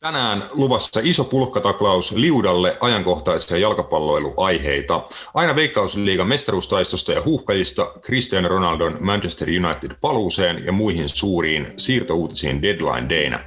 Tänään 0.00 0.44
luvassa 0.50 1.00
iso 1.04 1.24
pulkkataklaus 1.24 2.12
liudalle 2.12 2.76
ajankohtaisia 2.80 3.58
jalkapalloiluaiheita. 3.58 5.06
Aina 5.34 5.56
Veikkausliigan 5.56 6.28
mestaruustaistosta 6.28 7.12
ja 7.12 7.22
huuhkajista 7.22 7.92
Cristiano 8.00 8.48
Ronaldon 8.48 8.96
Manchester 9.00 9.48
United 9.48 9.90
paluuseen 10.00 10.64
ja 10.66 10.72
muihin 10.72 11.08
suuriin 11.08 11.66
siirtouutisiin 11.76 12.62
deadline 12.62 13.08
daynä. 13.08 13.40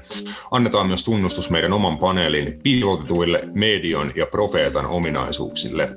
Annetaan 0.51 0.87
myös 0.87 1.05
tunnustus 1.05 1.49
meidän 1.49 1.73
oman 1.73 1.97
paneelin 1.97 2.59
piilotetuille 2.63 3.41
medion 3.53 4.11
ja 4.15 4.25
profeetan 4.25 4.85
ominaisuuksille. 4.85 5.89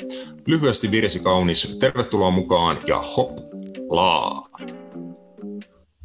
Lyhyesti 0.47 0.91
virsi 0.91 1.21
kaunis, 1.21 1.79
tervetuloa 1.79 2.31
mukaan 2.31 2.79
ja 2.87 3.03
hop 3.17 3.31
laa! 3.91 4.43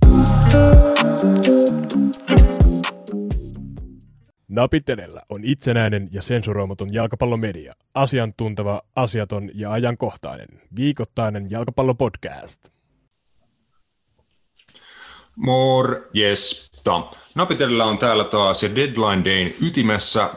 Napit 0.09 0.98
edellä 4.89 5.21
on 5.29 5.43
itsenäinen 5.43 6.09
ja 6.11 6.21
sensuroimaton 6.21 6.93
jalkapallomedia. 6.93 7.73
Asiantunteva, 7.93 8.81
asiaton 8.95 9.49
ja 9.53 9.71
ajankohtainen. 9.71 10.47
Viikoittainen 10.75 11.47
jalkapallopodcast. 11.49 12.69
Morjesta. 15.35 17.03
Napit 17.35 17.61
edellä 17.61 17.85
on 17.85 17.97
täällä 17.97 18.23
taas 18.23 18.63
ja 18.63 18.75
Deadline 18.75 19.25
Dayn 19.25 19.53
ytimessä 19.67 20.29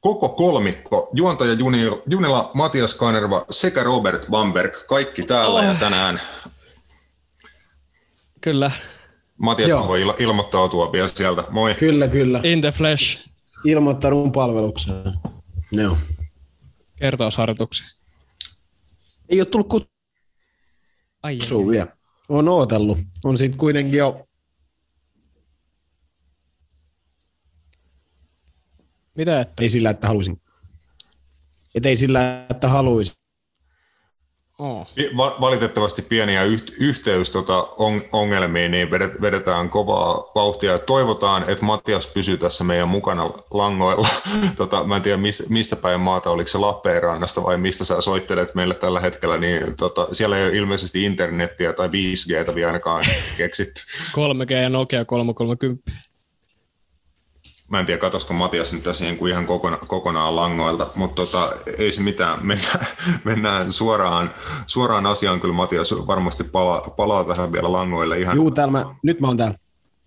koko 0.00 0.28
kolmikko. 0.28 1.10
Juontaja 1.14 1.52
Junila, 2.10 2.50
Matias 2.54 2.94
Kanerva 2.94 3.44
sekä 3.50 3.82
Robert 3.82 4.26
Bamberg. 4.30 4.74
Kaikki 4.88 5.22
täällä 5.22 5.60
oh. 5.60 5.64
ja 5.64 5.74
tänään. 5.74 6.20
Kyllä. 8.40 8.70
Matias 9.38 9.88
voi 9.88 10.04
il- 10.04 10.22
ilmoittautua 10.22 10.92
vielä 10.92 11.08
sieltä. 11.08 11.44
Moi. 11.50 11.74
Kyllä, 11.74 12.08
kyllä. 12.08 12.40
In 12.42 12.60
the 12.60 12.70
flesh 12.70 13.26
ilmoittanut 13.64 14.32
palvelukseen. 14.32 15.12
No. 15.74 15.98
Kertausharjoituksia. 16.96 17.86
Ei 19.28 19.40
ole 19.40 19.46
tullut 19.46 19.68
kutsua 19.68 21.68
vielä. 21.68 21.96
On 22.28 22.48
ootellut. 22.48 22.98
On 23.24 23.38
sitten 23.38 23.58
kuitenkin 23.58 23.98
jo... 23.98 24.28
Mitä 29.14 29.40
että? 29.40 29.62
Ei 29.62 29.68
sillä, 29.68 29.90
että 29.90 30.06
haluaisin. 30.06 30.42
Et 31.74 31.86
ei 31.86 31.96
sillä, 31.96 32.46
että 32.50 32.68
haluaisin. 32.68 33.25
Oh. 34.58 34.86
Valitettavasti 35.40 36.02
pieniä 36.02 36.44
yht- 36.44 36.74
yhteys 36.80 37.30
tota 37.30 37.68
on- 37.78 38.02
ongelmiin, 38.12 38.70
niin 38.70 38.90
vedetään 39.20 39.70
kovaa 39.70 40.30
vauhtia. 40.34 40.78
Toivotaan, 40.78 41.44
että 41.50 41.64
Matias 41.64 42.06
pysyy 42.06 42.36
tässä 42.36 42.64
meidän 42.64 42.88
mukana 42.88 43.30
langoilla. 43.50 44.08
tota, 44.56 44.84
mä 44.84 44.96
en 44.96 45.02
tiedä, 45.02 45.18
mistä 45.48 45.76
päin 45.76 46.00
maata, 46.00 46.30
oliko 46.30 46.48
se 46.48 46.58
Lappeenrannasta 46.58 47.42
vai 47.42 47.56
mistä 47.58 47.84
sä 47.84 48.00
soittelet 48.00 48.54
meille 48.54 48.74
tällä 48.74 49.00
hetkellä, 49.00 49.36
niin 49.38 49.76
tota, 49.76 50.08
siellä 50.12 50.38
ei 50.38 50.44
ole 50.46 50.56
ilmeisesti 50.56 51.04
internettiä 51.04 51.72
tai 51.72 51.88
5Gtä 51.88 52.54
vielä 52.54 52.66
ainakaan 52.68 53.04
keksitty. 53.36 53.80
3G 54.12 54.52
ja 54.52 54.68
Nokia 54.68 55.04
330 55.04 55.92
mä 57.68 57.80
en 57.80 57.86
tiedä, 57.86 57.98
katosko 57.98 58.34
Matias 58.34 58.72
nyt 58.72 58.82
tässä 58.82 59.04
niin 59.04 59.16
kuin 59.16 59.32
ihan 59.32 59.46
kokona, 59.46 59.76
kokonaan 59.76 60.36
langoilta, 60.36 60.86
mutta 60.94 61.22
tota, 61.22 61.52
ei 61.78 61.92
se 61.92 62.02
mitään, 62.02 62.38
mennään, 62.46 62.86
mennään 63.24 63.72
suoraan, 63.72 64.34
suoraan 64.66 65.06
asiaan, 65.06 65.40
kyllä 65.40 65.54
Matias 65.54 65.94
varmasti 66.06 66.44
palaa, 66.44 66.80
palaa 66.80 67.24
tähän 67.24 67.52
vielä 67.52 67.72
langoille. 67.72 68.18
Ihan... 68.20 68.36
Juu, 68.36 68.50
täällä 68.50 68.72
mä, 68.72 68.84
nyt 69.02 69.20
mä 69.20 69.26
oon 69.26 69.36
täällä. 69.36 69.58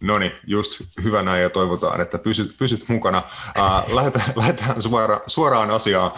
No 0.02 0.18
niin, 0.18 0.32
just 0.48 0.82
hyvä 1.04 1.22
näin 1.22 1.44
ja 1.44 1.50
toivotaan, 1.50 2.02
että 2.02 2.18
pysyt, 2.18 2.56
pysyt 2.60 2.86
mukana. 2.88 3.24
Ää, 3.56 3.84
lähdetään 3.88 4.34
lähdetään 4.36 4.82
suora, 4.90 5.20
suoraan 5.28 5.72
asiaan, 5.72 6.12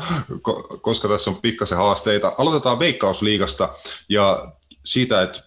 koska 0.82 1.08
tässä 1.08 1.30
on 1.30 1.36
pikkasen 1.36 1.78
haasteita. 1.78 2.36
Aloitetaan 2.38 2.80
Veikkausliigasta 2.80 3.70
ja 4.10 4.52
siitä, 4.86 5.22
että 5.22 5.40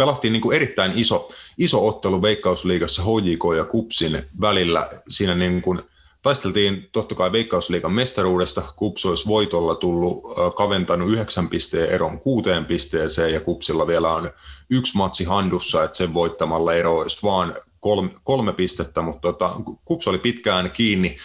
pelattiin 0.00 0.32
niin 0.32 0.40
kuin 0.40 0.56
erittäin 0.56 0.92
iso, 0.94 1.30
iso 1.58 1.86
ottelu 1.86 2.22
Veikkausliigassa 2.22 3.02
HJK 3.02 3.44
ja 3.56 3.64
Kupsin 3.64 4.22
välillä. 4.40 4.88
Siinä 5.08 5.34
niin 5.34 5.62
kuin 5.62 5.82
taisteltiin 6.22 6.88
totta 6.92 7.14
kai 7.14 7.32
Veikkausliigan 7.32 7.92
mestaruudesta. 7.92 8.62
Kups 8.76 9.06
olisi 9.06 9.28
voitolla 9.28 9.74
tullut 9.74 10.22
kaventanut 10.56 11.10
yhdeksän 11.10 11.48
pisteen 11.48 11.88
eron 11.88 12.20
kuuteen 12.20 12.64
pisteeseen 12.64 13.32
ja 13.32 13.40
Kupsilla 13.40 13.86
vielä 13.86 14.14
on 14.14 14.30
yksi 14.70 14.96
matsi 14.96 15.24
handussa, 15.24 15.84
että 15.84 15.96
sen 15.96 16.14
voittamalla 16.14 16.74
ero 16.74 16.98
olisi 16.98 17.22
vaan 17.22 17.54
kolme, 17.80 18.10
kolme 18.24 18.52
pistettä, 18.52 19.02
mutta 19.02 19.20
tota, 19.20 19.52
Kups 19.84 20.08
oli 20.08 20.18
pitkään 20.18 20.70
kiinni 20.70 21.16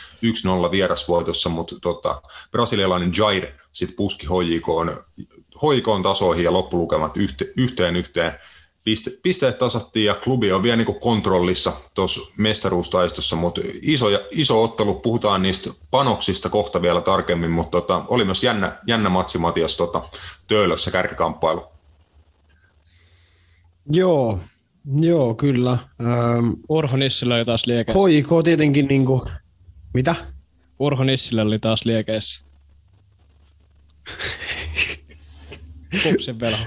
1-0 0.68 0.72
vierasvoitossa, 0.72 1.50
mutta 1.50 1.76
tota, 1.82 2.22
brasilialainen 2.52 3.12
Jair 3.18 3.48
sitten 3.72 3.98
puski 3.98 4.28
HJK 4.28 4.68
HJK 5.64 5.88
tasoihin 6.04 6.44
ja 6.44 6.54
loppulukemat 6.54 7.18
yhteen 7.18 7.52
yhteen, 7.58 7.96
yhteen 7.96 8.34
pisteet 9.24 9.60
tasattiin 9.60 10.06
ja 10.06 10.16
klubi 10.16 10.52
on 10.52 10.64
vielä 10.64 10.78
niin 10.78 11.00
kontrollissa 11.00 11.74
tuossa 11.94 12.34
mestaruustaistossa, 12.38 13.36
mutta 13.36 13.62
iso, 13.82 14.06
iso 14.32 14.64
ottelu, 14.64 14.94
puhutaan 14.94 15.42
niistä 15.42 15.70
panoksista 15.92 16.50
kohta 16.50 16.82
vielä 16.82 17.02
tarkemmin, 17.02 17.52
mutta 17.52 17.82
tota, 17.82 18.06
oli 18.08 18.26
myös 18.26 18.44
jännä, 18.44 18.78
jännä 18.88 19.10
matsi 19.10 19.38
Matias 19.38 19.78
tota, 19.78 20.10
Töölössä 20.48 20.92
kärkikamppailu. 20.92 21.64
Joo, 23.92 24.40
joo 25.02 25.36
kyllä. 25.36 25.72
Ähm, 25.72 26.50
Urho 26.70 26.98
Nissilä 26.98 27.36
oli 27.36 27.46
taas 27.46 27.66
liekeissä. 27.66 28.08
HIK 28.08 28.28
tietenkin 28.44 28.88
niin 28.88 29.06
kuin, 29.06 29.22
mitä? 29.94 30.16
Urho 30.80 31.04
Nissilä 31.04 31.42
oli 31.42 31.60
taas 31.60 31.86
liekeissä. 31.86 32.46
Kupsin 36.04 36.40
velho. 36.40 36.66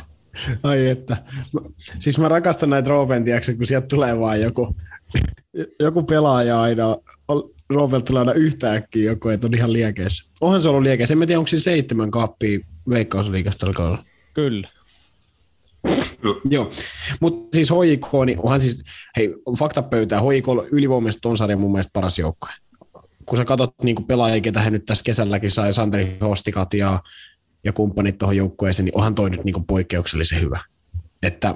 Ai 0.63 0.89
että. 0.89 1.17
Siis 1.99 2.19
mä 2.19 2.29
rakastan 2.29 2.71
näitä 2.71 2.91
Roopen, 2.91 3.25
kun 3.57 3.67
sieltä 3.67 3.87
tulee 3.87 4.19
vaan 4.19 4.41
joku, 4.41 4.77
joku 5.81 6.03
pelaaja 6.03 6.61
aina. 6.61 6.97
Roopen 7.71 8.05
tulee 8.05 8.21
aina 8.21 8.33
yhtäkkiä 8.33 9.11
joku, 9.11 9.29
että 9.29 9.47
on 9.47 9.55
ihan 9.55 9.73
liekeissä. 9.73 10.33
Onhan 10.41 10.61
se 10.61 10.69
ollut 10.69 10.83
liekeissä. 10.83 11.15
En 11.15 11.19
mä 11.19 11.27
tiedä, 11.27 11.39
onko 11.39 11.49
siinä 11.49 11.63
seitsemän 11.63 12.11
kappia 12.11 12.61
veikkausliikasta 12.89 13.67
alkaa 13.67 13.87
olla. 13.87 13.99
Kyllä. 14.35 14.69
Joo, 16.51 16.71
mutta 17.21 17.57
siis 17.57 17.71
HIK, 17.71 18.07
niin 18.27 18.39
onhan 18.43 18.61
siis, 18.61 18.83
hei, 19.17 19.35
fakta 19.59 19.83
pöytää, 19.83 20.21
HIK 20.21 20.47
ylivoimaisesti 20.71 21.21
ton 21.21 21.37
sarjan 21.37 21.61
mun 21.61 21.73
mielestä 21.73 21.91
paras 21.93 22.19
joukkue. 22.19 22.51
Kun 23.27 23.39
sä 23.39 23.45
katsot 23.45 23.75
niin 23.83 24.05
pelaajia, 24.07 24.41
ketä 24.41 24.61
he 24.61 24.71
nyt 24.71 24.85
tässä 24.87 25.05
kesälläkin 25.05 25.51
sai, 25.51 25.73
Santeri 25.73 26.17
Hostikat 26.21 26.75
ja 26.75 27.03
ja 27.69 27.73
kumppanit 27.73 28.19
tuohon 28.19 28.37
joukkueeseen, 28.37 28.85
niin 28.85 28.97
onhan 28.97 29.15
toi 29.15 29.31
nyt 29.31 29.45
niin 29.45 29.65
poikkeuksellisen 29.67 30.41
hyvä. 30.41 30.61
Että 31.23 31.55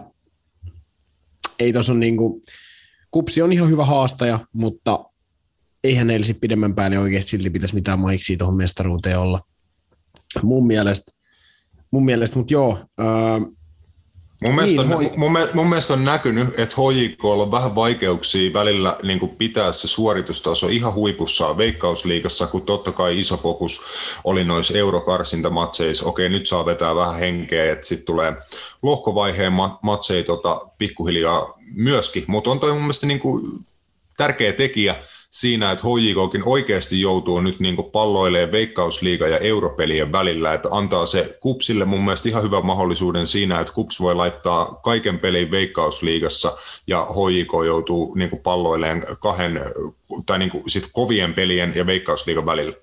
ei 1.59 1.73
tuossa 1.73 1.95
niin 1.95 2.17
kuin, 2.17 2.43
kupsi 3.11 3.43
on 3.43 3.53
ihan 3.53 3.69
hyvä 3.69 3.84
haastaja, 3.84 4.47
mutta 4.53 5.05
eihän 5.84 6.06
neillä 6.06 6.27
sitten 6.27 6.41
pidemmän 6.41 6.75
päälle 6.75 6.99
oikeasti 6.99 7.31
silti 7.31 7.50
pitäisi 7.50 7.75
mitään 7.75 7.99
maiksia 7.99 8.37
tuohon 8.37 8.56
mestaruuteen 8.56 9.19
olla. 9.19 9.41
Mun 10.43 10.67
mielestä, 10.67 11.12
mun 11.91 12.05
mielestä 12.05 12.39
mutta 12.39 12.53
joo, 12.53 12.79
Mun 14.47 14.55
mielestä, 14.55 14.83
niin, 14.83 14.93
on, 14.93 15.11
mun, 15.17 15.39
mun 15.55 15.69
mielestä 15.69 15.93
on 15.93 16.05
näkynyt, 16.05 16.49
että 16.59 16.77
HJK 16.77 17.25
on 17.25 17.51
vähän 17.51 17.75
vaikeuksia 17.75 18.53
välillä 18.53 18.97
niin 19.03 19.21
kuin 19.21 19.37
pitää 19.37 19.73
se 19.73 19.89
suoritustaso 19.89 20.69
ihan 20.69 20.95
huipussaan 20.95 21.57
Veikkausliigassa, 21.57 22.47
kun 22.47 22.63
totta 22.63 22.93
kai 22.93 23.19
iso 23.21 23.37
fokus 23.37 23.83
oli 24.25 24.45
noissa 24.45 24.79
eurokarsintamatseissa. 24.79 26.07
Okei, 26.07 26.29
nyt 26.29 26.47
saa 26.47 26.67
vetää 26.67 26.95
vähän 26.95 27.19
henkeä, 27.19 27.73
että 27.73 27.87
sitten 27.87 28.07
tulee 28.07 28.33
lohkovaiheen 28.83 29.53
matseja 29.83 30.25
tota, 30.25 30.67
pikkuhiljaa 30.79 31.59
myöskin, 31.75 32.25
mutta 32.27 32.51
on 32.51 32.61
toi 32.61 32.73
mun 32.73 32.81
mielestä 32.81 33.07
niin 33.07 33.21
kuin 33.21 33.43
tärkeä 34.17 34.53
tekijä, 34.53 34.97
siinä, 35.32 35.70
että 35.70 35.84
HJKkin 35.84 36.43
oikeasti 36.46 37.00
joutuu 37.00 37.40
nyt 37.40 37.61
niin 37.61 37.76
palloilemaan 37.93 38.52
veikkausliiga 38.52 39.29
ja 39.29 39.38
europelien 39.38 40.12
välillä, 40.12 40.55
että 40.55 40.69
antaa 40.73 41.06
se 41.06 41.38
Kupsille 41.40 41.84
mun 41.84 42.05
mielestä 42.05 42.29
ihan 42.29 42.43
hyvän 42.43 42.67
mahdollisuuden 42.67 43.26
siinä, 43.26 43.61
että 43.61 43.73
Kups 43.73 44.00
voi 44.00 44.14
laittaa 44.14 44.75
kaiken 44.75 45.19
pelin 45.19 45.50
veikkausliigassa 45.50 46.56
ja 46.87 47.06
HJK 47.11 47.52
joutuu 47.67 48.14
niin 48.14 48.38
palloilemaan 48.43 49.02
kahden 49.20 49.61
tai 50.26 50.38
niin 50.38 50.50
sit 50.69 50.88
kovien 50.93 51.35
pelien 51.35 51.73
ja 51.76 51.87
veikkausliigan 51.87 52.46
välillä. 52.46 52.75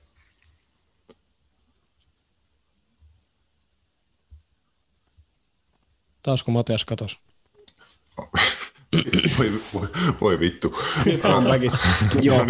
Taasko 6.24 6.52
Matias 6.52 6.86
katos? 6.86 7.20
voi, 9.38 9.52
voi, 9.74 9.88
voi 10.22 10.40
vittu. 10.40 10.76
Joo. 12.22 12.46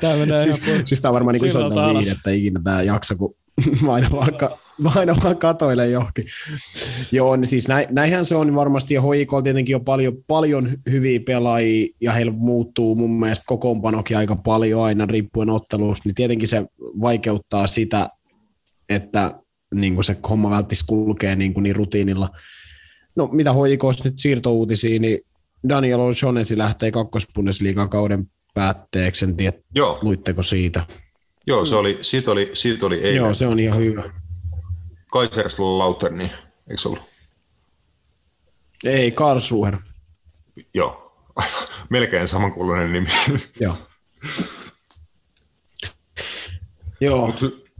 Tää 0.00 0.16
menee 0.16 0.42
siis, 0.42 0.68
ihan 0.68 0.86
siis 0.86 1.00
tää 1.00 1.08
on 1.08 1.14
varmaan 1.14 1.34
niin 1.34 1.46
isointa 1.46 1.88
viihdettä 1.88 2.30
ikinä 2.30 2.60
tää 2.64 2.82
jakso, 2.82 3.16
kun 3.16 3.36
mä 3.84 3.92
aina 3.92 4.08
vaan, 4.12 4.34
ka- 4.34 4.58
mä 4.78 4.90
aina 4.94 5.14
vaan 5.24 5.38
katoilen 5.38 5.92
johonkin. 5.92 6.24
Joo, 7.12 7.36
niin 7.36 7.46
siis 7.46 7.68
näin, 7.68 7.86
näinhän 7.90 8.24
se 8.24 8.36
on 8.36 8.54
varmasti, 8.54 8.94
ja 8.94 9.02
HIK 9.02 9.30
tietenkin 9.44 9.76
on 9.76 9.84
paljon, 9.84 10.16
paljon 10.26 10.68
hyviä 10.90 11.20
pelaajia, 11.26 11.86
ja 12.00 12.12
heillä 12.12 12.32
muuttuu 12.32 12.94
mun 12.94 13.20
mielestä 13.20 13.44
kokoonpanokin 13.46 14.16
aika 14.16 14.36
paljon 14.36 14.84
aina 14.84 15.06
riippuen 15.06 15.50
ottelusta, 15.50 16.08
niin 16.08 16.14
tietenkin 16.14 16.48
se 16.48 16.64
vaikeuttaa 17.00 17.66
sitä, 17.66 18.08
että 18.88 19.34
niin 19.74 19.94
kuin 19.94 20.04
se 20.04 20.16
homma 20.28 20.50
välttis 20.50 20.82
kulkee 20.82 21.36
niin, 21.36 21.54
kuin 21.54 21.62
niin 21.62 21.76
rutiinilla. 21.76 22.28
No 23.16 23.26
mitä 23.32 23.52
HIKs 23.52 24.04
nyt 24.04 24.14
siirtouutisia, 24.18 25.00
niin 25.00 25.18
Daniel 25.68 25.98
O'Shaughnessy 25.98 26.58
lähtee 26.58 26.90
kakkosbundesliigan 26.90 27.88
kauden 27.88 28.30
päätteeksi, 28.54 29.24
en 29.24 29.36
tiedä, 29.36 29.58
Joo, 29.74 29.98
luitteko 30.02 30.42
siitä. 30.42 30.84
joo 31.46 31.64
se 31.64 31.76
oli, 31.76 31.98
siitä 32.00 32.30
oli, 32.30 32.50
siitä 32.52 32.86
oli 32.86 32.96
eilen. 32.96 33.16
Joo, 33.16 33.34
se 33.34 33.46
on 33.46 33.58
ihan 33.58 33.78
hyvä. 33.78 34.02
Kaiserslautern, 35.12 36.18
niin 36.18 36.30
eikö 36.70 36.82
se 36.82 36.88
ollut? 36.88 37.02
Ei, 38.84 39.10
Karlsruher. 39.12 39.76
Joo, 40.74 41.12
melkein 41.90 42.28
samankuuluinen 42.28 42.92
nimi. 42.92 43.08
Joo. 43.60 43.76
Joo. 47.00 47.26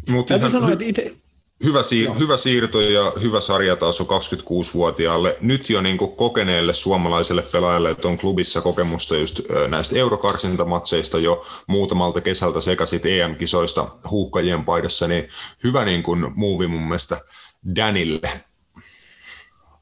Mutta 0.08 0.28
Täytyy 0.28 0.36
ihan 0.36 0.50
sanoa, 0.50 0.72
että 0.72 0.84
itse, 0.84 1.16
hyvä, 1.64 1.80
siir- 1.80 2.18
hyvä 2.18 2.36
siirto 2.36 2.80
ja 2.80 3.12
hyvä 3.22 3.40
sarjataso 3.40 4.04
26-vuotiaalle. 4.04 5.36
Nyt 5.40 5.70
jo 5.70 5.80
niin 5.80 5.98
kokeneelle 5.98 6.74
suomalaiselle 6.74 7.42
pelaajalle, 7.42 7.90
että 7.90 8.08
on 8.08 8.18
klubissa 8.18 8.60
kokemusta 8.60 9.16
just 9.16 9.40
näistä 9.68 9.98
eurokarsintamatseista 9.98 11.18
jo 11.18 11.46
muutamalta 11.66 12.20
kesältä 12.20 12.60
sekä 12.60 12.86
sit 12.86 13.06
EM-kisoista 13.06 13.88
huuhkajien 14.10 14.64
paidassa, 14.64 15.08
niin 15.08 15.28
hyvä 15.64 15.84
niin 15.84 16.02
kuin 16.02 16.32
muuvi 16.34 16.66
mun 16.66 16.82
mielestä 16.82 17.20
Danille. 17.76 18.30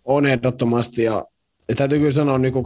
on 0.05 0.27
ehdottomasti. 0.27 1.03
Ja, 1.03 1.25
täytyy 1.77 1.99
kyllä 1.99 2.13
sanoa, 2.13 2.39
niin 2.39 2.53
kun 2.53 2.65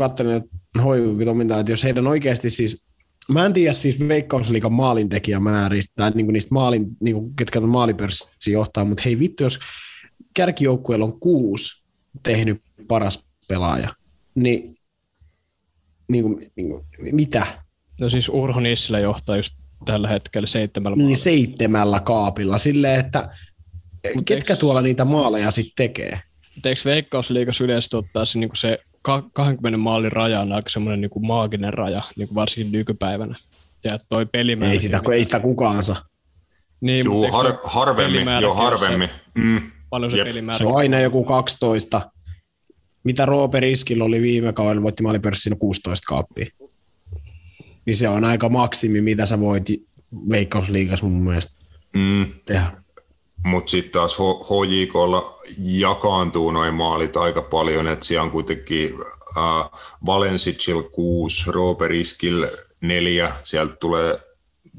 hoikukin 0.85 1.27
toimintaa, 1.27 1.61
että 1.61 1.73
jos 1.73 1.85
heidän 1.85 2.07
oikeasti 2.07 2.51
siis, 2.51 2.88
mä 3.29 3.47
en 3.47 3.53
tiedä 3.53 3.73
siis 3.73 4.09
veikkausliikan 4.09 4.73
maalintekijämääristä, 4.73 5.93
tai 5.97 6.11
niin 6.11 6.27
kuin 6.27 6.33
niistä 6.33 6.55
maalin, 6.55 6.87
niin 7.01 7.17
kuin, 7.17 7.37
ketkä 7.37 7.59
on 7.59 7.69
maalipörssi 7.69 8.53
johtaa, 8.53 8.85
mutta 8.85 9.03
hei 9.05 9.19
vittu, 9.19 9.43
jos 9.43 9.59
kärkijoukkueella 10.35 11.05
on 11.05 11.21
kuusi 11.21 11.85
tehnyt 12.23 12.63
paras 12.89 13.27
pelaaja, 13.49 13.95
niin, 14.35 14.77
niin, 16.09 16.25
kuin, 16.25 16.39
niin 16.57 16.69
kuin, 16.69 16.85
mitä? 17.15 17.47
No 18.01 18.11
siis 18.11 18.29
Urho 18.29 18.61
Nissilä 18.61 18.99
johtaa 19.01 19.37
just 19.37 19.55
tällä 19.85 20.09
hetkellä 20.09 20.47
seitsemällä 20.47 20.97
Niin 20.97 21.05
maalla. 21.05 21.17
seitsemällä 21.17 22.01
kaapilla, 22.01 22.59
silleen, 22.59 23.01
että 23.01 23.29
Mut 24.15 24.25
ketkä 24.27 24.55
eiks- 24.55 24.61
tuolla 24.61 24.83
niitä 24.83 25.05
maaleja 25.05 25.51
sitten 25.51 25.73
tekee? 25.77 26.21
Mutta 26.55 26.69
eikö 26.69 26.81
Veikkausliigassa 26.85 27.65
yleisesti 27.65 27.97
ottaa 27.97 28.25
se, 28.25 28.39
niin 28.39 28.51
se 28.55 28.79
20 29.33 29.77
maalin 29.79 30.13
raja 30.13 30.41
on 30.41 30.53
aika 30.53 30.69
semmoinen 30.71 31.01
niin 31.01 31.27
maaginen 31.27 31.75
raja, 31.75 32.03
niin 32.17 32.29
varsinkin 32.35 32.73
nykypäivänä. 32.73 33.37
Ja 33.85 33.99
toi 34.09 34.27
pelimäärä... 34.27 34.73
Ei 34.73 34.79
sitä, 34.79 35.01
ei 35.15 35.25
sitä 35.25 35.41
kukaan 35.41 35.83
saa. 35.83 36.03
Niin, 36.81 37.05
Juu, 37.05 37.15
mutta 37.15 37.37
har- 37.37 37.59
harvemmin, 37.65 38.27
joo 38.41 38.53
ole 38.53 38.57
se- 38.59 38.63
harvemmin. 38.65 39.11
Mm. 39.35 39.61
Paljon 39.91 40.11
se 40.11 40.19
Jep. 40.19 40.27
pelimäärä. 40.29 40.59
Se 40.59 40.65
on 40.67 40.77
aina 40.77 41.01
joku 41.01 41.25
12. 41.25 42.11
Mitä 43.05 43.27
Roope 43.27 43.61
Riskillä 43.61 44.05
oli 44.05 44.23
viime 44.23 44.53
kaudella, 44.53 44.83
voitti 44.83 45.03
maalipörssissä 45.03 45.57
16 45.59 46.05
kaappia. 46.09 46.47
Niin 47.87 47.97
se 47.97 48.09
on 48.09 48.25
aika 48.25 48.49
maksimi, 48.49 49.01
mitä 49.01 49.27
sä 49.27 49.41
voit 49.41 49.65
veikkausliigassa 50.31 51.07
mun 51.07 51.23
mielestä 51.25 51.59
Mm. 51.95 52.27
tehdä. 52.45 52.67
Mutta 53.45 53.71
sitten 53.71 53.93
taas 53.93 54.19
HJKlla 54.19 55.39
jakaantuu 55.59 56.51
noin 56.51 56.75
maalit 56.75 57.17
aika 57.17 57.43
paljon, 57.43 57.89
että 57.89 58.07
siellä 58.07 58.23
on 58.23 58.31
kuitenkin 58.31 58.95
äh, 59.37 59.81
Valensicil 60.07 60.83
6, 60.83 61.51
Rooperiskil 61.51 62.47
4, 62.81 63.33
sieltä 63.45 63.77
tulee 63.77 64.21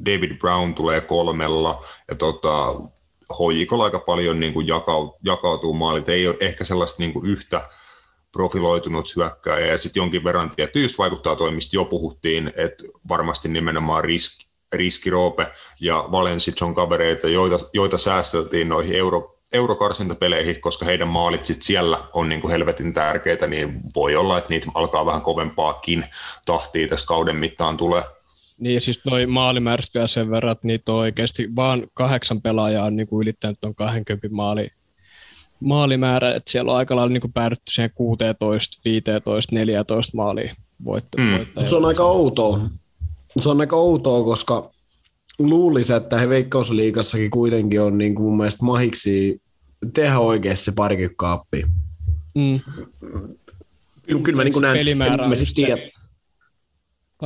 David 0.05 0.37
Brown 0.37 0.75
tulee 0.75 1.01
kolmella, 1.01 1.83
ja 2.07 2.15
tota, 2.15 2.75
HJKlla 3.33 3.83
aika 3.83 3.99
paljon 3.99 4.39
niin 4.39 4.53
kuin 4.53 4.67
jakau, 4.67 5.17
jakautuu 5.23 5.73
maalit, 5.73 6.09
ei 6.09 6.27
ole 6.27 6.37
ehkä 6.39 6.63
sellaista 6.63 7.03
niin 7.03 7.13
kuin 7.13 7.25
yhtä 7.25 7.69
profiloitunut 8.31 9.15
hyökkääjä, 9.15 9.65
ja 9.65 9.77
sitten 9.77 10.01
jonkin 10.01 10.23
verran 10.23 10.51
tietysti 10.55 10.97
vaikuttaa 10.97 11.35
toimista 11.35 11.75
jo 11.75 11.85
puhuttiin, 11.85 12.47
että 12.55 12.83
varmasti 13.09 13.49
nimenomaan 13.49 14.03
riski, 14.03 14.48
riskiroope 14.71 15.47
ja 15.81 16.05
Valensic 16.11 16.61
on 16.61 16.75
kavereita, 16.75 17.27
joita, 17.27 17.59
joita 17.73 17.97
säästeltiin 17.97 18.69
noihin 18.69 18.95
euro, 18.95 19.39
eurokarsintapeleihin, 19.53 20.61
koska 20.61 20.85
heidän 20.85 21.07
maalit 21.07 21.45
sit 21.45 21.61
siellä 21.61 21.97
on 22.13 22.29
niin 22.29 22.41
kuin 22.41 22.51
helvetin 22.51 22.93
tärkeitä, 22.93 23.47
niin 23.47 23.81
voi 23.95 24.15
olla, 24.15 24.37
että 24.37 24.49
niitä 24.49 24.71
alkaa 24.73 25.05
vähän 25.05 25.21
kovempaakin 25.21 26.05
tahtia 26.45 26.87
tässä 26.87 27.07
kauden 27.07 27.35
mittaan 27.35 27.77
tulee. 27.77 28.03
Niin 28.59 28.81
siis 28.81 28.97
toi 28.97 29.25
maalimäärästä 29.25 29.99
vielä 29.99 30.07
sen 30.07 30.31
verran, 30.31 30.51
että 30.51 30.67
niitä 30.67 30.91
on 30.91 30.97
oikeasti 30.97 31.55
vaan 31.55 31.87
kahdeksan 31.93 32.41
pelaajaa 32.41 32.85
on 32.85 32.95
niinku 32.95 33.21
ylittänyt 33.21 33.57
tuon 33.61 33.75
20 33.75 34.27
maali, 34.31 34.69
maalimäärä, 35.59 36.35
että 36.35 36.51
siellä 36.51 36.71
on 36.71 36.77
aika 36.77 36.95
lailla 36.95 37.13
niinku 37.13 37.31
päädytty 37.33 37.71
siihen 37.71 37.91
16, 37.95 38.81
15, 38.85 39.55
14 39.55 40.17
maaliin 40.17 40.51
voitto, 40.85 41.17
Mm. 41.17 41.67
Se 41.67 41.75
on 41.75 41.85
aika 41.85 42.03
outoa. 42.03 42.59
Se 43.41 43.49
on 43.49 43.61
aika 43.61 43.75
outoa, 43.75 44.23
koska 44.23 44.71
luulisi, 45.39 45.93
että 45.93 46.17
he 46.17 46.29
veikkausliigassakin 46.29 47.29
kuitenkin 47.29 47.81
on 47.81 47.97
niin 47.97 48.15
kuin 48.15 48.25
mun 48.25 48.37
mielestä 48.37 48.65
mahiksi 48.65 49.41
tehdä 49.93 50.19
oikeasti 50.19 50.65
se 50.65 50.71
parikymmentä 50.71 51.15
kaappia. 51.17 51.67
Mm. 52.35 52.59
Kyllä, 52.99 54.21
kyllä 54.23 54.37
mä 54.37 54.43
niin 54.43 54.53
kuin 54.53 54.61
näen, 54.61 54.77
Pelimäärä 54.77 55.13
en 55.13 55.19
on 55.21 55.29
mä 55.29 55.35
siis 55.35 55.53
tiedä. 55.53 55.81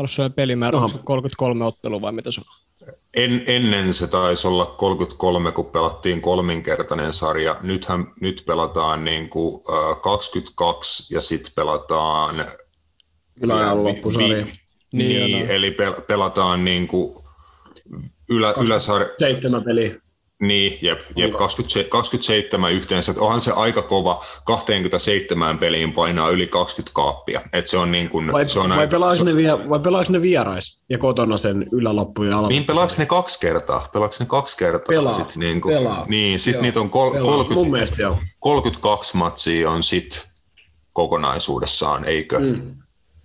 se- 0.07 0.29
pelimäärä, 0.29 0.87
se 0.87 0.97
33 1.03 1.65
ottelua 1.65 2.01
vai 2.01 2.11
mitä 2.11 2.31
se 2.31 2.41
on? 2.41 2.45
En, 3.13 3.43
ennen 3.47 3.93
se 3.93 4.07
taisi 4.07 4.47
olla 4.47 4.65
33, 4.65 5.51
kun 5.51 5.65
pelattiin 5.65 6.21
kolminkertainen 6.21 7.13
sarja. 7.13 7.59
Nythän 7.61 8.07
nyt 8.21 8.43
pelataan 8.47 9.03
niin 9.05 9.29
kuin, 9.29 9.61
äh, 9.69 10.01
22 10.01 11.13
ja 11.15 11.21
sitten 11.21 11.51
pelataan 11.55 12.45
Yläajan 13.41 13.83
loppusarja. 13.83 14.45
Vi- 14.45 14.62
Niin, 14.93 15.31
niin, 15.31 15.47
eli 15.51 15.69
pel- 15.69 16.01
pelataan 16.01 16.65
niin 16.65 16.87
kuin 16.87 17.23
ylä, 18.29 18.53
yläsarja, 18.61 19.07
Seitsemän 19.17 19.63
peliä. 19.63 19.95
niin, 20.41 20.77
jep, 20.81 20.99
jep 21.15 21.25
Onko? 21.27 21.37
27, 21.37 21.89
27 21.91 22.71
yhteensä. 22.71 23.11
Et 23.11 23.17
Onhan 23.17 23.39
se 23.39 23.51
aika 23.51 23.81
kova, 23.81 24.23
27 24.45 25.57
peliin 25.57 25.93
painaa 25.93 26.29
yli 26.29 26.47
20 26.47 26.91
kaappia. 26.95 27.41
Et 27.53 27.67
se 27.67 27.77
on 27.77 27.91
niin 27.91 28.09
kuin, 28.09 28.31
Vai, 28.31 28.45
se 28.45 28.59
on 28.59 28.69
vai, 28.69 28.77
aika- 28.79 29.15
se- 29.15 29.23
ne 29.23 29.35
vie, 29.35 29.69
vai 29.69 29.79
pelaaks 29.79 30.09
ne 30.09 30.21
vierais 30.21 30.83
ja 30.89 30.97
kotona 30.97 31.37
sen 31.37 31.65
yläloppu 31.71 32.23
ja 32.23 32.41
Niin 32.41 32.65
pelaaks 32.65 32.97
ne 32.97 33.05
kaksi 33.05 33.39
kertaa? 33.39 33.87
Pelaaks 33.93 34.19
ne 34.19 34.25
kaksi 34.25 34.57
kertaa? 34.57 34.95
Pelaa. 34.95 35.13
Sit 35.13 35.35
niin, 35.35 35.61
kuin, 35.61 35.75
Pelaa. 35.77 36.05
niin 36.09 36.39
sit 36.39 36.53
Joo. 36.53 36.61
niitä 36.61 36.79
on 36.79 36.89
kol- 36.89 37.11
Pelaa. 37.13 37.31
30, 37.31 37.55
Mun 37.63 37.71
mielestä 37.71 38.01
joo. 38.01 38.17
32 38.39 39.17
matsia 39.17 39.71
on 39.71 39.83
sit 39.83 40.29
kokonaisuudessaan, 40.93 42.05
eikö? 42.05 42.39
Mm. 42.39 42.75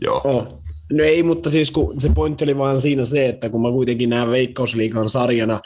Joo. 0.01 0.21
Oh. 0.25 0.63
No 0.93 1.05
ei, 1.05 1.23
mutta 1.23 1.51
siis 1.51 1.71
kun 1.71 2.01
se 2.01 2.09
pointti 2.15 2.45
oli 2.45 2.59
vaan 2.59 2.81
siinä 2.81 3.05
se, 3.05 3.29
että 3.29 3.51
kun 3.51 3.63
mä 3.63 3.71
kuitenkin 3.71 4.11
näen 4.11 4.31
Veikkausliigan 4.31 5.09
sarjana, 5.09 5.61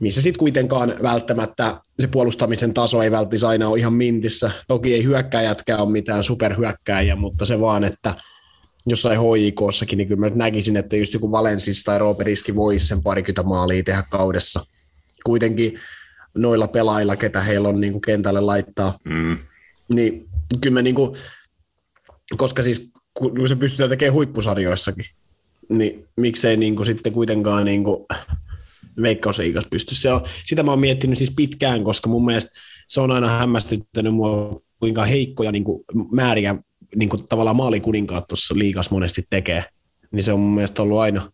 missä 0.00 0.20
sitten 0.22 0.38
kuitenkaan 0.38 0.94
välttämättä 1.02 1.80
se 2.00 2.06
puolustamisen 2.06 2.74
taso 2.74 3.02
ei 3.02 3.10
välttämättä 3.10 3.48
aina 3.48 3.68
ole 3.68 3.78
ihan 3.78 3.92
mintissä. 3.92 4.50
Toki 4.68 4.94
ei 4.94 5.04
hyökkäjätkään 5.04 5.80
ole 5.80 5.90
mitään 5.90 6.24
superhyökkääjiä, 6.24 7.16
mutta 7.16 7.46
se 7.46 7.60
vaan, 7.60 7.84
että 7.84 8.14
jossain 8.86 9.18
HJKssakin, 9.20 9.96
niin 9.96 10.08
kyllä 10.08 10.20
mä 10.20 10.34
näkisin, 10.34 10.76
että 10.76 10.96
just 10.96 11.14
joku 11.14 11.32
Valensis 11.32 11.84
tai 11.84 11.98
Rooperiski 11.98 12.56
voisi 12.56 12.86
sen 12.86 13.02
parikymmentä 13.02 13.42
maalia 13.42 13.82
tehdä 13.82 14.04
kaudessa. 14.10 14.66
Kuitenkin 15.24 15.74
noilla 16.34 16.68
pelailla, 16.68 17.16
ketä 17.16 17.40
heillä 17.40 17.68
on 17.68 17.80
niin 17.80 17.92
kuin 17.92 18.02
kentälle 18.02 18.40
laittaa, 18.40 18.98
Mm. 19.04 19.38
niin 19.94 20.28
kyllä 20.60 20.74
mä 20.74 20.82
niinku, 20.82 21.16
koska 22.36 22.62
siis 22.62 22.92
kun 23.18 23.48
se 23.48 23.56
pystytään 23.56 23.90
tekemään 23.90 24.14
huippusarjoissakin, 24.14 25.04
niin 25.68 26.08
miksei 26.16 26.56
niinku 26.56 26.84
sitten 26.84 27.12
kuitenkaan 27.12 27.64
niinku 27.64 28.06
veikkausliigassa 29.02 29.68
pysty. 29.68 29.94
Se 29.94 30.12
on, 30.12 30.20
sitä 30.44 30.62
mä 30.62 30.70
oon 30.70 30.80
miettinyt 30.80 31.18
siis 31.18 31.32
pitkään, 31.36 31.84
koska 31.84 32.08
mun 32.08 32.24
mielestä 32.24 32.50
se 32.86 33.00
on 33.00 33.10
aina 33.10 33.28
hämmästyttänyt 33.28 34.14
mua, 34.14 34.60
kuinka 34.80 35.04
heikkoja 35.04 35.52
niinku 35.52 35.84
määriä 36.12 36.56
niinku 36.96 37.16
tavallaan 37.18 37.56
maalikuninkaat 37.56 38.26
tuossa 38.28 38.54
liigassa 38.58 38.94
monesti 38.94 39.22
tekee. 39.30 39.64
Niin 40.12 40.22
se 40.22 40.32
on 40.32 40.40
mun 40.40 40.54
mielestä 40.54 40.82
ollut 40.82 40.98
aina, 40.98 41.32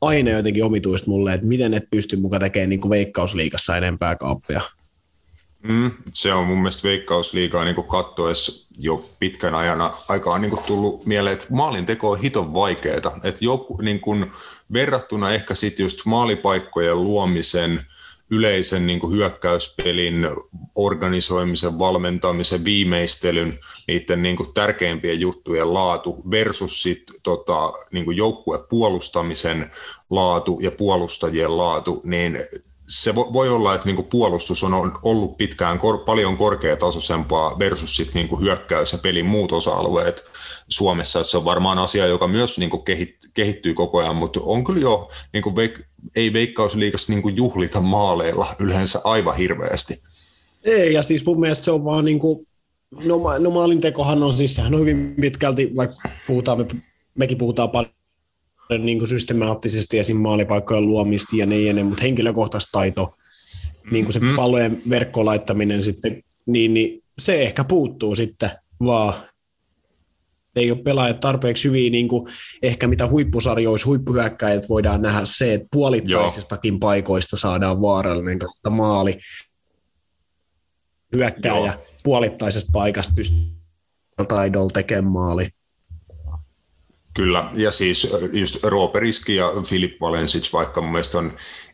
aina 0.00 0.30
jotenkin 0.30 0.64
omituista 0.64 1.10
mulle, 1.10 1.34
että 1.34 1.46
miten 1.46 1.74
et 1.74 1.90
pysty 1.90 2.16
muka 2.16 2.38
tekemään 2.38 2.70
niinku 2.70 2.90
veikkausliigassa 2.90 3.76
enempää 3.76 4.16
kaappia. 4.16 4.60
Mm, 5.62 5.90
se 6.12 6.34
on 6.34 6.46
mun 6.46 6.58
mielestä 6.58 6.88
veikkausliigaa 6.88 7.64
niin 7.64 7.84
kattoessa 7.88 8.66
jo 8.78 9.04
pitkän 9.18 9.54
ajan 9.54 9.90
aikaa 10.08 10.38
niin 10.38 10.58
tullut 10.66 11.06
mieleen, 11.06 11.34
että 11.34 11.46
maalinteko 11.50 12.10
on 12.10 12.20
hiton 12.20 12.54
vaikeaa. 12.54 13.20
Että 13.22 13.44
joku, 13.44 13.78
niin 13.82 14.00
kuin, 14.00 14.32
verrattuna 14.72 15.30
ehkä 15.30 15.54
sitten 15.54 15.84
just 15.84 16.00
maalipaikkojen 16.04 17.04
luomisen, 17.04 17.80
yleisen 18.30 18.86
niin 18.86 19.00
kuin 19.00 19.12
hyökkäyspelin 19.12 20.28
organisoimisen, 20.74 21.78
valmentamisen, 21.78 22.64
viimeistelyn, 22.64 23.58
niiden 23.88 24.22
niin 24.22 24.36
kuin 24.36 24.54
tärkeimpien 24.54 25.20
juttujen 25.20 25.74
laatu 25.74 26.22
versus 26.30 26.82
sit, 26.82 27.02
tota, 27.22 27.72
niin 27.92 28.04
kuin 28.04 28.16
joukkuepuolustamisen 28.16 29.70
laatu 30.10 30.58
ja 30.62 30.70
puolustajien 30.70 31.56
laatu, 31.56 32.00
niin 32.04 32.38
se 32.88 33.14
voi 33.14 33.48
olla, 33.48 33.74
että 33.74 33.86
niinku 33.86 34.02
puolustus 34.02 34.64
on 34.64 34.92
ollut 35.02 35.36
pitkään 35.36 35.78
kor- 35.78 36.04
paljon 36.04 36.36
korkeatasoisempaa 36.36 37.58
versus 37.58 37.96
sit 37.96 38.14
niinku 38.14 38.40
hyökkäys 38.40 38.92
ja 38.92 38.98
pelin 38.98 39.26
muut 39.26 39.52
osa-alueet 39.52 40.24
Suomessa. 40.68 41.24
Se 41.24 41.36
on 41.36 41.44
varmaan 41.44 41.78
asia, 41.78 42.06
joka 42.06 42.28
myös 42.28 42.58
niinku 42.58 42.84
kehittyy 43.34 43.74
koko 43.74 43.98
ajan, 43.98 44.16
mutta 44.16 44.40
on 44.42 44.64
kyllä 44.64 44.80
jo, 44.80 45.10
niinku 45.32 45.50
veik- 45.50 45.84
ei 46.16 46.32
veikkausliikassa 46.32 47.12
niinku 47.12 47.28
juhlita 47.28 47.80
maaleilla 47.80 48.46
yleensä 48.58 49.00
aivan 49.04 49.36
hirveästi. 49.36 49.94
Ei, 50.64 50.92
ja 50.92 51.02
siis 51.02 51.26
mun 51.26 51.40
mielestä 51.40 51.64
se 51.64 51.70
on 51.70 51.84
vaan 51.84 52.04
niinku, 52.04 52.46
no, 53.04 53.38
no 53.38 53.50
maalintekohan 53.50 54.22
on 54.22 54.32
siis, 54.32 54.54
sehän 54.54 54.74
on 54.74 54.80
hyvin 54.80 55.14
pitkälti, 55.20 55.72
vaikka 55.76 56.08
puhutaan, 56.26 56.58
me, 56.58 56.66
mekin 57.18 57.38
puhutaan 57.38 57.70
paljon 57.70 57.94
niin 58.78 58.98
kuin 58.98 59.08
systemaattisesti 59.08 59.98
esim. 59.98 60.16
maalipaikkojen 60.16 60.86
luomista 60.86 61.36
ja 61.36 61.46
niin, 61.46 61.76
niin 61.76 61.86
mutta 61.86 62.02
henkilökohtaista 62.02 62.70
taito, 62.72 63.14
niin 63.90 64.04
kuin 64.04 64.12
se 64.12 64.20
mm. 64.20 64.36
pallojen 64.36 64.82
verkkoon 64.90 65.26
laittaminen 65.26 65.82
sitten, 65.82 66.22
niin, 66.46 66.74
niin 66.74 67.02
se 67.18 67.42
ehkä 67.42 67.64
puuttuu 67.64 68.16
sitten 68.16 68.50
vaan. 68.84 69.14
Ei 70.56 70.70
ole 70.70 70.82
pelaajat 70.82 71.20
tarpeeksi 71.20 71.68
hyviä, 71.68 71.90
niin 71.90 72.08
kuin 72.08 72.28
ehkä 72.62 72.88
mitä 72.88 73.06
huippusarjoissa 73.06 73.86
huippuhyökkäjät 73.86 74.68
voidaan 74.68 75.02
nähdä 75.02 75.20
se, 75.24 75.54
että 75.54 75.68
puolittaisistakin 75.72 76.74
Joo. 76.74 76.78
paikoista 76.78 77.36
saadaan 77.36 77.80
vaarallinen 77.80 78.38
kautta 78.38 78.70
maali. 78.70 79.18
Hyökkääjä 81.16 81.72
Joo. 81.72 81.84
puolittaisesta 82.04 82.70
paikasta 82.72 83.12
pystyy 83.16 83.56
taidolla 84.28 84.70
tekemään 84.70 85.12
maali. 85.12 85.48
Kyllä, 87.16 87.50
ja 87.54 87.70
siis 87.70 88.12
just 88.32 88.64
Rooperiski 88.64 89.36
ja 89.36 89.52
Filip 89.66 90.00
Valensic, 90.00 90.52
vaikka 90.52 90.80
mun 90.80 90.92
mielestä 90.92 91.18
on 91.18 91.32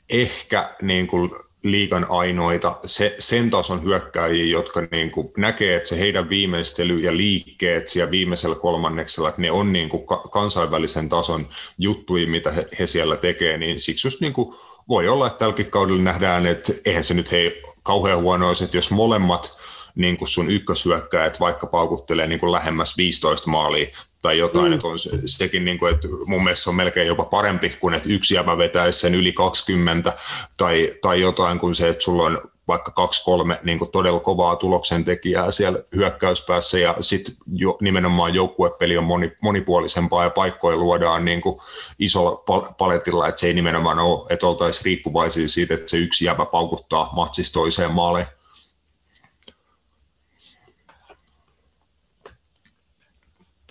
ehkä 0.08 0.70
niin 0.82 1.06
kuin 1.06 1.30
liikan 1.62 2.06
ainoita 2.08 2.78
se, 2.86 3.16
sen 3.18 3.50
tason 3.50 3.82
hyökkääjiä, 3.82 4.44
jotka 4.44 4.80
niin 4.90 5.10
kuin 5.10 5.32
näkee, 5.36 5.76
että 5.76 5.88
se 5.88 5.98
heidän 5.98 6.28
viimeistely 6.28 6.98
ja 6.98 7.16
liikkeet 7.16 7.88
siellä 7.88 8.10
viimeisellä 8.10 8.56
kolmanneksella, 8.56 9.28
että 9.28 9.40
ne 9.40 9.50
on 9.50 9.72
niin 9.72 9.88
kuin 9.88 10.02
kansainvälisen 10.30 11.08
tason 11.08 11.46
juttuja, 11.78 12.26
mitä 12.26 12.52
he, 12.52 12.68
he 12.78 12.86
siellä 12.86 13.16
tekee, 13.16 13.58
niin 13.58 13.80
siksi 13.80 14.06
just 14.06 14.20
niin 14.20 14.32
kuin 14.32 14.54
voi 14.88 15.08
olla, 15.08 15.26
että 15.26 15.38
tälläkin 15.38 15.70
kaudella 15.70 16.02
nähdään, 16.02 16.46
että 16.46 16.72
eihän 16.84 17.04
se 17.04 17.14
nyt 17.14 17.32
hei 17.32 17.62
kauhean 17.82 18.22
huono 18.22 18.46
olisi, 18.46 18.64
että 18.64 18.76
jos 18.76 18.90
molemmat 18.90 19.56
niin 19.94 20.16
kuin 20.16 20.28
sun 20.28 20.50
ykköshyökkäjät 20.50 21.40
vaikka 21.40 21.66
paukuttelee 21.66 22.26
niin 22.26 22.40
kuin 22.40 22.52
lähemmäs 22.52 22.96
15 22.96 23.50
maalia 23.50 23.86
tai 24.22 24.38
jotain, 24.38 24.66
mm. 24.66 24.72
että 24.72 24.88
on 24.88 24.98
sekin, 25.24 25.64
niin 25.64 25.78
kuin, 25.78 25.94
että 25.94 26.08
mun 26.26 26.44
mielestä 26.44 26.70
on 26.70 26.76
melkein 26.76 27.06
jopa 27.06 27.24
parempi 27.24 27.76
kuin, 27.80 27.94
että 27.94 28.08
yksi 28.08 28.34
jäbä 28.34 28.58
vetäisi 28.58 29.00
sen 29.00 29.14
yli 29.14 29.32
20 29.32 30.12
tai, 30.58 30.92
tai 31.02 31.20
jotain 31.20 31.58
kuin 31.58 31.74
se, 31.74 31.88
että 31.88 32.04
sulla 32.04 32.22
on 32.22 32.38
vaikka 32.68 32.90
kaksi-kolme 32.90 33.60
niin 33.62 33.78
todella 33.92 34.20
kovaa 34.20 34.56
tuloksen 34.56 35.04
tekijää 35.04 35.50
siellä 35.50 35.78
hyökkäyspäässä 35.96 36.78
ja 36.78 36.96
sitten 37.00 37.34
jo, 37.52 37.78
nimenomaan 37.80 38.34
joukkuepeli 38.34 38.96
on 38.98 39.04
moni, 39.04 39.32
monipuolisempaa 39.40 40.24
ja 40.24 40.30
paikkoja 40.30 40.76
luodaan 40.76 41.24
niin 41.24 41.40
kuin 41.40 41.60
isolla 41.98 42.42
paletilla, 42.78 43.28
että 43.28 43.40
se 43.40 43.46
ei 43.46 43.54
nimenomaan 43.54 43.98
ole, 43.98 44.26
että 44.30 44.46
oltaisiin 44.46 44.84
riippuvaisia 44.84 45.48
siitä, 45.48 45.74
että 45.74 45.90
se 45.90 45.96
yksi 45.96 46.24
jäbä 46.24 46.44
paukuttaa 46.44 47.10
matsista 47.12 47.54
toiseen 47.54 47.90
maaleen. 47.90 48.26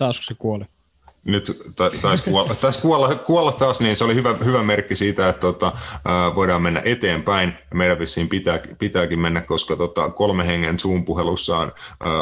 Taas 0.02 0.20
se 0.22 0.34
kuoli. 0.38 0.64
Nyt 1.24 1.62
taisi 2.02 2.24
kuolla, 2.24 2.54
tais 2.60 2.78
kuolla, 2.78 3.14
kuolla 3.14 3.52
taas, 3.52 3.80
niin 3.80 3.96
se 3.96 4.04
oli 4.04 4.14
hyvä, 4.14 4.34
hyvä 4.44 4.62
merkki 4.62 4.96
siitä, 4.96 5.28
että 5.28 5.40
tota, 5.40 5.72
voidaan 6.34 6.62
mennä 6.62 6.82
eteenpäin. 6.84 7.52
Meidän 7.74 7.98
vissiin 7.98 8.28
pitää, 8.28 8.60
pitääkin 8.78 9.18
mennä, 9.18 9.40
koska 9.40 9.76
tota, 9.76 10.10
kolme 10.10 10.46
hengen 10.46 10.78
Zoom-puhelussa 10.78 11.58
on 11.58 11.72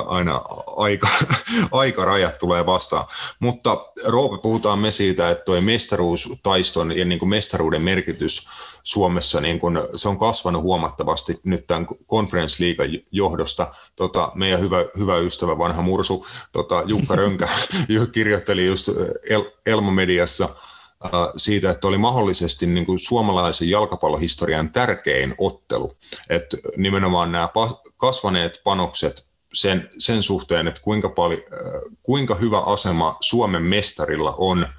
aina 0.06 0.42
aika, 0.76 1.08
aikarajat 1.72 2.38
tulee 2.38 2.66
vastaan. 2.66 3.04
Mutta 3.38 3.86
Roope, 4.04 4.38
puhutaan 4.42 4.78
me 4.78 4.90
siitä, 4.90 5.30
että 5.30 5.44
tuo 5.44 5.60
mestaruustaiston 5.60 6.98
ja 6.98 7.04
niin 7.04 7.18
kuin 7.18 7.28
mestaruuden 7.28 7.82
merkitys 7.82 8.48
Suomessa 8.82 9.40
niin 9.40 9.60
kun, 9.60 9.88
se 9.96 10.08
on 10.08 10.18
kasvanut 10.18 10.62
huomattavasti 10.62 11.40
nyt 11.44 11.66
tämän 11.66 11.86
Conference 12.10 12.64
League 12.64 13.00
johdosta. 13.10 13.74
Tota, 13.96 14.32
meidän 14.34 14.60
hyvä, 14.60 14.76
hyvä 14.98 15.16
ystävä, 15.18 15.58
vanha 15.58 15.82
mursu, 15.82 16.26
tota, 16.52 16.82
Jukka 16.86 17.16
Rönkä, 17.16 17.48
kirjoitteli 18.12 18.66
just 18.66 18.88
El, 19.30 19.44
Elmo-mediassa 19.66 20.48
äh, 21.04 21.10
siitä, 21.36 21.70
että 21.70 21.88
oli 21.88 21.98
mahdollisesti 21.98 22.66
niin 22.66 22.86
kuin 22.86 22.98
suomalaisen 22.98 23.70
jalkapallohistorian 23.70 24.70
tärkein 24.70 25.34
ottelu. 25.38 25.96
Että 26.28 26.56
nimenomaan 26.76 27.32
nämä 27.32 27.48
kasvaneet 27.96 28.60
panokset 28.64 29.26
sen, 29.52 29.90
sen 29.98 30.22
suhteen, 30.22 30.68
että 30.68 30.80
kuinka, 30.80 31.08
paljon, 31.08 31.40
äh, 31.52 31.82
kuinka 32.02 32.34
hyvä 32.34 32.60
asema 32.60 33.16
Suomen 33.20 33.62
mestarilla 33.62 34.34
on– 34.38 34.66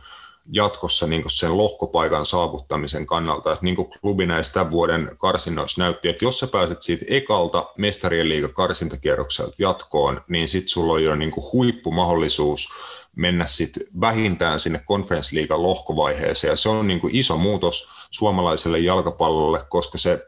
jatkossa 0.51 1.07
niin 1.07 1.23
sen 1.27 1.57
lohkopaikan 1.57 2.25
saavuttamisen 2.25 3.05
kannalta. 3.05 3.51
Että 3.51 3.65
niin 3.65 3.75
kuin 3.75 3.87
klubi 4.01 4.25
näistä 4.25 4.53
tämän 4.53 4.71
vuoden 4.71 5.11
karsinnoissa 5.17 5.81
näytti, 5.81 6.09
että 6.09 6.25
jos 6.25 6.39
sä 6.39 6.47
pääset 6.47 6.81
siitä 6.81 7.05
ekalta 7.07 7.65
mestarien 7.77 8.29
liiga 8.29 8.47
karsintakierrokselta 8.47 9.55
jatkoon, 9.59 10.21
niin 10.27 10.49
sitten 10.49 10.69
sulla 10.69 10.93
on 10.93 11.03
jo 11.03 11.15
niin 11.15 11.31
huippumahdollisuus 11.53 12.69
mennä 13.15 13.47
sitten 13.47 13.83
vähintään 14.01 14.59
sinne 14.59 14.81
konferenssliigan 14.85 15.63
lohkovaiheeseen. 15.63 16.51
Ja 16.51 16.55
se 16.55 16.69
on 16.69 16.87
niin 16.87 17.01
iso 17.11 17.37
muutos 17.37 17.89
suomalaiselle 18.11 18.79
jalkapallolle, 18.79 19.59
koska 19.69 19.97
se 19.97 20.27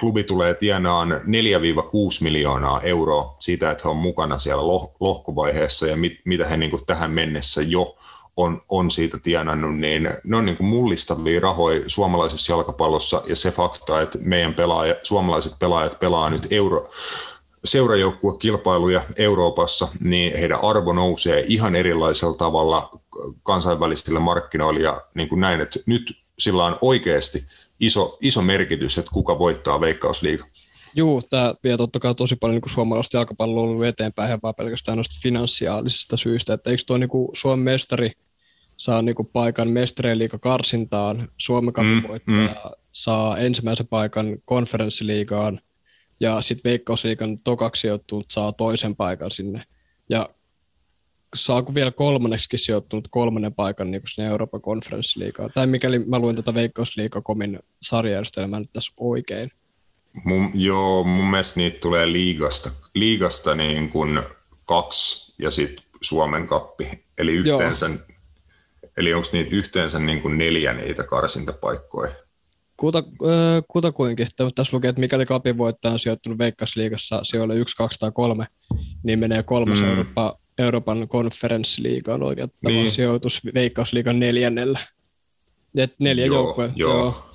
klubi 0.00 0.24
tulee 0.24 0.54
tienaan 0.54 1.10
4-6 1.10 1.14
miljoonaa 2.22 2.80
euroa 2.80 3.36
siitä, 3.38 3.70
että 3.70 3.82
he 3.84 3.90
on 3.90 3.96
mukana 3.96 4.38
siellä 4.38 4.66
lohkovaiheessa 5.00 5.86
ja 5.86 5.96
mit, 5.96 6.12
mitä 6.24 6.46
he 6.46 6.56
niin 6.56 6.86
tähän 6.86 7.10
mennessä 7.10 7.62
jo 7.62 7.96
on, 8.36 8.62
on 8.68 8.90
siitä 8.90 9.18
tienannut, 9.18 9.78
niin 9.78 10.10
ne 10.24 10.36
on 10.36 10.44
niin 10.44 10.56
kuin 10.56 10.66
mullistavia 10.66 11.40
rahoja 11.40 11.82
suomalaisessa 11.86 12.52
jalkapallossa 12.52 13.22
ja 13.26 13.36
se 13.36 13.50
fakta, 13.50 14.00
että 14.00 14.18
meidän 14.22 14.54
pelaaja, 14.54 14.94
suomalaiset 15.02 15.52
pelaajat 15.58 15.98
pelaa 15.98 16.30
nyt 16.30 16.46
euro, 16.50 16.90
seurajoukkuekilpailuja 17.64 19.02
Euroopassa, 19.16 19.88
niin 20.00 20.38
heidän 20.38 20.64
arvo 20.64 20.92
nousee 20.92 21.44
ihan 21.48 21.76
erilaisella 21.76 22.34
tavalla 22.34 22.90
kansainvälisille 23.42 24.20
markkinoille 24.20 24.80
ja 24.80 25.00
niin 25.14 25.28
kuin 25.28 25.40
näin, 25.40 25.60
että 25.60 25.80
nyt 25.86 26.02
sillä 26.38 26.64
on 26.64 26.78
oikeasti 26.80 27.42
iso, 27.80 28.18
iso 28.20 28.42
merkitys, 28.42 28.98
että 28.98 29.10
kuka 29.14 29.38
voittaa 29.38 29.80
Veikkausliiga. 29.80 30.44
Joo, 30.94 31.22
tämä 31.30 31.54
vie 31.64 31.76
totta 31.76 32.00
kai 32.00 32.14
tosi 32.14 32.36
paljon 32.36 32.60
niin 32.60 32.72
suomalaista 32.72 33.16
jalkapalloa 33.16 33.62
ollut 33.62 33.84
eteenpäin, 33.84 34.38
vaan 34.42 34.54
pelkästään 34.54 34.96
noista 34.96 35.20
finanssiaalisista 35.22 36.16
syistä, 36.16 36.54
että 36.54 36.70
eikö 36.70 36.82
tuo 36.86 36.98
niin 36.98 37.08
kuin 37.08 37.28
Suomen 37.32 37.64
mestari 37.64 38.12
saa 38.76 39.02
niin 39.02 39.14
kuin 39.14 39.28
paikan 39.32 39.68
mestarien 39.68 40.18
karsintaan, 40.40 41.28
Suomen 41.38 41.74
mm, 41.80 42.08
voittaa, 42.08 42.34
mm. 42.34 42.48
saa 42.92 43.38
ensimmäisen 43.38 43.86
paikan 43.86 44.38
konferenssiliigaan, 44.44 45.60
ja 46.20 46.40
sitten 46.40 46.70
Veikkausliikan 46.70 47.38
tokaksi 47.38 47.80
sijoittunut 47.80 48.26
saa 48.30 48.52
toisen 48.52 48.96
paikan 48.96 49.30
sinne. 49.30 49.62
Ja 50.08 50.28
saako 51.34 51.74
vielä 51.74 51.90
kolmanneksi 51.90 52.58
sijoittunut 52.58 53.08
kolmannen 53.10 53.54
paikan 53.54 53.90
niin 53.90 54.02
sinne 54.14 54.28
Euroopan 54.28 54.60
konferenssiliigaan? 54.60 55.50
Tai 55.54 55.66
mikäli 55.66 55.98
mä 55.98 56.18
luin 56.18 56.36
tätä 56.36 56.54
Veikkausliikakomin 56.54 57.58
sarjajärjestelmää 57.82 58.60
nyt 58.60 58.72
tässä 58.72 58.92
oikein. 58.96 59.50
Mun, 60.24 60.50
joo, 60.54 61.04
mun 61.04 61.30
mielestä 61.30 61.60
niitä 61.60 61.78
tulee 61.80 62.12
liigasta, 62.12 62.70
liigasta 62.94 63.54
niin 63.54 63.88
kuin 63.88 64.22
kaksi 64.64 65.34
ja 65.38 65.50
sitten 65.50 65.84
Suomen 66.00 66.46
kappi. 66.46 67.04
Eli 67.18 67.32
yhteensä, 67.32 67.86
joo. 67.86 67.98
eli 68.96 69.14
onko 69.14 69.28
niitä 69.32 69.56
yhteensä 69.56 69.98
niin 69.98 70.22
kuin 70.22 70.38
neljä 70.38 70.72
niitä 70.72 71.04
karsintapaikkoja? 71.04 72.12
Kuta, 72.76 72.98
äh, 72.98 73.64
kutakuinkin. 73.68 74.26
Tässä 74.54 74.76
lukee, 74.76 74.88
että 74.88 75.00
mikäli 75.00 75.26
kapin 75.26 75.58
voittaja 75.58 75.92
on 75.92 75.98
sijoittunut 75.98 76.38
Veikkausliigassa 76.38 77.20
sijoille 77.22 77.54
1, 77.56 77.76
2 77.76 77.98
tai 77.98 78.10
3, 78.14 78.46
niin 79.02 79.18
menee 79.18 79.42
kolmas 79.42 79.82
mm. 79.82 79.88
Eurooppa, 79.88 80.38
Euroopan 80.58 81.08
konferenssiliigaan 81.08 82.22
oikein 82.22 82.48
niin. 82.66 82.90
sijoitus 82.90 83.40
Veikkausliigan 83.54 84.20
neljännellä. 84.20 84.78
Et 85.76 85.94
neljä 86.00 86.26
joukkoa. 86.26 86.68
Joo. 86.76 86.98
joo. 86.98 87.29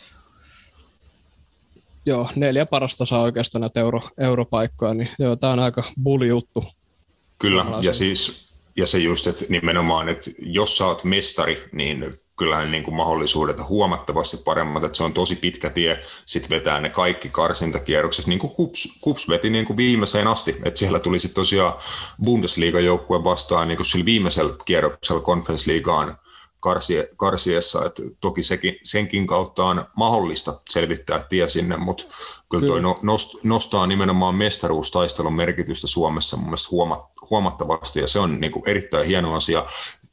Joo, 2.06 2.30
neljä 2.36 2.66
parasta 2.66 3.06
saa 3.06 3.22
oikeastaan 3.22 3.62
näitä 3.62 3.80
euro, 3.80 4.02
europaikkoja, 4.18 4.94
niin 4.94 5.10
joo, 5.20 5.36
tämä 5.36 5.54
on 5.54 5.60
aika 5.60 5.84
bulli 6.04 6.28
juttu. 6.28 6.64
Kyllä, 7.40 7.66
ja 7.82 7.94
siis 7.94 8.46
ja 8.76 8.88
se 8.88 9.00
just, 9.00 9.28
että 9.28 9.46
nimenomaan, 9.50 10.10
että 10.10 10.32
jos 10.40 10.78
sä 10.78 10.88
oot 10.88 11.04
mestari, 11.04 11.70
niin 11.72 12.20
kyllähän 12.38 12.72
niin 12.72 12.84
kuin 12.84 12.96
mahdollisuudet 12.96 13.70
huomattavasti 13.70 14.38
paremmat, 14.46 14.84
että 14.84 14.98
se 14.98 15.04
on 15.04 15.14
tosi 15.14 15.36
pitkä 15.36 15.70
tie 15.70 16.00
sitten 16.26 16.58
vetää 16.58 16.82
ne 16.82 16.90
kaikki 16.90 17.30
karsintakierrokset, 17.30 18.28
niin 18.28 18.40
kuin 18.40 18.54
Kups, 18.54 19.00
Kups 19.02 19.30
veti 19.30 19.50
niin 19.50 19.66
kuin 19.66 19.78
viimeiseen 19.78 20.28
asti, 20.28 20.56
että 20.64 20.80
siellä 20.80 21.00
tuli 21.00 21.20
sitten 21.20 21.36
tosiaan 21.36 21.74
Bundesliga-joukkue 22.24 23.24
vastaan 23.24 23.68
niin 23.68 23.78
kuin 23.78 23.86
sillä 23.86 24.06
viimeisellä 24.06 24.54
kierroksella 24.66 25.22
Conference 25.22 25.72
Leagueaan 25.72 26.18
karsie, 26.66 27.10
karsiessa, 27.18 27.86
että 27.86 28.04
toki 28.22 28.44
sekin, 28.44 28.76
senkin 28.84 29.28
kautta 29.28 29.66
on 29.66 29.86
mahdollista 29.96 30.54
selvittää 30.70 31.26
tie 31.30 31.50
sinne, 31.50 31.78
mutta 31.78 32.04
kyllä, 32.50 32.62
kyllä. 32.62 32.82
toi 32.82 32.96
nost, 33.02 33.44
nostaa 33.44 33.88
nimenomaan 33.88 34.36
mestaruustaistelun 34.36 35.34
merkitystä 35.34 35.88
Suomessa 35.88 36.38
mun 36.38 36.46
mielestä 36.46 36.68
huoma, 36.72 37.10
huomattavasti, 37.30 38.00
ja 38.00 38.08
se 38.08 38.20
on 38.20 38.40
niin 38.40 38.52
kuin 38.52 38.70
erittäin 38.70 39.08
hieno 39.08 39.34
asia. 39.34 39.66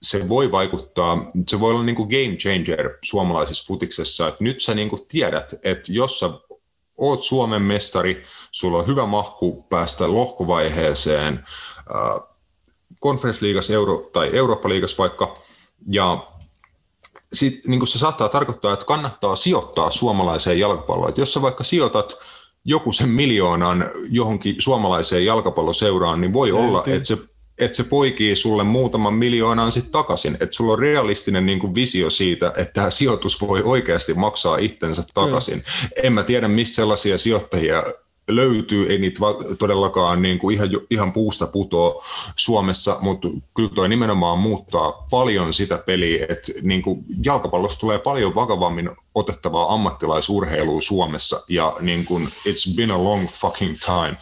Se 0.03 0.29
voi 0.29 0.53
vaikuttaa, 0.53 1.31
se 1.49 1.61
voi 1.61 1.71
olla 1.71 1.83
niin 1.83 1.97
kuin 1.97 2.09
game 2.09 2.37
changer 2.37 2.99
suomalaisessa 3.03 3.67
futiksessa, 3.67 4.29
että 4.29 4.45
nyt 4.45 4.61
sä 4.61 4.75
niin 4.75 4.89
kuin 4.89 5.03
tiedät, 5.09 5.55
että 5.63 5.93
jos 5.93 6.19
sä 6.21 6.31
oot 6.99 7.23
Suomen 7.23 7.63
mestari, 7.63 8.25
sulla 8.51 8.79
on 8.79 8.87
hyvä 8.87 9.07
mahku 9.07 9.63
päästä 9.63 10.13
lohkovaiheeseen, 10.13 11.45
konferenssliigassa 13.01 13.75
Euro- 13.75 14.11
tai 14.13 14.31
Eurooppa-liigassa 14.33 14.99
vaikka, 14.99 15.43
ja 15.91 16.32
sit, 17.33 17.67
niin 17.67 17.87
se 17.87 17.99
saattaa 17.99 18.29
tarkoittaa, 18.29 18.73
että 18.73 18.85
kannattaa 18.85 19.37
sijoittaa 19.37 19.91
suomalaiseen 19.91 20.59
jalkapalloon. 20.59 21.09
Että 21.09 21.21
jos 21.21 21.33
sä 21.33 21.43
vaikka 21.43 21.65
sijoitat 21.65 22.19
joku 22.65 22.93
sen 22.93 23.09
miljoonan 23.09 23.91
johonkin 24.11 24.57
suomalaiseen 24.59 25.25
jalkapalloseuraan, 25.25 26.21
niin 26.21 26.33
voi 26.33 26.53
olla, 26.53 26.85
että 26.87 27.09
se, 27.09 27.19
että 27.59 27.77
se 27.77 27.85
poikii 27.85 28.37
sulle 28.37 28.65
muutaman 28.65 29.15
miljoonan 29.15 29.73
sitten 29.73 29.93
takaisin. 29.93 30.37
Että 30.41 30.57
sulla 30.57 30.73
on 30.73 30.79
realistinen 30.79 31.47
niin 31.47 31.59
kuin 31.59 31.75
visio 31.75 32.11
siitä, 32.11 32.53
että 32.57 32.73
tämä 32.73 32.91
sijoitus 32.91 33.41
voi 33.41 33.63
oikeasti 33.63 34.15
maksaa 34.15 34.57
itsensä 34.57 35.05
takaisin. 35.15 35.63
Kyllä. 35.63 36.03
En 36.03 36.13
mä 36.13 36.23
tiedä, 36.23 36.49
missä 36.49 36.75
sellaisia 36.75 37.19
sijoittajia 37.19 37.85
löytyy, 38.29 38.93
ei 38.93 38.99
niitä 38.99 39.21
todellakaan 39.59 40.23
niin 40.23 40.39
kuin 40.39 40.55
ihan, 40.57 40.69
ihan 40.91 41.13
puusta 41.13 41.47
putoa 41.47 42.05
Suomessa, 42.37 42.97
mutta 43.01 43.29
kyllä 43.55 43.71
toi 43.75 43.89
nimenomaan 43.89 44.39
muuttaa 44.39 44.93
paljon 45.11 45.55
sitä 45.55 45.79
peliä, 45.79 46.27
että 46.29 46.53
niin 46.63 46.83
kuin 46.83 47.05
jalkapallosta 47.25 47.81
tulee 47.81 47.99
paljon 47.99 48.35
vakavammin 48.35 48.91
otettavaa 49.15 49.75
ammattilaisurheilua 49.75 50.81
Suomessa, 50.81 51.41
ja 51.49 51.77
niin 51.81 52.05
kuin, 52.05 52.27
it's 52.27 52.77
been 52.77 52.91
a 52.91 53.05
long 53.05 53.29
fucking 53.29 53.77
time. 53.85 54.17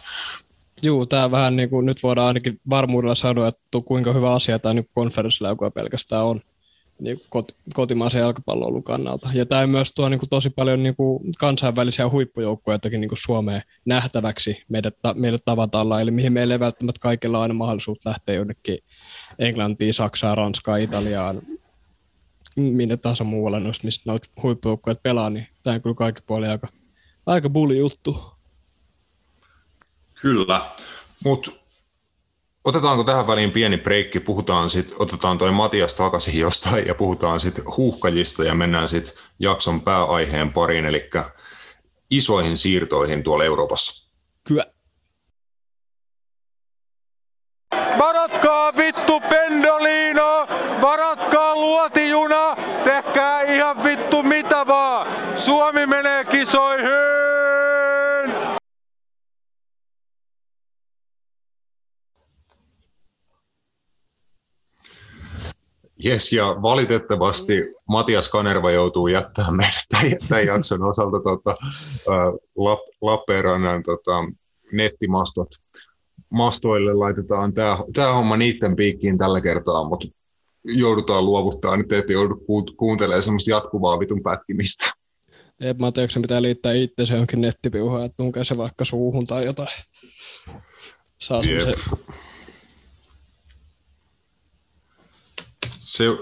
Joo, 0.81 1.05
tämä 1.05 1.31
vähän 1.31 1.55
niin 1.55 1.69
kuin, 1.69 1.85
nyt 1.85 2.03
voidaan 2.03 2.27
ainakin 2.27 2.59
varmuudella 2.69 3.15
sanoa, 3.15 3.47
että 3.47 3.81
kuinka 3.85 4.13
hyvä 4.13 4.33
asia 4.33 4.59
tämä 4.59 4.73
niin 4.73 4.89
konferenssiläukua 4.93 5.71
pelkästään 5.71 6.25
on 6.25 6.41
niin 7.01 7.17
kot, 7.29 7.55
kotimaisen 7.73 8.19
jalkapallon 8.19 8.83
kannalta. 8.83 9.29
Ja 9.33 9.45
tämä 9.45 9.67
myös 9.67 9.91
tuo 9.91 10.09
niin 10.09 10.19
kuin 10.19 10.29
tosi 10.29 10.49
paljon 10.49 10.83
niin 10.83 10.95
kuin 10.95 11.19
kansainvälisiä 11.39 12.09
huippujoukkoja 12.09 12.79
niin 12.91 13.09
kuin 13.09 13.21
Suomeen 13.21 13.61
nähtäväksi 13.85 14.63
meidät, 14.69 14.95
meille 15.15 15.39
tavataan, 15.45 16.01
eli 16.01 16.11
mihin 16.11 16.33
meillä 16.33 16.53
ei 16.53 16.59
välttämättä 16.59 16.99
kaikilla 16.99 17.41
aina 17.41 17.53
mahdollisuus 17.53 18.05
lähteä 18.05 18.35
jonnekin 18.35 18.79
Englantiin, 19.39 19.93
Saksaan, 19.93 20.37
Ranskaan, 20.37 20.81
Italiaan, 20.81 21.41
minne 22.55 22.97
tahansa 22.97 23.23
muualle 23.23 23.59
noista, 23.59 23.85
mistä 23.85 24.03
noita 24.05 24.29
huippujoukkoja 24.43 24.95
pelaa, 24.95 25.29
niin 25.29 25.47
tämä 25.63 25.75
on 25.75 25.81
kyllä 25.81 25.95
kaikki 25.95 26.21
puoli 26.27 26.47
aika, 26.47 26.67
aika 27.25 27.49
bulli 27.49 27.77
juttu. 27.77 28.23
Kyllä, 30.21 30.61
mutta 31.23 31.51
Otetaanko 32.65 33.03
tähän 33.03 33.27
väliin 33.27 33.51
pieni 33.51 33.77
breikki, 33.77 34.19
puhutaan 34.19 34.69
sit, 34.69 34.93
otetaan 34.99 35.37
toi 35.37 35.51
Matias 35.51 35.95
takaisin 35.95 36.39
jostain 36.39 36.87
ja 36.87 36.95
puhutaan 36.95 37.39
sitten 37.39 37.65
huuhkajista 37.77 38.43
ja 38.43 38.55
mennään 38.55 38.89
sitten 38.89 39.13
jakson 39.39 39.81
pääaiheen 39.81 40.53
pariin, 40.53 40.85
eli 40.85 41.09
isoihin 42.11 42.57
siirtoihin 42.57 43.23
tuolla 43.23 43.43
Euroopassa. 43.43 44.11
Kyllä. 44.43 44.65
Varatkaa 47.99 48.75
vittu 48.77 49.19
pendolino, 49.19 50.47
varatkaa 50.81 51.55
luotijuna, 51.55 52.55
tehkää 52.83 53.41
ihan 53.41 53.83
vittu 53.83 54.23
mitä 54.23 54.67
vaan. 54.67 55.07
Suomi 55.37 55.85
menee 55.85 56.25
kisoihin! 56.25 57.40
Jes, 66.03 66.33
ja 66.33 66.55
valitettavasti 66.61 67.53
Matias 67.89 68.29
Kanerva 68.29 68.71
joutuu 68.71 69.07
jättämään 69.07 69.55
meidät 69.55 69.85
tämän, 69.89 70.17
tämän 70.27 70.45
jakson 70.45 70.83
osalta 70.83 71.19
tota, 71.23 71.57
Lappeenrannan 73.01 73.83
tota, 73.83 74.11
nettimastot. 74.71 75.47
Mastoille 76.29 76.93
laitetaan 76.93 77.53
tämä, 77.53 77.77
tämä 77.93 78.13
homma 78.13 78.37
niiden 78.37 78.75
piikkiin 78.75 79.17
tällä 79.17 79.41
kertaa, 79.41 79.89
mutta 79.89 80.07
joudutaan 80.63 81.25
luovuttaa, 81.25 81.77
nyt 81.77 81.91
ette 81.91 82.13
joudu 82.13 82.43
kuuntelemaan 82.77 83.23
semmoista 83.23 83.51
jatkuvaa 83.51 83.99
vitun 83.99 84.23
pätkimistä. 84.23 84.93
Ei, 85.59 85.73
mä 85.73 85.91
tiedä, 85.91 86.07
pitää 86.21 86.41
liittää 86.41 86.73
itse 86.73 87.05
se 87.05 87.15
jonkin 87.15 87.41
nettipiuhaan, 87.41 88.05
että 88.05 88.15
tunkee 88.15 88.43
se 88.43 88.57
vaikka 88.57 88.85
suuhun 88.85 89.25
tai 89.25 89.45
jotain. 89.45 89.67
Saa 91.21 91.43
se 91.43 91.75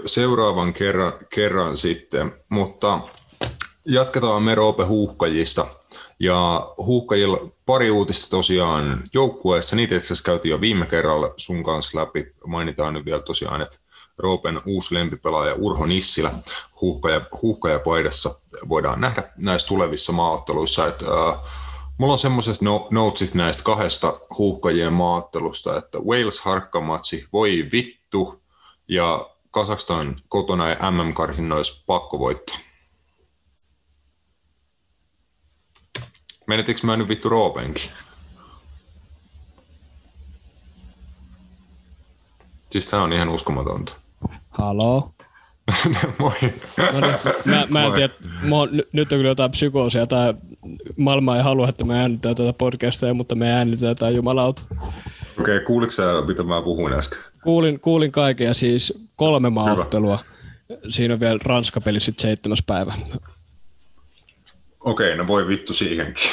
seuraavan 0.06 0.74
kerran, 0.74 1.12
kerran 1.34 1.76
sitten, 1.76 2.32
mutta 2.48 3.00
jatketaan 3.84 4.42
me 4.42 4.54
Roope 4.54 4.84
huuhkajista. 4.84 5.66
Ja 6.18 6.68
huuhkajilla 6.76 7.48
pari 7.66 7.90
uutista 7.90 8.30
tosiaan 8.30 9.02
joukkueessa, 9.14 9.76
niitä 9.76 9.94
itse 9.94 10.06
asiassa 10.06 10.24
käytiin 10.24 10.50
jo 10.50 10.60
viime 10.60 10.86
kerralla 10.86 11.34
sun 11.36 11.64
kanssa 11.64 11.98
läpi. 11.98 12.26
Mainitaan 12.46 12.94
nyt 12.94 13.04
vielä 13.04 13.22
tosiaan, 13.22 13.62
että 13.62 13.76
Roopen 14.18 14.60
uusi 14.66 14.94
lempipelaaja 14.94 15.54
Urho 15.54 15.86
Nissilä 15.86 16.32
huuhkaja, 16.80 17.20
huuhkajapaidassa 17.42 18.34
voidaan 18.68 19.00
nähdä 19.00 19.22
näissä 19.36 19.68
tulevissa 19.68 20.12
maaotteluissa. 20.12 20.86
Että, 20.86 21.04
äh, 21.04 21.38
mulla 21.98 22.12
on 22.12 22.18
semmoiset 22.18 22.60
no, 22.60 22.88
notesit 22.90 23.34
näistä 23.34 23.62
kahdesta 23.62 24.14
huuhkajien 24.38 24.92
maattelusta, 24.92 25.76
että 25.76 25.98
Wales-harkkamatsi, 25.98 27.26
voi 27.32 27.68
vittu, 27.72 28.42
ja 28.88 29.29
Kasakstan 29.50 30.16
kotona 30.28 30.68
ja 30.68 30.90
MM-karsinnoissa 30.90 31.84
pakkovoitto. 31.86 32.52
Menetikö 36.46 36.80
mä 36.82 36.96
nyt 36.96 37.08
vittu 37.08 37.28
Roopenkin? 37.28 37.90
Siis 42.70 42.90
tää 42.90 43.02
on 43.02 43.12
ihan 43.12 43.28
uskomatonta. 43.28 43.92
Haloo? 44.50 45.14
Moi. 46.18 46.32
No 46.92 47.00
niin, 47.00 47.14
mä, 47.44 47.66
mä 47.68 47.84
en 47.84 47.92
tiedä, 47.92 48.14
mä 48.42 48.56
oon, 48.56 48.68
nyt 48.92 49.12
on 49.12 49.18
kyllä 49.18 49.28
jotain 49.28 49.50
psykoosia. 49.50 50.06
Tää 50.06 50.34
maailma 50.96 51.36
ei 51.36 51.42
halua, 51.42 51.68
että 51.68 51.84
me 51.84 52.00
äänitetään 52.00 52.34
tätä 52.34 52.52
podcastia, 52.52 53.14
mutta 53.14 53.34
me 53.34 53.52
äänitetään 53.52 54.14
jumalauta. 54.14 54.64
Okei, 54.70 54.86
okay, 55.40 55.60
kuulitko 55.60 55.92
sä, 55.92 56.02
mitä 56.26 56.42
mä 56.42 56.62
puhuin 56.62 56.92
äsken? 56.92 57.18
Kuulin, 57.42 57.80
kuulin 57.80 58.12
kaiken 58.12 58.46
ja 58.46 58.54
siis 58.54 59.08
kolme 59.16 59.50
maaottelua. 59.50 60.18
Siinä 60.88 61.14
on 61.14 61.20
vielä 61.20 61.38
Ranska-peli 61.44 62.00
sitten 62.00 62.22
seitsemäs 62.22 62.62
päivä. 62.66 62.94
Okei, 64.80 65.16
no 65.16 65.26
voi 65.26 65.48
vittu 65.48 65.74
siihenkin. 65.74 66.30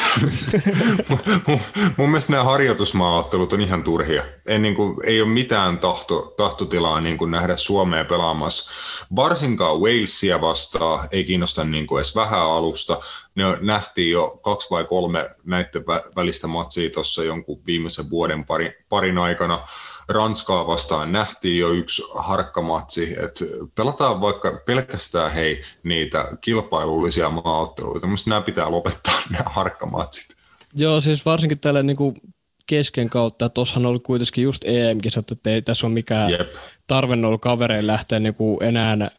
mun, 1.48 1.60
mun 1.98 2.10
mielestä 2.10 2.32
nämä 2.32 2.44
harjoitusmaaottelut 2.44 3.54
on 3.54 3.62
ihan 3.62 3.84
turhia. 3.84 4.24
En, 4.46 4.62
niin 4.62 4.76
kuin, 4.76 4.98
ei 5.06 5.22
ole 5.22 5.30
mitään 5.30 5.80
tahto, 5.80 6.34
tahtotilaa 6.38 7.02
niin 7.02 7.18
kuin 7.18 7.32
nähdä 7.32 7.58
Suomea 7.58 8.06
pelaamassa. 8.06 8.72
Varsinkaan 9.16 9.80
Walesia 9.80 10.42
vastaan 10.42 11.08
ei 11.12 11.24
kiinnosta 11.24 11.64
niin 11.64 11.88
kuin 11.88 11.98
edes 11.98 12.16
vähän 12.16 12.42
alusta. 12.42 13.00
Ne 13.36 13.44
nähtiin 13.62 14.12
jo 14.12 14.40
kaksi 14.42 14.70
vai 14.70 14.86
kolme 14.86 15.30
näiden 15.44 15.84
välistä 16.16 16.48
matsia 16.48 16.90
tuossa 16.90 17.24
jonkun 17.24 17.62
viimeisen 17.66 18.10
vuoden 18.10 18.46
parin, 18.46 18.74
parin 18.90 19.18
aikana 19.18 19.68
Ranskaa 20.10 20.68
vastaan 20.68 21.12
nähtiin 21.12 21.60
jo 21.60 21.72
yksi 21.72 22.04
harkkamatsi, 22.16 23.16
että 23.24 23.46
pelataan 23.76 24.22
vaikka 24.22 24.62
pelkästään 24.66 25.32
hei 25.32 25.62
niitä 25.84 26.26
kilpailullisia 26.42 27.30
maaotteluita, 27.30 28.08
mutta 28.08 28.30
nämä 28.30 28.42
pitää 28.42 28.72
lopettaa 28.72 29.22
nämä 29.32 29.50
harkkamatsit. 29.50 30.38
Joo, 30.74 31.02
siis 31.02 31.26
varsinkin 31.26 31.60
tällä 31.60 31.84
niin 31.84 31.98
kuin 31.98 32.16
kesken 32.66 33.10
kautta, 33.10 33.46
että 33.46 33.54
tuossahan 33.54 33.86
oli 33.86 34.00
kuitenkin 34.00 34.44
just 34.44 34.64
EM-kisat, 34.66 35.32
että 35.32 35.50
ei 35.50 35.62
tässä 35.62 35.88
ole 35.88 35.94
mikään 35.94 36.32
Jep. 36.32 36.56
tarve 36.88 37.14
ollut 37.26 37.42
kavereille 37.42 37.92
lähteä 37.92 38.20
niin 38.20 38.36
kuin 38.36 38.64
enää 38.64 39.12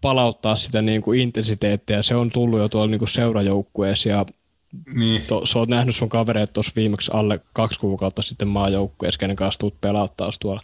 palauttaa 0.00 0.56
sitä 0.56 0.82
niin 0.82 1.02
kuin 1.02 1.20
intensiteettiä. 1.20 2.02
Se 2.02 2.14
on 2.14 2.30
tullut 2.30 2.60
jo 2.60 2.68
tuolla 2.68 2.90
niin 2.90 2.98
kuin 2.98 3.08
seurajoukkueessa 3.08 4.08
ja 4.08 4.26
niin. 4.94 5.22
To, 5.26 5.46
sä 5.46 5.58
oot 5.58 5.68
nähnyt 5.68 5.96
sun 5.96 6.08
kavereet 6.08 6.52
tuossa 6.52 6.72
viimeksi 6.76 7.10
alle 7.14 7.40
kaksi 7.52 7.80
kuukautta 7.80 8.22
sitten 8.22 8.48
maajoukkueessa, 8.48 9.18
kenen 9.18 9.36
kanssa 9.36 9.58
tuut 9.58 9.80
pelaa 9.80 10.08
taas 10.08 10.38
tuolla. 10.38 10.62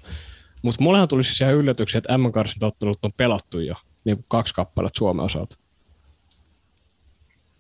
Mutta 0.63 0.83
mullehan 0.83 1.09
tuli 1.09 1.25
siis 1.25 1.41
ihan 1.41 1.55
yllätyksiä, 1.55 1.99
että 1.99 2.19
M-karsintaottelut 2.19 2.99
on 3.03 3.13
pelattu 3.17 3.61
jo. 3.61 3.75
niin 4.05 4.17
kuin 4.17 4.25
kaksi 4.29 4.55
kappaletta 4.55 4.99
Suomen 4.99 5.25
osalta. 5.25 5.57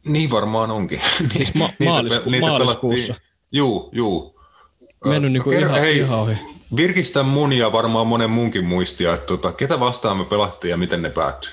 Niin 0.04 0.30
varmaan 0.30 0.70
onkin. 0.70 1.00
Siis 1.32 1.54
ma- 1.54 1.70
maalisku- 1.84 2.30
niitä 2.30 2.46
maaliskuussa. 2.46 3.14
Juu, 3.52 3.88
juu. 3.92 4.40
Mennyt 5.04 5.32
niin 5.32 5.42
kuin 5.42 5.56
Kerro- 5.56 5.66
ihan, 5.68 5.80
hei, 5.80 5.98
ihan 5.98 6.18
ohi. 6.18 6.36
Virkistä 6.76 7.22
mun 7.22 7.52
ja 7.52 7.72
varmaan 7.72 8.06
monen 8.06 8.30
munkin 8.30 8.64
muistia, 8.64 9.14
että 9.14 9.26
tota, 9.26 9.52
ketä 9.52 9.80
vastaan 9.80 10.16
me 10.16 10.24
pelattiin 10.24 10.70
ja 10.70 10.76
miten 10.76 11.02
ne 11.02 11.10
päättyi. 11.10 11.52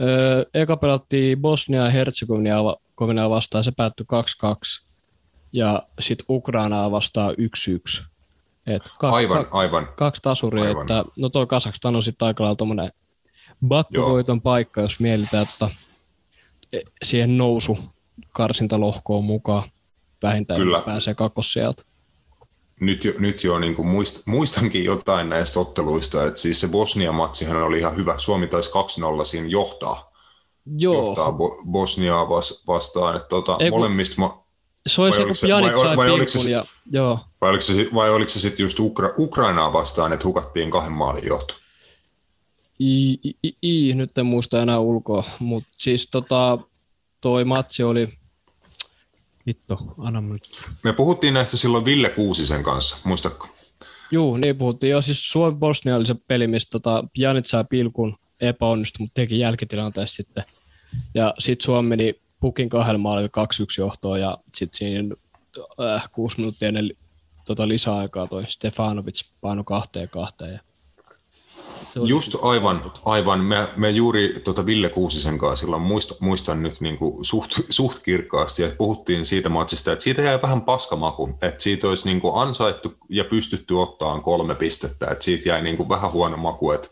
Öö, 0.00 0.44
eka 0.54 0.76
pelattiin 0.76 1.40
Bosnia 1.40 1.82
ja 1.84 1.90
Herzegovinaa 1.90 3.30
vastaan, 3.30 3.64
se 3.64 3.72
päättyi 3.76 4.06
2-2. 4.82 4.86
Ja 5.52 5.82
sitten 6.00 6.26
Ukrainaa 6.28 6.90
vastaan 6.90 7.34
1-1. 7.38 8.04
Et 8.66 8.82
ka- 8.98 9.10
Aivan, 9.10 9.46
ka- 9.46 9.58
aivan. 9.58 9.88
kaksi 9.96 10.22
tasuria, 10.22 10.64
Aivan. 10.64 10.82
että 10.82 11.04
no 11.20 11.28
toi 11.28 11.46
Kasakstan 11.46 11.96
on 11.96 12.02
sitten 12.02 12.26
aika 12.26 12.44
lailla 12.44 12.56
tommonen 12.56 12.90
bakkovoiton 13.66 14.40
paikka, 14.40 14.80
jos 14.80 15.00
mielitään 15.00 15.46
tota, 15.46 15.74
e- 16.72 16.80
siihen 17.02 17.38
nousu 17.38 17.78
karsintalohkoon 18.32 19.24
mukaan. 19.24 19.62
Vähintään 20.22 20.60
Kyllä. 20.60 20.80
pääsee 20.86 21.14
kakkos 21.14 21.52
sieltä. 21.52 21.82
Nyt 22.80 23.04
jo, 23.04 23.12
nyt 23.18 23.44
jo 23.44 23.58
niin 23.58 23.74
kuin 23.74 23.88
muist, 23.88 24.26
muistankin 24.26 24.84
jotain 24.84 25.28
näistä 25.28 25.60
otteluista, 25.60 26.26
että 26.26 26.40
siis 26.40 26.60
se 26.60 26.68
Bosnia-matsihan 26.68 27.62
oli 27.62 27.78
ihan 27.78 27.96
hyvä. 27.96 28.14
Suomi 28.18 28.46
taisi 28.46 28.70
2-0 29.20 29.24
siinä 29.24 29.46
johtaa, 29.48 30.12
Joo, 30.78 30.94
johtaa 31.06 31.30
Bo- 31.30 31.70
Bosniaa 31.70 32.28
vas, 32.28 32.64
vastaan. 32.66 33.16
Että 33.16 33.28
tota, 33.28 33.56
Ei, 33.60 33.70
molemmista, 33.70 34.14
ma- 34.18 34.44
se 34.86 35.00
oli 35.02 35.10
vai 35.10 35.16
se, 35.16 35.20
oliko 35.20 35.28
kun 35.28 35.36
se- 35.36 35.46
Pjanic 35.46 35.72
vai- 35.72 35.80
sai 35.80 35.96
vai 35.96 36.10
oliko 36.10 36.30
se 36.30 36.50
ja 36.50 36.64
joo. 36.92 37.18
vai 37.40 37.50
oliko 37.50 37.62
se, 37.62 37.88
vai 37.94 38.10
oliko 38.10 38.30
se 38.30 38.40
sitten 38.40 38.64
just 38.64 38.78
Ukra- 38.78 39.14
Ukrainaa 39.18 39.72
vastaan, 39.72 40.12
että 40.12 40.26
hukattiin 40.26 40.70
kahden 40.70 40.92
maalin 40.92 41.26
johto? 41.26 41.54
I, 42.78 43.12
i, 43.42 43.52
i, 43.62 43.94
nyt 43.94 44.18
en 44.18 44.26
muista 44.26 44.62
enää 44.62 44.78
ulkoa, 44.78 45.24
mutta 45.38 45.68
siis 45.78 46.08
tota, 46.10 46.58
toi 47.20 47.44
matsi 47.44 47.82
oli, 47.82 48.08
vittu, 49.46 49.78
anna 49.98 50.20
mun 50.20 50.32
nyt. 50.32 50.62
Me 50.84 50.92
puhuttiin 50.92 51.34
näistä 51.34 51.56
silloin 51.56 51.84
Ville 51.84 52.08
Kuusisen 52.08 52.62
kanssa, 52.62 53.08
muistatko? 53.08 53.48
Juu, 54.10 54.36
niin 54.36 54.56
puhuttiin. 54.56 54.90
Joo, 54.90 55.02
siis 55.02 55.30
Suomi-Bosnia 55.30 55.96
oli 55.96 56.06
se 56.06 56.14
peli, 56.28 56.46
missä 56.46 56.68
tota, 56.70 57.04
Pjanic 57.12 57.46
sai 57.46 57.64
pilkun, 57.70 58.16
epäonnistui, 58.40 59.04
mutta 59.04 59.14
teki 59.14 59.38
jälkitilanteessa 59.38 60.16
sitten. 60.16 60.44
Ja 61.14 61.34
sitten 61.38 61.64
Suomi 61.64 61.88
meni 61.88 62.14
pukin 62.40 62.68
kahdella 62.68 62.98
maalilla 62.98 63.28
2-1 63.28 63.40
johtoon 63.78 64.20
ja 64.20 64.38
sitten 64.54 64.78
siinä 64.78 65.14
äh, 65.80 66.10
kuusi 66.12 66.36
minuuttia 66.36 66.68
ennen 66.68 66.90
tota, 67.44 67.68
lisäaikaa 67.68 68.26
toi 68.26 68.46
Stefanovic 68.46 69.22
paino 69.40 69.64
kahteen 69.64 70.08
kahteen. 70.08 70.52
Ja 70.52 70.60
Just 72.04 72.36
aivan, 72.42 72.92
aivan. 73.04 73.40
Me, 73.40 73.68
me 73.76 73.90
juuri 73.90 74.40
tuota 74.44 74.66
Ville 74.66 74.88
Kuusisen 74.88 75.38
kanssa 75.38 75.60
silloin 75.60 75.82
muista, 75.82 76.14
muistan 76.20 76.62
nyt 76.62 76.80
niin 76.80 76.98
kuin 76.98 77.24
suht, 77.24 77.52
suht 77.70 78.02
kirkkaasti, 78.02 78.62
että 78.62 78.76
puhuttiin 78.76 79.24
siitä 79.24 79.48
matsista, 79.48 79.92
että 79.92 80.02
siitä 80.02 80.22
jäi 80.22 80.42
vähän 80.42 80.60
paskamaku, 80.60 81.28
että 81.42 81.62
siitä 81.62 81.88
olisi 81.88 82.08
niin 82.08 82.20
kuin 82.20 82.42
ansaittu 82.42 82.94
ja 83.08 83.24
pystytty 83.24 83.74
ottamaan 83.74 84.22
kolme 84.22 84.54
pistettä, 84.54 85.06
että 85.06 85.24
siitä 85.24 85.48
jäi 85.48 85.62
niin 85.62 85.76
kuin 85.76 85.88
vähän 85.88 86.12
huono 86.12 86.36
maku, 86.36 86.70
että 86.70 86.88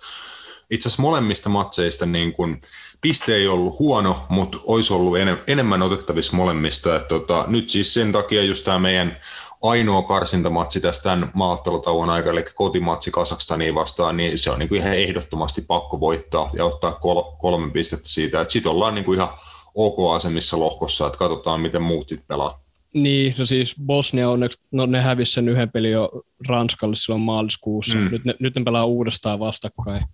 itse 0.71 0.89
asiassa 0.89 1.03
molemmista 1.03 1.49
matseista 1.49 2.07
niin 2.07 2.33
kuin, 2.33 2.61
piste 3.01 3.35
ei 3.35 3.49
ollut 3.49 3.79
huono, 3.79 4.27
mutta 4.29 4.59
olisi 4.65 4.93
ollut 4.93 5.19
enem- 5.19 5.43
enemmän 5.47 5.83
otettavissa 5.83 6.37
molemmista. 6.37 6.97
Että 6.97 7.09
tota, 7.09 7.45
nyt 7.47 7.69
siis 7.69 7.95
sen 7.95 8.13
takia 8.13 8.43
just 8.43 8.65
tämä 8.65 8.79
meidän 8.79 9.21
ainoa 9.63 10.03
karsintamatsi 10.03 10.81
tästä 10.81 11.03
tämän 11.03 11.31
maattelutauon 11.35 12.11
aikana, 12.11 12.33
eli 12.33 12.45
kotimatsi 12.55 13.11
Kasakstaniin 13.11 13.75
vastaan, 13.75 14.17
niin 14.17 14.39
se 14.39 14.51
on 14.51 14.59
niin 14.59 14.69
kuin 14.69 14.81
ihan 14.81 14.97
ehdottomasti 14.97 15.63
pakko 15.63 16.01
voittaa 16.01 16.51
ja 16.53 16.65
ottaa 16.65 16.93
kol- 16.93 17.33
kolme 17.39 17.71
pistettä 17.71 18.09
siitä. 18.09 18.45
Sitten 18.49 18.73
ollaan 18.73 18.95
niin 18.95 19.05
kuin 19.05 19.17
ihan 19.17 19.29
ok-asemissa 19.75 20.59
lohkossa, 20.59 21.07
että 21.07 21.19
katsotaan, 21.19 21.61
miten 21.61 21.83
muut 21.83 22.09
sitten 22.09 22.29
pelaa. 22.29 22.61
Niin, 22.95 23.35
no 23.39 23.47
siis 23.47 23.75
Bosnia 23.87 24.31
onneksi, 24.31 24.61
no 24.73 24.87
ne 24.87 25.01
hävisi 25.01 25.33
sen 25.33 25.49
yhden 25.49 25.71
pelin 25.71 25.91
jo 25.91 26.11
Ranskalle 26.49 26.97
silloin 26.97 27.23
maaliskuussa. 27.23 27.99
Mm. 27.99 28.09
Nyt, 28.11 28.25
ne, 28.25 28.35
nyt 28.41 28.55
ne 28.57 28.65
pelaa 28.65 28.85
uudestaan 28.85 29.39
vastakkain. 29.39 30.05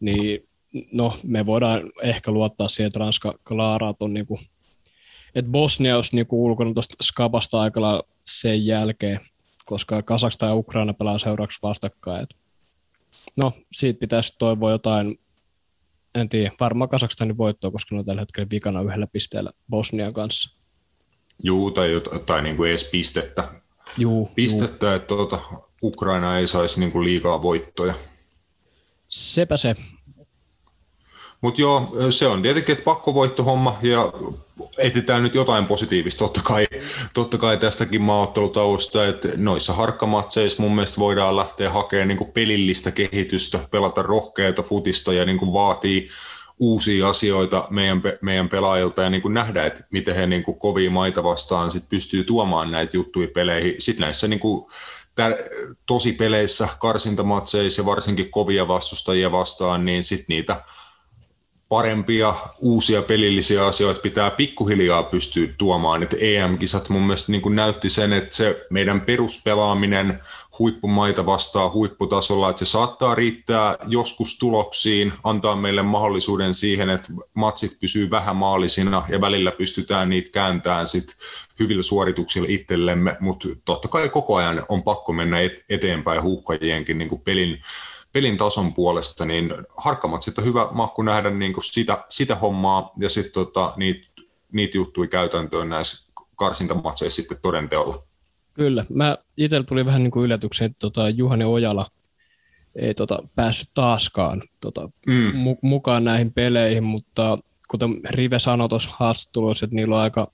Niin, 0.00 0.48
no 0.92 1.12
me 1.22 1.46
voidaan 1.46 1.82
ehkä 2.02 2.30
luottaa 2.30 2.68
siihen, 2.68 2.86
että 2.86 2.98
Ranska 2.98 3.34
klaaraat 3.48 4.02
on 4.02 4.14
niinku, 4.14 4.38
että 5.34 5.50
Bosnia 5.50 5.96
olisi 5.96 6.16
niinku 6.16 6.44
ulkona 6.44 6.74
tuosta 6.74 6.94
skapasta 7.02 7.60
aika 7.60 7.80
lailla 7.80 8.02
sen 8.20 8.66
jälkeen, 8.66 9.20
koska 9.64 10.02
Kazakstan 10.02 10.48
ja 10.48 10.54
Ukraina 10.54 10.92
pelaa 10.92 11.18
seuraavaksi 11.18 11.58
vastakkain. 11.62 12.22
Et, 12.22 12.36
no, 13.36 13.52
siitä 13.72 14.00
pitäisi 14.00 14.34
toivoa 14.38 14.70
jotain, 14.70 15.20
en 16.14 16.28
tiedä, 16.28 16.52
varmaan 16.60 16.88
Kazakstanin 16.88 17.38
voittoa, 17.38 17.70
koska 17.70 17.94
ne 17.94 17.98
on 17.98 18.04
tällä 18.04 18.22
hetkellä 18.22 18.50
vikana 18.50 18.82
yhdellä 18.82 19.06
pisteellä 19.06 19.50
Bosnian 19.70 20.12
kanssa. 20.12 20.56
Juu, 21.42 21.70
tai, 21.70 21.98
jot- 21.98 22.18
tai 22.18 22.42
niin 22.42 22.56
kuin 22.56 22.70
edes 22.70 22.88
pistettä. 22.90 23.48
Juu, 23.98 24.30
Pistettä, 24.34 24.94
että 24.94 25.08
tuota, 25.08 25.38
Ukraina 25.82 26.38
ei 26.38 26.46
saisi 26.46 26.80
niin 26.80 26.92
kuin 26.92 27.04
liikaa 27.04 27.42
voittoja. 27.42 27.94
Sepä 29.08 29.56
se. 29.56 29.76
Mutta 31.40 31.60
joo, 31.60 31.96
se 32.10 32.26
on 32.26 32.42
tietenkin, 32.42 32.72
että 32.72 32.84
pakkovoittohomma 32.84 33.78
ja 33.82 34.12
etsitään 34.78 35.22
nyt 35.22 35.34
jotain 35.34 35.66
positiivista 35.66 36.18
totta 36.18 36.40
kai, 36.44 36.66
totta 37.14 37.38
kai 37.38 37.56
tästäkin 37.56 38.02
maaottelutauosta, 38.02 39.06
että 39.06 39.28
noissa 39.36 39.72
harkkamatseissa 39.72 40.62
mun 40.62 40.74
mielestä 40.74 41.00
voidaan 41.00 41.36
lähteä 41.36 41.70
hakemaan 41.70 42.08
niin 42.08 42.32
pelillistä 42.34 42.90
kehitystä, 42.90 43.58
pelata 43.70 44.02
rohkeata 44.02 44.62
futista 44.62 45.12
ja 45.12 45.24
niin 45.24 45.52
vaatii 45.52 46.08
uusia 46.58 47.08
asioita 47.08 47.66
meidän, 47.70 48.02
meidän 48.20 48.48
pelaajilta 48.48 49.02
ja 49.02 49.10
niin 49.10 49.22
kuin 49.22 49.34
nähdä, 49.34 49.66
että 49.66 49.84
miten 49.90 50.14
he 50.14 50.26
niin 50.26 50.42
kuin 50.42 50.58
kovia 50.58 50.90
maita 50.90 51.24
vastaan 51.24 51.70
sit 51.70 51.88
pystyy 51.88 52.24
tuomaan 52.24 52.70
näitä 52.70 52.96
juttuja 52.96 53.28
peleihin. 53.34 53.74
Sitten 53.78 54.02
näissä 54.02 54.28
niin 54.28 54.40
kuin 54.40 54.70
tosi 55.86 56.12
peleissä, 56.12 56.68
karsintamatseissa 56.80 57.82
ja 57.82 57.86
varsinkin 57.86 58.30
kovia 58.30 58.68
vastustajia 58.68 59.32
vastaan, 59.32 59.84
niin 59.84 60.04
sitten 60.04 60.26
niitä 60.28 60.62
parempia 61.70 62.34
uusia 62.58 63.02
pelillisiä 63.02 63.66
asioita 63.66 64.00
pitää 64.00 64.30
pikkuhiljaa 64.30 65.02
pystyä 65.02 65.48
tuomaan. 65.58 66.02
Et 66.02 66.14
EM-kisat 66.18 66.88
mun 66.88 67.02
mielestä 67.02 67.32
niin 67.32 67.56
näytti 67.56 67.90
sen, 67.90 68.12
että 68.12 68.36
se 68.36 68.66
meidän 68.70 69.00
peruspelaaminen 69.00 70.20
huippumaita 70.58 71.26
vastaa 71.26 71.70
huipputasolla, 71.70 72.50
että 72.50 72.64
se 72.64 72.70
saattaa 72.70 73.14
riittää 73.14 73.76
joskus 73.86 74.38
tuloksiin, 74.38 75.12
antaa 75.24 75.56
meille 75.56 75.82
mahdollisuuden 75.82 76.54
siihen, 76.54 76.90
että 76.90 77.08
matsit 77.34 77.80
pysyy 77.80 78.10
vähän 78.10 78.36
maalisina 78.36 79.02
ja 79.08 79.20
välillä 79.20 79.52
pystytään 79.52 80.08
niitä 80.08 80.30
kääntämään 80.30 80.86
sit 80.86 81.16
hyvillä 81.58 81.82
suorituksilla 81.82 82.48
itsellemme, 82.50 83.16
mutta 83.20 83.48
totta 83.64 83.88
kai 83.88 84.08
koko 84.08 84.36
ajan 84.36 84.64
on 84.68 84.82
pakko 84.82 85.12
mennä 85.12 85.40
et- 85.40 85.64
eteenpäin 85.68 86.22
huuhkajienkin 86.22 86.98
niin 86.98 87.20
pelin 87.24 87.58
pelin 88.12 88.36
tason 88.38 88.74
puolesta, 88.74 89.24
niin 89.24 89.52
harkkamatsit 89.76 90.38
on 90.38 90.44
hyvä 90.44 90.68
mahku 90.70 91.02
nähdä 91.02 91.30
niin 91.30 91.52
kuin 91.52 91.64
sitä, 91.64 92.04
sitä 92.08 92.34
hommaa 92.34 92.92
ja 92.98 93.08
sitten 93.08 93.32
tota, 93.32 93.72
niitä 93.76 94.06
niit 94.52 94.74
juttuja 94.74 95.08
käytäntöön 95.08 95.68
näissä 95.68 96.12
karsintamatseissa 96.36 97.16
sitten 97.16 97.38
todenteolla. 97.42 98.02
Kyllä. 98.54 98.84
Mä 98.88 99.18
itsellä 99.36 99.64
tuli 99.64 99.86
vähän 99.86 100.02
niin 100.02 100.10
kuin 100.10 100.24
yllätyksen, 100.24 100.66
että 100.66 100.78
tota 100.78 101.08
Juhani 101.08 101.44
Ojala 101.44 101.86
ei 102.74 102.94
tota 102.94 103.22
päässyt 103.34 103.70
taaskaan 103.74 104.42
tota, 104.60 104.90
Mm. 105.06 105.30
mu- 105.30 105.58
mukaan 105.62 106.04
näihin 106.04 106.32
peleihin, 106.32 106.84
mutta 106.84 107.38
kuten 107.68 107.90
Rive 108.10 108.38
sanoi 108.38 108.68
tuossa 108.68 108.90
haastattelussa, 108.92 109.64
että 109.64 109.76
niillä 109.76 109.94
on 109.96 110.00
aika 110.02 110.32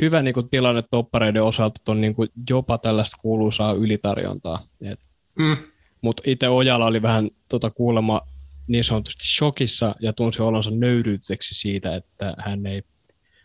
hyvä 0.00 0.22
niin 0.22 0.34
kuin, 0.34 0.48
tilanne 0.48 0.82
toppareiden 0.82 1.42
osalta, 1.42 1.74
että 1.80 1.92
on 1.92 2.00
niin 2.00 2.14
kuin, 2.14 2.28
jopa 2.50 2.78
tällaista 2.78 3.16
kuuluisaa 3.20 3.72
ylitarjontaa. 3.72 4.60
Et, 4.80 5.00
Mm. 5.38 5.56
Mutta 6.02 6.22
itse 6.26 6.48
Ojala 6.48 6.86
oli 6.86 7.02
vähän 7.02 7.30
tota, 7.48 7.70
kuulemma 7.70 8.20
niin 8.68 8.84
sanotusti 8.84 9.24
shokissa 9.24 9.94
ja 10.00 10.12
tunsi 10.12 10.42
olonsa 10.42 10.70
nöyryyteksi 10.70 11.54
siitä, 11.54 11.94
että 11.94 12.34
hän 12.38 12.66
ei, 12.66 12.82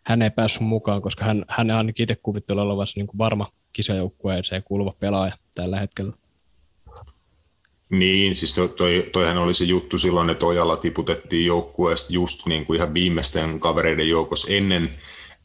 hän 0.04 0.22
ei 0.22 0.30
päässyt 0.30 0.62
mukaan, 0.62 1.02
koska 1.02 1.26
hän, 1.26 1.46
hän 1.48 1.72
ainakin 1.72 2.04
itse 2.04 2.16
kuvittelee 2.16 2.64
olevansa 2.64 2.94
niin 2.96 3.08
kuin 3.08 3.18
varma 3.18 3.48
kisajoukkueeseen 3.74 4.64
kuuluva 4.64 4.94
pelaaja 5.00 5.34
tällä 5.54 5.80
hetkellä. 5.80 6.14
Niin, 7.90 8.36
siis 8.36 8.56
to, 8.56 8.68
toi, 8.68 9.10
toihan 9.14 9.38
oli 9.38 9.54
se 9.54 9.66
juttu 9.66 10.00
silloin, 10.00 10.30
että 10.30 10.46
Ojala 10.46 10.78
tiputettiin 10.78 11.46
joukkueesta 11.46 12.14
just 12.14 12.46
niin 12.46 12.66
kuin 12.66 12.78
ihan 12.78 12.94
viimeisten 12.94 13.60
kavereiden 13.60 14.10
joukossa 14.10 14.54
ennen 14.54 14.90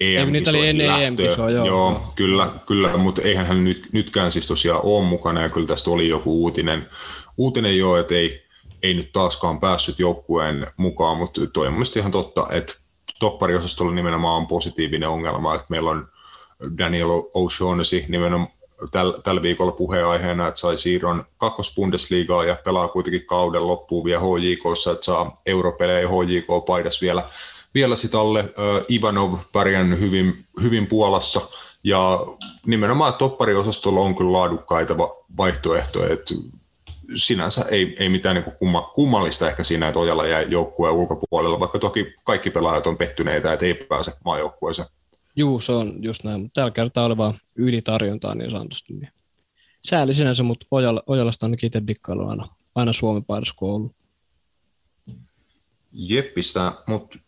Eikö 0.03 0.31
niitä 0.31 0.51
oli 0.51 0.59
EM-kisoihin 0.59 0.81
ennen. 0.81 1.07
EM-kisoa, 1.07 1.51
joo. 1.51 1.67
joo 1.67 2.13
kyllä, 2.15 2.49
kyllä, 2.67 2.97
mutta 2.97 3.23
eihän 3.23 3.47
hän 3.47 3.65
nyt, 3.65 3.89
nytkään 3.93 4.33
siis 4.33 4.49
tosiaan 4.49 4.81
ole 4.83 5.05
mukana 5.05 5.43
ja 5.43 5.49
kyllä 5.49 5.67
tästä 5.67 5.91
oli 5.91 6.09
joku 6.09 6.43
uutinen, 6.43 6.89
uutinen 7.37 7.79
jo, 7.79 7.97
että 7.97 8.15
ei, 8.15 8.43
ei 8.83 8.95
nyt 8.95 9.13
taaskaan 9.13 9.61
päässyt 9.61 9.99
joukkueen 9.99 10.67
mukaan, 10.77 11.17
mutta 11.17 11.41
toi 11.53 11.67
on 11.67 11.75
ihan 11.99 12.13
totta, 12.13 12.47
että 12.51 12.75
toppariosastolla 13.19 13.93
nimenomaan 13.93 14.37
on 14.37 14.47
positiivinen 14.47 15.09
ongelma, 15.09 15.55
että 15.55 15.67
meillä 15.69 15.91
on 15.91 16.09
Daniel 16.79 17.09
O'Shaughnessy 17.09 18.05
nimenomaan 18.09 18.51
tällä, 18.91 19.19
tällä 19.25 19.43
viikolla 19.43 19.73
puheenaiheena, 19.73 20.49
että 20.49 20.61
sai 20.61 20.79
siirron 20.79 21.25
kakkosbundesliigaa 21.37 22.45
ja 22.45 22.57
pelaa 22.65 22.89
kuitenkin 22.89 23.27
kauden 23.27 23.67
loppuun 23.67 24.05
vielä 24.05 24.21
HJKssa, 24.21 24.93
että 24.93 25.05
saa 25.05 25.41
europelejä 25.47 26.09
HJK-paidas 26.09 27.03
vielä, 27.03 27.23
vielä 27.75 27.97
sit 27.97 28.15
alle. 28.15 28.55
Ivanov 28.91 29.39
pärjännyt 29.53 30.01
hyvin, 30.01 30.45
hyvin 30.63 30.87
Puolassa 30.87 31.41
ja 31.85 32.19
nimenomaan 32.67 33.15
toppariosastolla 33.15 34.01
on 34.01 34.15
kyllä 34.15 34.33
laadukkaita 34.33 34.97
vaihtoehtoja, 35.37 36.13
että 36.13 36.35
sinänsä 37.15 37.65
ei, 37.71 37.97
ei 37.99 38.09
mitään 38.09 38.37
niin 38.37 38.57
kumma, 38.59 38.93
kummallista 38.95 39.49
ehkä 39.49 39.65
siinä, 39.65 39.89
että 39.89 40.01
Ojala 40.01 40.27
jäi 40.27 40.47
joukkueen 40.49 40.95
ulkopuolella, 40.95 41.61
vaikka 41.61 41.79
toki 41.79 42.15
kaikki 42.25 42.51
pelaajat 42.51 42.87
on 42.87 42.97
pettyneitä, 42.97 43.53
että 43.53 43.67
ei 43.67 43.75
pääse 43.75 44.13
maajoukkueeseen. 44.25 44.89
Juu, 45.37 45.61
se 45.61 45.73
on 45.73 46.05
just 46.05 46.25
näin, 46.25 46.41
mutta 46.41 46.61
tällä 46.61 46.71
kertaa 46.71 47.05
oli 47.05 47.17
vaan 47.17 47.35
ylitarjontaa 47.57 48.35
niin 48.35 48.51
sanotusti. 48.51 48.93
Niin. 48.93 49.13
Sääli 49.85 50.15
sinänsä, 50.15 50.43
mutta 50.43 50.67
Ojala, 50.71 51.03
Ojalasta 51.07 51.47
ainakin 51.47 51.67
itse 51.67 51.83
dikkailu 51.87 52.29
aina, 52.29 52.49
aina 52.75 52.93
Suomen 52.93 53.25
paidassa 53.25 53.55
ollut. 53.61 53.93
Jeppistä, 55.93 56.73
mutta 56.87 57.19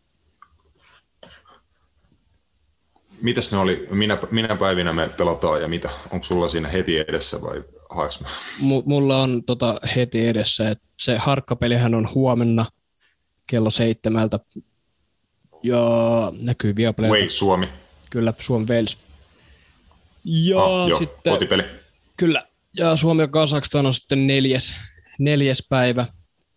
mitäs 3.24 3.52
ne 3.52 3.58
oli, 3.58 3.86
minä, 3.90 4.18
minä 4.30 4.56
päivinä 4.56 4.92
me 4.92 5.08
pelataan 5.08 5.62
ja 5.62 5.68
mitä? 5.68 5.90
Onko 6.10 6.24
sulla 6.24 6.48
siinä 6.48 6.68
heti 6.68 6.98
edessä 6.98 7.42
vai 7.42 7.64
haeks 7.90 8.20
mä? 8.20 8.28
M- 8.62 8.82
mulla 8.84 9.22
on 9.22 9.44
tota 9.44 9.80
heti 9.96 10.28
edessä, 10.28 10.70
että 10.70 10.84
se 11.00 11.18
harkkapelihän 11.18 11.94
on 11.94 12.08
huomenna 12.14 12.66
kello 13.46 13.70
seitsemältä 13.70 14.38
ja 15.62 15.82
näkyy 16.40 16.76
Viaplay. 16.76 17.10
Way 17.10 17.30
Suomi. 17.30 17.68
Kyllä, 18.10 18.32
Suomi 18.38 18.66
Wales. 18.66 18.98
Ja 20.24 20.64
ah, 20.64 20.88
joo, 20.88 20.98
sitten, 20.98 21.32
kotipeli. 21.32 21.62
Kyllä, 22.16 22.42
ja 22.76 22.96
Suomi 22.96 23.22
ja 23.22 23.28
Kazakstan 23.28 23.86
on 23.86 23.94
sitten 23.94 24.26
neljäs, 24.26 24.76
neljäs 25.18 25.66
päivä 25.68 26.06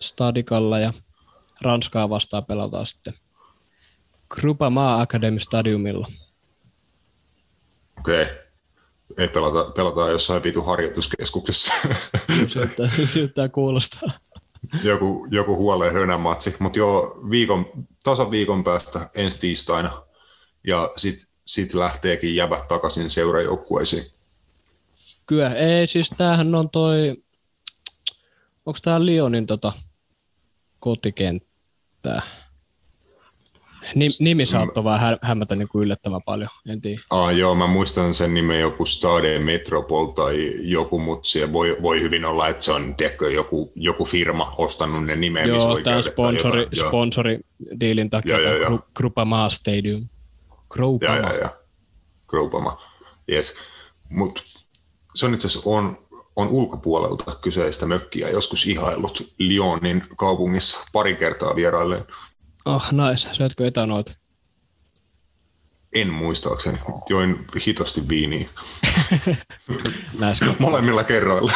Stadikalla 0.01 0.79
ja 0.79 0.93
Ranskaa 1.61 2.09
vastaan 2.09 2.45
pelataan 2.45 2.85
sitten 2.85 3.13
Grupa 4.29 4.69
Maa 4.69 5.01
Academy 5.01 5.39
Stadiumilla. 5.39 6.07
Okei. 7.99 8.23
Okay. 8.23 8.35
Ei 9.17 9.27
pelata, 9.27 9.71
pelataan 9.71 10.11
jossain 10.11 10.43
vitu 10.43 10.61
harjoituskeskuksessa. 10.61 11.73
Siltä, 12.47 12.89
siltä 13.05 13.49
kuulostaa. 13.49 14.09
Joku, 14.83 15.27
joku 15.31 15.55
huoleen 15.55 15.93
hönän 15.93 16.19
matsi, 16.19 16.55
mutta 16.59 16.79
joo, 16.79 17.19
viikon, 17.29 17.65
tasan 18.03 18.31
viikon 18.31 18.63
päästä 18.63 19.09
ensi 19.15 19.39
tiistaina. 19.39 20.03
Ja 20.67 20.89
sitten 20.97 21.27
sit 21.45 21.73
lähteekin 21.73 22.35
jäbät 22.35 22.67
takaisin 22.67 23.09
seurajoukkueisiin. 23.09 24.03
Kyllä, 25.25 25.53
ei 25.53 25.87
siis 25.87 26.09
tämähän 26.17 26.55
on 26.55 26.69
toi, 26.69 27.15
onko 28.65 28.79
tämä 28.81 29.05
Lyonin 29.05 29.47
tota 29.47 29.73
kotikenttää? 30.79 32.21
Nim, 33.95 34.11
nimi 34.19 34.45
saattoi 34.45 34.83
vähän 34.83 34.99
hä- 34.99 35.17
hämätä 35.21 35.55
niin 35.55 35.67
kuin 35.67 35.83
yllättävän 35.83 36.21
paljon, 36.25 36.49
en 36.69 36.81
tiedä. 36.81 37.01
Ah, 37.09 37.35
joo, 37.37 37.55
mä 37.55 37.67
muistan 37.67 38.13
sen 38.13 38.33
nimen 38.33 38.59
joku 38.59 38.85
Stade 38.85 39.39
Metropol 39.39 40.05
tai 40.05 40.53
joku, 40.61 40.99
mutta 40.99 41.29
se 41.29 41.53
voi, 41.53 41.77
voi 41.81 42.01
hyvin 42.01 42.25
olla, 42.25 42.47
että 42.47 42.63
se 42.63 42.71
on 42.71 42.95
tiedätkö, 42.95 43.31
joku, 43.31 43.71
joku 43.75 44.05
firma 44.05 44.55
ostanut 44.57 45.05
ne 45.05 45.15
nimeä, 45.15 45.45
Joo, 45.45 45.79
tämä 45.81 46.01
sponsori, 46.01 46.59
jotain. 46.61 46.87
sponsori 46.87 47.39
diilin 47.79 48.09
takia, 48.09 48.39
joo, 48.39 48.53
joo, 48.53 48.69
joo. 48.69 48.79
Grupama 48.95 49.49
Stadium. 49.49 50.07
Grupama. 50.69 51.15
Joo, 51.15 51.27
joo, 51.27 51.37
joo. 51.39 51.49
Grupama, 52.27 52.81
yes. 53.31 53.55
Mutta 54.09 54.41
se 55.15 55.25
on 55.25 55.33
itse 55.33 55.47
asiassa 55.47 55.69
on, 55.69 56.07
on 56.35 56.47
ulkopuolelta 56.47 57.35
kyseistä 57.41 57.85
mökkiä 57.85 58.29
joskus 58.29 58.67
ihaillut 58.67 59.33
Lyonin 59.39 60.03
kaupungissa 60.17 60.79
pari 60.93 61.15
kertaa 61.15 61.55
vierailleen. 61.55 62.05
Oh, 62.67 62.83
nice. 62.91 63.29
Syötkö 63.33 63.67
etanoita? 63.67 64.11
En 65.93 66.13
muistaakseni. 66.13 66.77
Join 67.09 67.45
hitosti 67.67 68.09
viiniä. 68.09 68.49
Näiskö? 70.19 70.53
Molemmilla 70.59 71.03
kerroilla. 71.03 71.51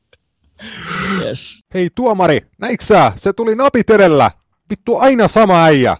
yes. 1.24 1.60
Hei 1.74 1.90
tuomari, 1.94 2.40
näitkö 2.58 2.84
sä? 2.84 3.12
Se 3.16 3.32
tuli 3.32 3.54
napit 3.54 3.90
edellä. 3.90 4.30
Vittu 4.70 4.96
aina 4.96 5.28
sama 5.28 5.64
äijä. 5.64 5.96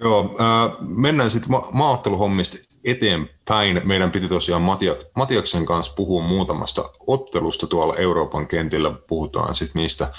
Joo, 0.00 0.36
äh, 0.40 0.76
mennään 0.80 1.30
sitten 1.30 1.50
ma- 1.50 1.68
maaotteluhommista 1.72 2.56
eteenpäin. 2.84 3.80
Meidän 3.84 4.10
piti 4.10 4.28
tosiaan 4.28 4.62
Matia- 4.62 5.04
Matiaksen 5.16 5.66
kanssa 5.66 5.92
puhua 5.96 6.22
muutamasta 6.22 6.90
ottelusta 7.06 7.66
tuolla 7.66 7.96
Euroopan 7.96 8.48
kentillä. 8.48 8.90
Puhutaan 8.90 9.54
sitten 9.54 9.80
niistä 9.80 10.12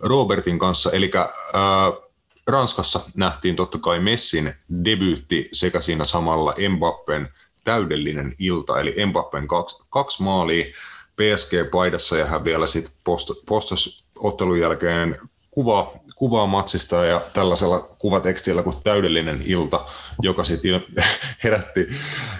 Robertin 0.00 0.58
kanssa. 0.58 0.90
Eli 0.90 1.10
äh, 1.16 2.07
Ranskassa 2.48 3.00
nähtiin 3.14 3.56
totta 3.56 3.78
kai 3.78 4.00
Messin 4.00 4.54
debyytti 4.84 5.48
sekä 5.52 5.80
siinä 5.80 6.04
samalla 6.04 6.54
Mbappen 6.76 7.28
täydellinen 7.64 8.34
ilta, 8.38 8.80
eli 8.80 9.06
Mbappen 9.06 9.48
kaksi, 9.48 9.82
kaksi 9.90 10.22
maalia 10.22 10.64
PSG-paidassa 11.16 12.16
ja 12.16 12.26
hän 12.26 12.44
vielä 12.44 12.66
sitten 12.66 12.92
post, 13.04 13.30
postasi 13.46 14.04
ottelun 14.18 14.60
jälkeen 14.60 15.18
kuva, 15.50 15.92
kuvaa 16.18 16.46
matsista 16.46 17.04
ja 17.04 17.20
tällaisella 17.32 17.78
kuvatekstillä 17.98 18.62
kuin 18.62 18.76
täydellinen 18.84 19.42
ilta, 19.44 19.84
joka 20.22 20.44
sitten 20.44 20.84
herätti, 21.44 21.88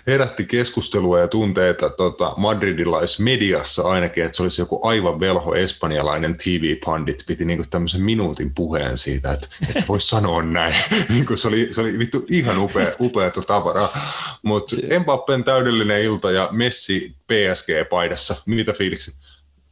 herätti 0.07 0.45
keskustelua 0.45 1.21
ja 1.21 1.29
tunteita 1.29 1.91
tota, 1.91 2.35
madridilaismediassa 2.37 3.83
ainakin, 3.83 4.25
että 4.25 4.37
se 4.37 4.43
olisi 4.43 4.63
joku 4.63 4.87
aivan 4.87 5.21
velho 5.21 5.55
espanjalainen 5.55 6.37
TV-pandit, 6.37 7.25
piti 7.27 7.45
niinku 7.45 7.65
tämmöisen 7.71 8.03
minuutin 8.03 8.55
puheen 8.55 8.99
siitä, 8.99 9.33
että, 9.33 9.49
että 9.69 9.81
se 9.81 9.89
voisi 9.89 10.09
sanoa 10.09 10.43
näin. 10.43 10.75
niinku 11.09 11.37
se, 11.37 11.49
oli, 11.49 11.69
se 11.73 11.81
oli 11.81 11.99
vittu 11.99 12.27
ihan 12.31 12.59
upea, 12.59 12.93
upeata 13.01 13.43
tavaraa. 13.43 13.99
Mutta 14.43 14.77
Mbappen 15.01 15.45
täydellinen 15.45 16.03
ilta 16.03 16.31
ja 16.31 16.49
Messi 16.53 17.17
PSG-paidassa. 17.33 18.43
Mitä 18.47 18.73
fiiliksi? 18.73 19.15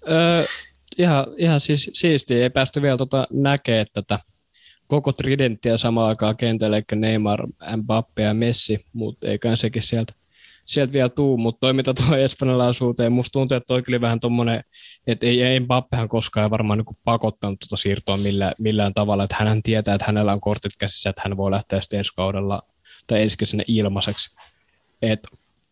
Öö, 0.09 0.45
ihan, 0.99 1.27
ihan 1.37 1.61
siis, 1.61 1.91
siistiä. 1.93 2.43
Ei 2.43 2.51
päästy 2.51 2.83
vielä 2.83 2.97
tota 2.97 3.27
näkemään 3.33 3.87
tätä 3.93 4.19
koko 4.87 5.13
tridenttiä 5.13 5.77
samaan 5.77 6.09
aikaan 6.09 6.37
kentällä, 6.37 6.77
eli 6.77 6.85
Neymar, 6.95 7.47
Mbappe 7.77 8.23
ja 8.23 8.35
Messi, 8.35 8.85
mutta 8.93 9.29
eiköhän 9.29 9.59
sekin 9.59 9.83
sieltä, 9.83 10.13
sieltä 10.67 10.93
vielä 10.93 11.09
tuu, 11.09 11.39
mutta 11.39 11.61
toi 11.61 11.73
mitä 11.73 11.95
tuo 11.95 12.17
espanjalaisuuteen, 12.17 13.13
musta 13.13 13.33
tuntuu, 13.33 13.57
että 13.57 13.67
toi 13.67 13.83
kyllä 13.83 14.01
vähän 14.01 14.21
tommonen, 14.21 14.65
että 15.07 15.27
ei, 15.27 15.43
ei 15.43 15.61
Mbappehan 15.61 16.09
koskaan 16.09 16.51
varmaan 16.51 16.79
niin 16.79 16.97
pakottanut 17.05 17.59
tuota 17.61 17.83
siirtoa 17.83 18.17
millään, 18.17 18.53
millään 18.59 18.95
tavalla, 18.95 19.25
että 19.25 19.37
hän 19.39 19.63
tietää, 19.63 19.95
että 19.95 20.07
hänellä 20.07 20.33
on 20.33 20.41
kortit 20.41 20.77
käsissä, 20.79 21.11
että 21.11 21.23
hän 21.25 21.37
voi 21.37 21.51
lähteä 21.51 21.81
sitten 21.81 21.99
ensi 21.99 22.15
kaudella 22.17 22.63
tai 23.07 23.23
ensi 23.23 23.37
sinne 23.45 23.65
ilmaiseksi. 23.69 24.35
Et 25.03 25.29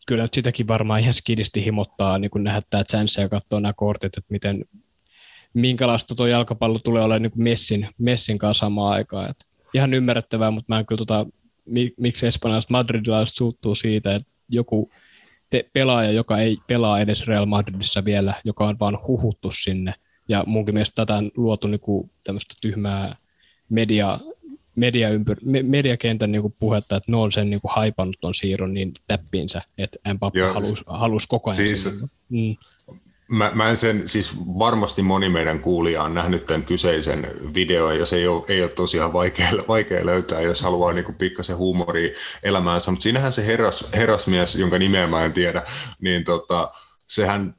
kyllä 0.06 0.22
nyt 0.22 0.34
sitäkin 0.34 0.68
varmaan 0.68 1.00
ihan 1.00 1.14
skidisti 1.14 1.64
himottaa 1.64 2.18
niin 2.18 2.30
kun 2.30 2.44
nähdä 2.44 2.62
tämä 2.70 2.84
chanssi 2.84 3.20
ja 3.20 3.28
katsoa 3.28 3.60
nämä 3.60 3.72
kortit, 3.76 4.16
että 4.16 4.32
miten, 4.32 4.64
minkälaista 5.54 6.14
tuo 6.14 6.26
jalkapallo 6.26 6.78
tulee 6.78 7.02
olemaan 7.02 7.22
niin 7.22 7.32
Messin, 7.36 7.88
Messin 7.98 8.38
kanssa 8.38 8.66
samaan 8.66 8.92
aikaan. 8.92 9.30
Et 9.30 9.48
ihan 9.74 9.94
ymmärrettävää, 9.94 10.50
mutta 10.50 10.74
mä 10.74 10.78
en 10.78 10.86
kyllä 10.86 10.98
tota, 10.98 11.26
miksi 12.00 12.26
espanjalaiset 12.26 12.70
madridilaiset 12.70 13.36
suuttuu 13.36 13.74
siitä, 13.74 14.14
että 14.14 14.32
joku 14.48 14.90
te, 15.50 15.70
pelaaja, 15.72 16.10
joka 16.10 16.38
ei 16.38 16.58
pelaa 16.66 17.00
edes 17.00 17.26
Real 17.26 17.46
Madridissa 17.46 18.04
vielä, 18.04 18.34
joka 18.44 18.66
on 18.66 18.78
vaan 18.80 18.98
huhuttu 19.06 19.50
sinne, 19.50 19.94
ja 20.28 20.44
munkin 20.46 20.74
mielestä 20.74 20.94
tätä 20.94 21.16
on 21.16 21.30
luotu 21.36 21.66
niinku 21.66 22.10
tämmöistä 22.24 22.54
tyhmää 22.60 23.16
media, 23.68 24.18
media 24.76 25.08
ympär, 25.08 25.36
me, 25.44 25.62
mediakentän 25.62 26.32
niinku 26.32 26.54
puhetta, 26.58 26.96
että 26.96 27.12
ne 27.12 27.16
on 27.16 27.32
sen 27.32 27.50
niinku 27.50 27.68
haipannut 27.74 28.16
ton 28.20 28.34
siirron 28.34 28.74
niin 28.74 28.92
täppiinsä, 29.06 29.62
että 29.78 29.98
Mbappé 30.08 30.52
halusi 30.54 30.84
halus 30.86 31.26
koko 31.26 31.50
ajan 31.50 31.56
siis, 31.56 31.84
sinne. 31.84 32.08
Mm. 32.28 32.56
Mä, 33.28 33.50
mä 33.54 33.70
en 33.70 33.76
sen, 33.76 34.08
siis 34.08 34.32
varmasti 34.38 35.02
moni 35.02 35.28
meidän 35.28 35.60
kuulija 35.60 36.02
on 36.02 36.14
nähnyt 36.14 36.46
tämän 36.46 36.64
kyseisen 36.64 37.26
videon, 37.54 37.98
ja 37.98 38.06
se 38.06 38.16
ei 38.16 38.28
ole, 38.28 38.44
ei 38.48 38.62
ole 38.62 38.70
tosiaan 38.70 39.12
vaikea, 39.12 39.48
vaikea 39.68 40.06
löytää, 40.06 40.40
jos 40.40 40.62
haluaa 40.62 40.92
niin 40.92 41.04
kuin 41.04 41.18
pikkasen 41.18 41.56
huumoria 41.56 42.14
elämäänsä, 42.42 42.90
mutta 42.90 43.02
siinähän 43.02 43.32
se 43.32 43.46
herras, 43.46 43.88
herrasmies, 43.92 44.56
jonka 44.56 44.78
nimeä 44.78 45.06
mä 45.06 45.24
en 45.24 45.32
tiedä, 45.32 45.62
niin 46.00 46.24
tota, 46.24 46.72
sehän, 47.08 47.54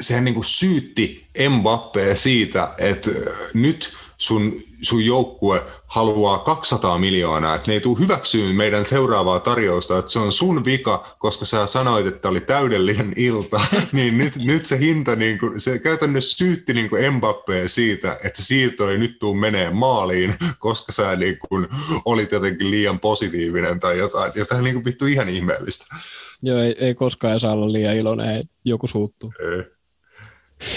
sehän 0.00 0.24
niin 0.24 0.34
kuin 0.34 0.44
syytti 0.44 1.26
Mbappé 1.38 2.16
siitä, 2.16 2.74
että 2.78 3.10
nyt 3.54 3.92
sun, 4.18 4.62
sun 4.82 5.04
joukkue 5.04 5.64
haluaa 5.86 6.38
200 6.38 6.98
miljoonaa, 6.98 7.54
että 7.54 7.70
ne 7.70 7.74
ei 7.74 7.80
tule 7.80 7.98
hyväksyä 7.98 8.52
meidän 8.52 8.84
seuraavaa 8.84 9.40
tarjousta, 9.40 9.98
että 9.98 10.10
se 10.10 10.18
on 10.18 10.32
sun 10.32 10.64
vika, 10.64 11.16
koska 11.18 11.44
sä 11.44 11.66
sanoit, 11.66 12.06
että 12.06 12.28
oli 12.28 12.40
täydellinen 12.40 13.12
ilta, 13.16 13.60
niin 13.92 14.18
nyt, 14.18 14.36
nyt 14.36 14.66
se 14.66 14.78
hinta, 14.78 15.16
niin 15.16 15.38
kuin, 15.38 15.60
se 15.60 15.78
käytännössä 15.78 16.36
syytti 16.36 16.74
niin 16.74 16.90
kuin 16.90 17.02
Mbappé 17.14 17.68
siitä, 17.68 18.18
että 18.24 18.42
se 18.42 18.46
siirto 18.46 18.90
ei 18.90 18.98
nyt 18.98 19.18
tule 19.18 19.40
menee 19.40 19.70
maaliin, 19.70 20.34
koska 20.58 20.92
sä 20.92 21.16
niin 21.16 21.38
kuin, 21.48 21.68
olit 22.04 22.32
jotenkin 22.32 22.70
liian 22.70 23.00
positiivinen 23.00 23.80
tai 23.80 23.98
jotain, 23.98 24.32
jotain 24.34 24.64
niin 24.64 24.74
kuin 24.74 24.84
vittu 24.84 25.06
ihan 25.06 25.28
ihmeellistä. 25.28 25.96
Joo, 26.42 26.58
ei, 26.58 26.76
ei 26.78 26.94
koskaan 26.94 27.40
saa 27.40 27.52
olla 27.52 27.72
liian 27.72 27.96
iloinen, 27.96 28.36
että 28.36 28.52
joku 28.64 28.86
suuttuu. 28.86 29.32
Ei, 29.40 29.64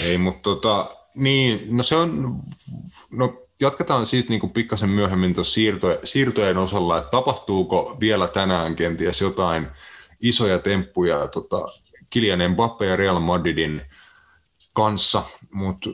ei 0.04 0.18
mutta 0.18 0.42
tota, 0.42 0.88
niin, 1.14 1.66
no 1.70 1.82
se 1.82 1.96
on, 1.96 2.40
no 3.10 3.45
jatketaan 3.60 4.06
siitä 4.06 4.30
niin 4.30 4.50
pikkasen 4.50 4.88
myöhemmin 4.88 5.34
tuossa 5.34 5.54
siirtojen, 5.54 5.98
siirtojen 6.04 6.58
osalla, 6.58 6.98
että 6.98 7.10
tapahtuuko 7.10 7.96
vielä 8.00 8.28
tänään 8.28 8.76
kenties 8.76 9.20
jotain 9.20 9.68
isoja 10.20 10.58
temppuja 10.58 11.28
tota, 11.28 11.66
Kilian 12.10 12.50
Mbappe 12.50 12.86
ja 12.86 12.96
Real 12.96 13.20
Madridin 13.20 13.82
kanssa, 14.72 15.22
mutta 15.50 15.90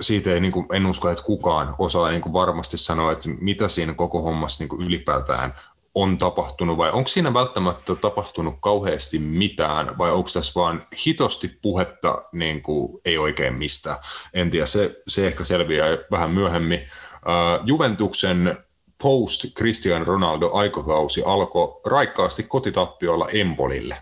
siitä 0.00 0.30
ei, 0.30 0.40
niin 0.40 0.52
kuin, 0.52 0.66
en 0.72 0.86
usko, 0.86 1.10
että 1.10 1.24
kukaan 1.24 1.74
osaa 1.78 2.10
niin 2.10 2.22
kuin 2.22 2.32
varmasti 2.32 2.78
sanoa, 2.78 3.12
että 3.12 3.28
mitä 3.40 3.68
siinä 3.68 3.94
koko 3.94 4.22
hommassa 4.22 4.62
niin 4.62 4.68
kuin 4.68 4.86
ylipäätään 4.86 5.54
on 6.02 6.18
tapahtunut, 6.18 6.76
vai 6.76 6.90
onko 6.90 7.08
siinä 7.08 7.34
välttämättä 7.34 7.94
tapahtunut 7.94 8.54
kauheasti 8.60 9.18
mitään, 9.18 9.98
vai 9.98 10.12
onko 10.12 10.30
tässä 10.32 10.60
vaan 10.60 10.86
hitosti 11.06 11.58
puhetta 11.62 12.24
niin 12.32 12.62
kuin 12.62 13.00
ei 13.04 13.18
oikein 13.18 13.54
mistä. 13.54 13.98
En 14.34 14.50
tiedä, 14.50 14.66
se, 14.66 15.02
se 15.08 15.26
ehkä 15.26 15.44
selviää 15.44 15.98
vähän 16.10 16.30
myöhemmin. 16.30 16.80
Uh, 16.80 17.66
Juventuksen 17.66 18.56
post 19.02 19.44
Cristiano 19.54 20.04
Ronaldo 20.04 20.50
aikakausi 20.52 21.22
alkoi 21.26 21.80
raikkaasti 21.86 22.42
kotitappiolla 22.42 23.28
Empolille. 23.28 23.96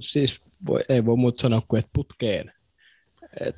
Siis 0.00 0.42
voi, 0.66 0.80
ei 0.88 1.04
voi 1.06 1.16
muuta 1.16 1.42
sanoa 1.42 1.62
kuin, 1.68 1.78
että 1.78 1.90
putkeen. 1.92 2.52
Et 3.40 3.56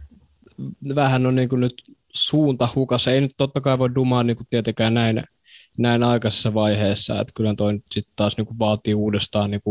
vähän 0.95 1.27
on 1.27 1.35
niin 1.35 1.49
kuin 1.49 1.61
nyt 1.61 1.83
suunta 2.13 2.69
hukassa. 2.75 3.11
Ei 3.11 3.21
nyt 3.21 3.35
totta 3.37 3.61
kai 3.61 3.79
voi 3.79 3.95
dumaa 3.95 4.23
niin 4.23 4.37
kuin 4.37 4.47
tietenkään 4.51 4.95
näin 4.95 5.25
näin 5.79 6.03
aikaisessa 6.03 6.55
vaiheessa, 6.55 7.21
että 7.21 7.33
kyllä 7.35 7.55
toi 7.55 7.73
nyt 7.73 7.85
sitten 7.93 8.13
taas 8.17 8.37
niin 8.37 8.47
kuin 8.47 8.59
vaatii 8.59 8.95
uudestaan 8.95 9.51
niin 9.51 9.63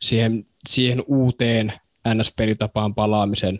siihen, 0.00 0.46
siihen 0.68 1.04
uuteen 1.06 1.72
NS-pelitapaan 2.08 2.94
palaamisen, 2.94 3.58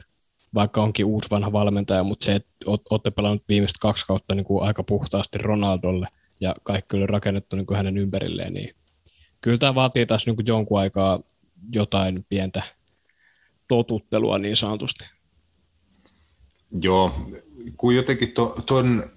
vaikka 0.54 0.82
onkin 0.82 1.06
uusi 1.06 1.30
vanha 1.30 1.52
valmentaja, 1.52 2.04
mutta 2.04 2.24
se, 2.24 2.34
että 2.34 2.50
olette 2.66 3.10
pelannut 3.10 3.44
viimeiset 3.48 3.78
kaksi 3.80 4.06
kautta 4.06 4.34
niin 4.34 4.46
aika 4.60 4.82
puhtaasti 4.82 5.38
Ronaldolle 5.38 6.06
ja 6.40 6.54
kaikki 6.62 6.96
oli 6.96 7.06
rakennettu 7.06 7.56
niin 7.56 7.66
hänen 7.76 7.98
ympärilleen, 7.98 8.52
niin 8.52 8.74
kyllä 9.40 9.58
tämä 9.58 9.74
vaatii 9.74 10.06
taas 10.06 10.26
niin 10.26 10.36
kuin 10.36 10.46
jonkun 10.46 10.80
aikaa 10.80 11.20
jotain 11.72 12.26
pientä 12.28 12.62
totuttelua 13.68 14.38
niin 14.38 14.56
sanotusti. 14.56 15.04
Joo, 16.82 17.12
kun 17.76 17.94
jotenkin 17.96 18.34
tuon 18.66 19.10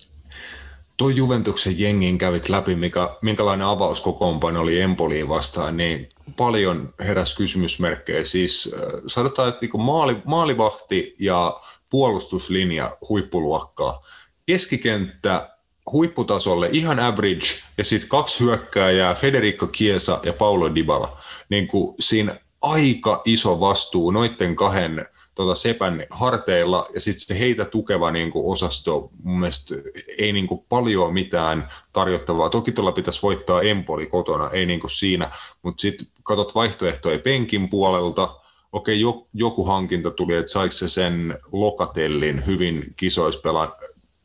tuo 1.04 1.10
Juventuksen 1.10 1.80
jengin 1.80 2.18
kävit 2.18 2.50
läpi, 2.50 2.76
mikä, 2.76 3.18
minkälainen 3.22 3.68
avauskokoonpano 3.68 4.62
oli 4.62 4.82
Empoliin 4.82 5.30
vastaan, 5.30 5.78
niin 5.78 6.10
paljon 6.38 6.94
heräs 7.00 7.36
kysymysmerkkejä. 7.36 8.26
Siis 8.26 8.76
äh, 8.76 9.02
sanotaan, 9.08 9.50
että 9.50 9.62
niin 9.62 9.82
maali, 9.82 10.18
maalivahti 10.26 11.16
ja 11.20 11.60
puolustuslinja 11.90 12.98
huippuluokkaa. 13.10 14.00
Keskikenttä 14.46 15.50
huipputasolle 15.92 16.70
ihan 16.72 17.00
average 17.00 17.48
ja 17.78 17.84
sitten 17.84 18.10
kaksi 18.10 18.40
hyökkääjää, 18.40 19.16
Federico 19.16 19.68
Chiesa 19.68 20.20
ja 20.24 20.34
Paulo 20.34 20.76
Dybala. 20.76 21.18
Niin 21.50 21.68
kuin 21.68 21.96
siinä 22.00 22.36
aika 22.62 23.22
iso 23.26 23.60
vastuu 23.60 24.12
noiden 24.12 24.56
kahden 24.56 25.06
tota 25.36 25.56
Sepän 25.56 26.06
harteilla 26.10 26.88
ja 26.94 27.00
sitten 27.00 27.28
se 27.28 27.40
heitä 27.40 27.66
tukeva 27.66 28.12
niin 28.12 28.32
kuin 28.32 28.52
osasto 28.52 29.10
mun 29.24 29.40
mielestä 29.40 29.76
ei 30.18 30.34
niin 30.34 30.48
kuin 30.48 30.66
paljon 30.70 31.14
mitään 31.14 31.70
tarjottavaa. 31.94 32.50
Toki 32.50 32.72
tuolla 32.72 32.92
pitäisi 32.92 33.22
voittaa 33.22 33.62
Empoli 33.62 34.08
kotona, 34.08 34.50
ei 34.50 34.66
niin 34.66 34.80
kuin 34.80 34.92
siinä, 34.92 35.32
mutta 35.62 35.82
sitten 35.82 36.08
katsot 36.24 36.56
vaihtoehtoja 36.56 37.20
penkin 37.20 37.70
puolelta, 37.70 38.36
okei, 38.72 39.02
joku 39.34 39.66
hankinta 39.66 40.12
tuli, 40.12 40.36
että 40.36 40.52
saiko 40.52 40.72
se 40.72 40.90
sen 40.90 41.40
Lokatellin 41.52 42.46
hyvin 42.46 42.94
kisoispelan 42.98 43.72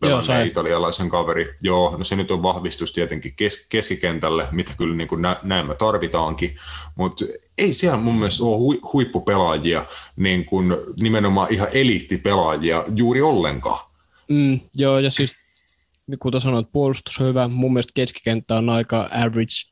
pelanneen 0.00 0.46
italialaisen 0.46 1.08
kaveri. 1.08 1.54
Joo, 1.62 1.96
no 1.96 2.04
se 2.04 2.16
nyt 2.16 2.30
on 2.30 2.42
vahvistus 2.42 2.92
tietenkin 2.92 3.34
kes- 3.36 3.66
keskikentälle, 3.68 4.46
mitä 4.50 4.72
kyllä 4.78 4.96
niin 4.96 5.08
kuin 5.08 5.22
nä- 5.22 5.36
näin 5.42 5.66
me 5.66 5.74
tarvitaankin, 5.74 6.56
mutta 6.94 7.24
ei 7.58 7.72
siellä 7.72 7.96
mun 7.96 8.14
mielestä 8.14 8.44
ole 8.44 8.58
hu- 8.58 8.92
huippupelaajia, 8.92 9.84
niin 10.16 10.44
kuin 10.44 10.76
nimenomaan 11.00 11.52
ihan 11.52 11.68
eliittipelaajia 11.72 12.84
juuri 12.94 13.22
ollenkaan. 13.22 13.86
Mm, 14.28 14.60
joo, 14.74 14.98
ja 14.98 15.10
siis 15.10 15.36
kuten 16.18 16.40
sanoit, 16.40 16.72
puolustus 16.72 17.20
on 17.20 17.26
hyvä. 17.26 17.48
Mun 17.48 17.72
mielestä 17.72 17.92
keskikenttä 17.94 18.54
on 18.54 18.68
aika 18.70 19.08
average, 19.12 19.68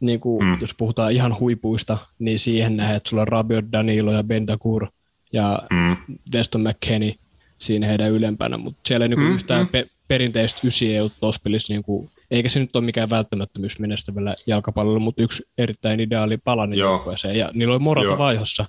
niin 0.00 0.20
kuin, 0.20 0.46
mm. 0.46 0.58
jos 0.60 0.74
puhutaan 0.74 1.12
ihan 1.12 1.38
huipuista, 1.40 1.98
niin 2.18 2.38
siihen 2.38 2.76
nähdään, 2.76 2.96
että 2.96 3.10
sulla 3.10 3.22
on 3.22 3.28
Rabiot, 3.28 3.64
Danilo 3.72 4.12
ja 4.12 4.24
Bentakur 4.24 4.86
ja 5.32 5.62
mm. 5.70 5.96
Weston 6.34 6.60
McKennie– 6.60 7.14
siinä 7.60 7.86
heidän 7.86 8.10
ylempänä, 8.10 8.58
mutta 8.58 8.80
siellä 8.86 9.04
ei 9.04 9.08
niinku 9.08 9.24
mm, 9.24 9.34
yhtään 9.34 9.66
mm. 9.66 9.68
Pe- 9.68 9.86
perinteistä 10.08 10.60
ysiä 10.64 11.02
ei 11.02 11.10
tuossa 11.20 11.40
pelissä, 11.44 11.72
niinku, 11.72 12.10
eikä 12.30 12.48
se 12.48 12.60
nyt 12.60 12.76
ole 12.76 12.84
mikään 12.84 13.10
välttämättömyys 13.10 13.78
menestävällä 13.78 14.34
jalkapallolla, 14.46 15.00
mutta 15.00 15.22
yksi 15.22 15.42
erittäin 15.58 16.00
ideaali 16.00 16.36
palanen 16.36 16.78
joukkueeseen, 16.78 17.38
ja 17.38 17.50
niillä 17.54 17.72
oli 17.72 17.82
Morata 17.82 18.18
vaihossa. 18.18 18.64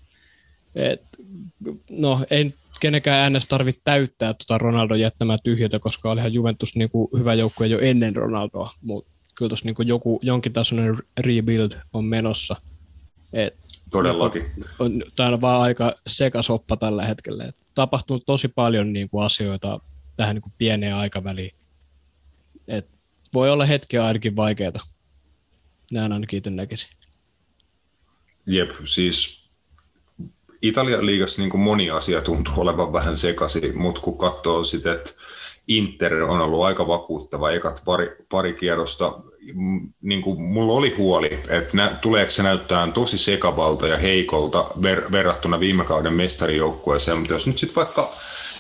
Et, 0.75 1.01
no, 1.89 2.25
ei 2.30 2.54
kenenkään 2.80 3.34
ns. 3.34 3.47
tarvitse 3.47 3.82
täyttää 3.84 4.34
tuota 4.34 4.58
Ronaldo 4.58 4.95
jättämää 4.95 5.38
tyhjötä, 5.43 5.80
koska 5.80 6.12
olihan 6.12 6.34
Juventus 6.34 6.75
niinku 6.75 7.10
hyvä 7.17 7.34
joukkue 7.34 7.67
jo 7.67 7.80
ennen 7.80 8.15
Ronaldoa, 8.15 8.71
mutta 8.82 9.12
kyllä 9.36 9.49
tuossa 9.49 9.65
niinku 9.65 9.82
joku, 9.82 10.19
jonkin 10.21 10.54
tasoinen 10.54 10.97
rebuild 11.19 11.71
on 11.93 12.06
menossa. 12.06 12.56
Et, 13.34 13.56
Todellakin. 13.91 14.51
On, 14.80 15.04
tämä 15.15 15.30
on 15.30 15.41
vaan 15.41 15.62
aika 15.62 15.95
sekasoppa 16.08 16.77
tällä 16.77 17.06
hetkellä. 17.06 17.43
Et 17.43 17.56
tapahtunut 17.75 18.23
tosi 18.25 18.47
paljon 18.47 18.93
niin 18.93 19.10
kuin 19.10 19.25
asioita 19.25 19.80
tähän 20.15 20.36
niin 20.36 20.41
kuin 20.41 20.54
pieneen 20.58 20.95
aikaväliin. 20.95 21.56
Et 22.67 22.88
voi 23.34 23.49
olla 23.49 23.65
hetkiä 23.65 24.06
ainakin 24.06 24.36
vaikeita. 24.36 24.80
Näin 25.91 26.12
ainakin 26.12 26.38
itse 26.38 26.49
näkisin. 26.49 26.89
Jep, 28.45 28.69
siis 28.86 29.49
Italian 30.62 31.06
liigassa 31.06 31.41
niin 31.41 31.49
kuin 31.49 31.62
moni 31.62 31.89
asia 31.89 32.21
tuntuu 32.21 32.54
olevan 32.58 32.93
vähän 32.93 33.17
sekaisin, 33.17 33.77
mutta 33.77 34.01
kun 34.01 34.17
katsoo 34.17 34.63
sitä, 34.63 34.93
että 34.93 35.12
Inter 35.67 36.23
on 36.23 36.41
ollut 36.41 36.63
aika 36.63 36.88
vakuuttava 36.88 37.51
ekat 37.51 37.82
pari, 37.86 38.15
pari 38.30 38.54
kierrosta, 38.54 39.19
niin 40.01 40.21
kuin 40.21 40.41
mulla 40.41 40.73
oli 40.73 40.95
huoli, 40.97 41.39
että 41.49 41.77
nä, 41.77 41.97
tuleeko 42.01 42.31
se 42.31 42.43
näyttää 42.43 42.91
tosi 42.91 43.17
sekavalta 43.17 43.87
ja 43.87 43.97
heikolta 43.97 44.65
ver, 44.83 45.03
verrattuna 45.11 45.59
viime 45.59 45.83
kauden 45.83 46.13
mestarijoukkueeseen, 46.13 47.17
mutta 47.17 47.33
jos 47.33 47.47
nyt 47.47 47.57
sitten 47.57 47.75
vaikka 47.75 48.11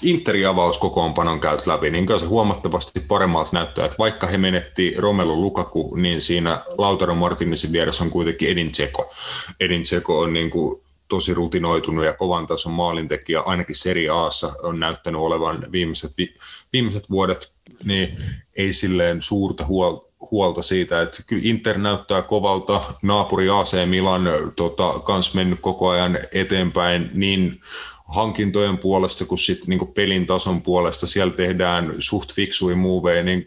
Interin 0.01 0.47
avauskokoonpanon 0.47 1.39
käyt 1.39 1.67
läpi, 1.67 1.89
niin 1.89 2.05
kyllä 2.05 2.19
se 2.19 2.25
huomattavasti 2.25 2.99
paremmalta 2.99 3.49
näyttää, 3.53 3.85
että 3.85 3.97
vaikka 3.99 4.27
he 4.27 4.37
menetti 4.37 4.93
Romelu 4.97 5.41
Lukaku, 5.41 5.95
niin 5.95 6.21
siinä 6.21 6.61
Lautaro 6.77 7.15
Martinezin 7.15 7.71
vieressä 7.71 8.03
on 8.03 8.09
kuitenkin 8.09 8.49
Edin 8.49 8.71
Tseko. 8.71 9.13
Edin 9.59 9.83
Tseko 9.83 10.19
on 10.19 10.33
niin 10.33 10.49
kuin 10.49 10.81
tosi 11.07 11.33
rutinoitunut 11.33 12.05
ja 12.05 12.13
kovan 12.13 12.47
tason 12.47 12.73
maalintekijä, 12.73 13.41
ainakin 13.41 13.75
Serie 13.75 14.09
Aassa 14.09 14.53
on 14.63 14.79
näyttänyt 14.79 15.21
olevan 15.21 15.71
viimeiset, 15.71 16.11
vi, 16.17 16.35
viimeiset 16.73 17.09
vuodet, 17.09 17.53
niin 17.83 18.17
ei 18.55 18.73
silleen 18.73 19.21
suurta 19.21 19.65
huolta 19.65 20.10
huolta 20.31 20.61
siitä, 20.61 21.01
että 21.01 21.23
kyllä 21.27 21.41
Inter 21.45 21.77
näyttää 21.77 22.21
kovalta, 22.21 22.81
naapuri 23.01 23.49
AC 23.49 23.85
Milan 23.85 24.29
tota, 24.55 24.99
kans 24.99 25.35
mennyt 25.35 25.59
koko 25.61 25.89
ajan 25.89 26.19
eteenpäin 26.31 27.09
niin 27.13 27.61
hankintojen 28.07 28.77
puolesta 28.77 29.25
kuin 29.25 29.39
sitten 29.39 29.69
niin 29.69 29.93
pelin 29.93 30.25
tason 30.25 30.61
puolesta. 30.61 31.07
Siellä 31.07 31.33
tehdään 31.33 31.95
suht 31.99 32.33
fiksui 32.33 32.75
muuveja 32.75 33.23
niin 33.23 33.45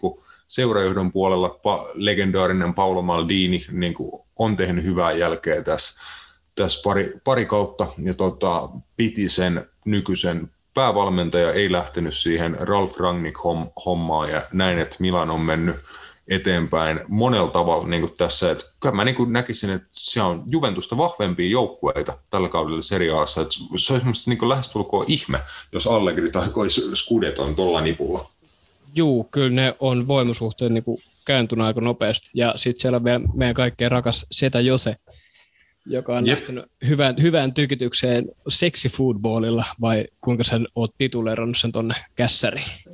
seurajohdon 0.48 1.12
puolella 1.12 1.48
pa, 1.48 1.88
legendaarinen 1.94 2.74
Paolo 2.74 3.02
Maldini 3.02 3.66
niin 3.70 3.94
on 4.38 4.56
tehnyt 4.56 4.84
hyvää 4.84 5.12
jälkeä 5.12 5.62
tässä, 5.62 6.00
tässä 6.54 6.80
pari, 6.84 7.20
pari 7.24 7.46
kautta 7.46 7.87
ja 7.98 8.14
tota, 8.14 8.68
piti 8.96 9.28
sen 9.28 9.66
nykyisen 9.84 10.50
päävalmentaja 10.74 11.52
ei 11.52 11.72
lähtenyt 11.72 12.14
siihen 12.14 12.56
Ralf 12.60 12.96
Rangnick 12.96 13.37
hommaan 13.87 14.30
ja 14.30 14.42
näin, 14.52 14.78
että 14.78 14.96
Milan 14.98 15.30
on 15.30 15.40
mennyt 15.40 15.76
eteenpäin 16.28 17.00
monella 17.08 17.50
tavalla 17.50 17.88
niin 17.88 18.00
kuin 18.00 18.14
tässä. 18.16 18.50
Että 18.50 18.64
kyllä 18.80 18.94
mä 18.94 19.04
niin 19.04 19.14
kuin 19.14 19.32
näkisin, 19.32 19.70
että 19.70 19.88
se 19.92 20.22
on 20.22 20.42
Juventusta 20.46 20.96
vahvempia 20.96 21.48
joukkueita 21.48 22.18
tällä 22.30 22.48
kaudella 22.48 22.83
seriaassa. 22.83 23.40
Että 23.40 23.54
se 23.77 23.94
olisi 23.94 24.31
niin 24.31 24.38
kuin 24.38 24.48
lähestulkoon 24.48 25.04
ihme, 25.08 25.40
jos 25.72 25.87
Allegri 25.87 26.31
taikoisi 26.31 26.96
Scudeton 26.96 27.56
tuolla 27.56 27.81
nipulla. 27.81 28.31
Juu, 28.94 29.25
kyllä 29.25 29.50
ne 29.50 29.77
on 29.81 30.08
voimasuhteen 30.08 30.75
niin 30.75 30.85
kääntynyt 31.25 31.66
aika 31.66 31.81
nopeasti. 31.81 32.31
Ja 32.35 32.54
sitten 32.56 32.81
siellä 32.81 32.96
on 32.96 33.04
vielä 33.04 33.20
meidän 33.35 33.54
kaikkein 33.54 33.90
rakas 33.90 34.27
Setä 34.31 34.60
Jose, 34.60 34.96
joka 35.87 36.16
on 36.16 36.27
Jep. 36.27 36.38
lähtenyt 36.38 36.64
hyvään, 36.88 37.14
hyvään 37.22 37.54
tykitykseen 37.54 38.29
seksifootballilla, 38.48 39.64
vai 39.81 40.06
kuinka 40.20 40.44
sen 40.44 40.66
oot 40.75 40.94
tituleerannut 40.98 41.58
sen 41.58 41.72
tonne 41.72 41.94
kässäriin? 42.14 42.94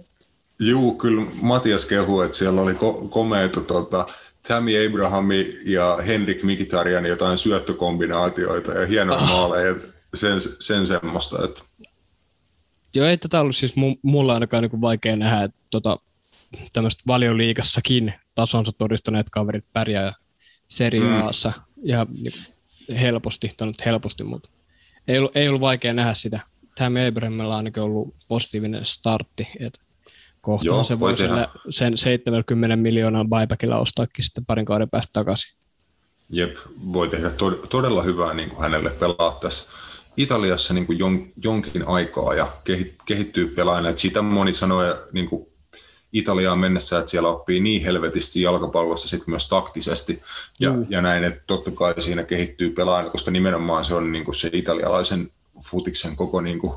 Juu, 0.61 0.95
kyllä 0.95 1.27
Matias 1.43 1.85
kehuu, 1.85 2.21
että 2.21 2.37
siellä 2.37 2.61
oli 2.63 2.73
ko- 2.73 3.09
komeita 3.09 3.61
tota, 3.61 4.07
Tammy 4.49 4.87
Abrahami 4.87 5.59
ja 5.65 5.99
Henrik 6.07 6.43
Mikitarian 6.43 7.07
jotain 7.07 7.39
syöttökombinaatioita 7.39 8.73
ja 8.73 8.87
hienoja 8.87 9.19
oh. 9.19 9.29
maaleja 9.29 9.75
sen, 10.15 10.41
sen 10.41 10.87
semmoista. 10.87 11.45
Että... 11.45 11.63
Joo, 12.95 13.07
ei 13.07 13.17
tätä 13.17 13.41
ollut 13.41 13.57
siis 13.57 13.75
mulla 14.03 14.35
ainakaan 14.35 14.63
niin 14.63 14.81
vaikea 14.81 15.17
nähdä, 15.17 15.45
että 15.45 15.59
tota, 15.71 15.99
tämmöistä 16.73 17.03
valioliikassakin 17.07 18.15
tasonsa 18.35 18.73
todistaneet 18.79 19.31
kaverit 19.31 19.65
pärjää 19.73 20.13
seriaassa 20.67 21.53
mm. 21.57 21.83
ja 21.85 22.07
niin, 22.23 22.33
helposti, 23.01 23.51
tai 23.57 23.67
nyt 23.69 23.87
helposti, 23.87 24.25
mutta 24.25 24.49
ei 25.09 25.19
ollut, 25.19 25.37
ei 25.37 25.49
ollut 25.49 25.61
vaikea 25.61 25.93
nähdä 25.93 26.15
sitä. 26.15 26.41
Tammy 26.79 27.07
Abrahamilla 27.07 27.53
on 27.53 27.57
ainakin 27.57 27.83
ollut 27.83 28.15
positiivinen 28.29 28.85
startti, 28.85 29.49
että 29.61 29.81
kohtaan 30.41 30.84
se 30.84 31.01
voi 31.01 31.14
sen 31.70 31.99
70 31.99 32.76
miljoonaa 32.76 33.24
buybackilla 33.24 33.78
ostaakin 33.78 34.24
sitten 34.24 34.45
parin 34.45 34.64
kauden 34.64 34.91
päästä 34.91 35.12
takaisin. 35.12 35.57
Jep, 36.30 36.57
voi 36.93 37.09
tehdä 37.09 37.28
tod- 37.28 37.66
todella 37.68 38.03
hyvää 38.03 38.34
niin 38.34 38.49
kuin 38.49 38.61
hänelle 38.61 38.91
pelaa 38.91 39.38
tässä 39.41 39.72
Italiassa 40.16 40.74
niin 40.74 40.86
kuin 40.86 40.99
jon, 40.99 41.26
jonkin 41.43 41.88
aikaa 41.88 42.34
ja 42.34 42.49
kehittyy 43.07 43.49
pelaajana. 43.49 43.97
Siitä 43.97 44.22
moni 44.22 44.55
sanoi 44.55 44.97
niin 45.12 45.28
kuin 45.28 45.47
Italiaan 46.12 46.59
mennessä, 46.59 46.99
että 46.99 47.11
siellä 47.11 47.28
oppii 47.28 47.61
niin 47.61 47.82
helvetisti 47.82 48.43
jalkapallossa 48.43 49.09
sit 49.09 49.26
myös 49.26 49.49
taktisesti 49.49 50.22
ja, 50.61 50.72
mm. 50.72 50.86
ja 50.88 51.03
näin, 51.03 51.24
että 51.24 51.43
totta 51.47 51.70
kai 51.70 52.03
siinä 52.03 52.24
kehittyy 52.24 52.70
pelaajana, 52.70 53.11
koska 53.11 53.30
nimenomaan 53.30 53.84
se 53.84 53.95
on 53.95 54.12
niin 54.12 54.24
kuin 54.24 54.34
se 54.34 54.51
italialaisen 54.53 55.28
futiksen 55.64 56.16
koko 56.16 56.41
niin 56.41 56.59
kuin 56.59 56.72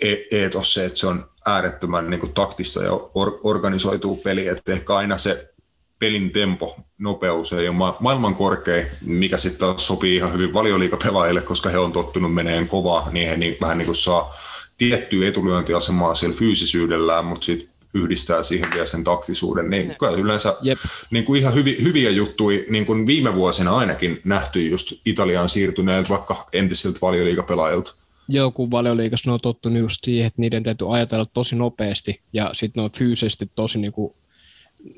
e- 0.00 0.38
eetos 0.40 0.74
se, 0.74 0.84
että 0.84 0.98
se 0.98 1.06
on 1.06 1.30
äärettömän 1.46 2.10
niin 2.10 2.20
kuin 2.20 2.34
taktissa 2.34 2.82
ja 2.82 2.92
or- 2.92 3.40
organisoituu 3.42 4.16
peli, 4.16 4.48
että 4.48 4.72
ehkä 4.72 4.96
aina 4.96 5.18
se 5.18 5.54
pelin 5.98 6.30
tempo, 6.30 6.76
nopeus 6.98 7.52
ei 7.52 7.68
ole 7.68 7.76
ma- 7.76 7.96
maailman 8.00 8.34
korkein, 8.34 8.86
mikä 9.06 9.38
sitten 9.38 9.78
sopii 9.78 10.16
ihan 10.16 10.32
hyvin 10.32 10.54
valioliikapelaajille, 10.54 11.42
koska 11.42 11.68
he 11.68 11.78
on 11.78 11.92
tottunut 11.92 12.34
meneen 12.34 12.68
kovaa, 12.68 13.08
niin 13.12 13.28
he 13.28 13.36
niin, 13.36 13.56
vähän 13.60 13.78
niin 13.78 13.86
kuin 13.86 13.96
saa 13.96 14.34
tiettyä 14.78 15.28
etulyöntiasemaa 15.28 16.14
siellä 16.14 16.36
fyysisyydellään, 16.36 17.24
mutta 17.24 17.44
sitten 17.44 17.74
yhdistää 17.94 18.42
siihen 18.42 18.70
vielä 18.74 18.86
sen 18.86 19.04
taktisuuden, 19.04 19.70
niin 19.70 19.94
kyllä 19.98 20.12
yleensä 20.12 20.56
Jep. 20.62 20.78
niin 21.10 21.24
kuin 21.24 21.40
ihan 21.40 21.54
hyvi, 21.54 21.76
hyviä 21.82 22.10
juttuja, 22.10 22.64
niin 22.70 22.86
kuin 22.86 23.06
viime 23.06 23.34
vuosina 23.34 23.76
ainakin 23.76 24.20
nähty 24.24 24.68
just 24.68 24.92
Italiaan 25.04 25.48
siirtyneet 25.48 26.10
vaikka 26.10 26.46
entisiltä 26.52 26.98
valioliikapelaajilta. 27.02 27.94
Joo, 28.28 28.50
kun 28.50 28.70
valioliikassa 28.70 29.30
ne 29.30 29.34
on 29.34 29.40
tottunut 29.40 29.78
just 29.78 29.98
siihen, 30.04 30.26
että 30.26 30.40
niiden 30.40 30.62
täytyy 30.62 30.94
ajatella 30.96 31.26
tosi 31.26 31.56
nopeasti 31.56 32.22
ja 32.32 32.50
sitten 32.52 32.80
ne 32.80 32.84
on 32.84 32.90
fyysisesti 32.98 33.50
tosi 33.54 33.78
niin 33.78 33.92
kuin, 33.92 34.14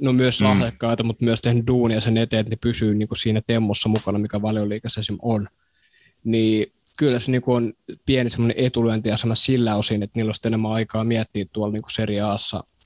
no 0.01 0.12
myös 0.12 0.41
mm. 0.41 0.47
lahjakkaita, 0.47 1.03
mutta 1.03 1.24
myös 1.24 1.41
tehnyt 1.41 1.66
duunia 1.66 2.01
sen 2.01 2.16
eteen, 2.16 2.41
että 2.41 2.51
ne 2.51 2.59
pysyy 2.61 2.95
niin 2.95 3.09
kuin 3.09 3.18
siinä 3.18 3.41
temmossa 3.47 3.89
mukana, 3.89 4.18
mikä 4.18 4.43
valioliikassa 4.43 5.01
esim. 5.01 5.18
on. 5.22 5.49
Niin 6.24 6.72
kyllä 6.97 7.18
se 7.18 7.31
niin 7.31 7.43
kuin 7.43 7.57
on 7.57 7.72
pieni 8.07 8.31
semmoinen 8.31 8.64
etulyöntiasema 8.64 9.35
sillä 9.35 9.77
osin, 9.77 10.03
että 10.03 10.18
niillä 10.18 10.31
on 10.31 10.49
enemmän 10.49 10.72
aikaa 10.72 11.05
miettiä 11.05 11.45
tuolla 11.53 11.72
niin 11.72 11.83
kuin 11.83 11.93
Serie 11.93 12.22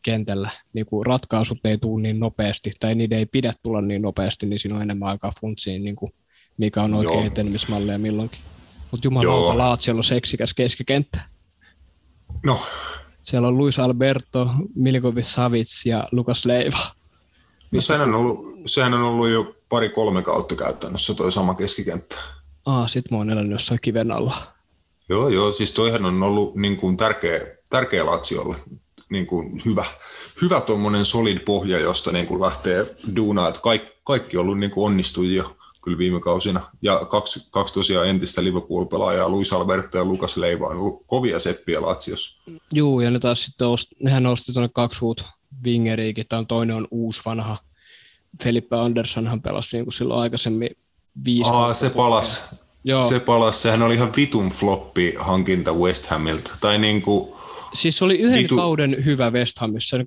kentällä. 0.02 0.50
Niin 0.72 0.86
kuin 0.86 1.06
ratkaisut 1.06 1.58
ei 1.64 1.78
tule 1.78 2.02
niin 2.02 2.20
nopeasti, 2.20 2.72
tai 2.80 2.94
niiden 2.94 3.18
ei 3.18 3.26
pidä 3.26 3.52
tulla 3.62 3.80
niin 3.80 4.02
nopeasti, 4.02 4.46
niin 4.46 4.58
siinä 4.58 4.76
on 4.76 4.82
enemmän 4.82 5.08
aikaa 5.08 5.32
funtsiin, 5.40 5.84
niin 5.84 5.96
kuin 5.96 6.12
mikä 6.56 6.82
on 6.82 6.94
oikein 6.94 7.26
etenemismalleja 7.26 7.98
milloinkin. 7.98 8.40
Mutta 8.90 9.06
jumalauta, 9.06 9.58
Laatsio 9.58 9.94
on 9.94 10.04
seksikäs 10.04 10.54
keskikenttä. 10.54 11.20
No. 12.42 12.60
Siellä 13.22 13.48
on 13.48 13.58
Luis 13.58 13.78
Alberto, 13.78 14.50
Milkovic 14.74 15.24
Savic 15.24 15.86
ja 15.86 16.08
Lukas 16.12 16.44
Leiva. 16.44 16.78
No 17.70 17.80
sehän 17.80 18.08
on, 18.08 18.14
ollut, 18.14 18.56
sehän 18.66 18.94
on 18.94 19.02
ollut 19.02 19.28
jo 19.28 19.54
pari-kolme 19.68 20.22
kautta 20.22 20.56
käytännössä 20.56 21.14
toi 21.14 21.32
sama 21.32 21.54
keskikenttä. 21.54 22.16
Aa, 22.66 22.88
sit 22.88 23.10
mä 23.10 23.16
oon 23.16 23.30
elänyt 23.30 23.52
jossain 23.52 23.80
kiven 23.82 24.10
alla. 24.10 24.36
Joo, 25.08 25.28
joo, 25.28 25.52
siis 25.52 25.74
toihan 25.74 26.04
on 26.04 26.22
ollut 26.22 26.54
niin 26.54 26.76
kuin 26.76 26.96
tärkeä, 26.96 27.40
tärkeä 27.70 28.06
Laziolle 28.06 28.56
niin 29.10 29.26
kuin 29.26 29.60
hyvä, 29.64 29.84
hyvä 30.42 30.60
tuommoinen 30.60 31.04
solid 31.04 31.38
pohja, 31.38 31.78
josta 31.78 32.12
niin 32.12 32.26
kuin 32.26 32.40
lähtee 32.40 32.86
duunaa, 33.16 33.48
että 33.48 33.60
kaikki, 33.60 33.90
kaikki 34.04 34.36
on 34.36 34.40
ollut 34.40 34.58
niin 34.58 34.70
kuin 34.70 34.86
onnistujia 34.86 35.44
kyllä 35.82 35.98
viime 35.98 36.20
kausina. 36.20 36.60
Ja 36.82 37.06
kaksi, 37.10 37.48
kaksi 37.50 37.74
tosiaan 37.74 38.08
entistä 38.08 38.44
Liverpool-pelaajaa, 38.44 39.28
Luis 39.28 39.52
Alberto 39.52 39.98
ja 39.98 40.04
Lukas 40.04 40.36
Leiva, 40.36 40.66
on 40.66 40.76
ollut 40.76 41.02
kovia 41.06 41.38
seppiä 41.38 41.82
Latsiossa. 41.82 42.42
Joo, 42.72 43.00
ja 43.00 43.10
ne 43.10 43.18
taas 43.18 43.44
sitten 43.44 43.68
ost, 43.68 43.88
nehän 44.02 44.22
nosti 44.22 44.52
tuonne 44.52 44.70
kaksi 44.74 45.04
uut 45.04 45.24
wingeriikin. 45.64 46.26
Tämä 46.28 46.44
toinen 46.48 46.76
on 46.76 46.88
uusi 46.90 47.20
vanha. 47.24 47.56
Felipe 48.42 48.76
Anderssonhan 48.76 49.42
pelasi 49.42 49.76
niin 49.76 49.84
kuin 49.84 49.92
silloin 49.92 50.20
aikaisemmin 50.20 50.70
viisi 51.24 51.50
Aa, 51.52 51.74
se 51.74 51.90
palas. 51.90 52.54
Joo. 52.84 53.02
Se 53.02 53.20
palas. 53.20 53.62
Sehän 53.62 53.82
oli 53.82 53.94
ihan 53.94 54.12
vitun 54.16 54.48
floppi 54.48 55.14
hankinta 55.18 55.72
West 55.72 56.06
Hamilta. 56.06 56.50
Tai 56.60 56.78
niin 56.78 57.02
kuin, 57.02 57.32
Siis 57.74 57.98
se 57.98 58.04
oli 58.04 58.18
yhden 58.18 58.42
vitu... 58.42 58.56
kauden 58.56 59.04
hyvä 59.04 59.30
West 59.30 59.58
Hamissa, 59.58 59.96
2018-2019. 59.96 60.02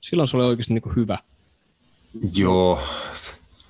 Silloin 0.00 0.28
se 0.28 0.36
oli 0.36 0.44
oikeasti 0.44 0.74
niin 0.74 0.82
kuin 0.82 0.96
hyvä. 0.96 1.18
Joo. 2.34 2.80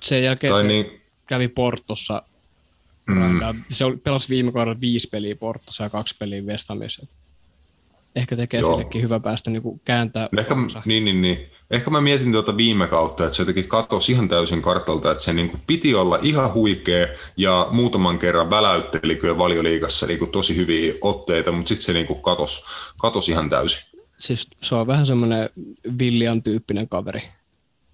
Sen 0.03 0.23
jälkeen 0.23 0.53
tai 0.53 0.61
se 0.61 0.67
niin... 0.67 1.01
kävi 1.27 1.47
Portossa. 1.47 2.23
Mm. 3.07 3.39
Se 3.69 3.85
oli, 3.85 3.97
pelasi 3.97 4.29
viime 4.29 4.51
kaudella 4.51 4.81
viisi 4.81 5.07
peliä 5.11 5.35
Portossa 5.35 5.83
ja 5.83 5.89
kaksi 5.89 6.15
peliä 6.19 6.41
West 6.41 6.69
Hamissa. 6.69 7.07
Ehkä 8.15 8.35
tekee 8.35 8.59
Joo. 8.59 8.71
sillekin 8.71 9.01
hyvä 9.01 9.19
päästä 9.19 9.51
niin 9.51 9.61
kuin 9.61 9.81
kääntää. 9.85 10.29
Ehkä, 10.37 10.55
niin, 10.85 11.05
niin, 11.05 11.21
niin. 11.21 11.49
Ehkä 11.71 11.89
mä 11.89 12.01
mietin 12.01 12.31
tuota 12.31 12.57
viime 12.57 12.87
kautta, 12.87 13.23
että 13.23 13.35
se 13.35 13.41
jotenkin 13.41 13.67
katosi 13.67 14.11
ihan 14.11 14.29
täysin 14.29 14.61
kartalta, 14.61 15.11
että 15.11 15.23
se 15.23 15.33
niin 15.33 15.49
kuin 15.49 15.61
piti 15.67 15.95
olla 15.95 16.19
ihan 16.21 16.53
huikea 16.53 17.07
ja 17.37 17.67
muutaman 17.71 18.19
kerran 18.19 18.49
väläytteli 18.49 19.15
kyllä 19.15 19.37
valioliigassa 19.37 20.07
niin 20.07 20.19
kuin 20.19 20.31
tosi 20.31 20.55
hyviä 20.55 20.93
otteita, 21.01 21.51
mutta 21.51 21.69
sitten 21.69 21.85
se 21.85 21.93
niin 21.93 22.07
kuin 22.07 22.21
katosi, 22.21 22.65
katosi 22.97 23.31
ihan 23.31 23.49
täysin. 23.49 23.99
Siis 24.17 24.47
se 24.61 24.75
on 24.75 24.87
vähän 24.87 25.05
semmoinen 25.05 25.49
Villian 25.99 26.43
tyyppinen 26.43 26.89
kaveri 26.89 27.21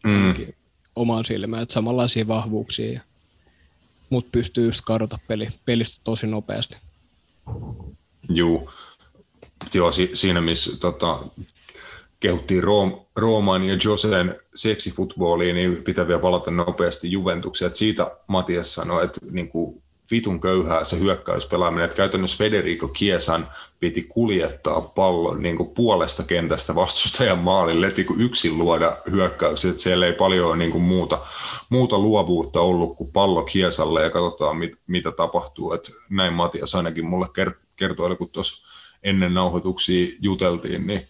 mm. 0.03 0.33
Omaan 0.97 1.25
silmään, 1.25 1.63
että 1.63 1.73
samanlaisia 1.73 2.27
vahvuuksia, 2.27 3.01
mutta 4.09 4.29
pystyy 4.31 4.65
just 4.65 4.81
kadota 4.85 5.19
peli, 5.27 5.47
pelistä 5.65 6.01
tosi 6.03 6.27
nopeasti. 6.27 6.77
Joo, 8.29 8.69
Joo, 9.73 9.91
si- 9.91 10.11
siinä 10.13 10.41
missä 10.41 10.79
tota, 10.79 11.19
kehuttiin 12.19 12.63
Room, 12.63 12.99
Rooman 13.15 13.63
ja 13.63 13.77
Josen 13.83 14.39
seksifutbooliin, 14.55 15.55
niin 15.55 15.83
pitää 15.83 16.07
vielä 16.07 16.21
palata 16.21 16.51
nopeasti 16.51 17.11
Juventukseen. 17.11 17.67
Että 17.67 17.79
siitä 17.79 18.11
Matias 18.27 18.73
sanoi, 18.73 19.05
että 19.05 19.19
niin 19.31 19.49
kuin 19.49 19.83
vitun 20.11 20.39
köyhää 20.41 20.83
se 20.83 20.99
hyökkäyspelaaminen, 20.99 21.85
että 21.85 21.97
käytännössä 21.97 22.37
Federico 22.37 22.87
Kiesan 22.87 23.47
piti 23.79 24.03
kuljettaa 24.03 24.81
pallon 24.81 25.41
niin 25.41 25.57
kuin 25.57 25.69
puolesta 25.69 26.23
kentästä 26.23 26.75
vastustajan 26.75 27.37
maalille, 27.37 27.87
että 27.87 28.01
niin 28.01 28.21
yksin 28.21 28.57
luoda 28.57 28.97
hyökkäyksiä, 29.11 29.71
että 29.71 29.83
siellä 29.83 30.05
ei 30.05 30.13
paljon 30.13 30.59
niin 30.59 30.71
kuin 30.71 30.83
muuta, 30.83 31.19
muuta 31.69 31.99
luovuutta 31.99 32.61
ollut 32.61 32.97
kuin 32.97 33.11
pallo 33.11 33.43
Kiesalle 33.43 34.03
ja 34.03 34.09
katsotaan 34.09 34.57
mit, 34.57 34.71
mitä 34.87 35.11
tapahtuu, 35.11 35.73
että 35.73 35.91
näin 36.09 36.33
Matias 36.33 36.75
ainakin 36.75 37.05
mulle 37.05 37.27
kertoi, 37.75 38.15
kun 38.15 38.29
tuossa 38.33 38.67
ennen 39.03 39.33
nauhoituksia 39.33 40.07
juteltiin, 40.21 40.87
niin 40.87 41.07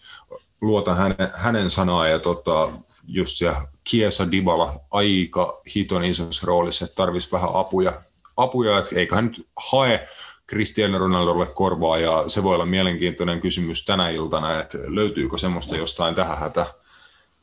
luotan 0.60 0.96
hänen, 0.96 1.30
hänen 1.34 1.70
sanaa 1.70 2.08
ja 2.08 2.18
tota, 2.18 2.68
just 3.06 3.38
se 3.38 3.52
Kiesa 3.84 4.32
Dybala 4.32 4.74
aika 4.90 5.60
hiton 5.74 6.04
isossa 6.04 6.46
roolissa, 6.46 6.84
että 6.84 6.94
tarvitsisi 6.94 7.32
vähän 7.32 7.50
apuja, 7.54 8.02
apuja 8.38 8.78
että 8.78 8.96
eiköhän 8.96 9.24
nyt 9.26 9.46
hae 9.56 10.08
Cristiano 10.48 10.98
Ronaldolle 10.98 11.46
korvaa 11.46 11.98
ja 11.98 12.24
se 12.26 12.42
voi 12.42 12.54
olla 12.54 12.66
mielenkiintoinen 12.66 13.40
kysymys 13.40 13.84
tänä 13.84 14.10
iltana, 14.10 14.60
että 14.60 14.78
löytyykö 14.86 15.38
semmoista 15.38 15.76
jostain 15.76 16.14
tähän 16.14 16.38
hätä. 16.38 16.66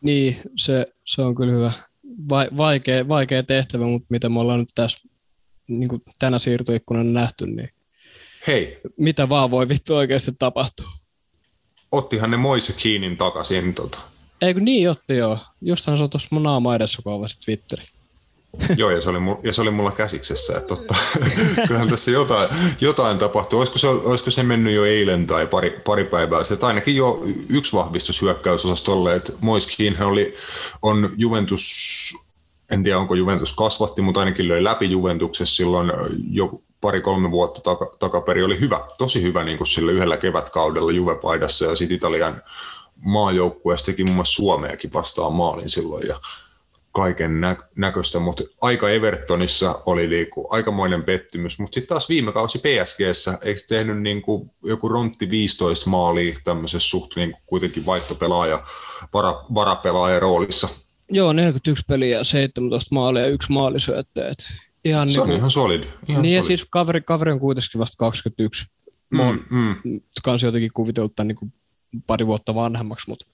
Niin, 0.01 0.37
se, 0.55 0.93
se 1.05 1.21
on 1.21 1.35
kyllä 1.35 1.53
hyvä. 1.53 1.71
Va, 2.29 2.45
vaikea, 2.57 3.07
vaikea 3.07 3.43
tehtävä, 3.43 3.85
mutta 3.85 4.07
mitä 4.09 4.29
me 4.29 4.39
ollaan 4.39 4.59
nyt 4.59 4.69
tässä 4.75 5.07
niin 5.67 5.89
kuin 5.89 6.01
tänä 6.19 6.39
siirtoikkunan 6.39 7.13
nähty, 7.13 7.47
niin 7.47 7.69
Hei. 8.47 8.81
Mitä 8.97 9.29
vaan 9.29 9.51
voi 9.51 9.69
vittu 9.69 9.95
oikeasti 9.95 10.31
tapahtua. 10.39 10.87
Ottihan 11.91 12.31
ne 12.31 12.37
Moise 12.37 12.73
Keenin 12.83 13.17
takaisin 13.17 13.73
tota. 13.73 13.99
Eikö 14.41 14.59
niin 14.59 14.89
otti 14.89 15.17
joo. 15.17 15.39
Jostain 15.61 15.97
se 15.97 16.03
on 16.03 16.09
tuossa 16.09 16.27
mun 16.31 16.43
naama 16.43 16.75
edessä, 16.75 17.01
kun 17.01 17.13
avasit 17.13 17.39
Twitteri. 17.45 17.83
Joo, 18.77 18.89
ja 18.89 19.01
se, 19.01 19.09
oli, 19.09 19.17
ja 19.43 19.53
se 19.53 19.61
oli 19.61 19.71
mulla 19.71 19.91
käsiksessä, 19.91 20.57
että 20.57 20.67
totta. 20.67 20.95
Kyllähän 21.67 21.89
tässä 21.89 22.11
jotain, 22.11 22.49
jotain 22.81 23.17
tapahtui. 23.17 23.59
Olisiko 23.59 23.77
se, 23.77 23.87
olisiko 23.87 24.31
se 24.31 24.43
mennyt 24.43 24.73
jo 24.73 24.85
eilen 24.85 25.27
tai 25.27 25.47
pari, 25.47 25.81
pari 25.85 26.03
päivää 26.03 26.43
sitten? 26.43 26.67
Ainakin 26.67 26.95
jo 26.95 27.23
yksi 27.49 27.73
vahvistus 27.73 28.21
hyökkäysosastolle, 28.21 29.15
että 29.15 29.33
Moiskiin 29.41 30.03
oli, 30.03 30.35
on 30.81 31.13
Juventus, 31.17 31.63
en 32.69 32.83
tiedä 32.83 32.99
onko 32.99 33.15
Juventus 33.15 33.55
kasvatti, 33.55 34.01
mutta 34.01 34.19
ainakin 34.19 34.47
löi 34.47 34.63
läpi 34.63 34.91
Juventuksessa 34.91 35.55
silloin 35.55 35.91
jo 36.31 36.61
pari-kolme 36.81 37.31
vuotta 37.31 37.61
taka, 37.61 37.95
takaperi. 37.99 38.43
Oli 38.43 38.59
hyvä, 38.59 38.81
tosi 38.97 39.21
hyvä 39.21 39.43
niin 39.43 39.57
kuin 39.57 39.67
sillä 39.67 39.91
yhdellä 39.91 40.17
kevätkaudella 40.17 40.91
Juve-paidassa 40.91 41.65
ja 41.65 41.75
sitten 41.75 41.97
Italian 41.97 42.41
maajoukkueessa 43.05 43.85
teki 43.85 44.03
muun 44.03 44.15
muassa 44.15 44.33
Suomeakin 44.33 44.93
vastaan 44.93 45.33
maalin 45.33 45.69
silloin 45.69 46.07
ja 46.07 46.19
kaiken 46.95 47.41
nä- 47.41 47.57
näköistä, 47.75 48.19
mutta 48.19 48.43
aika 48.61 48.89
Evertonissa 48.89 49.81
oli 49.85 50.09
liiku, 50.09 50.47
aikamoinen 50.49 51.03
pettymys, 51.03 51.59
mutta 51.59 51.75
sitten 51.75 51.89
taas 51.89 52.09
viime 52.09 52.31
kausi 52.31 52.59
PSGssä, 52.59 53.37
eikö 53.41 53.61
tehnyt 53.67 54.01
niin 54.01 54.21
kuin 54.21 54.51
joku 54.63 54.89
rontti 54.89 55.29
15 55.29 55.89
maalia 55.89 56.35
tämmöisessä 56.43 56.89
suht 56.89 57.15
niin 57.15 57.31
kuin 57.31 57.41
kuitenkin 57.45 57.85
vaihtopelaaja, 57.85 58.63
vara, 59.13 59.45
varapelaaja 59.53 60.19
roolissa? 60.19 60.69
Joo, 61.11 61.33
41 61.33 61.83
peliä, 61.87 62.23
17 62.23 62.95
maalia 62.95 63.23
ja 63.23 63.29
yksi 63.29 63.51
maalisyöttöä. 63.51 64.33
Ihan 64.85 65.09
se 65.09 65.19
niin 65.19 65.29
on 65.29 65.37
ihan 65.37 65.51
solid. 65.51 65.83
Ihan 65.83 66.21
niin 66.21 66.31
solid. 66.31 66.33
ja 66.33 66.43
siis 66.43 66.65
kaveri, 66.69 67.01
kaveri 67.01 67.31
on 67.31 67.39
kuitenkin 67.39 67.79
vasta 67.79 67.97
21. 67.97 68.65
Mm, 69.11 69.39
mm. 69.49 70.01
Kans 70.23 70.43
jotenkin 70.43 70.71
kuvitellut 70.73 71.15
tämän 71.15 71.27
niin 71.27 71.53
pari 72.07 72.27
vuotta 72.27 72.55
vanhemmaksi, 72.55 73.09
mutta 73.09 73.25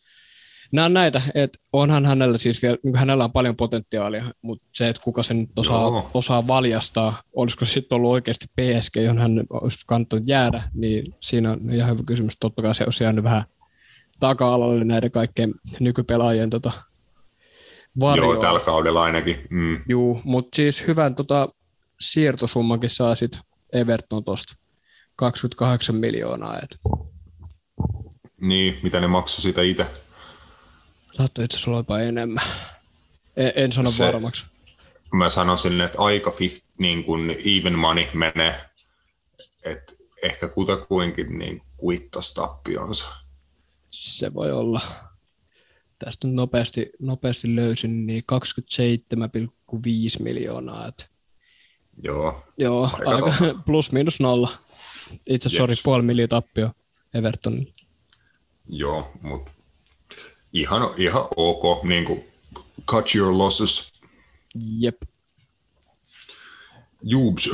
nämä 0.72 0.86
on 0.86 0.94
näitä, 0.94 1.22
että 1.36 1.60
onhan 1.74 2.06
hänellä 2.06 2.38
siis 2.38 2.62
vielä, 2.62 2.78
niin 2.84 2.96
hänellä 2.96 3.24
on 3.24 3.32
paljon 3.32 3.56
potentiaalia, 3.56 4.26
mutta 4.42 4.68
se, 4.74 4.90
että 4.90 5.02
kuka 5.04 5.24
sen 5.24 5.40
nyt 5.40 5.60
osaa, 5.60 6.10
osaa 6.14 6.48
valjastaa, 6.48 7.22
olisiko 7.36 7.66
se 7.66 7.72
sitten 7.72 7.96
ollut 7.96 8.12
oikeasti 8.12 8.46
PSG, 8.48 8.96
johon 8.96 9.18
hän 9.18 9.44
olisi 9.50 9.78
kannattanut 9.88 10.28
jäädä, 10.28 10.64
niin 10.74 11.16
siinä 11.22 11.52
on 11.52 11.74
ihan 11.74 11.90
hyvä 11.92 12.04
kysymys. 12.06 12.38
Totta 12.40 12.62
kai 12.62 12.76
se 12.76 12.84
olisi 12.84 13.04
jäänyt 13.04 13.24
vähän 13.24 13.44
taka-alalle 14.20 14.84
näiden 14.84 15.12
kaikkien 15.12 15.54
nykypelaajien 15.80 16.50
tota, 16.50 16.72
varjoa. 18.00 18.34
Joo, 18.34 18.42
tällä 18.42 18.60
kaudella 18.60 19.04
ainakin. 19.04 19.48
Mm. 19.50 19.84
Juu, 19.90 20.22
mutta 20.24 20.56
siis 20.56 20.88
hyvän 20.88 21.16
tota, 21.16 21.50
siirtosummankin 22.00 22.90
saa 22.90 23.16
sitten 23.16 23.42
Everton 23.74 24.24
tuosta 24.24 24.56
28 25.16 25.96
miljoonaa. 25.96 26.60
Et. 26.64 26.78
Niin, 28.42 28.78
mitä 28.84 29.00
ne 29.00 29.08
maksoi 29.08 29.42
sitä 29.42 29.62
itse? 29.62 29.86
Saattoi 31.12 31.46
itse 31.46 31.56
asiassa 31.56 31.72
olla 31.72 31.80
jopa 31.80 32.00
enemmän. 32.00 32.44
En, 33.38 33.52
en 33.56 33.72
sano 33.72 33.92
se, 33.92 34.06
varmaksi. 34.06 34.46
Mä 35.14 35.30
sanoisin, 35.30 35.82
että 35.82 36.02
aika 36.02 36.34
50, 36.40 36.74
niin 36.78 37.04
kuin 37.04 37.36
even 37.46 37.80
money 37.80 38.08
menee. 38.14 38.62
että 39.66 39.94
ehkä 40.24 40.48
kutakuinkin 40.48 41.40
niin 41.40 41.62
kuittas 41.78 42.34
tappionsa. 42.34 43.16
Se 43.90 44.34
voi 44.34 44.52
olla. 44.52 44.82
Tästä 46.00 46.28
nyt 46.28 46.36
nopeasti, 46.36 46.90
nopeasti 47.00 47.56
löysin, 47.56 48.08
niin 48.08 48.24
27,5 48.32 50.24
miljoonaa. 50.24 50.88
Et 50.88 51.12
Joo. 52.04 52.44
Joo, 52.58 52.90
aika, 52.94 53.26
aika 53.26 53.34
plus 53.66 53.92
minus 53.92 54.20
nolla. 54.20 54.50
Itse 55.30 55.48
asiassa, 55.48 55.58
sori, 55.58 55.76
puoli 55.84 56.04
miljoonaa 56.04 56.42
tappio 56.42 56.72
Evertonille. 57.14 57.74
Joo, 58.70 59.12
mutta 59.22 59.51
ihan, 60.54 60.94
ihan 60.98 61.28
ok, 61.36 61.84
niin 61.84 62.06
kuin 62.06 62.24
cut 62.88 63.16
your 63.16 63.38
losses. 63.38 63.94
Jep. 64.80 65.02
Jubs, 67.04 67.50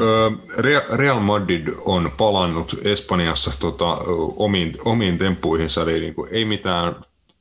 Real 0.95 1.19
Madrid 1.19 1.67
on 1.85 2.11
palannut 2.17 2.75
Espanjassa 2.83 3.51
tota, 3.59 3.97
omiin, 4.35 4.75
omiin 4.85 5.17
temppuihinsa, 5.17 5.81
eli 5.81 5.99
niin 5.99 6.15
kuin, 6.15 6.29
ei 6.33 6.45
mitään 6.45 6.95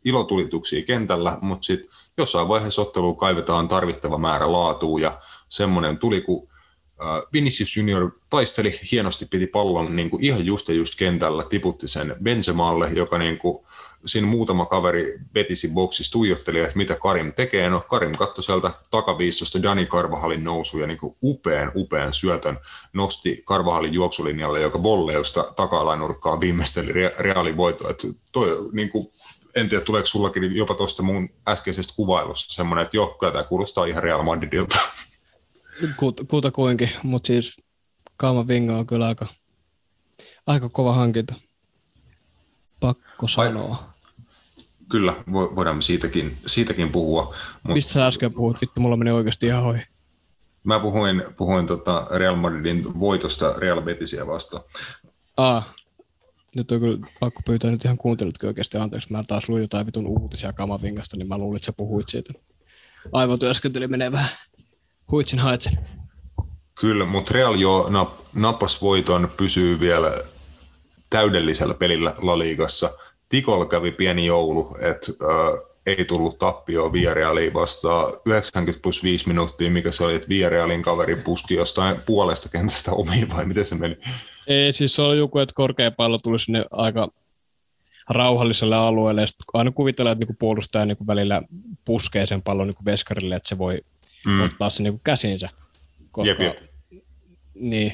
ilotulituksia 0.05 0.83
kentällä, 0.83 1.39
mutta 1.41 1.67
sitten 1.67 1.91
jossain 2.19 2.49
vaiheessa 2.49 2.83
ottelua 2.83 3.15
kaivetaan 3.15 3.69
tarvittava 3.69 4.19
määrä 4.19 4.53
laatua 4.53 5.01
ja 5.01 5.21
semmoinen 5.49 5.99
tuli, 5.99 6.21
kun 6.21 6.49
Vinicius 7.33 7.77
Junior 7.77 8.11
taisteli 8.31 8.81
hienosti, 8.93 9.27
piti 9.31 9.47
pallon 9.47 9.97
niin 9.97 10.11
kuin 10.11 10.25
ihan 10.25 10.47
just 10.47 10.69
ja 10.69 10.75
just 10.75 10.95
kentällä, 10.99 11.45
tiputti 11.49 11.89
sen 11.89 12.17
Benzemalle, 12.23 12.91
joka 12.95 13.19
niin 13.19 13.39
kuin, 13.39 13.66
siinä 14.07 14.27
muutama 14.27 14.67
kaveri 14.67 15.19
vetisi 15.35 15.69
boksissa, 15.69 16.13
tuijotteli, 16.13 16.61
että 16.61 16.77
mitä 16.77 16.95
Karim 16.95 17.33
tekee. 17.33 17.71
No 17.71 17.81
Karim 17.81 18.13
katsoi 18.13 18.45
sieltä 18.45 18.71
takaviistosta 18.91 19.63
Dani 19.63 19.87
Karvahalin 19.87 20.45
nousu 20.45 20.79
ja 20.79 20.87
niin 20.87 20.99
kuin 20.99 21.17
upean, 21.23 21.73
upean 21.75 22.13
syötön 22.13 22.59
nosti 22.93 23.43
Karvahalin 23.45 23.95
juoksulinjalle, 23.95 24.61
joka 24.61 24.83
volleusta 24.83 25.53
taka-alainurkkaa 25.57 26.41
viimeisteli 26.41 26.93
Realin 27.19 27.57
voitto. 27.57 27.91
Että 27.91 28.09
toi, 28.33 28.69
niin 28.73 28.89
kuin, 28.89 29.13
en 29.57 29.69
tiedä, 29.69 29.85
tuleeko 29.85 30.07
sullakin 30.07 30.57
jopa 30.57 30.75
tuosta 30.75 31.03
mun 31.03 31.29
äskeisestä 31.49 31.95
kuvailusta 31.97 32.55
semmoinen, 32.55 32.85
että 32.85 32.97
joo, 32.97 33.17
kyllä 33.21 33.33
tämä 33.33 33.45
kuulostaa 33.45 33.85
ihan 33.85 34.03
Real 34.03 34.23
Madridilta. 34.23 34.79
Kuta 36.29 36.51
kuinkin, 36.51 36.91
mutta 37.03 37.27
siis 37.27 37.57
Kaama 38.17 38.49
Vinga 38.49 38.77
on 38.77 38.87
kyllä 38.87 39.07
aika, 39.07 39.27
aika 40.47 40.69
kova 40.69 40.93
hankinta. 40.93 41.35
Pakko 42.81 43.29
sanoa. 43.29 43.95
Kyllä, 44.89 45.14
voidaan 45.32 45.82
siitäkin, 45.82 46.37
siitäkin 46.47 46.91
puhua. 46.91 47.22
Mutta... 47.22 47.72
Mistä 47.72 47.93
sä 47.93 48.07
äsken 48.07 48.32
puhuit? 48.32 48.61
Vittu, 48.61 48.80
mulla 48.80 48.97
meni 48.97 49.11
oikeasti 49.11 49.47
ihan 49.47 49.62
hoi. 49.62 49.78
Mä 50.64 50.80
puhuin, 50.80 51.22
puhuin 51.37 51.66
tota 51.66 52.07
Real 52.11 52.37
Madridin 52.37 53.01
voitosta 53.01 53.55
Real 53.59 53.82
Betisia 53.82 54.26
vastaan. 54.26 54.64
Ah, 55.37 55.74
nyt 56.57 56.72
on 56.72 56.80
kyllä 56.80 56.99
pakko 57.20 57.43
pyytää 57.47 57.70
nyt 57.70 57.84
ihan 57.84 57.99
kuuntelutkin 57.99 58.47
oikeasti 58.47 58.78
anteeksi. 58.78 59.12
Mä 59.12 59.24
taas 59.28 59.49
luin 59.49 59.62
jotain 59.62 59.87
vitun 59.87 60.07
uutisia 60.07 60.53
Kamavingasta, 60.53 61.16
niin 61.16 61.28
mä 61.28 61.39
luulin, 61.39 61.57
että 61.57 61.66
sä 61.66 61.72
puhuit 61.72 62.09
siitä. 62.09 62.32
Aivotyöskentely 63.12 63.87
menee 63.87 64.12
vähän 64.12 64.28
huitsin 65.11 65.39
haitsin. 65.39 65.78
Kyllä, 66.80 67.05
mutta 67.05 67.34
Real 67.34 67.55
jo 67.55 67.91
nappas 68.34 68.82
voiton, 68.82 69.30
pysyy 69.37 69.80
vielä 69.80 70.12
täydellisellä 71.11 71.74
pelillä 71.74 72.14
La 72.18 72.39
Ligassa. 72.39 72.91
Tikol 73.29 73.64
kävi 73.64 73.93
pieni 73.93 74.27
joulu, 74.27 74.77
että 74.81 75.12
äh, 75.22 75.77
ei 75.87 76.05
tullut 76.05 76.39
tappioon 76.39 76.93
Villarealiin 76.93 77.55
vastaan 77.55 78.12
90 78.27 78.83
plus 78.83 79.05
5 79.05 79.29
minuuttia, 79.29 79.70
mikä 79.70 79.93
se 79.93 80.05
oli, 80.05 80.14
että 80.14 80.29
Villarealin 80.29 80.83
kaveri 80.83 81.16
puski 81.16 81.55
jostain 81.55 81.97
puolesta 82.07 82.49
kentästä 82.49 82.93
omiin 82.93 83.31
vai 83.37 83.45
miten 83.45 83.64
se 83.64 83.74
meni? 83.74 83.97
Ei, 84.47 84.72
siis 84.72 84.97
se 84.97 85.03
oli 85.03 85.18
joku, 85.18 85.39
että 85.39 85.55
korkea 85.55 85.91
pallo 85.91 86.18
tuli 86.18 86.39
sinne 86.39 86.64
aika 86.70 87.09
rauhalliselle 88.11 88.77
alueelle, 88.77 89.20
ja 89.20 89.27
aina 89.53 89.70
kuvitellaan, 89.70 90.12
että 90.12 90.22
niinku 90.22 90.37
puolustaja 90.39 90.87
niinku 90.87 91.07
välillä 91.07 91.43
puskee 91.85 92.27
sen 92.27 92.43
pallon 92.43 92.66
niinku 92.66 92.85
veskarille, 92.85 93.37
että 93.37 93.49
se 93.49 93.59
voi 93.59 93.81
mm. 94.27 94.41
ottaa 94.41 94.70
sen 94.70 94.85
niinku 94.85 95.01
käsinsä. 95.05 95.49
Koska, 96.11 96.43
jep, 96.43 96.57
jep. 96.61 96.70
Niin. 97.55 97.93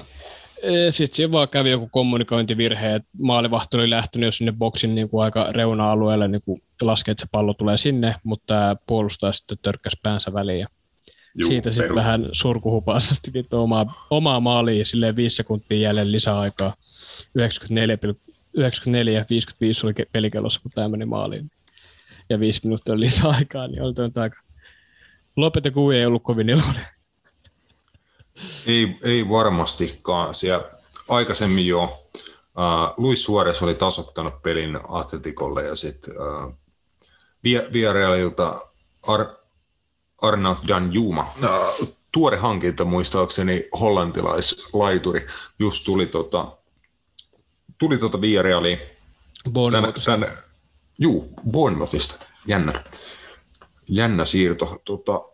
Sitten 0.91 1.17
siinä 1.17 1.33
vaan 1.33 1.49
kävi 1.49 1.71
joku 1.71 1.89
kommunikointivirhe, 1.89 2.95
että 2.95 3.09
maalivahti 3.23 3.77
oli 3.77 3.91
lähtenyt 3.91 4.27
jo 4.27 4.33
sinne 4.33 4.53
boksin 4.53 4.95
niin 4.95 5.09
kuin 5.09 5.25
aika 5.25 5.53
reuna-alueelle 5.53 6.29
niin 6.29 6.43
kuin 6.45 6.63
laskee, 6.83 7.13
että 7.13 7.21
se 7.21 7.29
pallo 7.33 7.55
tulee 7.55 7.77
sinne, 7.77 8.15
mutta 8.25 8.47
tämä 8.47 8.77
puolustaja 8.87 9.33
sitten 9.33 9.59
törkkäsi 9.63 9.97
päänsä 10.03 10.33
väliin. 10.33 10.61
Ja 10.61 10.67
Juu, 11.35 11.49
siitä 11.49 11.71
sitten 11.71 11.95
vähän 11.95 12.29
surkuhupaisesti 12.33 13.31
omaa, 13.53 14.07
omaa 14.11 14.41
maaliin 14.41 14.87
silleen 14.87 15.17
viisi 15.17 15.37
sekuntia 15.37 15.79
jälleen 15.79 16.13
lisäaikaa. 16.13 16.75
94, 17.35 17.99
94 18.55 19.19
ja 19.19 19.25
55 19.31 19.87
oli 19.87 19.95
pelikellossa, 20.13 20.61
kun 20.63 20.73
tämä 20.75 20.89
meni 20.89 21.05
maaliin. 21.05 21.51
Ja 22.31 22.41
viisi 22.41 22.61
minuuttia 22.65 23.01
lisäaikaa, 23.01 23.67
niin 23.67 23.83
oli 23.83 23.95
aika... 24.17 24.43
Lopeta 25.37 25.71
Kui 25.71 25.97
ei 25.97 26.07
ollut 26.07 26.23
kovin 26.23 26.49
iloinen. 26.49 26.85
Ei, 28.67 28.99
ei 29.03 29.29
varmastikaan. 29.29 30.35
Siellä 30.35 30.71
aikaisemmin 31.09 31.67
jo 31.67 31.83
uh, 31.83 32.95
Luis 32.97 33.25
Suarez 33.25 33.63
oli 33.63 33.75
tasottanut 33.75 34.43
pelin 34.43 34.81
Atletikolle 34.89 35.63
ja 35.63 35.77
sitten 35.77 36.15
uh, 36.17 36.55
Villarealilta 37.73 38.61
Ar- 39.03 39.37
Arnaud 40.23 40.57
Danjuma, 40.69 41.33
uh, 41.45 41.89
tuore 42.13 42.37
hankinta 42.37 42.85
muistaakseni 42.85 43.69
hollantilaislaituri, 43.81 45.27
just 45.59 45.85
tuli 45.85 46.07
tota, 46.07 46.57
tuli 47.79 47.99
tota 47.99 48.21
Villarealiin. 48.21 48.81
Bournemouthista. 49.53 50.19
Juu, 50.99 51.29
Bournemouthista. 51.51 52.25
Jännä. 52.47 52.85
Jännä 53.89 54.25
siirto. 54.25 54.81
Tota, 54.85 55.32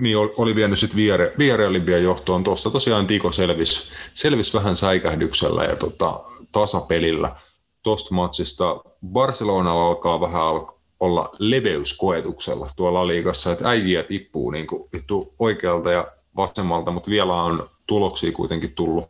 niin 0.00 0.16
oli 0.16 0.54
vienyt 0.54 0.78
sitten 0.78 0.96
Viere, 0.96 1.32
Vierealin 1.38 2.02
johtoon. 2.02 2.44
Tuossa 2.44 2.70
tosiaan 2.70 3.06
Tiko 3.06 3.32
selvisi 3.32 3.90
selvis 4.14 4.54
vähän 4.54 4.76
säikähdyksellä 4.76 5.64
ja 5.64 5.76
tota, 5.76 6.20
tasapelillä 6.52 7.36
tuosta 7.82 8.14
matsista. 8.14 8.84
Barcelona 9.06 9.86
alkaa 9.86 10.20
vähän 10.20 10.42
al- 10.42 10.66
olla 11.00 11.30
leveyskoetuksella 11.38 12.68
tuolla 12.76 13.06
liigassa, 13.06 13.52
että 13.52 13.68
äijiä 13.68 14.02
tippuu 14.02 14.50
niin 14.50 14.66
kuin 14.66 14.88
vittu 14.92 15.32
oikealta 15.38 15.92
ja 15.92 16.06
vasemmalta, 16.36 16.90
mutta 16.90 17.10
vielä 17.10 17.42
on 17.42 17.70
tuloksia 17.86 18.32
kuitenkin 18.32 18.74
tullut. 18.74 19.06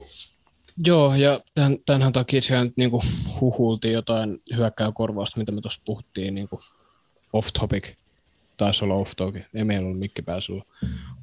Joo, 0.87 1.15
ja 1.15 1.41
tämän, 1.55 1.79
tämänhän 1.87 2.13
takia 2.13 2.43
siellä 2.43 2.65
nyt 2.65 2.77
niinku 2.77 3.03
huhultiin 3.41 3.95
jotain 3.95 4.39
hyökkää 4.57 4.93
korvausta, 4.95 5.41
mitä 5.41 5.53
me 5.53 5.61
tuossa 5.61 5.83
puhuttiin, 5.85 6.35
niinku 6.35 6.61
off 7.33 7.49
topic, 7.61 7.89
taisi 8.63 8.85
olla 8.85 8.95
off 8.95 9.13
topic, 9.17 9.43
ei 9.55 9.65
meillä 9.65 9.87
ollut 9.87 9.99
mikki 9.99 10.23
päässyllä. 10.23 10.63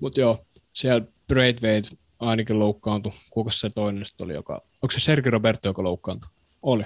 Mutta 0.01 0.19
joo, 0.19 0.45
siellä 0.73 1.07
Braithwaite 1.27 1.89
ainakin 2.19 2.59
loukkaantui. 2.59 3.11
Kuka 3.29 3.51
se 3.51 3.69
toinen 3.69 4.05
sitten 4.05 4.25
oli, 4.25 4.33
joka... 4.33 4.53
Onko 4.53 4.91
se 4.91 4.99
Sergio 4.99 5.31
Roberto, 5.31 5.69
joka 5.69 5.83
loukkaantui? 5.83 6.29
Oli. 6.61 6.83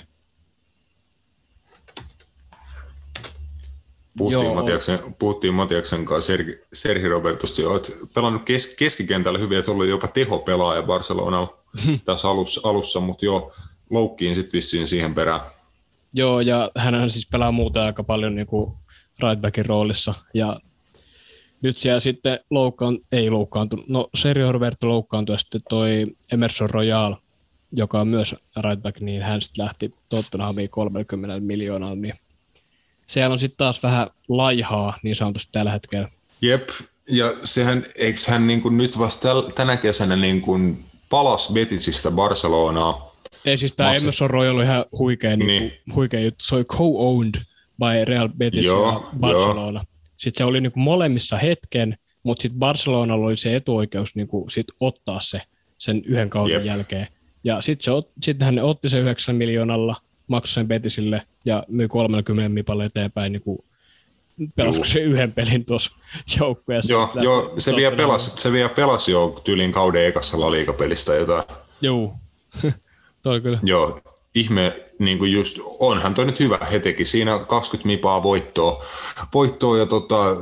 Puhuttiin, 4.18 4.46
Joo. 4.46 4.56
Matiaksen, 4.56 5.00
puhuttiin 5.20 5.54
Matiaksen 5.54 6.06
kanssa 6.06 6.28
Sergi, 6.28 6.60
Sergi 6.74 7.08
Robertosta 7.08 7.62
jo, 7.62 7.76
että 7.76 7.92
pelannut 8.14 8.44
kes, 8.44 8.76
keskikentällä 8.76 9.40
hyvin, 9.40 9.58
että 9.58 9.72
oli 9.72 9.90
jopa 9.90 10.08
tehopelaaja 10.08 10.84
Barcelonalla 10.84 11.58
tässä 12.06 12.30
alussa, 12.30 12.70
alussa 12.70 13.00
mutta 13.00 13.26
joo, 13.26 13.54
loukkiin 13.90 14.36
sitten 14.36 14.58
vissiin 14.58 14.88
siihen 14.88 15.14
perään. 15.14 15.42
Joo, 16.14 16.40
ja 16.40 16.72
hän 16.78 17.10
siis 17.10 17.28
pelaa 17.28 17.52
muuta 17.52 17.86
aika 17.86 18.04
paljon 18.04 18.36
niin 18.36 18.48
kuin 18.48 18.74
right 19.22 19.42
backin 19.42 19.66
roolissa. 19.66 20.14
Ja 20.34 20.60
nyt 21.62 21.78
siellä 21.78 22.00
sitten 22.00 22.40
loukkaan, 22.50 22.98
ei 23.12 23.30
loukkaantunut, 23.30 23.88
no 23.90 24.10
Sergio 24.16 24.52
Roberto 24.52 24.88
loukkaantui 24.88 25.34
ja 25.34 25.38
sitten 25.38 25.62
toi 25.70 26.06
Emerson 26.32 26.70
Royal, 26.70 27.16
joka 27.72 28.02
on 28.02 28.08
myös 28.08 28.36
right 28.64 28.82
back, 28.82 29.00
niin 29.00 29.22
hän 29.22 29.42
sitten 29.42 29.66
lähti 29.66 29.94
Tottenhamiin 30.10 30.70
30 30.70 31.40
miljoonaa, 31.40 31.96
niin 31.96 32.14
siellä 33.08 33.34
on 33.34 33.40
sitten 33.40 33.58
taas 33.58 33.84
vähän 33.84 34.10
laihaa 34.30 34.98
niin 35.04 35.16
sanotusti 35.16 35.52
tällä 35.52 35.72
hetkellä. 35.72 36.10
Jep, 36.42 36.70
ja 37.10 37.34
sehän, 37.44 37.86
eikö 37.96 38.20
hän 38.28 38.48
niin 38.48 38.62
kuin 38.62 38.78
nyt 38.78 39.00
vasta 39.00 39.42
tänä 39.56 39.78
kesänä 39.78 40.16
niin 40.16 40.42
kuin 40.42 40.86
palas 41.10 41.52
Betisistä 41.54 42.12
Barcelonaa, 42.12 43.14
Ei 43.46 43.58
siis 43.58 43.74
tämä 43.74 43.96
Emerson 43.96 44.30
Royal 44.30 44.56
oli 44.56 44.64
ihan 44.64 44.86
huikea, 45.00 45.38
niin. 45.38 45.48
Niin. 45.48 45.62
Niin 45.62 45.96
huikea 45.96 46.20
juttu. 46.20 46.46
Se 46.46 46.56
oli 46.56 46.64
co-owned 46.64 47.42
by 47.80 48.06
Real 48.06 48.30
Betis 48.38 48.66
Joo, 48.66 48.92
ja 48.92 49.20
Barcelona. 49.20 49.84
Sitten 50.18 50.38
se 50.38 50.46
oli 50.46 50.62
niinku 50.62 50.80
molemmissa 50.80 51.38
hetken, 51.38 51.98
mutta 52.24 52.42
sitten 52.42 52.60
Barcelonalla 52.60 53.26
oli 53.26 53.38
se 53.38 53.56
etuoikeus 53.56 54.16
niinku 54.16 54.46
sit 54.50 54.68
ottaa 54.80 55.20
se 55.22 55.42
sen 55.78 56.02
yhden 56.06 56.30
kauden 56.30 56.54
Jep. 56.54 56.66
jälkeen. 56.66 57.08
Ja 57.44 57.62
sitten 57.62 57.94
sit 58.22 58.42
hän 58.42 58.60
otti 58.60 58.90
sen 58.90 59.02
9 59.02 59.36
miljoonalla, 59.36 59.96
maksoi 60.28 60.54
sen 60.54 60.68
Betisille 60.68 61.22
ja 61.46 61.64
myi 61.68 61.88
30 61.88 62.50
mipalle 62.50 62.86
eteenpäin. 62.86 63.32
Niinku, 63.32 63.66
pelasiko 64.56 64.86
Juu. 64.86 64.94
se 64.94 65.00
yhden 65.00 65.32
pelin 65.32 65.66
tuossa 65.66 65.92
joukkueessa? 66.40 66.94
joo, 66.94 67.10
joo 67.22 67.54
se, 67.58 67.76
vielä 67.76 67.96
pelasi, 67.96 68.32
se 68.38 68.52
vielä 68.52 68.70
pelasi 68.70 69.12
jo 69.12 69.42
tyylin 69.44 69.72
kauden 69.72 70.06
ekassa 70.06 70.40
laliikapelistä 70.40 71.14
jotain. 71.14 71.44
Joo, 71.82 72.14
toi 73.24 73.42
kyllä. 73.42 73.60
Joo, 73.64 74.02
ihme, 74.36 74.76
niin 75.00 75.20
kuin 75.20 75.32
just, 75.32 75.60
onhan 75.80 76.14
toi 76.16 76.26
nyt 76.26 76.40
hyvä, 76.40 76.60
he 76.72 76.80
teki 76.80 77.06
siinä 77.06 77.40
20 77.40 77.88
mipaa 77.88 78.24
voittoa, 78.24 78.84
voittoa 79.34 79.78
ja 79.78 79.86
tota, 79.86 80.36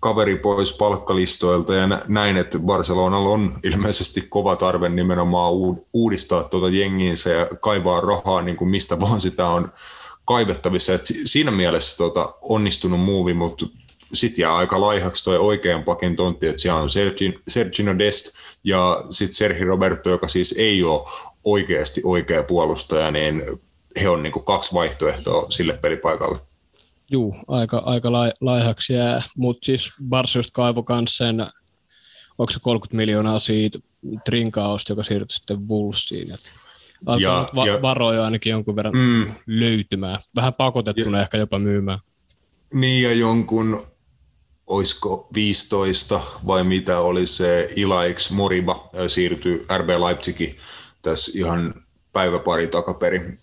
kaveri 0.00 0.36
pois 0.36 0.76
palkkalistoilta 0.76 1.74
ja 1.74 1.86
nä- 1.86 2.02
näin, 2.08 2.36
että 2.36 2.58
Barcelonalla 2.58 3.28
on 3.28 3.58
ilmeisesti 3.64 4.20
kova 4.28 4.56
tarve 4.56 4.88
nimenomaan 4.88 5.52
uud- 5.52 5.84
uudistaa 5.92 6.44
tuota 6.44 6.68
jengiinsä 6.68 7.30
ja 7.30 7.46
kaivaa 7.60 8.00
rahaa 8.00 8.42
niin 8.42 8.56
kuin 8.56 8.70
mistä 8.70 9.00
vaan 9.00 9.20
sitä 9.20 9.46
on 9.46 9.72
kaivettavissa. 10.24 10.94
Et 10.94 11.04
si- 11.04 11.26
siinä 11.26 11.50
mielessä 11.50 11.96
tota, 11.96 12.34
onnistunut 12.42 13.00
muuvi, 13.00 13.34
mutta 13.34 13.66
sitten 14.14 14.42
jää 14.42 14.56
aika 14.56 14.80
laihaksi 14.80 15.24
toi 15.24 15.38
oikean 15.38 15.84
pakin 15.84 16.16
tontti, 16.16 16.46
että 16.46 16.62
siellä 16.62 16.80
on 16.80 16.88
Sergi- 16.90 17.40
Sergino 17.48 17.98
Dest 17.98 18.36
ja 18.64 19.04
sitten 19.10 19.34
Sergi 19.34 19.64
Roberto, 19.64 20.10
joka 20.10 20.28
siis 20.28 20.54
ei 20.58 20.82
ole 20.84 21.08
oikeasti 21.52 22.00
oikea 22.04 22.42
puolustaja, 22.42 23.10
niin 23.10 23.42
he 24.02 24.08
on 24.08 24.22
niinku 24.22 24.40
kaksi 24.40 24.74
vaihtoehtoa 24.74 25.46
sille 25.50 25.72
pelipaikalle. 25.72 26.38
Juu, 27.10 27.36
aika, 27.48 27.78
aika 27.78 28.12
lai, 28.12 28.32
laihaksi 28.40 28.92
jää, 28.92 29.22
mutta 29.36 29.66
siis 29.66 29.92
Barca 30.08 30.38
just 30.38 30.50
kaivoi 30.52 30.82
kans 30.84 31.16
sen, 31.16 31.40
onko 32.38 32.50
se 32.50 32.60
30 32.62 32.96
miljoonaa 32.96 33.38
siitä 33.38 33.78
Trinkaosta, 34.24 34.92
joka 34.92 35.02
siirtyi 35.02 35.36
sitten 35.36 35.68
Wolvesiin. 35.68 36.34
Et 36.34 36.54
alkaa 37.06 37.20
Ja- 37.42 37.48
va- 37.54 37.66
ja- 37.66 37.82
varoja 37.82 38.24
ainakin 38.24 38.50
jonkun 38.50 38.76
verran 38.76 38.94
Mm, 38.96 39.32
löytymään. 39.46 40.20
Vähän 40.36 40.54
pakotettuna 40.54 41.20
ehkä 41.22 41.38
jopa 41.38 41.58
myymään. 41.58 41.98
niin 42.74 43.02
ja 43.02 43.12
jonkun, 43.12 43.86
oisko 44.66 45.28
15 45.34 46.20
vai 46.46 46.64
mitä 46.64 46.98
oli 47.00 47.26
se 47.26 47.72
Ilaix 47.76 48.30
Moriba 48.30 48.90
siirtyi 49.06 49.66
RB 49.78 49.88
Leipzigin 49.88 50.56
tässä 51.10 51.32
ihan 51.38 51.74
päivä 52.12 52.38
pari 52.38 52.66
takaperin. 52.66 53.40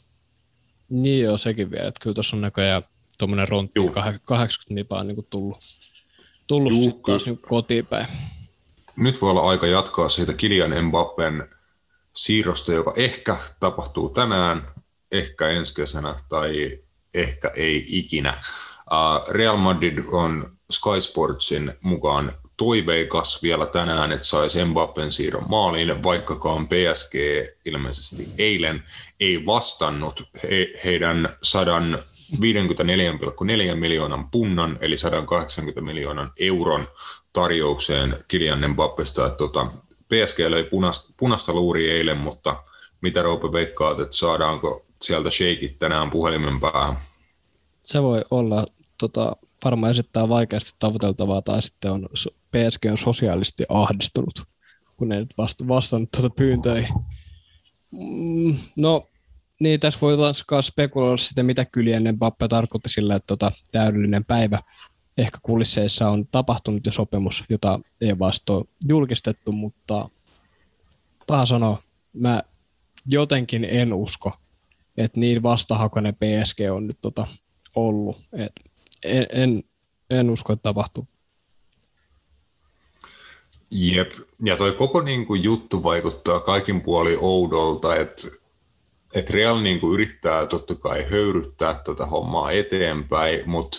Niin 0.89 1.23
joo, 1.23 1.37
sekin 1.37 1.71
vielä. 1.71 1.87
Että 1.87 1.99
kyllä 2.03 2.13
tuossa 2.13 2.35
on 2.35 2.41
näköjään 2.41 2.83
tuommoinen 3.17 3.47
rontti 3.47 3.79
Juu. 3.79 3.89
kah- 3.89 4.19
80 4.25 4.73
nipaa 4.73 5.03
niin 5.03 5.15
kuin 5.15 5.27
tullut, 5.29 5.57
tullut 6.47 6.71
Juu, 6.73 6.83
sitten 6.83 7.01
taas 7.05 7.25
niin 7.25 7.37
kotiin 7.37 7.85
päin. 7.85 8.07
nyt 8.95 9.21
voi 9.21 9.31
olla 9.31 9.49
aika 9.49 9.67
jatkaa 9.67 10.09
siitä 10.09 10.33
Kilian 10.33 10.85
Mbappen 10.85 11.47
siirrosta, 12.15 12.73
joka 12.73 12.93
ehkä 12.95 13.37
tapahtuu 13.59 14.09
tänään, 14.09 14.67
ehkä 15.11 15.49
ensi 15.49 15.75
kesänä 15.75 16.15
tai 16.29 16.79
ehkä 17.13 17.51
ei 17.55 17.85
ikinä. 17.87 18.33
Uh, 18.91 19.29
Real 19.33 19.57
Madrid 19.57 19.97
on 20.11 20.57
Sky 20.71 21.01
Sportsin 21.01 21.73
mukaan 21.81 22.33
toiveikas 22.57 23.43
vielä 23.43 23.65
tänään, 23.65 24.11
että 24.11 24.27
saisi 24.27 24.65
Mbappen 24.65 25.11
siirron 25.11 25.45
maaliin, 25.49 26.03
vaikkakaan 26.03 26.67
PSG 26.67 27.13
ilmeisesti 27.65 28.27
eilen 28.37 28.83
ei 29.19 29.45
vastannut 29.45 30.23
he, 30.43 30.73
heidän 30.83 31.29
154,4 31.45 33.75
miljoonan 33.75 34.31
punnan, 34.31 34.77
eli 34.81 34.97
180 34.97 35.81
miljoonan 35.81 36.31
euron 36.37 36.87
tarjoukseen 37.33 38.17
Kilian 38.27 38.71
Mbappesta. 38.71 39.25
Että 39.25 39.37
tota, 39.37 39.67
PSG 40.09 40.39
löi 40.39 40.63
punasta, 40.63 41.13
punasta 41.19 41.53
luuri 41.53 41.91
eilen, 41.91 42.17
mutta 42.17 42.63
mitä 43.01 43.21
Roope 43.21 43.51
veikkaat, 43.51 43.99
että 43.99 44.17
saadaanko 44.17 44.85
sieltä 45.01 45.29
shakeit 45.29 45.79
tänään 45.79 46.09
puhelimen 46.09 46.59
päähän? 46.59 46.97
Se 47.83 48.03
voi 48.03 48.21
olla 48.31 48.65
tota, 48.99 49.35
varmaan 49.65 49.91
esittää 49.91 50.29
vaikeasti 50.29 50.75
tavoiteltavaa 50.79 51.41
tai 51.41 51.61
sitten 51.61 51.91
on 51.91 52.09
PSG 52.55 52.85
on 52.91 52.97
sosiaalisesti 52.97 53.63
ahdistunut, 53.69 54.43
kun 54.97 55.11
ei 55.11 55.19
nyt 55.19 55.33
vasta, 55.37 55.67
vastannut 55.67 56.11
tuota 56.11 56.29
pyyntöihin. 56.29 56.93
Mm, 57.91 58.57
no, 58.79 59.09
niin 59.59 59.79
tässä 59.79 59.99
voi 60.01 60.17
taaskaan 60.17 60.63
spekuloida 60.63 61.17
sitä, 61.17 61.43
mitä 61.43 61.65
Kylian 61.65 62.15
Mbappe 62.15 62.47
tarkoitti 62.47 62.89
sillä, 62.89 63.15
että 63.15 63.27
tota, 63.27 63.51
täydellinen 63.71 64.25
päivä 64.25 64.59
ehkä 65.17 65.37
kulisseissa 65.43 66.09
on 66.09 66.27
tapahtunut 66.27 66.85
jo 66.85 66.91
sopimus, 66.91 67.43
jota 67.49 67.79
ei 68.01 68.19
vasta 68.19 68.53
ole 68.53 68.65
julkistettu, 68.87 69.51
mutta 69.51 70.09
paha 71.27 71.45
sanoa, 71.45 71.83
mä 72.13 72.43
jotenkin 73.05 73.63
en 73.63 73.93
usko, 73.93 74.31
että 74.97 75.19
niin 75.19 75.43
vastahakoinen 75.43 76.15
PSG 76.15 76.59
on 76.71 76.87
nyt 76.87 76.97
tota 77.01 77.27
ollut. 77.75 78.21
Et 78.33 78.51
en, 79.03 79.25
en, 79.31 79.63
en 80.09 80.29
usko, 80.29 80.53
että 80.53 80.63
tapahtuu. 80.63 81.07
Jep, 83.71 84.11
ja 84.43 84.57
toi 84.57 84.71
koko 84.71 85.01
niin 85.01 85.25
kuin, 85.25 85.43
juttu 85.43 85.83
vaikuttaa 85.83 86.39
kaikin 86.39 86.81
puoli 86.81 87.17
oudolta, 87.21 87.95
että 87.95 88.27
et 89.13 89.29
Real 89.29 89.59
niin 89.59 89.79
kuin, 89.79 89.93
yrittää 89.93 90.45
totta 90.45 90.75
kai 90.75 91.05
höyryttää 91.11 91.81
tätä 91.85 92.05
hommaa 92.05 92.51
eteenpäin, 92.51 93.41
mutta 93.45 93.77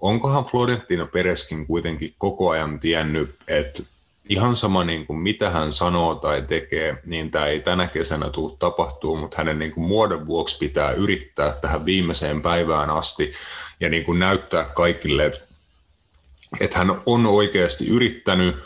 onkohan 0.00 0.44
Florentino 0.44 1.06
Pereskin 1.06 1.66
kuitenkin 1.66 2.14
koko 2.18 2.50
ajan 2.50 2.80
tiennyt, 2.80 3.34
että 3.48 3.82
ihan 4.28 4.56
sama 4.56 4.84
niin 4.84 5.06
kuin 5.06 5.18
mitä 5.18 5.50
hän 5.50 5.72
sanoo 5.72 6.14
tai 6.14 6.42
tekee, 6.42 7.02
niin 7.06 7.30
tämä 7.30 7.46
ei 7.46 7.60
tänä 7.60 7.86
kesänä 7.86 8.30
tule 8.30 8.52
tapahtuu, 8.58 9.16
mutta 9.16 9.36
hänen 9.36 9.58
niin 9.58 9.72
kuin 9.72 9.86
muodon 9.86 10.26
vuoksi 10.26 10.58
pitää 10.58 10.90
yrittää 10.92 11.52
tähän 11.52 11.84
viimeiseen 11.84 12.42
päivään 12.42 12.90
asti 12.90 13.32
ja 13.80 13.88
niin 13.88 14.04
kuin 14.04 14.18
näyttää 14.18 14.64
kaikille, 14.64 15.26
että 15.26 15.48
että 16.60 16.78
hän 16.78 17.00
on 17.06 17.26
oikeasti 17.26 17.88
yrittänyt, 17.88 18.56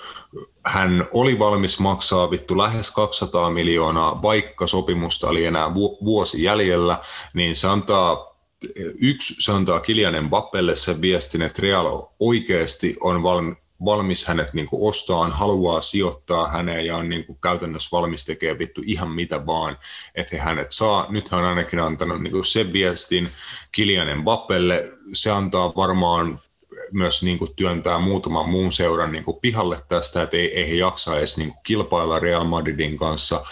hän 0.66 1.08
oli 1.12 1.38
valmis 1.38 1.80
maksaa 1.80 2.30
vittu 2.30 2.58
lähes 2.58 2.90
200 2.90 3.50
miljoonaa, 3.50 4.22
vaikka 4.22 4.66
sopimusta 4.66 5.28
oli 5.28 5.44
enää 5.44 5.74
vu- 5.74 5.98
vuosi 6.04 6.42
jäljellä, 6.42 6.98
niin 7.34 7.56
se 7.56 7.68
antaa 7.68 8.36
yksi, 9.00 9.34
se 9.38 9.52
antaa 9.52 9.80
Kilian 9.80 10.24
Mbappelle 10.24 10.76
sen 10.76 11.00
viestin, 11.00 11.42
että 11.42 11.62
Real 11.62 12.02
oikeasti 12.20 12.96
on 13.00 13.22
valmi, 13.22 13.56
valmis 13.84 14.26
hänet 14.26 14.54
niin 14.54 14.68
ostaan, 14.72 15.32
haluaa 15.32 15.80
sijoittaa 15.80 16.48
häneen 16.48 16.86
ja 16.86 16.96
on 16.96 17.08
niin 17.08 17.24
kuin 17.24 17.38
käytännössä 17.42 17.96
valmis 17.96 18.24
tekemään 18.24 18.58
vittu 18.58 18.82
ihan 18.84 19.10
mitä 19.10 19.46
vaan, 19.46 19.78
että 20.14 20.36
he 20.36 20.42
hänet 20.42 20.72
saa. 20.72 21.06
Nyt 21.08 21.28
hän 21.28 21.40
on 21.40 21.46
ainakin 21.46 21.80
antanut 21.80 22.22
niin 22.22 22.32
kuin 22.32 22.44
sen 22.44 22.72
viestin 22.72 23.28
Kilian 23.72 24.18
Mbappelle. 24.18 24.88
Se 25.12 25.30
antaa 25.30 25.72
varmaan 25.76 26.40
myös 26.92 27.22
niin 27.22 27.38
kuin 27.38 27.54
työntää 27.56 27.98
muutaman 27.98 28.48
muun 28.48 28.72
seuran 28.72 29.12
niin 29.12 29.24
kuin 29.24 29.36
pihalle 29.40 29.78
tästä, 29.88 30.22
että 30.22 30.36
ei, 30.36 30.58
ei 30.58 30.68
he 30.68 30.74
jaksa 30.74 31.18
edes 31.18 31.38
niin 31.38 31.48
kuin 31.48 31.62
kilpailla 31.62 32.18
Real 32.18 32.44
Madridin 32.44 32.98
kanssa 32.98 33.44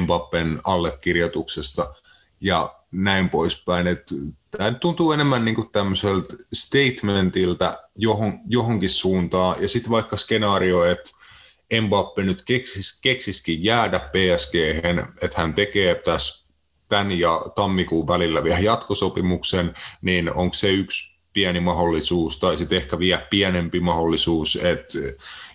Mbappen 0.00 0.60
allekirjoituksesta 0.64 1.94
ja 2.40 2.74
näin 2.92 3.30
poispäin. 3.30 3.86
Että 3.86 4.14
tämä 4.50 4.70
tuntuu 4.72 5.12
enemmän 5.12 5.44
niin 5.44 5.54
kuin 5.54 5.70
tämmöiseltä 5.72 6.36
statementiltä 6.52 7.82
johon, 7.96 8.38
johonkin 8.48 8.90
suuntaan, 8.90 9.62
ja 9.62 9.68
sitten 9.68 9.90
vaikka 9.90 10.16
skenaario, 10.16 10.84
että 10.84 11.10
Mbappe 11.80 12.22
nyt 12.22 12.42
keksis, 12.46 13.00
keksiskin 13.00 13.64
jäädä 13.64 13.98
PSG, 13.98 14.54
että 15.20 15.40
hän 15.40 15.54
tekee 15.54 15.94
tässä 15.94 16.46
tämän 16.88 17.12
ja 17.12 17.42
tammikuun 17.54 18.08
välillä 18.08 18.44
vielä 18.44 18.58
jatkosopimuksen, 18.58 19.74
niin 20.02 20.32
onko 20.32 20.54
se 20.54 20.70
yksi 20.70 21.15
pieni 21.36 21.60
mahdollisuus, 21.60 22.40
tai 22.40 22.58
sitten 22.58 22.78
ehkä 22.78 22.98
vielä 22.98 23.26
pienempi 23.30 23.80
mahdollisuus, 23.80 24.56
että 24.56 24.98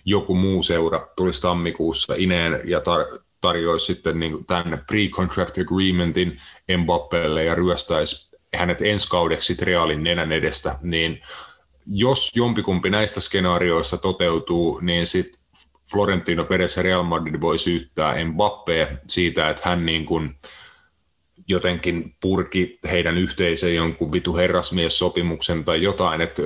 joku 0.04 0.34
muu 0.34 0.62
seura 0.62 1.08
tulisi 1.16 1.42
tammikuussa 1.42 2.14
ineen 2.16 2.60
ja 2.64 2.78
tar- 2.78 3.20
tarjoaisi 3.40 3.86
sitten 3.86 4.20
niin 4.20 4.46
tänne 4.46 4.76
pre-contract 4.76 5.60
agreementin 5.60 6.40
Mbappelle 6.78 7.44
ja 7.44 7.54
ryöstäisi 7.54 8.36
hänet 8.54 8.82
ensi 8.82 9.08
kaudeksi 9.08 9.56
Realin 9.60 10.02
nenän 10.02 10.32
edestä, 10.32 10.78
niin 10.82 11.20
jos 11.86 12.30
jompikumpi 12.36 12.90
näistä 12.90 13.20
skenaarioista 13.20 13.98
toteutuu, 13.98 14.80
niin 14.80 15.06
sitten 15.06 15.42
Florentino 15.90 16.44
Perez 16.44 16.76
ja 16.76 16.82
Real 16.82 17.02
Madrid 17.02 17.40
voi 17.40 17.58
syyttää 17.58 18.14
Mbappé 18.14 18.96
siitä, 19.06 19.50
että 19.50 19.68
hän 19.68 19.86
niin 19.86 20.04
kuin 20.04 20.34
jotenkin 21.48 22.14
purki 22.20 22.78
heidän 22.90 23.18
yhteisen 23.18 23.74
jonkun 23.74 24.12
vitu 24.12 24.36
herrasmies-sopimuksen 24.36 25.64
tai 25.64 25.82
jotain. 25.82 26.20
Että 26.20 26.42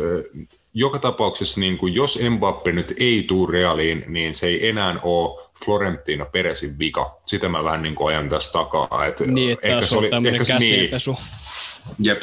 joka 0.75 0.99
tapauksessa, 0.99 1.61
niin 1.61 1.79
kuin 1.79 1.95
jos 1.95 2.19
Mbappe 2.31 2.73
nyt 2.73 2.95
ei 2.99 3.25
tule 3.29 3.53
Realiin, 3.53 4.05
niin 4.09 4.35
se 4.35 4.47
ei 4.47 4.69
enää 4.69 4.97
ole 5.03 5.47
Florentino 5.65 6.27
Perezin 6.27 6.79
vika. 6.79 7.21
Sitä 7.27 7.49
mä 7.49 7.65
vähän 7.65 7.83
niin 7.83 7.95
kuin 7.95 8.09
ajan 8.09 8.29
tässä 8.29 8.53
takaa. 8.53 9.07
Että 9.07 9.27
niin, 9.27 9.53
että 9.53 9.67
ehkä 9.67 9.87
se 9.87 9.97
oli 9.97 10.11
ehkä 10.29 10.45
käsienpesu. 10.45 11.13
Niin, 11.13 12.07
jep. 12.07 12.23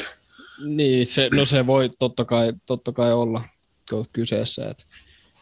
Niin, 0.64 1.06
se, 1.06 1.28
no 1.32 1.44
se 1.44 1.66
voi 1.66 1.90
totta 1.98 2.24
kai, 2.24 2.52
totta 2.66 2.92
kai 2.92 3.12
olla 3.12 3.42
kyseessä. 4.12 4.70
Että 4.70 4.84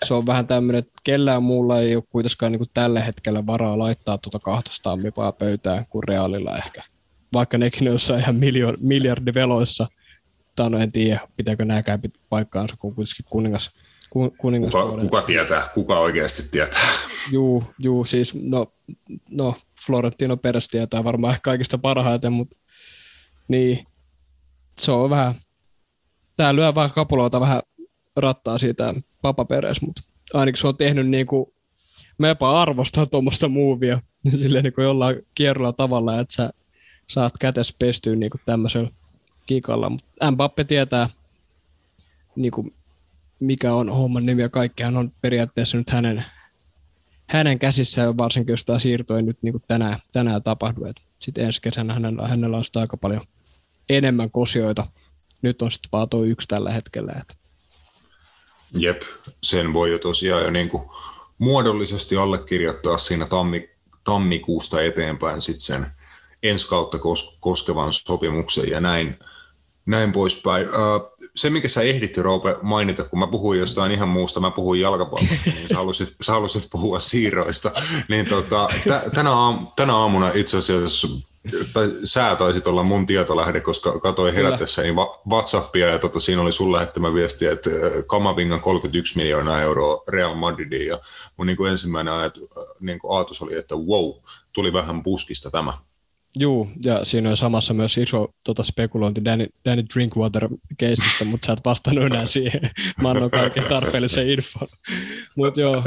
se 0.04 0.14
on 0.14 0.26
vähän 0.26 0.46
tämmöinen, 0.46 0.78
että 0.78 0.92
kellään 1.04 1.42
muulla 1.42 1.80
ei 1.80 1.96
ole 1.96 2.04
kuitenkaan 2.10 2.52
niin 2.52 2.70
tällä 2.74 3.00
hetkellä 3.00 3.46
varaa 3.46 3.78
laittaa 3.78 4.18
tuota 4.18 4.38
200 4.38 4.96
mipaa 4.96 5.32
pöytään 5.32 5.86
kuin 5.90 6.04
Realilla 6.04 6.56
ehkä. 6.56 6.82
Vaikka 7.32 7.58
nekin 7.58 7.88
on 7.88 7.94
jossain 7.94 8.20
ihan 8.20 8.36
miljo, 8.36 8.74
miljardiveloissa. 8.80 9.88
Tai 10.56 10.70
no 10.70 10.78
en 10.78 10.92
tiedä, 10.92 11.20
pitääkö 11.36 11.64
nämäkään 11.64 12.00
paikkaansa, 12.28 12.76
kun 12.78 12.94
kuitenkin 12.94 13.26
kuningas, 13.30 13.70
kuningas 14.38 14.72
kuka, 14.72 14.96
kuka, 15.00 15.22
tietää, 15.22 15.62
kuka 15.74 15.98
oikeasti 15.98 16.42
tietää? 16.50 16.80
Juu, 17.32 17.64
juu 17.78 18.04
siis 18.04 18.34
no, 18.34 18.72
no 19.30 19.56
Florentino 19.86 20.36
Peres 20.36 20.68
tietää 20.68 21.04
varmaan 21.04 21.36
kaikista 21.42 21.78
parhaiten, 21.78 22.32
mutta 22.32 22.56
niin, 23.48 23.86
se 24.80 24.92
on 24.92 25.10
vähän, 25.10 25.34
tää 26.36 26.56
lyö 26.56 26.74
vähän 26.74 26.90
kapuloita 26.90 27.40
vähän 27.40 27.62
rattaa 28.16 28.58
siitä 28.58 28.94
papaperes, 29.22 29.82
mutta 29.82 30.02
ainakin 30.34 30.60
se 30.60 30.68
on 30.68 30.76
tehnyt 30.76 31.08
niin 31.08 31.26
kuin, 31.26 31.46
mä 32.18 32.28
jopa 32.28 32.62
arvostan 32.62 33.10
tuommoista 33.10 33.48
muuvia 33.48 34.00
silleen 34.40 34.64
niin 34.64 34.74
kuin 34.74 34.84
jollain 34.84 35.16
kierrolla 35.34 35.72
tavalla, 35.72 36.20
että 36.20 36.34
sä 36.34 36.50
saat 37.12 37.38
kätes 37.38 37.74
pestyä 37.78 38.16
niin 38.16 38.30
kuin 38.30 38.40
tämmöisellä 38.46 38.90
kikalla, 39.46 39.90
mutta 39.90 40.30
Mbappe 40.30 40.64
tietää 40.64 41.08
niin 42.36 42.52
kuin, 42.52 42.74
mikä 43.40 43.74
on 43.74 43.90
homman 43.90 44.26
nimi 44.26 44.42
ja 44.42 44.48
kaikkihan 44.48 44.96
on 44.96 45.12
periaatteessa 45.20 45.76
nyt 45.76 45.90
hänen, 45.90 46.24
hänen 47.26 47.58
käsissään, 47.58 48.18
varsinkin 48.18 48.52
jos 48.52 48.64
tämä 48.64 48.78
siirto 48.78 49.16
ei 49.16 49.22
nyt 49.22 49.38
niin 49.42 49.52
kuin 49.52 49.64
tänään, 49.68 49.98
tänään 50.12 50.42
tapahdu. 50.42 50.80
Sitten 51.18 51.44
ensi 51.44 51.62
kesänä 51.62 51.94
hänellä, 51.94 52.28
hänellä 52.28 52.56
on 52.56 52.64
aika 52.74 52.96
paljon 52.96 53.22
enemmän 53.88 54.30
kosioita. 54.30 54.86
Nyt 55.42 55.62
on 55.62 55.70
sitten 55.72 55.88
vaan 55.92 56.08
tuo 56.08 56.24
yksi 56.24 56.48
tällä 56.48 56.70
hetkellä. 56.70 57.12
Että. 57.20 57.34
Jep, 58.74 59.02
sen 59.42 59.72
voi 59.72 59.92
jo 59.92 59.98
tosiaan 59.98 60.42
jo 60.42 60.50
niin 60.50 60.68
kuin 60.68 60.84
muodollisesti 61.38 62.16
allekirjoittaa 62.16 62.98
siinä 62.98 63.26
tammi, 63.26 63.70
tammikuusta 64.04 64.82
eteenpäin 64.82 65.40
sitten 65.40 65.60
sen 65.60 65.86
ensi 66.42 66.68
kautta 66.68 66.98
kos, 66.98 67.36
koskevan 67.40 67.92
sopimuksen 67.92 68.70
ja 68.70 68.80
näin, 68.80 69.18
näin 69.86 70.12
poispäin. 70.12 70.68
Uh, 70.68 71.12
se, 71.36 71.50
mikä 71.50 71.68
sä 71.68 71.82
ehdit, 71.82 72.18
Roope, 72.18 72.56
mainita, 72.62 73.04
kun 73.04 73.18
mä 73.18 73.26
puhuin 73.26 73.60
jostain 73.60 73.92
ihan 73.92 74.08
muusta, 74.08 74.40
mä 74.40 74.50
puhuin 74.50 74.80
jalkapallosta, 74.80 75.50
niin 75.54 75.68
sä 75.68 75.74
halusit, 75.74 76.16
sä 76.20 76.32
halusit 76.32 76.68
puhua 76.72 77.00
siirroista. 77.00 77.70
Niin 78.08 78.28
tota, 78.28 78.68
t- 78.84 79.12
tänä, 79.12 79.32
aam, 79.32 79.66
tänä 79.76 79.96
aamuna 79.96 80.30
itse 80.34 80.58
asiassa 80.58 81.08
tai 81.72 81.90
sä 82.04 82.36
taisit 82.36 82.66
olla 82.66 82.82
mun 82.82 83.06
tietolähde, 83.06 83.60
koska 83.60 83.98
katsoin 83.98 84.34
herätessäni 84.34 84.94
Whatsappia 85.28 85.88
ja 85.88 85.98
tota, 85.98 86.20
siinä 86.20 86.42
oli 86.42 86.52
sun 86.52 86.72
lähettämä 86.72 87.14
viesti, 87.14 87.46
että 87.46 87.70
Kamavingan 88.06 88.60
31 88.60 89.16
miljoonaa 89.16 89.60
euroa 89.60 90.02
Real 90.08 90.34
Madridiin 90.34 90.86
ja 90.86 90.98
mun 91.36 91.46
niin 91.46 91.56
kuin 91.56 91.70
ensimmäinen 91.70 92.14
ajat, 92.14 92.38
niin 92.80 92.98
kuin 92.98 93.16
aatos 93.16 93.42
oli, 93.42 93.54
että 93.54 93.74
wow, 93.74 94.12
tuli 94.52 94.72
vähän 94.72 95.02
puskista 95.02 95.50
tämä. 95.50 95.78
Juu, 96.38 96.70
ja 96.84 97.04
siinä 97.04 97.30
on 97.30 97.36
samassa 97.36 97.74
myös 97.74 97.96
iso 97.98 98.34
tota, 98.44 98.62
spekulointi 98.62 99.24
Danny, 99.24 99.46
Danny 99.64 99.84
Drinkwater 99.94 100.48
keisistä, 100.78 101.24
mutta 101.24 101.46
sä 101.46 101.52
et 101.52 101.60
vastannut 101.64 102.04
enää 102.04 102.26
siihen. 102.26 102.60
Mä 103.02 103.10
annan 103.10 103.30
kaiken 103.30 103.64
tarpeellisen 103.68 104.30
infon. 104.30 104.68
Mutta 105.36 105.60
joo, 105.60 105.82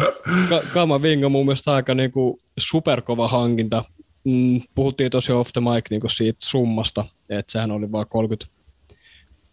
Ka- 0.50 0.64
Kamavinga 0.74 1.30
mun 1.30 1.46
mielestä 1.46 1.74
aika 1.74 1.96
niinku 1.96 2.38
superkova 2.58 3.28
hankinta 3.28 3.84
mm, 4.24 4.62
puhuttiin 4.76 5.12
tosi 5.12 5.32
off 5.32 5.54
the 5.54 5.62
mic 5.62 5.90
niin 5.90 6.02
siitä 6.16 6.40
summasta, 6.44 7.06
että 7.30 7.52
sehän 7.52 7.72
oli 7.72 7.92
vain 7.92 8.08
30, 8.08 8.56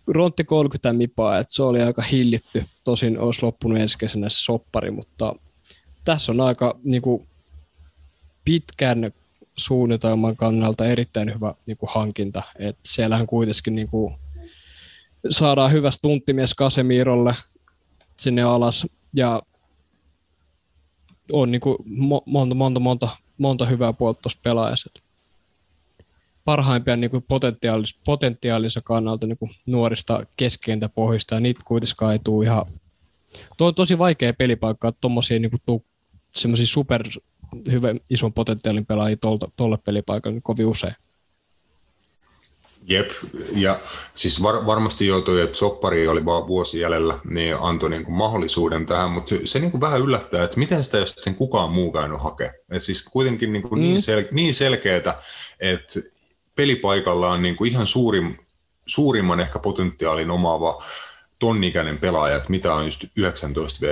rontti 0.07 0.45
30 0.45 0.93
mipaa, 0.93 1.39
että 1.39 1.55
se 1.55 1.63
oli 1.63 1.83
aika 1.83 2.03
hillitty. 2.03 2.65
Tosin 2.85 3.19
olisi 3.19 3.43
loppunut 3.43 3.79
ensi 3.79 3.99
kesänä 3.99 4.29
se 4.29 4.41
soppari, 4.41 4.91
mutta 4.91 5.35
tässä 6.05 6.33
on 6.33 6.41
aika 6.41 6.79
niin 6.85 7.03
kuin, 7.03 7.29
pitkän 8.45 9.13
suunnitelman 9.57 10.37
kannalta 10.37 10.87
erittäin 10.87 11.35
hyvä 11.35 11.55
niin 11.67 11.77
kuin, 11.77 11.91
hankinta. 11.95 12.43
Et 12.59 12.79
siellähän 12.85 13.27
kuitenkin 13.27 13.75
niin 13.75 13.89
kuin, 13.89 14.15
saadaan 15.31 15.73
hyvä 15.73 15.91
stunttimies 15.91 16.55
Kasemirolle 16.55 17.35
sinne 18.17 18.43
alas 18.43 18.87
ja 19.15 19.43
on 21.33 21.51
niin 21.51 21.61
kuin, 21.61 21.77
monta, 22.27 22.55
monta, 22.55 22.81
monta 22.81 23.09
monta 23.43 23.67
hyvää 23.67 23.93
puolta 23.93 24.21
tuossa 24.23 24.39
pelaajassa. 24.43 24.91
Parhaimpia 26.45 26.97
niin 26.97 27.11
kuin 27.11 27.25
potentiaalis, 27.29 27.99
potentiaalissa 28.05 28.81
kannalta 28.81 29.27
niin 29.27 29.39
kuin 29.39 29.51
nuorista 29.67 30.27
keskentä 30.37 30.89
pohjista, 30.89 31.35
ja 31.35 31.41
niitä 31.41 31.61
kuitenkaan 31.65 32.13
ei 32.13 32.19
tule 32.25 32.45
ihan... 32.45 32.67
Tuo 33.59 33.69
on 33.69 33.75
tosi 33.75 33.99
vaikea 33.99 34.35
pelipaikka, 34.35 34.89
että 34.89 35.01
tuommoisia 35.01 35.39
niin 35.39 35.51
kuin, 35.67 35.85
semmoisia 36.35 36.67
super 36.67 37.03
hyvän 37.73 38.01
ison 38.11 38.33
potentiaalin 38.33 38.87
pelaajia 38.87 39.17
tuolle 39.57 39.79
pelipaikalle 39.85 40.35
niin 40.35 40.43
kovin 40.43 40.67
usein. 40.67 40.95
Jep, 42.85 43.11
ja 43.55 43.79
siis 44.15 44.43
var, 44.43 44.67
varmasti 44.67 45.07
joutui, 45.07 45.41
että 45.41 45.59
soppari 45.59 46.09
oli 46.09 46.25
vaan 46.25 46.47
vuosi 46.47 46.81
jäljellä, 46.81 47.19
niin 47.25 47.57
antoi 47.61 47.91
niin 47.91 48.05
kuin 48.05 48.15
mahdollisuuden 48.15 48.87
tähän, 48.87 49.11
mutta 49.11 49.29
se, 49.29 49.41
se 49.45 49.59
niin 49.59 49.71
kuin 49.71 49.81
vähän 49.81 50.01
yllättää, 50.01 50.45
että 50.45 50.59
miten 50.59 50.85
sitä 50.85 50.99
ei 50.99 51.07
sitten 51.07 51.35
kukaan 51.35 51.71
muu 51.71 51.93
käynyt 51.93 52.23
hakea. 52.23 52.53
Et 52.71 52.83
siis 52.83 53.05
kuitenkin 53.05 53.53
niin, 53.53 53.63
kuin 53.63 53.79
mm. 53.79 53.83
niin, 53.83 54.03
sel, 54.03 54.25
niin 54.31 54.55
selkeää, 54.55 54.97
että 55.61 56.01
pelipaikalla 56.55 57.31
on 57.33 57.43
niin 57.43 57.57
kuin 57.57 57.71
ihan 57.71 57.87
suurim, 57.87 58.37
suurimman 58.87 59.41
ehkä 59.41 59.59
potentiaalin 59.59 60.31
omaava 60.31 60.85
tonnikäinen 61.39 61.99
pelaaja, 61.99 62.37
että 62.37 62.51
mitä 62.51 62.75
on 62.75 62.85
just 62.85 63.05
19 63.17 63.87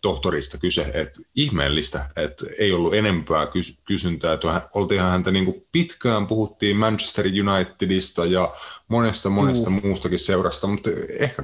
tohtorista 0.00 0.58
kyse, 0.58 0.90
että 0.94 1.20
ihmeellistä, 1.34 2.08
että 2.16 2.46
ei 2.58 2.72
ollut 2.72 2.94
enempää 2.94 3.44
kys- 3.44 3.82
kysyntää. 3.84 4.32
Että 4.32 4.68
oltiinhan 4.74 5.10
häntä 5.10 5.30
niin 5.30 5.44
kuin 5.44 5.66
pitkään, 5.72 6.26
puhuttiin 6.26 6.76
Manchester 6.76 7.26
Unitedista 7.26 8.24
ja 8.24 8.54
monesta 8.88 9.30
monesta 9.30 9.70
uh. 9.70 9.82
muustakin 9.82 10.18
seurasta, 10.18 10.66
mutta 10.66 10.90
ehkä 11.18 11.42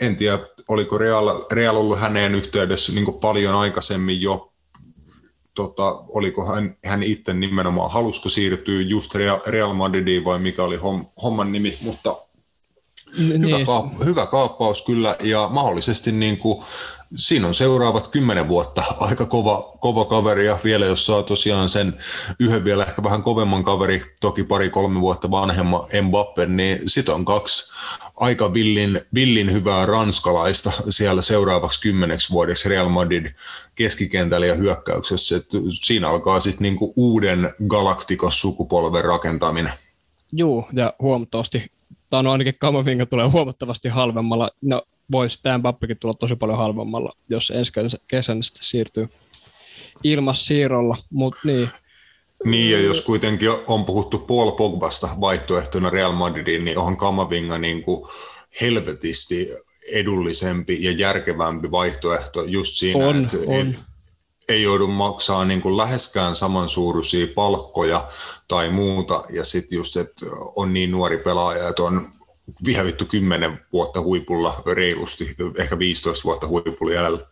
en 0.00 0.16
tiedä, 0.16 0.38
oliko 0.68 0.98
Real, 0.98 1.44
Real 1.52 1.76
ollut 1.76 1.98
häneen 1.98 2.34
yhteydessä 2.34 2.92
niin 2.92 3.14
paljon 3.20 3.54
aikaisemmin 3.54 4.20
jo, 4.20 4.52
tota, 5.54 6.04
oliko 6.08 6.54
hän, 6.54 6.76
hän 6.84 7.02
itse 7.02 7.34
nimenomaan, 7.34 7.90
halusko 7.90 8.28
siirtyä 8.28 8.80
just 8.80 9.14
Real, 9.14 9.40
Real 9.46 9.72
Madridiin 9.72 10.24
vai 10.24 10.38
mikä 10.38 10.62
oli 10.62 10.78
homman 11.22 11.52
nimi, 11.52 11.78
mutta 11.80 12.16
Niin. 13.18 13.46
Hyvä, 13.46 13.58
kaap- 13.58 14.04
hyvä 14.04 14.26
kaappaus 14.26 14.84
kyllä, 14.84 15.16
ja 15.20 15.48
mahdollisesti 15.52 16.12
niin 16.12 16.38
kuin, 16.38 16.64
siinä 17.14 17.46
on 17.46 17.54
seuraavat 17.54 18.08
kymmenen 18.08 18.48
vuotta 18.48 18.82
aika 19.00 19.26
kova, 19.26 19.76
kova 19.80 20.04
kaveri, 20.04 20.46
ja 20.46 20.58
vielä 20.64 20.86
jos 20.86 21.06
saa 21.06 21.22
tosiaan 21.22 21.68
sen 21.68 21.98
yhden 22.38 22.64
vielä 22.64 22.84
ehkä 22.84 23.02
vähän 23.02 23.22
kovemman 23.22 23.64
kaveri, 23.64 24.14
toki 24.20 24.44
pari-kolme 24.44 25.00
vuotta 25.00 25.30
vanhemma 25.30 25.88
Mbappe, 26.02 26.46
niin 26.46 26.78
sit 26.86 27.08
on 27.08 27.24
kaksi 27.24 27.72
aika 28.16 28.54
villin, 28.54 29.00
villin 29.14 29.52
hyvää 29.52 29.86
ranskalaista 29.86 30.72
siellä 30.88 31.22
seuraavaksi 31.22 31.82
kymmeneksi 31.82 32.32
vuodeksi 32.32 32.68
Real 32.68 32.88
Madrid 32.88 33.26
keskikentällä 33.74 34.46
ja 34.46 34.54
hyökkäyksessä. 34.54 35.36
Et 35.36 35.48
siinä 35.82 36.08
alkaa 36.08 36.40
sitten 36.40 36.62
niinku 36.62 36.92
uuden 36.96 37.54
Galacticos-sukupolven 37.68 39.04
rakentaminen. 39.04 39.72
Joo, 40.32 40.68
ja 40.72 40.94
huomattavasti, 40.98 41.66
tai 42.10 42.22
no 42.22 42.32
ainakin 42.32 42.54
Kamavinga 42.58 43.06
tulee 43.06 43.26
huomattavasti 43.26 43.88
halvemmalla. 43.88 44.50
No, 44.60 44.82
voisi 45.12 45.40
tämä 45.42 45.58
Mbappekin 45.58 45.98
tulla 45.98 46.14
tosi 46.14 46.36
paljon 46.36 46.58
halvemmalla, 46.58 47.12
jos 47.30 47.50
ensi 47.50 47.72
kesänä 48.08 48.42
sitten 48.42 48.64
siirtyy 48.64 49.08
ilmassiirrolla, 50.04 50.96
mutta 51.10 51.40
niin. 51.44 51.70
Niin, 52.44 52.72
ja 52.72 52.80
jos 52.80 53.04
kuitenkin 53.04 53.50
on 53.66 53.84
puhuttu 53.84 54.18
Paul 54.18 54.50
Pogbasta 54.50 55.08
vaihtoehtona 55.20 55.90
Real 55.90 56.12
Madridiin, 56.12 56.64
niin 56.64 56.78
onhan 56.78 56.96
Kamavinga 56.96 57.58
niin 57.58 57.82
kuin 57.82 58.08
helvetisti 58.60 59.48
edullisempi 59.92 60.84
ja 60.84 60.92
järkevämpi 60.92 61.70
vaihtoehto 61.70 62.42
just 62.42 62.74
siinä, 62.74 63.06
on, 63.06 63.24
että 63.24 63.36
on. 63.46 63.76
ei 64.48 64.62
joudu 64.62 64.86
maksaa 64.86 65.44
niin 65.44 65.62
kuin 65.62 65.76
läheskään 65.76 66.36
samansuuruisia 66.36 67.26
palkkoja 67.34 68.08
tai 68.48 68.70
muuta, 68.70 69.24
ja 69.30 69.44
sitten 69.44 69.76
just, 69.76 69.96
että 69.96 70.26
on 70.56 70.72
niin 70.72 70.90
nuori 70.90 71.18
pelaaja, 71.18 71.68
että 71.68 71.82
on 71.82 72.10
vihavittu 72.66 73.04
10 73.04 73.60
vuotta 73.72 74.00
huipulla 74.00 74.62
reilusti, 74.66 75.36
ehkä 75.58 75.78
15 75.78 76.24
vuotta 76.24 76.46
huipulla 76.46 76.94
jäljellä. 76.94 77.26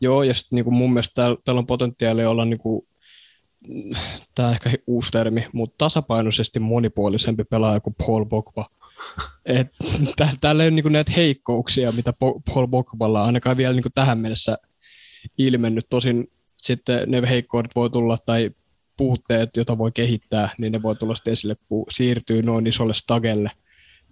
Joo, 0.00 0.22
ja 0.22 0.34
sitten 0.34 0.56
niin 0.56 0.74
mun 0.74 0.92
mielestä 0.92 1.14
täällä, 1.14 1.36
täällä 1.44 1.58
on 1.58 1.66
potentiaalia 1.66 2.30
olla, 2.30 2.44
niin 2.44 2.58
kuin, 2.58 2.86
tämä 4.34 4.50
ehkä 4.50 4.70
uusi 4.86 5.10
termi, 5.10 5.46
mutta 5.52 5.74
tasapainoisesti 5.78 6.60
monipuolisempi 6.60 7.44
pelaaja 7.44 7.80
kuin 7.80 7.96
Paul 8.06 8.24
Pogba. 8.24 8.68
Et, 9.46 9.68
täällä 10.40 10.62
ei 10.62 10.68
ole 10.68 10.74
niin 10.74 10.92
näitä 10.92 11.12
heikkouksia, 11.16 11.92
mitä 11.92 12.12
Paul 12.12 12.66
Pogballa 12.70 13.20
on 13.20 13.26
ainakaan 13.26 13.56
vielä 13.56 13.74
niin 13.74 13.84
tähän 13.94 14.18
mennessä 14.18 14.58
ilmennyt. 15.38 15.86
Tosin 15.90 16.30
sitten 16.56 17.10
ne 17.10 17.22
heikkoudet 17.28 17.74
voi 17.76 17.90
tulla 17.90 18.18
tai 18.26 18.50
puutteet, 18.96 19.56
joita 19.56 19.78
voi 19.78 19.92
kehittää, 19.92 20.48
niin 20.58 20.72
ne 20.72 20.82
voi 20.82 20.96
tulla 20.96 21.14
esille, 21.26 21.54
kun 21.68 21.84
siirtyy 21.90 22.42
noin 22.42 22.66
isolle 22.66 22.94
stagelle– 22.94 23.50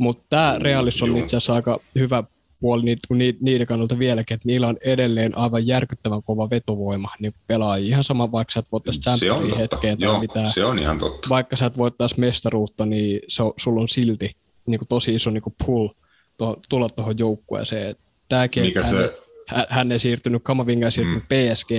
mutta 0.03 0.25
tämä 0.31 0.57
Realis 0.59 1.03
on 1.03 1.17
itse 1.17 1.37
asiassa 1.37 1.55
aika 1.55 1.81
hyvä 1.95 2.25
puoli 2.61 2.97
niiden 3.41 3.67
kannalta 3.67 3.99
vieläkin, 3.99 4.35
että 4.35 4.49
niillä 4.49 4.69
on 4.69 4.77
edelleen 4.85 5.39
aivan 5.39 5.67
järkyttävän 5.67 6.23
kova 6.23 6.51
vetovoima 6.51 7.09
niin 7.21 7.33
pelaajia. 7.47 7.89
Ihan 7.89 8.05
sama, 8.05 8.33
vaikka 8.33 8.53
sä 8.53 8.61
et 8.61 8.67
voittaisi 8.73 9.01
Champions 9.01 9.59
hetkeen 9.59 9.99
tai 9.99 10.09
Joo, 10.09 10.21
mitään. 10.21 10.53
Se 10.53 10.65
on 10.65 10.79
ihan 10.79 10.99
totta. 10.99 11.29
Vaikka 11.29 11.57
sä 11.57 11.67
et 11.67 11.77
voittaisi 11.77 12.21
mestaruutta, 12.21 12.87
niin 12.87 13.21
se 13.29 13.43
on, 13.43 13.53
sulla 13.57 13.81
on 13.81 13.89
silti 13.89 14.31
niin 14.67 14.79
kuin 14.79 14.89
tosi 14.89 15.15
iso 15.15 15.31
niin 15.31 15.43
kuin 15.43 15.55
pull 15.67 15.89
to, 16.37 16.57
tulla 16.69 16.89
tuohon 16.89 17.19
joukkueeseen. 17.19 17.97
Tämäkin, 18.29 18.65
Mikä 18.65 18.83
hän, 18.83 18.91
se... 18.91 19.19
hän, 19.47 19.67
hän 19.69 19.93
ei 19.93 19.99
siirtynyt, 19.99 20.43
Kamavinga 20.45 20.87
ei 20.87 20.93
siirtynyt 20.93 21.23
mm. 21.23 21.55
psg 21.55 21.71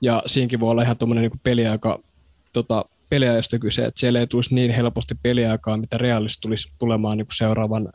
ja 0.00 0.22
siinäkin 0.26 0.60
voi 0.60 0.70
olla 0.70 0.82
ihan 0.82 0.96
tuommoinen 0.96 1.22
niin 1.22 1.40
peliaika 1.42 2.00
tota, 2.52 2.84
peliajasta 3.14 3.58
kyse, 3.58 3.84
että 3.84 4.00
siellä 4.00 4.20
ei 4.20 4.26
tulisi 4.26 4.54
niin 4.54 4.70
helposti 4.70 5.14
peliaikaa, 5.22 5.76
mitä 5.76 5.98
realista 5.98 6.40
tulisi 6.40 6.72
tulemaan 6.78 7.18
niin 7.18 7.26
kuin 7.26 7.36
seuraavan 7.36 7.92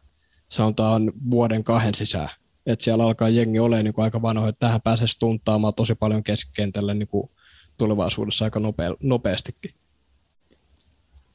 sanotaan 0.47 1.11
vuoden 1.31 1.63
kahden 1.63 1.95
sisään. 1.95 2.29
Että 2.65 2.83
siellä 2.83 3.03
alkaa 3.03 3.29
jengi 3.29 3.59
olemaan 3.59 3.85
niin 3.85 3.93
kuin 3.93 4.03
aika 4.03 4.21
vanho, 4.21 4.47
että 4.47 4.59
tähän 4.59 4.81
pääsisi 4.81 5.19
tuntaamaan 5.19 5.73
tosi 5.73 5.95
paljon 5.95 6.23
keskikentälle 6.23 6.93
niin 6.93 7.07
kuin 7.07 7.29
tulevaisuudessa 7.77 8.45
aika 8.45 8.59
nopea, 8.59 8.95
nopeastikin. 9.03 9.71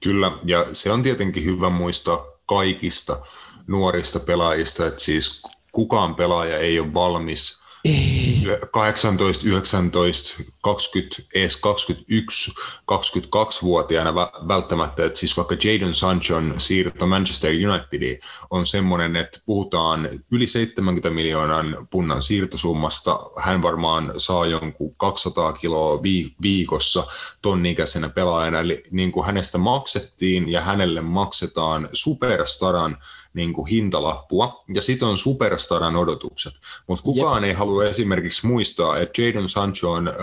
Kyllä, 0.02 0.32
ja 0.44 0.66
se 0.72 0.92
on 0.92 1.02
tietenkin 1.02 1.44
hyvä 1.44 1.70
muistaa 1.70 2.24
kaikista 2.46 3.20
nuorista 3.66 4.20
pelaajista, 4.20 4.86
että 4.86 5.02
siis 5.02 5.42
kukaan 5.72 6.14
pelaaja 6.14 6.58
ei 6.58 6.80
ole 6.80 6.94
valmis– 6.94 7.58
ei. 7.84 8.24
18, 8.72 9.48
19, 9.48 10.42
20, 10.62 11.22
edes 11.34 11.56
21, 11.56 12.52
22-vuotiaana 12.92 14.14
välttämättä, 14.48 15.04
että 15.04 15.18
siis 15.18 15.36
vaikka 15.36 15.56
Jadon 15.64 15.94
Sanchon 15.94 16.54
siirto 16.58 17.06
Manchester 17.06 17.50
Unitediin 17.50 18.20
on 18.50 18.66
semmoinen, 18.66 19.16
että 19.16 19.40
puhutaan 19.46 20.08
yli 20.32 20.46
70 20.46 21.10
miljoonan 21.10 21.88
punnan 21.90 22.22
siirtosummasta, 22.22 23.20
hän 23.40 23.62
varmaan 23.62 24.12
saa 24.16 24.46
jonkun 24.46 24.96
200 24.96 25.52
kiloa 25.52 26.02
viikossa 26.42 27.06
ton 27.42 27.66
ikäisenä 27.66 28.08
pelaajana, 28.08 28.60
eli 28.60 28.82
niin 28.90 29.12
kuin 29.12 29.26
hänestä 29.26 29.58
maksettiin 29.58 30.48
ja 30.52 30.60
hänelle 30.60 31.00
maksetaan 31.00 31.88
superstaran 31.92 32.96
niin 33.34 33.52
kuin 33.52 33.66
hintalappua, 33.66 34.64
ja 34.74 34.82
sitten 34.82 35.08
on 35.08 35.18
superstaran 35.18 35.96
odotukset. 35.96 36.52
Mutta 36.86 37.02
kukaan 37.02 37.42
Jep. 37.42 37.48
ei 37.48 37.54
halua 37.54 37.84
esimerkiksi 37.84 38.46
muistaa, 38.46 38.98
että 38.98 39.22
Jadon 39.22 39.48
Sancho 39.48 39.92
on 39.92 40.08
äh, 40.08 40.14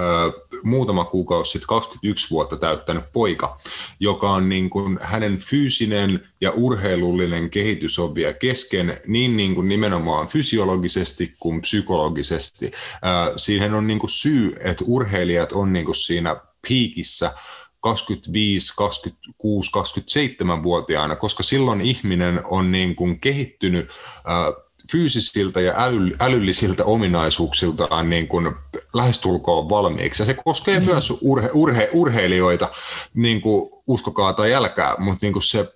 muutama 0.64 1.06
kuukausi 1.06 1.52
sitten 1.52 1.68
21 1.68 2.30
vuotta 2.32 2.58
täyttänyt 2.58 3.12
poika, 3.14 3.58
joka 4.00 4.30
on 4.30 4.50
niin 4.50 4.70
kuin 4.70 5.00
hänen 5.02 5.38
fyysinen 5.38 6.28
ja 6.42 6.52
urheilullinen 6.52 7.50
kehitys 7.50 8.00
on 8.00 8.16
vielä 8.16 8.34
kesken 8.34 9.02
niin, 9.08 9.38
niin 9.38 9.56
kuin 9.56 9.70
nimenomaan 9.70 10.28
fysiologisesti 10.28 11.34
kuin 11.40 11.62
psykologisesti. 11.62 12.66
Äh, 12.66 13.34
siihen 13.38 13.74
on 13.74 13.88
niin 13.88 14.00
kuin 14.00 14.10
syy, 14.10 14.56
että 14.60 14.84
urheilijat 14.88 15.52
on 15.52 15.74
niin 15.74 15.86
kuin 15.86 15.96
siinä 15.96 16.36
piikissä 16.68 17.34
25, 17.82 18.74
26, 18.76 19.72
27-vuotiaana, 19.78 21.16
koska 21.16 21.44
silloin 21.44 21.82
ihminen 21.82 22.42
on 22.46 22.72
niin 22.72 22.96
kuin 22.96 23.20
kehittynyt 23.20 23.90
äh, 23.90 24.64
fyysisiltä 24.92 25.62
ja 25.62 25.74
äly, 25.78 26.16
älyllisiltä 26.20 26.86
ominaisuuksiltaan 26.86 28.10
niin 28.10 28.28
kuin 28.28 28.52
lähestulkoon 28.94 29.70
valmiiksi. 29.70 30.22
Ja 30.22 30.26
se 30.26 30.36
koskee 30.46 30.80
mm-hmm. 30.80 30.92
myös 30.92 31.14
urhe, 31.22 31.50
urhe, 31.54 31.90
urheilijoita, 31.94 32.70
niin 33.14 33.42
kuin 33.42 33.72
uskokaa 33.88 34.34
tai 34.34 34.54
älkää, 34.54 34.96
mutta 34.98 35.26
niin 35.26 35.34
kuin 35.34 35.44
se 35.44 35.74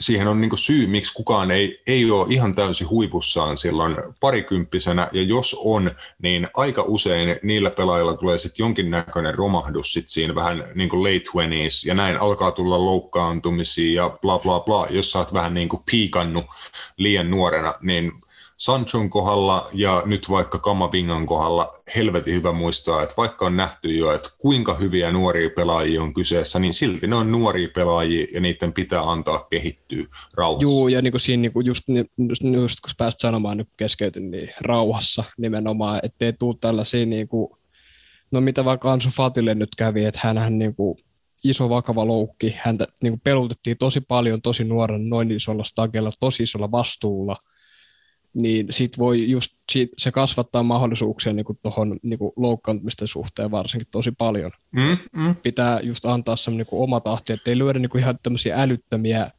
siihen 0.00 0.28
on 0.28 0.40
niin 0.40 0.58
syy, 0.58 0.86
miksi 0.86 1.14
kukaan 1.14 1.50
ei, 1.50 1.82
ei 1.86 2.10
ole 2.10 2.26
ihan 2.30 2.54
täysin 2.54 2.88
huipussaan 2.88 3.56
silloin 3.56 3.96
parikymppisenä, 4.20 5.08
ja 5.12 5.22
jos 5.22 5.56
on, 5.64 5.90
niin 6.22 6.48
aika 6.54 6.84
usein 6.86 7.38
niillä 7.42 7.70
pelaajilla 7.70 8.16
tulee 8.16 8.38
sitten 8.38 8.64
jonkinnäköinen 8.64 9.34
romahdus 9.34 9.92
sit 9.92 10.08
siinä 10.08 10.34
vähän 10.34 10.64
niin 10.74 10.88
kuin 10.88 11.02
late 11.02 11.24
twenties, 11.32 11.84
ja 11.84 11.94
näin 11.94 12.20
alkaa 12.20 12.50
tulla 12.50 12.84
loukkaantumisia 12.84 14.02
ja 14.02 14.10
bla 14.22 14.38
bla 14.38 14.60
bla, 14.60 14.86
jos 14.90 15.10
sä 15.10 15.18
oot 15.18 15.32
vähän 15.32 15.54
niin 15.54 15.68
kuin 15.68 15.82
piikannut 15.90 16.44
liian 16.96 17.30
nuorena, 17.30 17.74
niin 17.80 18.12
Sanchon 18.56 19.10
kohdalla 19.10 19.68
ja 19.72 20.02
nyt 20.06 20.30
vaikka 20.30 20.58
Kamavingan 20.58 21.26
kohdalla 21.26 21.82
helvetin 21.96 22.34
hyvä 22.34 22.52
muistaa, 22.52 23.02
että 23.02 23.14
vaikka 23.16 23.46
on 23.46 23.56
nähty 23.56 23.96
jo, 23.96 24.12
että 24.12 24.28
kuinka 24.38 24.74
hyviä 24.74 25.12
nuoria 25.12 25.50
pelaajia 25.56 26.02
on 26.02 26.14
kyseessä, 26.14 26.58
niin 26.58 26.74
silti 26.74 27.06
ne 27.06 27.14
on 27.14 27.32
nuoria 27.32 27.68
pelaajia 27.74 28.26
ja 28.32 28.40
niiden 28.40 28.72
pitää 28.72 29.10
antaa 29.10 29.46
kehittyä 29.50 30.04
rauhassa. 30.36 30.72
Joo, 30.72 30.88
ja 30.88 31.02
niin 31.02 31.12
kuin 31.12 31.20
siinä 31.20 31.40
niin 31.40 31.52
kuin 31.52 31.66
just, 31.66 31.84
just, 32.28 32.42
just 32.42 32.80
kun 32.80 32.90
pääsit 32.98 33.20
sanomaan 33.20 33.56
nyt 33.56 33.68
keskeytyn, 33.76 34.30
niin 34.30 34.50
rauhassa 34.60 35.24
nimenomaan, 35.38 36.00
ettei 36.02 36.32
tule 36.32 36.56
tällaisia 36.60 37.06
niin 37.06 37.28
kuin, 37.28 37.50
no 38.30 38.40
mitä 38.40 38.64
vaikka 38.64 38.92
Ansu 38.92 39.08
Fatille 39.10 39.54
nyt 39.54 39.74
kävi, 39.76 40.04
että 40.04 40.20
hän 40.22 40.58
niin 40.58 40.74
kuin, 40.74 40.98
iso 41.44 41.68
vakava 41.68 42.06
loukki, 42.06 42.54
häntä 42.58 42.86
niin 43.02 43.12
kuin 43.12 43.20
pelutettiin 43.24 43.78
tosi 43.78 44.00
paljon 44.00 44.42
tosi 44.42 44.64
nuoren 44.64 45.08
noin 45.08 45.30
isolla 45.30 45.64
stagella, 45.64 46.10
tosi 46.20 46.42
isolla 46.42 46.70
vastuulla– 46.70 47.36
niin 48.42 48.66
sit 48.70 48.98
voi 48.98 49.30
just, 49.30 49.52
sit, 49.72 49.90
se 49.98 50.12
kasvattaa 50.12 50.62
mahdollisuuksia 50.62 51.32
niin 51.32 51.46
tuohon 51.62 51.96
niin 52.02 52.18
loukkaantumisten 52.36 53.08
suhteen 53.08 53.50
varsinkin 53.50 53.88
tosi 53.90 54.12
paljon. 54.18 54.50
Mm, 54.72 55.22
mm. 55.22 55.36
Pitää 55.36 55.80
just 55.80 56.04
antaa 56.04 56.36
se 56.36 56.50
niin 56.50 56.66
oma 56.72 57.00
tahti, 57.00 57.32
ettei 57.32 57.58
lyödä 57.58 57.78
niin 57.78 57.98
ihan 57.98 58.18
tämmöisiä 58.22 58.62
älyttömiä 58.62 59.30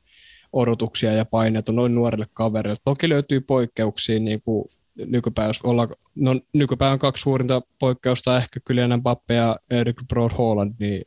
odotuksia 0.53 1.13
ja 1.13 1.25
paineita 1.25 1.71
noin 1.71 1.95
nuorille 1.95 2.25
kavereille. 2.33 2.81
Toki 2.85 3.09
löytyy 3.09 3.41
poikkeuksia, 3.41 4.19
niin 4.19 4.41
kuin 4.41 4.69
nykypäivä, 5.05 5.51
olla, 5.63 5.87
no, 6.15 6.39
nykypäivän 6.53 6.99
kaksi 6.99 7.21
suurinta 7.21 7.61
poikkeusta, 7.79 8.37
ehkä 8.37 8.59
Kylian 8.65 8.99
Mbappe 8.99 9.33
ja 9.33 9.59
Eric 9.69 9.97
Broad 10.07 10.31
Holland, 10.37 10.73
niin 10.79 11.03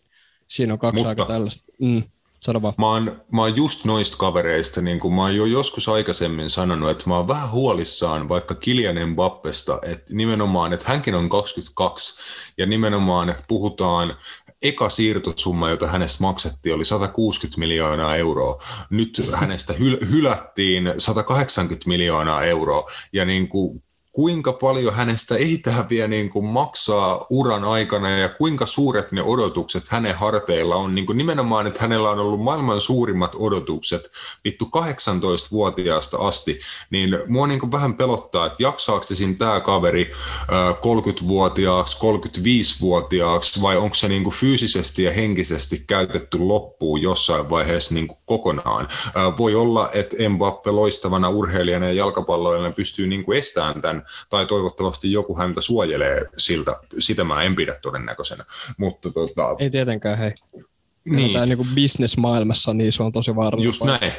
siinä 0.46 0.72
on 0.72 0.78
kaksi 0.78 0.96
Mutta, 0.96 1.08
aika 1.08 1.24
tällaista. 1.24 1.64
Mm. 1.78 2.02
Sano 2.40 2.62
vaan. 2.62 2.74
Mä 2.78 2.86
oon, 2.86 3.22
mä 3.32 3.40
oon 3.40 3.56
just 3.56 3.84
noista 3.84 4.16
kavereista, 4.16 4.80
niin 4.80 5.00
kuin 5.00 5.14
mä 5.14 5.22
oon 5.22 5.36
jo 5.36 5.44
joskus 5.44 5.88
aikaisemmin 5.88 6.50
sanonut, 6.50 6.90
että 6.90 7.04
mä 7.06 7.16
oon 7.16 7.28
vähän 7.28 7.50
huolissaan 7.50 8.28
vaikka 8.28 8.54
Kilian 8.54 9.08
Mbappesta, 9.08 9.78
että 9.82 10.14
nimenomaan, 10.14 10.72
että 10.72 10.88
hänkin 10.88 11.14
on 11.14 11.28
22, 11.28 12.20
ja 12.58 12.66
nimenomaan, 12.66 13.28
että 13.28 13.44
puhutaan 13.48 14.16
eka 14.62 14.88
siirtosumma, 14.88 15.70
jota 15.70 15.86
hänestä 15.86 16.24
maksettiin, 16.24 16.74
oli 16.74 16.84
160 16.84 17.58
miljoonaa 17.58 18.16
euroa. 18.16 18.62
Nyt 18.90 19.22
hänestä 19.34 19.72
hyl- 19.72 20.10
hylättiin 20.10 20.94
180 20.98 21.88
miljoonaa 21.88 22.44
euroa. 22.44 22.90
Ja 23.12 23.24
niin 23.24 23.48
kuin 23.48 23.82
kuinka 24.12 24.52
paljon 24.52 24.94
hänestä 24.94 25.36
ei 25.36 25.62
vielä 25.90 26.08
niin 26.08 26.30
kuin 26.30 26.44
maksaa 26.44 27.26
uran 27.30 27.64
aikana 27.64 28.10
ja 28.10 28.28
kuinka 28.28 28.66
suuret 28.66 29.12
ne 29.12 29.22
odotukset 29.22 29.88
hänen 29.88 30.14
harteilla 30.14 30.76
on. 30.76 30.94
Niin 30.94 31.06
kuin 31.06 31.18
nimenomaan, 31.18 31.66
että 31.66 31.80
hänellä 31.80 32.10
on 32.10 32.18
ollut 32.18 32.42
maailman 32.42 32.80
suurimmat 32.80 33.32
odotukset 33.34 34.10
vittu 34.44 34.64
18-vuotiaasta 34.64 36.16
asti, 36.16 36.60
niin 36.90 37.18
mua 37.28 37.46
niin 37.46 37.60
kuin 37.60 37.72
vähän 37.72 37.94
pelottaa, 37.94 38.46
että 38.46 38.62
jaksaako 38.62 39.04
siinä 39.04 39.34
tämä 39.34 39.60
kaveri 39.60 40.12
30-vuotiaaksi, 40.80 41.98
35-vuotiaaksi 41.98 43.62
vai 43.62 43.76
onko 43.76 43.94
se 43.94 44.08
niin 44.08 44.22
kuin 44.22 44.34
fyysisesti 44.34 45.02
ja 45.02 45.12
henkisesti 45.12 45.84
käytetty 45.86 46.38
loppuun 46.38 47.02
jossain 47.02 47.50
vaiheessa 47.50 47.94
niin 47.94 48.08
kuin 48.08 48.18
kokonaan. 48.24 48.88
Voi 49.38 49.54
olla, 49.54 49.90
että 49.92 50.16
Mbappe 50.28 50.70
loistavana 50.70 51.28
urheilijana 51.28 51.86
ja 51.86 51.92
jalkapalloilijana 51.92 52.74
pystyy 52.74 53.06
niin 53.06 53.24
kuin 53.24 53.38
estämään 53.38 53.82
tämän 53.82 53.99
tai 54.30 54.46
toivottavasti 54.46 55.12
joku 55.12 55.36
häntä 55.36 55.60
suojelee 55.60 56.26
siltä. 56.36 56.76
Sitä 56.98 57.24
mä 57.24 57.42
en 57.42 57.56
pidä 57.56 57.76
todennäköisenä. 57.82 58.44
Mutta, 58.76 59.10
tota, 59.10 59.56
Ei 59.58 59.70
tietenkään, 59.70 60.18
hei. 60.18 60.32
Niin. 61.04 61.32
Tämä 61.32 61.46
niin 61.46 61.74
bisnesmaailmassa, 61.74 62.74
niin 62.74 62.92
se 62.92 63.02
on 63.02 63.12
tosi 63.12 63.36
vaarallinen. 63.36 63.68
Just 63.68 63.80
paikka. 63.80 64.06
näin. 64.06 64.12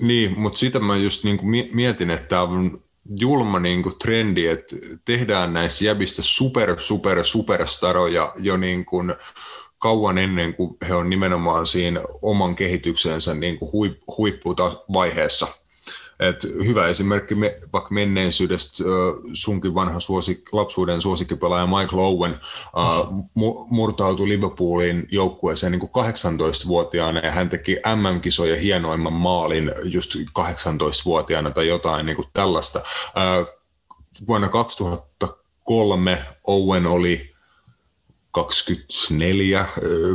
Niin, 0.00 0.40
mutta 0.40 0.58
sitä 0.58 0.78
mä 0.78 0.96
just 0.96 1.24
niin 1.24 1.38
kuin 1.38 1.68
mietin, 1.72 2.10
että 2.10 2.28
tämä 2.28 2.42
on 2.42 2.82
julma 3.16 3.58
niin 3.58 3.82
kuin 3.82 3.98
trendi, 3.98 4.46
että 4.46 4.76
tehdään 5.04 5.52
näissä 5.52 5.84
jäbistä 5.84 6.22
super, 6.22 6.78
super, 6.78 7.24
superstaroja 7.24 8.32
jo 8.36 8.56
niin 8.56 8.84
kuin 8.84 9.14
kauan 9.78 10.18
ennen 10.18 10.54
kuin 10.54 10.76
he 10.88 10.94
on 10.94 11.10
nimenomaan 11.10 11.66
siinä 11.66 12.00
oman 12.22 12.56
kehityksensä 12.56 13.34
niin 13.34 13.58
kuin 13.58 13.96
huippuvaiheessa. 14.18 15.46
Et 16.20 16.44
hyvä 16.44 16.88
esimerkki 16.88 17.34
me, 17.34 17.58
vaikka 17.72 17.94
menneisyydestä 17.94 18.84
sunkin 19.32 19.74
vanha 19.74 20.00
suosik, 20.00 20.52
lapsuuden 20.52 21.02
suosikkipelaaja 21.02 21.66
Michael 21.66 21.98
Owen 21.98 22.32
uh, 22.32 23.66
murtautui 23.70 24.28
Liverpoolin 24.28 25.08
joukkueeseen 25.10 25.72
niin 25.72 25.82
18-vuotiaana 25.82 27.20
ja 27.20 27.30
hän 27.30 27.48
teki 27.48 27.76
MM-kisojen 27.96 28.60
hienoimman 28.60 29.12
maalin 29.12 29.72
just 29.84 30.14
18-vuotiaana 30.14 31.50
tai 31.50 31.68
jotain 31.68 32.06
niin 32.06 32.16
kuin 32.16 32.28
tällaista. 32.32 32.80
Vuonna 34.28 34.48
2003 34.48 36.24
Owen 36.46 36.86
oli 36.86 37.29
24, 38.32 39.66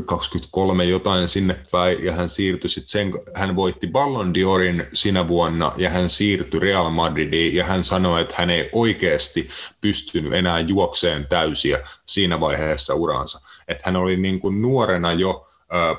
23 0.05 0.85
jotain 0.85 1.29
sinne 1.29 1.59
päin, 1.71 2.05
ja 2.05 2.11
hän 2.11 2.29
siirtyi 2.29 2.69
sitten 2.69 2.89
sen, 2.89 3.13
hän 3.33 3.55
voitti 3.55 3.87
Ballon 3.87 4.33
d'Orin 4.35 4.85
sinä 4.93 5.27
vuonna, 5.27 5.73
ja 5.77 5.89
hän 5.89 6.09
siirtyi 6.09 6.59
Real 6.59 6.89
Madridiin, 6.89 7.55
ja 7.55 7.65
hän 7.65 7.83
sanoi, 7.83 8.21
että 8.21 8.35
hän 8.37 8.49
ei 8.49 8.69
oikeasti 8.73 9.49
pystynyt 9.81 10.33
enää 10.33 10.59
juokseen 10.59 11.27
täysiä 11.27 11.79
siinä 12.05 12.39
vaiheessa 12.39 12.95
uraansa. 12.95 13.47
Että 13.67 13.83
hän 13.85 13.95
oli 13.95 14.17
niin 14.17 14.39
kuin 14.39 14.61
nuorena 14.61 15.13
jo 15.13 15.44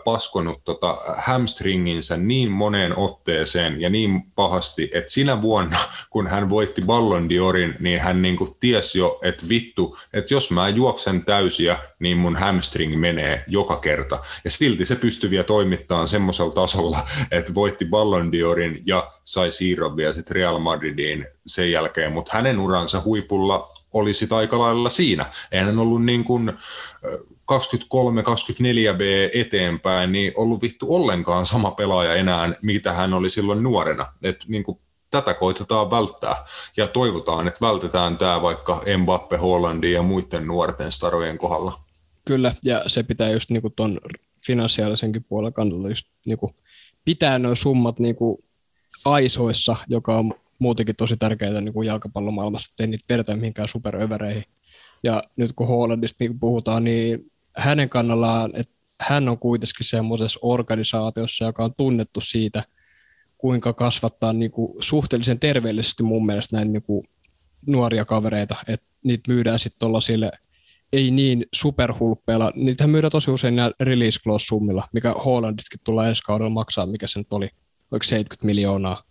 paskonut 0.04 0.64
tota 0.64 0.96
hamstringinsä 1.18 2.16
niin 2.16 2.50
moneen 2.50 2.98
otteeseen 2.98 3.80
ja 3.80 3.90
niin 3.90 4.22
pahasti, 4.34 4.90
että 4.94 5.12
sinä 5.12 5.42
vuonna, 5.42 5.78
kun 6.10 6.26
hän 6.26 6.50
voitti 6.50 6.82
Ballon 6.82 7.28
d'Orin, 7.30 7.76
niin 7.80 8.00
hän 8.00 8.22
niinku 8.22 8.56
tiesi 8.60 8.98
jo, 8.98 9.18
että 9.22 9.48
vittu, 9.48 9.98
että 10.12 10.34
jos 10.34 10.50
mä 10.50 10.68
juoksen 10.68 11.24
täysiä, 11.24 11.78
niin 11.98 12.16
mun 12.16 12.36
hamstring 12.36 13.00
menee 13.00 13.44
joka 13.48 13.76
kerta. 13.76 14.18
Ja 14.44 14.50
silti 14.50 14.84
se 14.84 14.96
pystyi 14.96 15.30
vielä 15.30 15.44
toimittamaan 15.44 16.08
semmoisella 16.08 16.54
tasolla, 16.54 16.98
että 17.30 17.54
voitti 17.54 17.84
Ballon 17.84 18.30
d'Orin 18.30 18.82
ja 18.84 19.10
sai 19.24 19.52
siirron 19.52 19.96
vielä 19.96 20.12
sitten 20.12 20.36
Real 20.36 20.58
Madridiin 20.58 21.26
sen 21.46 21.70
jälkeen, 21.70 22.12
mutta 22.12 22.30
hänen 22.34 22.58
uransa 22.58 23.02
huipulla 23.04 23.68
oli 23.94 24.14
sitä 24.14 24.36
aika 24.36 24.58
lailla 24.58 24.90
siinä. 24.90 25.26
Ei 25.52 25.60
hän 25.60 25.78
ollut 25.78 26.04
niin 26.04 26.24
kuin, 26.24 26.52
23-24B 27.52 29.02
eteenpäin, 29.34 30.12
niin 30.12 30.32
ollut 30.36 30.62
vittu 30.62 30.94
ollenkaan 30.94 31.46
sama 31.46 31.70
pelaaja 31.70 32.14
enää, 32.14 32.54
mitä 32.62 32.92
hän 32.92 33.14
oli 33.14 33.30
silloin 33.30 33.62
nuorena. 33.62 34.06
Et 34.22 34.36
niin 34.48 34.64
kuin 34.64 34.78
tätä 35.10 35.34
koitetaan 35.34 35.90
välttää 35.90 36.36
ja 36.76 36.88
toivotaan, 36.88 37.48
että 37.48 37.66
vältetään 37.66 38.18
tämä 38.18 38.42
vaikka 38.42 38.82
Mbappe, 38.98 39.36
Hollandin 39.36 39.92
ja 39.92 40.02
muiden 40.02 40.46
nuorten 40.46 40.92
starojen 40.92 41.38
kohdalla. 41.38 41.80
Kyllä, 42.24 42.54
ja 42.64 42.82
se 42.86 43.02
pitää 43.02 43.30
just 43.30 43.50
niinku 43.50 43.70
ton 43.70 43.98
finanssiaalisenkin 44.46 45.24
puolen 45.24 45.52
kannalta 45.52 45.88
just 45.88 46.06
niinku 46.26 46.54
pitää 47.04 47.38
nuo 47.38 47.54
summat 47.54 47.98
niinku 47.98 48.44
aisoissa, 49.04 49.76
joka 49.88 50.18
on 50.18 50.34
muutenkin 50.58 50.96
tosi 50.96 51.16
tärkeää 51.16 51.60
niinku 51.60 51.82
jalkapallomaailmassa, 51.82 52.72
ettei 52.72 52.86
niitä 52.86 53.04
vedetä 53.08 53.34
mihinkään 53.34 53.68
superövereihin. 53.68 54.44
Ja 55.02 55.22
nyt 55.36 55.52
kun 55.52 55.68
Hollandista 55.68 56.16
niinku 56.18 56.38
puhutaan, 56.40 56.84
niin 56.84 57.32
hänen 57.56 57.88
kannallaan, 57.88 58.50
että 58.54 58.74
hän 59.00 59.28
on 59.28 59.38
kuitenkin 59.38 59.86
semmoisessa 59.86 60.40
organisaatiossa, 60.42 61.44
joka 61.44 61.64
on 61.64 61.74
tunnettu 61.76 62.20
siitä, 62.20 62.64
kuinka 63.38 63.72
kasvattaa 63.72 64.32
niin 64.32 64.50
kuin 64.50 64.82
suhteellisen 64.82 65.40
terveellisesti 65.40 66.02
mun 66.02 66.26
mielestä 66.26 66.56
näin 66.56 66.72
niin 66.72 66.82
kuin 66.82 67.04
nuoria 67.66 68.04
kavereita, 68.04 68.56
että 68.68 68.86
niitä 69.04 69.32
myydään 69.32 69.58
sitten 69.58 69.78
tuollaisille 69.78 70.30
ei 70.92 71.10
niin 71.10 71.46
superhulppeilla. 71.54 72.52
Niitä 72.54 72.86
myydään 72.86 73.10
tosi 73.10 73.30
usein 73.30 73.56
näillä 73.56 73.74
release 73.80 74.20
clause 74.20 74.46
summilla, 74.46 74.88
mikä 74.92 75.12
Hollandistakin 75.12 75.80
tulee 75.84 76.08
ensi 76.08 76.22
kaudella 76.22 76.50
maksaa, 76.50 76.86
mikä 76.86 77.06
se 77.06 77.18
nyt 77.18 77.32
oli, 77.32 77.48
oliko 77.90 78.02
70 78.02 78.46
miljoonaa. 78.46 79.02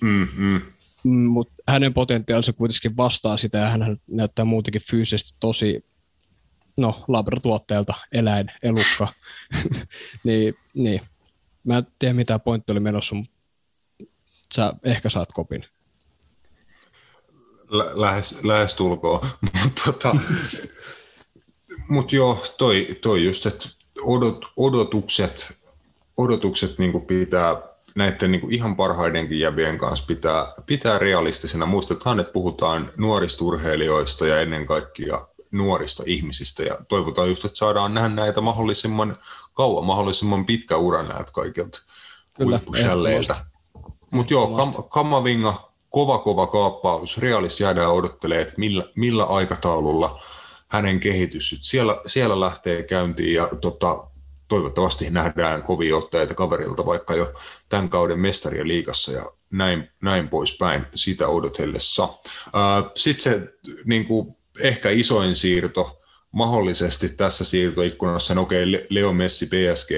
Mm-hmm. 0.00 0.60
Mutta 1.04 1.54
hänen 1.68 1.94
potentiaalinsa 1.94 2.52
kuitenkin 2.52 2.96
vastaa 2.96 3.36
sitä 3.36 3.58
ja 3.58 3.66
hän 3.66 3.96
näyttää 4.10 4.44
muutenkin 4.44 4.82
fyysisesti 4.90 5.36
tosi 5.40 5.84
no, 6.76 7.04
labratuotteelta 7.08 7.94
eläin, 8.12 8.46
elukka, 8.62 9.08
niin, 10.24 10.54
niin. 10.74 11.00
Mä 11.64 11.78
en 11.78 11.86
tiedä 11.98 12.14
mitä 12.14 12.38
pointti 12.38 12.72
oli 12.72 12.80
menossa, 12.80 13.14
mutta 13.14 13.32
sä 14.54 14.72
ehkä 14.84 15.08
saat 15.08 15.32
kopin. 15.32 15.64
Lä- 17.68 17.92
lähes, 17.94 18.44
lähes 18.44 18.74
tulkoon, 18.74 19.26
mutta 19.62 19.82
tota, 19.84 20.16
mut 21.88 22.12
joo, 22.12 22.44
toi, 22.58 22.98
toi 23.02 23.24
just, 23.24 23.46
että 23.46 23.68
odot, 24.02 24.44
odotukset, 24.56 25.58
odotukset 26.16 26.78
niin 26.78 27.06
pitää 27.06 27.72
näiden 27.94 28.32
niin 28.32 28.52
ihan 28.52 28.76
parhaidenkin 28.76 29.38
jävien 29.38 29.78
kanssa 29.78 30.06
pitää, 30.06 30.52
pitää 30.66 30.98
realistisena. 30.98 31.66
Muistetaan, 31.66 32.20
että 32.20 32.32
puhutaan 32.32 32.92
nuorista 32.96 33.44
urheilijoista 33.44 34.26
ja 34.26 34.40
ennen 34.40 34.66
kaikkea 34.66 35.26
nuorista 35.52 36.02
ihmisistä 36.06 36.62
ja 36.62 36.76
toivotaan 36.88 37.28
just, 37.28 37.44
että 37.44 37.58
saadaan 37.58 37.94
nähdä 37.94 38.08
näitä 38.08 38.40
mahdollisimman 38.40 39.16
kauan, 39.54 39.84
mahdollisimman 39.84 40.46
pitkä 40.46 40.76
ura 40.76 41.02
näiltä 41.02 41.32
kaikilta 41.32 41.82
huippusälleiltä. 42.38 43.36
Mutta 44.10 44.32
joo, 44.32 44.46
kam- 44.46 44.88
Kamavinga, 44.88 45.72
kova 45.90 46.18
kova 46.18 46.46
kaappaus. 46.46 47.18
Realis 47.18 47.60
jäädään 47.60 47.92
odottelee, 47.92 48.40
että 48.42 48.54
millä, 48.56 48.84
millä 48.94 49.24
aikataululla 49.24 50.22
hänen 50.68 51.00
kehitys 51.00 51.58
siellä, 51.60 52.00
siellä 52.06 52.40
lähtee 52.40 52.82
käyntiin 52.82 53.34
ja 53.34 53.48
tota, 53.60 54.06
toivottavasti 54.48 55.10
nähdään 55.10 55.62
kovia 55.62 55.96
otteita 55.96 56.34
kaverilta 56.34 56.86
vaikka 56.86 57.14
jo 57.14 57.32
tämän 57.68 57.88
kauden 57.88 58.18
mestarien 58.18 58.68
liigassa 58.68 59.12
ja 59.12 59.26
näin, 59.50 59.90
näin 60.02 60.28
poispäin 60.28 60.86
sitä 60.94 61.28
odotellessa. 61.28 62.08
Sitten 62.96 63.32
se 63.32 63.54
niin 63.84 64.06
kuin 64.06 64.36
ehkä 64.62 64.90
isoin 64.90 65.36
siirto 65.36 66.02
mahdollisesti 66.32 67.08
tässä 67.08 67.44
siirtoikkunassa, 67.44 68.34
no 68.34 68.42
okei, 68.42 68.86
Leo 68.88 69.12
Messi 69.12 69.46
PSG 69.46 69.90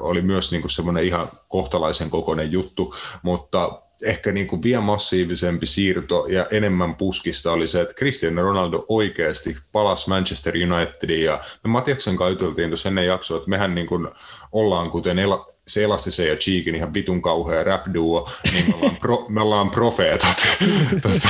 oli 0.00 0.22
myös 0.22 0.50
niin 0.50 0.60
kuin 0.60 0.70
semmoinen 0.70 1.04
ihan 1.04 1.28
kohtalaisen 1.48 2.10
kokoinen 2.10 2.52
juttu, 2.52 2.94
mutta 3.22 3.82
ehkä 4.02 4.32
niin 4.32 4.46
kuin 4.46 4.62
vielä 4.62 4.80
massiivisempi 4.80 5.66
siirto 5.66 6.26
ja 6.28 6.46
enemmän 6.50 6.94
puskista 6.94 7.52
oli 7.52 7.68
se, 7.68 7.80
että 7.80 7.94
Cristiano 7.94 8.42
Ronaldo 8.42 8.84
oikeasti 8.88 9.56
palasi 9.72 10.08
Manchester 10.08 10.54
Unitediin 10.54 11.24
ja 11.24 11.40
me 11.64 11.70
Matiaksen 11.70 12.16
kanssa 12.16 12.32
juteltiin 12.32 12.70
tuossa 12.70 12.88
ennen 12.88 13.06
jaksoa, 13.06 13.36
että 13.36 13.50
mehän 13.50 13.74
niin 13.74 13.86
kuin 13.86 14.08
ollaan 14.52 14.90
kuten 14.90 15.18
se 15.66 15.84
Elastisen 15.84 16.28
ja 16.28 16.36
Cheekin 16.36 16.74
ihan 16.74 16.94
vitun 16.94 17.22
kauhea 17.22 17.64
rap 17.64 17.86
duo, 17.94 18.30
niin 18.52 18.68
me 18.68 18.74
ollaan, 18.74 18.96
pro, 18.96 19.26
me 19.28 19.40
ollaan 19.40 19.70
profeetat. 19.70 20.36
tota, 21.02 21.28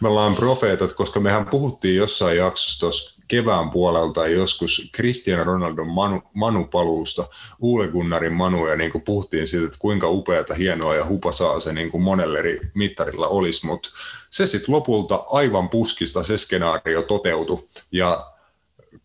me 0.00 0.08
ollaan 0.08 0.34
profeetat, 0.34 0.92
koska 0.92 1.20
mehän 1.20 1.46
puhuttiin 1.46 1.96
jossain 1.96 2.36
jaksossa 2.36 2.80
tuossa 2.80 3.22
kevään 3.28 3.70
puolelta 3.70 4.28
joskus 4.28 4.90
Cristiano 4.96 5.44
Ronaldon 5.44 5.88
Manu, 5.88 6.22
Manu-paluusta, 6.34 7.24
Uule 7.60 7.88
Gunnarin 7.88 8.32
Manu, 8.32 8.66
ja 8.66 8.76
niin 8.76 8.92
kuin 8.92 9.02
puhuttiin 9.02 9.46
siitä, 9.46 9.66
että 9.66 9.78
kuinka 9.78 10.08
upeata, 10.08 10.54
hienoa 10.54 10.94
ja 10.94 11.06
hupasaa 11.06 11.60
se 11.60 11.72
niin 11.72 11.90
kuin 11.90 12.02
monelle 12.02 12.38
eri 12.38 12.60
mittarilla 12.74 13.28
olisi, 13.28 13.66
mutta 13.66 13.88
se 14.30 14.46
sitten 14.46 14.74
lopulta 14.74 15.24
aivan 15.30 15.68
puskista 15.68 16.22
se 16.22 16.38
skenaario 16.38 17.02
toteutui, 17.02 17.68
ja 17.92 18.32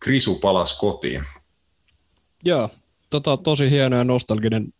Krisu 0.00 0.34
palasi 0.34 0.78
kotiin 0.78 1.24
Joo, 2.44 2.70
tota, 3.12 3.36
tosi 3.36 3.70
hieno 3.70 3.96
ja 3.96 4.04
nostalginen, 4.04 4.74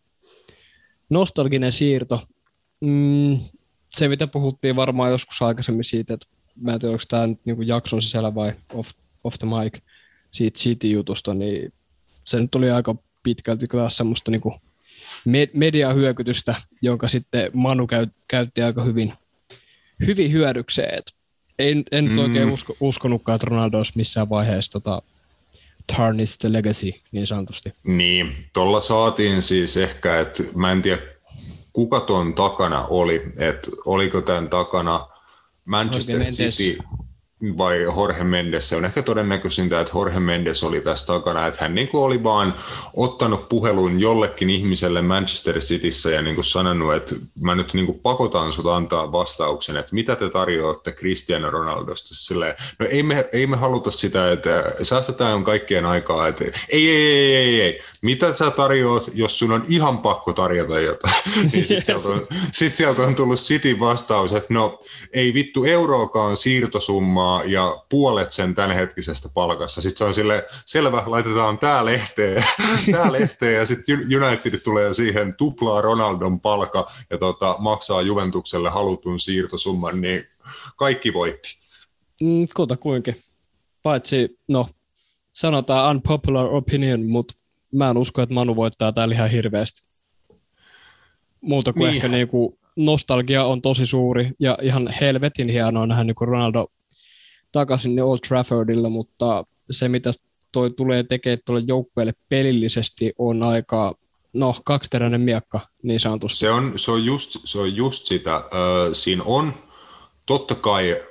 nostalginen 1.09 1.71
siirto. 1.71 2.27
Mm, 2.81 3.39
se, 3.89 4.07
mitä 4.07 4.27
puhuttiin 4.27 4.75
varmaan 4.75 5.11
joskus 5.11 5.41
aikaisemmin 5.41 5.83
siitä, 5.83 6.13
että 6.13 6.27
mä 6.55 6.73
en 6.73 6.79
tiedä, 6.79 6.91
onko 6.91 7.03
tämä 7.07 7.27
nyt 7.27 7.39
niin 7.45 7.67
jakson 7.67 8.01
sisällä 8.01 8.35
vai 8.35 8.53
off, 8.73 8.91
off 9.23 9.37
the 9.39 9.47
mic 9.47 9.79
siitä 10.31 10.59
City-jutusta, 10.59 11.33
niin 11.33 11.73
se 12.23 12.39
nyt 12.39 12.55
oli 12.55 12.71
aika 12.71 12.95
pitkälti 13.23 13.67
taas 13.67 13.97
semmoista 13.97 14.31
niin 14.31 14.41
kuin 14.41 14.55
mediahyökytystä, 15.53 16.55
jonka 16.81 17.07
sitten 17.07 17.51
Manu 17.53 17.87
käytti 18.27 18.61
aika 18.61 18.83
hyvin, 18.83 19.13
hyvin 20.07 20.31
hyödykseen. 20.31 20.97
Et 20.97 21.13
en, 21.59 21.83
en 21.91 22.11
mm. 22.11 22.17
oikein 22.17 22.49
usko, 22.49 22.75
uskonutkaan, 22.79 23.35
että 23.35 23.47
Ronaldo 23.49 23.77
olisi 23.77 23.93
missään 23.95 24.29
vaiheessa 24.29 24.71
tota, 24.71 25.01
tarnish 25.95 26.37
the 26.39 26.51
legacy, 26.51 26.91
niin 27.11 27.27
sanotusti. 27.27 27.73
Niin, 27.83 28.35
tuolla 28.53 28.81
saatiin 28.81 29.41
siis 29.41 29.77
ehkä, 29.77 30.19
että 30.19 30.43
mä 30.55 30.71
en 30.71 30.81
tiedä 30.81 31.01
kuka 31.73 31.99
tuon 31.99 32.33
takana 32.33 32.85
oli, 32.87 33.21
että 33.37 33.71
oliko 33.85 34.21
tämän 34.21 34.49
takana 34.49 35.07
Manchester 35.65 36.21
City 36.23 36.77
vai 37.57 37.81
Jorge 37.81 38.23
Mendes. 38.23 38.69
Se 38.69 38.75
on 38.75 38.85
ehkä 38.85 39.01
todennäköisintä, 39.01 39.79
että 39.79 39.93
Jorge 39.95 40.19
Mendes 40.19 40.63
oli 40.63 40.81
tässä 40.81 41.07
takana, 41.07 41.47
että 41.47 41.59
hän 41.61 41.75
niin 41.75 41.87
kuin 41.87 42.03
oli 42.03 42.23
vaan 42.23 42.53
ottanut 42.95 43.49
puhelun 43.49 43.99
jollekin 43.99 44.49
ihmiselle 44.49 45.01
Manchester 45.01 45.59
Cityssä 45.59 46.11
ja 46.11 46.21
niin 46.21 46.35
kuin 46.35 46.45
sanonut, 46.45 46.93
että 46.93 47.15
mä 47.39 47.55
nyt 47.55 47.73
niin 47.73 47.85
kuin 47.85 47.99
pakotan 47.99 48.53
sut 48.53 48.67
antaa 48.67 49.11
vastauksen, 49.11 49.77
että 49.77 49.95
mitä 49.95 50.15
te 50.15 50.29
tarjoatte 50.29 50.91
Cristiano 50.91 51.49
Ronaldosta. 51.49 52.15
Silleen, 52.15 52.55
no 52.79 52.85
ei 52.89 53.03
me, 53.03 53.29
ei 53.33 53.47
me 53.47 53.57
haluta 53.57 53.91
sitä, 53.91 54.31
että 54.31 54.63
säästetään 54.81 55.43
kaikkien 55.43 55.85
aikaa, 55.85 56.27
että 56.27 56.43
ei, 56.69 56.89
ei, 56.89 56.89
ei, 56.89 57.35
ei, 57.35 57.61
ei. 57.61 57.81
mitä 58.01 58.33
sä 58.33 58.51
tarjoat, 58.51 59.09
jos 59.13 59.39
sun 59.39 59.51
on 59.51 59.65
ihan 59.69 59.97
pakko 59.97 60.33
tarjota 60.33 60.79
jotain. 60.79 61.13
niin 61.53 61.67
sitten 61.67 61.81
sieltä, 61.81 62.07
on, 62.07 62.27
sit 62.51 62.73
sieltä 62.73 63.01
on 63.01 63.15
tullut 63.15 63.39
City 63.39 63.79
vastaus, 63.79 64.33
että 64.33 64.53
no 64.53 64.79
ei 65.13 65.33
vittu 65.33 65.65
euroakaan 65.65 66.37
siirtosummaa, 66.37 67.32
ja 67.45 67.83
puolet 67.89 68.31
sen 68.31 68.55
tämänhetkisestä 68.55 69.29
palkassa. 69.33 69.81
Sitten 69.81 69.97
se 69.97 70.03
on 70.03 70.13
sille 70.13 70.45
selvä, 70.65 71.03
laitetaan 71.05 71.59
tämä 71.59 71.85
lehteen, 71.85 72.43
tää 72.91 73.11
lehteen 73.11 73.55
ja 73.55 73.65
sitten 73.65 73.99
United 74.23 74.59
tulee 74.59 74.93
siihen 74.93 75.35
tuplaa 75.35 75.81
Ronaldon 75.81 76.39
palka 76.39 76.91
ja 77.09 77.17
tota, 77.17 77.55
maksaa 77.59 78.01
Juventukselle 78.01 78.69
halutun 78.69 79.19
siirtosumman, 79.19 80.01
niin 80.01 80.27
kaikki 80.75 81.13
voitti. 81.13 81.57
Mm, 82.21 82.47
kuta 82.55 82.77
kuinkin. 82.77 83.23
Paitsi, 83.83 84.39
no, 84.47 84.67
sanotaan 85.31 85.95
unpopular 85.95 86.45
opinion, 86.45 87.05
mutta 87.05 87.33
mä 87.73 87.89
en 87.89 87.97
usko, 87.97 88.21
että 88.21 88.33
Manu 88.33 88.55
voittaa 88.55 88.91
täällä 88.91 89.15
ihan 89.15 89.29
hirveästi. 89.29 89.85
Muuta 91.41 91.73
kuin 91.73 91.87
niin. 91.87 91.95
ehkä 91.95 92.07
niinku 92.07 92.57
nostalgia 92.75 93.45
on 93.45 93.61
tosi 93.61 93.85
suuri 93.85 94.31
ja 94.39 94.57
ihan 94.61 94.89
helvetin 95.01 95.49
hienoa 95.49 95.87
nähdä 95.87 96.03
niin 96.03 96.15
Ronaldo 96.21 96.67
takaisin 97.53 98.03
Old 98.03 98.19
Traffordilla, 98.27 98.89
mutta 98.89 99.45
se 99.71 99.87
mitä 99.87 100.13
toi 100.51 100.71
tulee 100.71 101.03
tekemään 101.03 101.37
tuolle 101.45 101.63
joukkueelle 101.67 102.13
pelillisesti 102.29 103.13
on 103.17 103.45
aika 103.45 103.95
no, 104.33 104.55
kaksiteräinen 104.65 105.21
miekka 105.21 105.59
niin 105.83 105.99
sanotusti. 105.99 106.39
Se 106.39 106.49
on, 106.49 106.73
se 106.75 106.91
on, 106.91 107.05
just, 107.05 107.35
se 107.43 107.59
on 107.59 107.75
just 107.75 108.05
sitä. 108.05 108.35
Äh, 108.35 108.43
siinä 108.93 109.23
on 109.25 109.53
totta 110.25 110.55
kai 110.55 111.01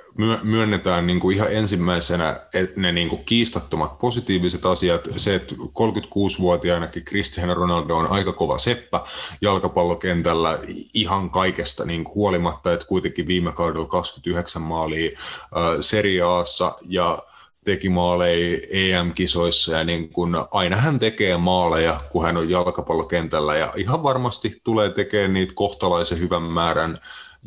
myönnetään 0.43 1.07
niin 1.07 1.19
kuin 1.19 1.35
ihan 1.35 1.53
ensimmäisenä 1.53 2.39
että 2.53 2.81
ne 2.81 2.91
niin 2.91 3.09
kuin 3.09 3.25
kiistattomat 3.25 3.97
positiiviset 3.97 4.65
asiat. 4.65 5.07
Se, 5.17 5.35
että 5.35 5.55
36-vuotiaanakin 5.55 7.05
Cristiano 7.05 7.53
Ronaldo 7.53 7.97
on 7.97 8.11
aika 8.11 8.33
kova 8.33 8.57
seppä 8.57 9.01
jalkapallokentällä 9.41 10.59
ihan 10.93 11.29
kaikesta 11.29 11.85
niin 11.85 12.03
kuin 12.03 12.15
huolimatta, 12.15 12.73
että 12.73 12.87
kuitenkin 12.87 13.27
viime 13.27 13.51
kaudella 13.51 13.87
29 13.87 14.61
maalia 14.61 15.11
äh, 15.17 15.61
Serie 15.79 16.21
Aassa 16.21 16.75
ja 16.87 17.23
teki 17.65 17.89
maaleja 17.89 18.59
EM-kisoissa 18.69 19.77
ja 19.77 19.83
niin 19.83 20.09
kun 20.09 20.45
aina 20.51 20.75
hän 20.75 20.99
tekee 20.99 21.37
maaleja, 21.37 22.01
kun 22.09 22.25
hän 22.25 22.37
on 22.37 22.49
jalkapallokentällä 22.49 23.55
ja 23.55 23.73
ihan 23.75 24.03
varmasti 24.03 24.61
tulee 24.63 24.89
tekemään 24.89 25.33
niitä 25.33 25.53
kohtalaisen 25.55 26.19
hyvän 26.19 26.43
määrän 26.43 26.99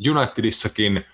Unitedissakin– 0.09 1.03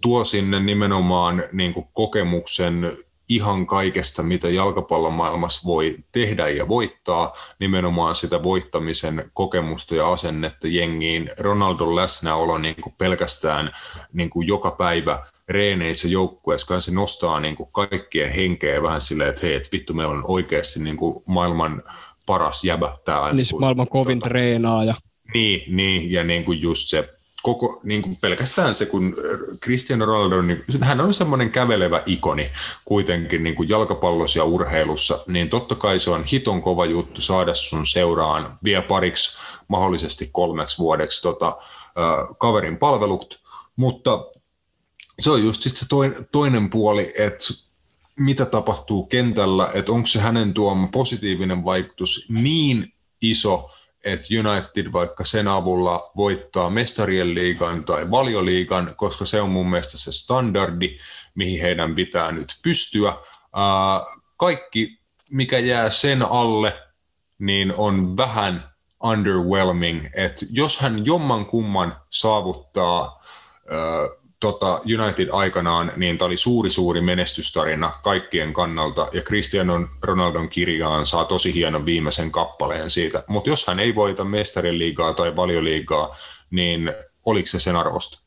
tuo 0.00 0.24
sinne 0.24 0.60
nimenomaan 0.60 1.42
niin 1.52 1.74
kuin 1.74 1.86
kokemuksen 1.92 2.98
ihan 3.28 3.66
kaikesta, 3.66 4.22
mitä 4.22 4.48
jalkapallon 4.48 5.12
maailmassa 5.12 5.66
voi 5.66 5.96
tehdä 6.12 6.48
ja 6.48 6.68
voittaa, 6.68 7.32
nimenomaan 7.60 8.14
sitä 8.14 8.42
voittamisen 8.42 9.30
kokemusta 9.34 9.94
ja 9.94 10.12
asennetta 10.12 10.68
jengiin. 10.68 11.30
Ronaldon 11.38 11.96
läsnäolo 11.96 12.58
niin 12.58 12.76
kuin 12.80 12.94
pelkästään 12.98 13.72
niin 14.12 14.30
kuin 14.30 14.46
joka 14.46 14.70
päivä 14.70 15.26
reeneissä 15.48 16.08
joukkueessa, 16.08 16.80
se 16.80 16.92
nostaa 16.92 17.40
niin 17.40 17.56
kuin 17.56 17.68
kaikkien 17.72 18.32
henkeä 18.32 18.82
vähän 18.82 19.00
silleen, 19.00 19.30
että 19.30 19.46
hei, 19.46 19.54
että 19.54 19.68
vittu, 19.72 19.94
meillä 19.94 20.14
on 20.14 20.24
oikeasti 20.28 20.80
niin 20.80 20.96
kuin 20.96 21.22
maailman 21.26 21.82
paras 22.26 22.64
jäbä 22.64 22.92
täällä. 23.04 23.32
Niin, 23.32 23.46
niin 23.50 23.60
maailman 23.60 23.88
kovin 23.88 24.18
tota, 24.18 24.28
treenaaja. 24.28 24.94
Niin, 25.34 25.76
niin, 25.76 26.12
ja 26.12 26.24
niin 26.24 26.44
kuin 26.44 26.60
just 26.60 26.90
se 26.90 27.15
koko, 27.46 27.80
niin 27.84 28.02
kuin 28.02 28.16
pelkästään 28.20 28.74
se, 28.74 28.86
kun 28.86 29.16
Cristiano 29.62 30.06
Ronaldo, 30.06 30.42
niin 30.42 30.64
hän 30.80 31.00
on 31.00 31.14
semmoinen 31.14 31.50
kävelevä 31.50 32.02
ikoni 32.06 32.50
kuitenkin 32.84 33.42
niin 33.42 33.54
kuin 33.54 33.68
jalkapallossa 33.68 34.38
ja 34.38 34.44
urheilussa, 34.44 35.18
niin 35.26 35.50
totta 35.50 35.74
kai 35.74 36.00
se 36.00 36.10
on 36.10 36.24
hiton 36.24 36.62
kova 36.62 36.84
juttu 36.84 37.20
saada 37.20 37.54
sun 37.54 37.86
seuraan 37.86 38.58
vielä 38.64 38.82
pariksi, 38.82 39.38
mahdollisesti 39.68 40.28
kolmeksi 40.32 40.78
vuodeksi 40.78 41.22
tota, 41.22 41.56
kaverin 42.38 42.78
palvelut, 42.78 43.42
mutta 43.76 44.24
se 45.18 45.30
on 45.30 45.44
just 45.44 45.62
sit 45.62 45.76
se 45.76 45.86
toinen 46.32 46.70
puoli, 46.70 47.12
että 47.18 47.46
mitä 48.18 48.44
tapahtuu 48.46 49.06
kentällä, 49.06 49.70
että 49.74 49.92
onko 49.92 50.06
se 50.06 50.20
hänen 50.20 50.54
tuoma 50.54 50.88
positiivinen 50.92 51.64
vaikutus 51.64 52.26
niin 52.28 52.92
iso, 53.20 53.70
että 54.06 54.26
United 54.40 54.92
vaikka 54.92 55.24
sen 55.24 55.48
avulla 55.48 56.10
voittaa 56.16 56.70
mestarien 56.70 57.34
liigan 57.34 57.84
tai 57.84 58.10
valioliigan, 58.10 58.94
koska 58.96 59.24
se 59.24 59.40
on 59.40 59.50
mun 59.50 59.70
mielestä 59.70 59.98
se 59.98 60.12
standardi, 60.12 60.98
mihin 61.34 61.60
heidän 61.60 61.94
pitää 61.94 62.32
nyt 62.32 62.58
pystyä. 62.62 63.12
Kaikki, 64.36 65.00
mikä 65.30 65.58
jää 65.58 65.90
sen 65.90 66.22
alle, 66.22 66.82
niin 67.38 67.74
on 67.76 68.16
vähän 68.16 68.70
underwhelming, 69.02 70.06
että 70.14 70.46
jos 70.50 70.78
hän 70.78 71.06
jomman 71.06 71.46
kumman 71.46 71.96
saavuttaa 72.10 73.24
tota 74.40 74.80
United 74.98 75.28
aikanaan, 75.32 75.92
niin 75.96 76.18
tämä 76.18 76.26
oli 76.26 76.36
suuri 76.36 76.70
suuri 76.70 77.00
menestystarina 77.00 77.92
kaikkien 78.02 78.52
kannalta, 78.52 79.08
ja 79.12 79.22
Cristiano 79.22 79.88
Ronaldon 80.02 80.48
kirjaan 80.48 81.06
saa 81.06 81.24
tosi 81.24 81.54
hienon 81.54 81.86
viimeisen 81.86 82.32
kappaleen 82.32 82.90
siitä. 82.90 83.24
Mutta 83.28 83.50
jos 83.50 83.66
hän 83.66 83.80
ei 83.80 83.94
voita 83.94 84.24
mestarien 84.24 84.78
liigaa 84.78 85.12
tai 85.12 85.36
valioliigaa, 85.36 86.16
niin 86.50 86.92
oliko 87.24 87.46
se 87.46 87.60
sen 87.60 87.76
arvosta? 87.76 88.22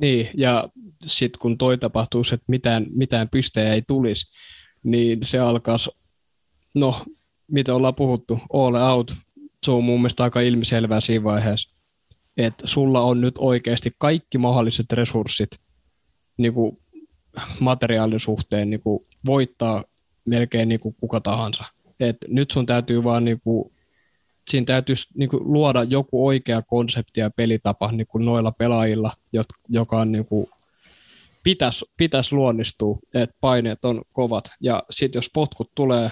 Niin, 0.00 0.30
ja 0.34 0.68
sitten 1.06 1.38
kun 1.38 1.58
toi 1.58 1.78
tapahtuu, 1.78 2.22
että 2.32 2.44
mitään, 2.48 2.86
mitään 2.94 3.28
pystejä 3.28 3.74
ei 3.74 3.82
tulisi, 3.82 4.30
niin 4.82 5.18
se 5.22 5.38
alkaa, 5.38 5.76
no, 6.74 7.02
mitä 7.50 7.74
ollaan 7.74 7.94
puhuttu, 7.94 8.40
all 8.52 8.74
out, 8.74 9.16
se 9.64 9.70
on 9.70 9.84
mun 9.84 10.00
mielestä 10.00 10.24
aika 10.24 10.40
ilmiselvää 10.40 11.00
siinä 11.00 11.24
vaiheessa 11.24 11.73
että 12.36 12.66
sulla 12.66 13.00
on 13.00 13.20
nyt 13.20 13.34
oikeasti 13.38 13.92
kaikki 13.98 14.38
mahdolliset 14.38 14.92
resurssit 14.92 15.50
niin 16.36 16.54
kuin 16.54 16.78
materiaalin 17.60 18.20
suhteen 18.20 18.70
niin 18.70 18.80
kuin 18.80 19.06
voittaa 19.26 19.84
melkein 20.28 20.68
niin 20.68 20.80
kuin 20.80 20.94
kuka 21.00 21.20
tahansa. 21.20 21.64
Et 22.00 22.16
nyt 22.28 22.50
sun 22.50 22.66
täytyy 22.66 23.04
vaan 23.04 23.24
niin 23.24 23.40
kuin, 23.40 23.72
siinä 24.50 24.64
täytyisi 24.64 25.08
niin 25.14 25.28
kuin 25.28 25.52
luoda 25.52 25.82
joku 25.82 26.26
oikea 26.26 26.62
konsepti 26.62 27.20
ja 27.20 27.30
pelitapa 27.30 27.92
niin 27.92 28.06
kuin 28.06 28.24
noilla 28.24 28.52
pelaajilla, 28.52 29.12
joka 29.68 30.00
on 30.00 30.12
niin 30.12 30.26
kuin, 30.26 30.46
pitäisi 31.42 31.84
pitäis 31.96 32.32
luonnistua, 32.32 32.98
että 33.14 33.36
paineet 33.40 33.84
on 33.84 34.02
kovat. 34.12 34.44
Ja 34.60 34.82
sitten 34.90 35.18
jos 35.18 35.30
potkut 35.34 35.70
tulee 35.74 36.10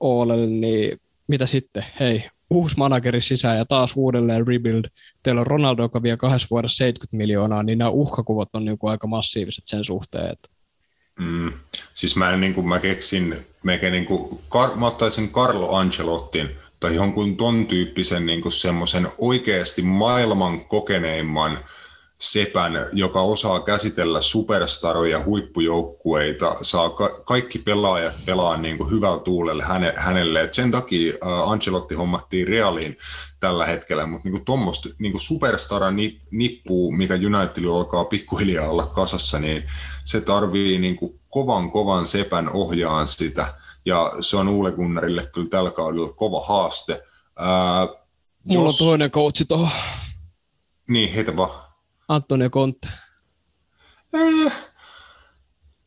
Oolelle, 0.00 0.46
niin 0.46 1.00
mitä 1.26 1.46
sitten? 1.46 1.84
Hei, 2.00 2.24
uusi 2.50 2.76
manageri 2.76 3.20
sisään 3.20 3.58
ja 3.58 3.64
taas 3.64 3.92
uudelleen 3.96 4.46
rebuild. 4.46 4.84
Teillä 5.22 5.40
on 5.40 5.46
Ronaldo, 5.46 5.82
joka 5.82 6.02
vie 6.02 6.16
kahdessa 6.16 6.48
vuodessa 6.50 6.76
70 6.76 7.16
miljoonaa, 7.16 7.62
niin 7.62 7.78
nämä 7.78 7.90
uhkakuvat 7.90 8.48
on 8.52 8.64
niin 8.64 8.78
kuin 8.78 8.90
aika 8.90 9.06
massiiviset 9.06 9.64
sen 9.66 9.84
suhteen. 9.84 10.32
Että... 10.32 10.48
Mm. 11.20 11.52
Siis 11.94 12.16
mä, 12.16 12.30
en, 12.30 12.40
niin 12.40 12.54
kuin, 12.54 12.68
mä 12.68 12.78
keksin, 12.78 13.46
melkein 13.62 13.92
niin 13.92 14.06
kuin, 14.06 14.40
Kar, 14.48 14.76
mä 14.76 14.86
ottaisin 14.86 15.30
Carlo 15.30 15.74
Ancelottin 15.74 16.50
tai 16.80 16.94
jonkun 16.94 17.36
ton 17.36 17.66
tyyppisen 17.66 18.26
niin 18.26 18.52
semmoisen 18.52 19.08
oikeasti 19.18 19.82
maailman 19.82 20.64
kokeneimman 20.64 21.58
sepän, 22.20 22.72
joka 22.92 23.20
osaa 23.20 23.60
käsitellä 23.60 24.20
superstaroja, 24.20 25.24
huippujoukkueita, 25.24 26.56
saa 26.62 26.90
ka- 26.90 27.20
kaikki 27.24 27.58
pelaajat 27.58 28.14
pelaa 28.26 28.56
niin 28.56 28.78
kuin 28.78 28.90
hyvällä 28.90 29.18
tuulelle 29.18 29.62
häne- 29.62 29.94
hänelle. 29.96 30.42
Et 30.42 30.54
sen 30.54 30.70
takia 30.70 31.14
uh, 31.14 31.50
Ancelotti 31.50 31.94
hommattiin 31.94 32.48
Realiin 32.48 32.98
tällä 33.40 33.66
hetkellä, 33.66 34.06
mutta 34.06 34.28
niin 34.28 34.44
tuommoista 34.44 34.88
niin 34.98 35.20
superstara 35.20 35.86
nippuu, 36.30 36.92
mikä 36.92 37.14
Unitedilla 37.14 37.76
alkaa 37.76 38.04
pikkuhiljaa 38.04 38.68
olla 38.68 38.86
kasassa, 38.86 39.38
niin 39.38 39.64
se 40.04 40.20
tarvii 40.20 40.78
niin 40.78 40.96
kuin 40.96 41.20
kovan 41.28 41.70
kovan 41.70 42.06
sepän 42.06 42.52
ohjaan 42.52 43.06
sitä, 43.06 43.54
ja 43.84 44.12
se 44.20 44.36
on 44.36 44.48
Uule 44.48 44.72
Gunnarille 44.72 45.26
kyllä 45.26 45.48
tällä 45.48 45.70
kaudella 45.70 46.12
kova 46.12 46.44
haaste. 46.46 46.92
Uh, 46.92 48.00
Mulla 48.44 48.68
jos... 48.68 48.80
on 48.80 48.86
toinen 48.86 49.10
coachi 49.10 49.44
tuohon. 49.44 49.68
Niin, 50.88 51.12
heitä 51.12 51.36
vaan. 51.36 51.69
Antonio 52.10 52.50
Conte. 52.50 52.88
Eh, 54.14 54.52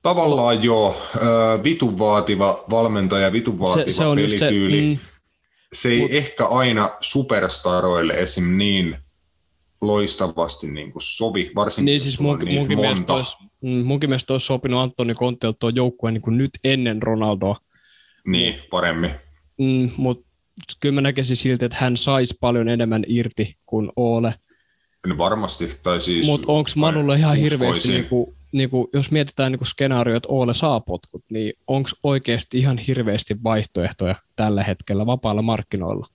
tavallaan 0.01 0.63
joo. 0.63 0.95
Äh, 1.15 1.63
vitun 1.63 1.99
vaativa 1.99 2.63
valmentaja, 2.69 3.31
vitun 3.31 3.59
vaativa 3.59 3.85
se, 3.85 3.91
se 3.91 4.05
on 4.05 4.17
pelityyli. 4.17 4.81
Se, 4.81 4.87
mm, 4.87 4.99
se 5.73 5.89
ei 5.89 5.99
mut, 5.99 6.11
ehkä 6.11 6.45
aina 6.45 6.89
superstaroille 7.01 8.13
esim. 8.13 8.57
niin 8.57 8.97
loistavasti 9.81 10.71
niin 10.71 10.91
kuin 10.91 11.01
sovi, 11.01 11.51
varsinkin 11.55 11.85
niin, 11.85 12.01
siis 12.01 12.19
mun, 12.19 12.39
munkin, 12.53 12.79
mielestä 12.79 13.13
olisi, 13.13 13.37
mm, 13.61 13.69
munkin 13.69 14.09
mielestä 14.09 14.33
olisi 14.33 14.45
sopinut 14.45 14.81
Antoni 14.81 15.13
Conteelta 15.13 15.59
tuo 15.59 15.69
joukkue 15.69 16.11
niin 16.11 16.21
kuin 16.21 16.37
nyt 16.37 16.51
ennen 16.63 17.03
Ronaldoa. 17.03 17.57
Niin, 18.27 18.55
paremmin. 18.69 19.11
Mm, 19.57 19.89
Mutta 19.97 20.25
kyllä 20.79 20.95
mä 20.95 21.01
näkisin 21.01 21.35
silti, 21.35 21.65
että 21.65 21.77
hän 21.81 21.97
saisi 21.97 22.37
paljon 22.39 22.69
enemmän 22.69 23.03
irti 23.07 23.55
kuin 23.65 23.91
Ole. 23.95 24.33
No 25.07 25.17
varmasti, 25.17 25.79
tai 25.83 26.01
siis... 26.01 26.27
Mutta 26.27 26.51
onko 26.51 26.69
Manulla 26.75 27.15
ihan 27.15 27.35
hirveästi, 27.35 27.87
niinku, 27.87 28.33
niinku, 28.51 28.89
jos 28.93 29.11
mietitään 29.11 29.51
niinku 29.51 29.65
skenaario, 29.65 30.15
että 30.15 30.29
Oole 30.31 30.53
saa 30.53 30.79
potkut, 30.79 31.23
niin 31.29 31.53
onko 31.67 31.89
oikeasti 32.03 32.59
ihan 32.59 32.77
hirveästi 32.77 33.43
vaihtoehtoja 33.43 34.15
tällä 34.35 34.63
hetkellä 34.63 35.05
vapailla 35.05 35.41
markkinoilla? 35.41 36.07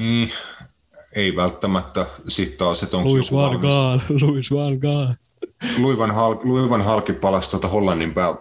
Mm, 0.00 0.28
ei 1.12 1.36
välttämättä. 1.36 2.06
Sitten 2.28 2.58
taas, 2.58 2.82
että 2.82 2.96
onko 2.96 3.08
Louis 3.08 3.32
Van 3.32 3.60
Gaal, 3.60 4.00
Louis 4.20 4.50
Van 4.50 4.78
Gaal. 4.78 5.14
Luivan, 5.78 6.10
hal, 6.10 6.36
Luivan 6.44 6.84
halki 6.84 7.12
palasi 7.12 7.50
tuota 7.50 7.68
Hollannin 7.68 8.14
pää... 8.14 8.34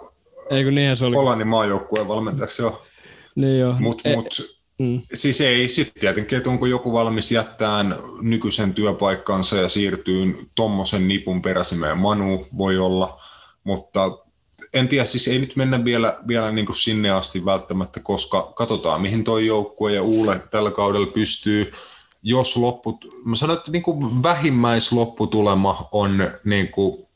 Eikö 0.49 0.71
niinhän 0.71 0.97
se 0.97 1.05
oli? 1.05 1.15
Hollannin 1.15 1.47
maajoukkueen 1.47 2.07
valmentajaksi, 2.07 2.61
joo. 2.61 2.85
Niin 3.35 3.59
joo. 3.59 3.75
Mut, 3.79 4.01
e- 4.05 4.15
mut, 4.15 4.56
Mm. 4.79 5.01
Siis 5.13 5.41
ei, 5.41 5.69
sitten 5.69 6.01
tietenkin, 6.01 6.37
että 6.37 6.49
onko 6.49 6.65
joku 6.65 6.93
valmis 6.93 7.31
jättämään 7.31 7.99
nykyisen 8.21 8.73
työpaikkansa 8.73 9.57
ja 9.57 9.69
siirtyy 9.69 10.49
tuommoisen 10.55 11.07
nipun 11.07 11.41
peräsimeen. 11.41 11.97
Manu 11.97 12.47
voi 12.57 12.77
olla, 12.77 13.21
mutta 13.63 14.17
en 14.73 14.87
tiedä, 14.87 15.05
siis 15.05 15.27
ei 15.27 15.39
nyt 15.39 15.55
mennä 15.55 15.85
vielä, 15.85 16.17
vielä 16.27 16.51
niin 16.51 16.65
kuin 16.65 16.75
sinne 16.75 17.09
asti 17.09 17.45
välttämättä, 17.45 17.99
koska 17.99 18.53
katsotaan, 18.55 19.01
mihin 19.01 19.23
toi 19.23 19.45
joukkue 19.45 19.93
ja 19.93 20.03
Uule 20.03 20.41
tällä 20.51 20.71
kaudella 20.71 21.07
pystyy. 21.07 21.71
Jos 22.23 22.57
lopput, 22.57 23.05
mä 23.25 23.35
sanon, 23.35 23.57
että 23.57 23.71
niin 23.71 23.83
kuin 23.83 24.23
vähimmäislopputulema 24.23 25.89
on 25.91 26.31
niin 26.45 26.67
kuin 26.67 27.07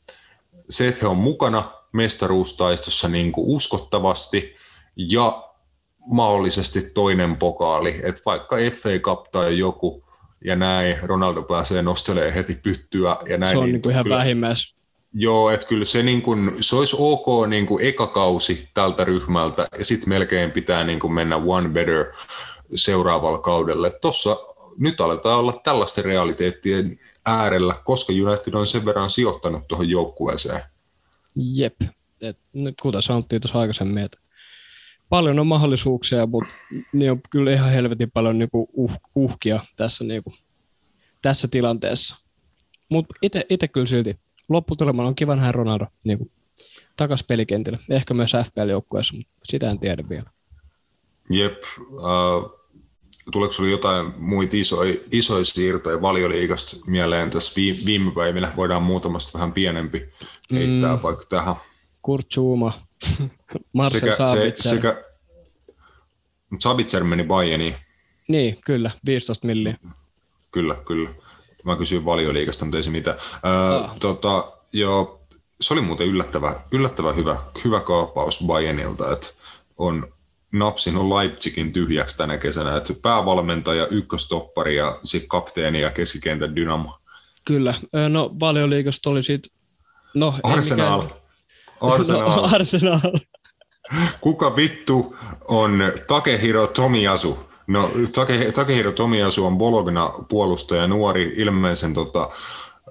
se, 0.70 0.88
että 0.88 1.00
he 1.00 1.06
on 1.06 1.16
mukana 1.16 1.72
mestaruustaistossa 1.92 3.08
niin 3.08 3.32
kuin 3.32 3.46
uskottavasti 3.46 4.56
ja 4.96 5.51
mahdollisesti 6.06 6.90
toinen 6.94 7.36
pokaali, 7.36 8.00
että 8.02 8.20
vaikka 8.26 8.56
FA 8.56 8.98
Cup 9.02 9.30
tai 9.30 9.58
joku 9.58 10.04
ja 10.44 10.56
näin, 10.56 10.98
Ronaldo 11.02 11.42
pääsee 11.42 11.82
nostelee 11.82 12.34
heti 12.34 12.54
pyttyä 12.54 13.16
ja 13.28 13.38
näin. 13.38 13.50
Se 13.50 13.58
on 13.58 13.64
niin, 13.64 13.72
niin 13.72 13.82
kuin 13.82 13.92
ihan 13.92 14.04
kyllä, 14.04 14.16
vähimmäis. 14.16 14.74
Joo, 15.14 15.50
että 15.50 15.66
kyllä 15.66 15.84
se, 15.84 16.02
niin 16.02 16.22
kuin, 16.22 16.56
se 16.60 16.76
olisi 16.76 16.96
ok 16.98 17.48
niin 17.48 17.66
kuin 17.66 17.84
eka 17.84 18.06
kausi 18.06 18.68
tältä 18.74 19.04
ryhmältä 19.04 19.68
ja 19.78 19.84
sitten 19.84 20.08
melkein 20.08 20.50
pitää 20.50 20.84
niin 20.84 21.00
kuin 21.00 21.12
mennä 21.12 21.36
one 21.36 21.68
better 21.68 22.12
seuraavalle 22.74 23.40
kaudelle. 23.40 23.90
Tuossa 24.00 24.36
nyt 24.78 25.00
aletaan 25.00 25.38
olla 25.38 25.60
tällaisten 25.64 26.04
realiteettien 26.04 26.98
äärellä, 27.26 27.74
koska 27.84 28.12
United 28.12 28.54
on 28.54 28.66
sen 28.66 28.84
verran 28.84 29.10
sijoittanut 29.10 29.68
tuohon 29.68 29.88
joukkueeseen. 29.88 30.62
Jep, 31.36 31.80
Et, 32.22 32.38
kuten 32.82 33.02
sanottiin 33.02 33.42
tuossa 33.42 33.58
aikaisemmin, 33.58 34.04
että 34.04 34.18
paljon 35.12 35.38
on 35.38 35.46
mahdollisuuksia, 35.46 36.26
mutta 36.26 36.54
niin 36.92 37.10
on 37.10 37.20
kyllä 37.30 37.52
ihan 37.52 37.70
helvetin 37.70 38.10
paljon 38.10 38.38
niinku 38.38 38.68
uh, 38.72 38.92
uhkia 39.14 39.60
tässä, 39.76 40.04
niinku, 40.04 40.32
tässä 41.22 41.48
tilanteessa. 41.48 42.16
Mutta 42.88 43.14
itse 43.48 43.68
kyllä 43.68 43.86
silti 43.86 44.16
lopputulemana 44.48 45.08
on 45.08 45.14
kiva 45.14 45.36
nähdä 45.36 45.52
Ronaldo 45.52 45.86
niinku, 46.04 46.30
takas 46.96 47.24
pelikentille. 47.24 47.78
Ehkä 47.90 48.14
myös 48.14 48.32
FPL-joukkueessa, 48.32 49.16
mutta 49.16 49.32
sitä 49.44 49.70
en 49.70 49.78
tiedä 49.78 50.08
vielä. 50.08 50.30
Jep. 51.30 51.62
Uh, 51.78 52.68
tuleeko 53.32 53.52
sinulla 53.52 53.72
jotain 53.72 54.12
muita 54.16 54.56
isoja, 54.56 54.94
isoja 55.10 55.44
siirtoja 55.44 56.02
valioliigasta 56.02 56.76
mieleen 56.86 57.30
tässä 57.30 57.54
viime 57.86 58.12
päivinä? 58.14 58.52
Voidaan 58.56 58.82
muutamasta 58.82 59.38
vähän 59.38 59.52
pienempi 59.52 60.12
heittää 60.52 60.96
mm. 60.96 61.02
vaikka 61.02 61.24
tähän. 61.28 61.54
Kurt 62.02 62.26
Zuma, 62.32 62.72
Marcel 63.72 64.00
sekä, 64.00 64.16
Sabitzer. 64.16 64.70
Se, 64.72 64.76
sekä, 64.76 65.04
Sabitzer 66.58 67.04
meni 67.04 67.24
Bayerniin. 67.24 67.76
Niin, 68.28 68.58
kyllä, 68.64 68.90
15 69.06 69.46
milliä. 69.46 69.76
Kyllä, 70.52 70.74
kyllä. 70.86 71.10
Mä 71.64 71.76
kysyin 71.76 72.04
valioliikasta, 72.04 72.64
mutta 72.64 72.76
ei 72.76 72.82
se 72.82 72.90
mitään. 72.90 73.16
Ää, 73.42 73.76
ah. 73.76 73.98
tota, 74.00 74.52
joo, 74.72 75.20
se 75.60 75.74
oli 75.74 75.80
muuten 75.80 76.06
yllättävä, 76.06 76.54
yllättävä 76.72 77.12
hyvä, 77.12 77.36
hyvä 77.64 77.80
kaappaus 77.80 78.44
Bayernilta, 78.46 79.12
että 79.12 79.26
on 79.78 80.12
napsinut 80.52 81.08
Leipzigin 81.08 81.72
tyhjäksi 81.72 82.16
tänä 82.16 82.38
kesänä, 82.38 82.76
että 82.76 82.94
päävalmentaja, 83.02 83.86
ykköstoppari 83.86 84.76
ja 84.76 84.98
sitten 85.04 85.28
kapteeni 85.28 85.80
ja 85.80 85.90
keskikentän 85.90 86.56
dynamo. 86.56 86.98
Kyllä, 87.44 87.74
no 88.08 88.30
valioliikasta 88.40 89.10
oli 89.10 89.22
sitten, 89.22 89.52
no 90.14 90.34
Arsenal. 90.42 91.02
Mikään... 91.02 91.21
Arsenal. 91.82 92.36
No, 92.36 92.48
Arsenal. 92.54 93.00
Kuka 94.20 94.56
vittu 94.56 95.16
on 95.48 95.72
Takehiro 96.06 96.66
Tomiasu? 96.66 97.38
No, 97.66 97.90
Take, 98.14 98.52
Takehiro 98.52 98.92
Tomiasu 98.92 99.46
on 99.46 99.58
Bologna 99.58 100.12
puolustaja, 100.28 100.86
nuori, 100.86 101.34
ilmeisen 101.36 101.94
tota, 101.94 102.30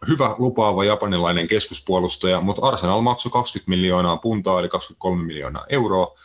hyvä 0.07 0.35
lupaava 0.37 0.83
japanilainen 0.83 1.47
keskuspuolustaja, 1.47 2.41
mutta 2.41 2.67
Arsenal 2.67 3.01
maksoi 3.01 3.31
20 3.31 3.69
miljoonaa 3.69 4.17
puntaa, 4.17 4.59
eli 4.59 4.69
23 4.69 5.23
miljoonaa 5.23 5.65
euroa 5.69 6.15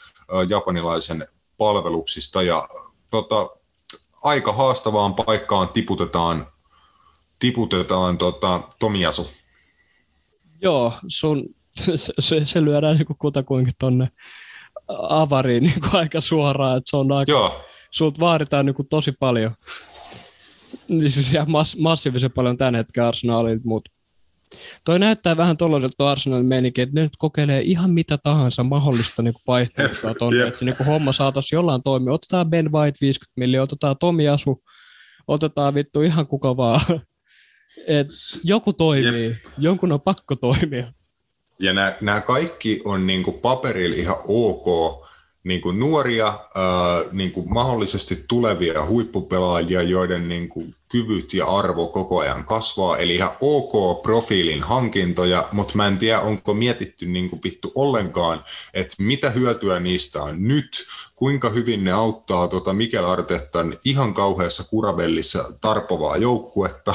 japanilaisen 0.49 1.29
palveluksista, 1.59 2.43
ja 2.43 2.69
tota, 3.11 3.51
aika 4.23 4.53
haastavaan 4.53 5.15
paikkaan 5.15 5.69
tiputetaan, 5.69 6.47
tiputetaan 7.39 8.19
tota, 8.19 8.61
Tomiasu. 8.79 9.31
Joo, 10.63 10.93
sun, 11.09 11.56
se, 12.19 12.45
se 12.45 12.65
lyödään 12.65 12.97
niin 12.97 13.19
kutakuinkin 13.19 13.75
tonne 13.79 14.09
avariin 14.89 15.63
niin 15.63 15.81
kuin 15.81 15.97
aika 15.97 16.21
suoraan, 16.21 16.77
että 16.77 16.91
se 16.91 16.97
on 16.97 17.13
aika, 17.13 17.33
Joo. 17.33 17.65
sulta 17.91 18.21
vaaditaan 18.21 18.67
niin 18.67 18.75
kuin 18.75 18.89
tosi 18.89 19.13
paljon. 19.13 19.55
Niin 20.89 21.11
siis 21.11 21.33
ihan 21.33 21.51
mass, 21.51 21.77
massiivisen 21.77 22.33
paljon 22.33 22.57
tämän 22.57 22.75
hetken 22.75 23.05
Arsenalilta, 23.05 23.63
mutta 23.65 23.91
toi 24.85 24.99
näyttää 24.99 25.37
vähän 25.37 25.57
tuollaiselta 25.57 26.11
Arsenalin 26.11 26.47
meininkin, 26.47 26.83
että 26.83 26.95
ne 26.95 27.03
nyt 27.03 27.17
kokeilee 27.19 27.61
ihan 27.61 27.91
mitä 27.91 28.19
tahansa 28.19 28.63
mahdollista 28.63 29.23
niin 29.23 29.35
vaihtoehtoa 29.47 30.15
tuonne, 30.19 30.39
yep. 30.39 30.49
että 30.49 30.59
se 30.59 30.65
niin 30.65 30.77
kuin 30.77 30.87
homma 30.87 31.13
saataisiin 31.13 31.57
jollain 31.57 31.83
toimia. 31.83 32.13
Otetaan 32.13 32.51
Ben 32.51 32.73
White 32.73 32.99
50 33.01 33.33
miljoonaa, 33.37 33.65
otetaan 33.65 33.97
Tomi 34.01 34.29
Asu, 34.29 34.63
otetaan 35.29 35.75
vittu 35.75 36.03
ihan 36.03 36.27
kuka 36.27 36.57
vaan. 36.57 36.81
Et 37.87 38.09
joku 38.45 38.73
toimii, 38.73 39.27
yep. 39.27 39.37
jonkun 39.59 39.93
on 39.93 40.01
pakko 40.01 40.37
toimia. 40.37 40.93
Ja 41.59 41.73
nämä, 41.73 41.97
nämä 42.01 42.21
kaikki 42.21 42.83
on 42.85 43.07
niin 43.07 43.23
kuin 43.23 43.39
paperilla 43.39 43.97
ihan 43.97 44.17
ok, 44.29 45.07
niin 45.45 45.61
kuin 45.61 45.81
nuoria, 45.81 46.27
ää, 46.27 46.35
niin 47.13 47.33
kuin 47.33 47.47
mahdollisesti 47.53 48.25
tulevia 48.29 48.85
huippupelaajia, 48.85 49.83
joiden 49.83 50.29
niin 50.29 50.49
kuin 50.49 50.75
kyvyt 50.89 51.35
ja 51.35 51.47
arvo 51.47 51.87
koko 51.87 52.19
ajan 52.19 52.45
kasvaa, 52.45 52.97
eli 52.97 53.15
ihan 53.15 53.31
ok 53.41 54.03
profiilin 54.03 54.63
hankintoja, 54.63 55.49
mutta 55.53 55.73
mä 55.77 55.87
en 55.87 55.99
tiedä, 55.99 56.21
onko 56.21 56.55
mietitty 56.55 57.07
niin 57.07 57.31
kuin 57.31 57.41
pittu 57.41 57.73
ollenkaan, 57.75 58.45
että 58.75 58.95
mitä 58.99 59.31
hyötyä 59.31 59.81
niistä 59.81 60.23
on 60.23 60.49
nyt, 60.49 60.87
kuinka 61.17 61.51
hyvin 61.51 61.85
ne 61.85 61.93
auttaa 61.93 62.49
tuota 62.49 62.73
Mikel 62.73 63.05
Artettan 63.05 63.79
ihan 63.85 64.15
kauheassa 64.15 64.65
kuravellissa 64.71 65.53
tarpovaa 65.61 66.17
joukkuetta, 66.17 66.95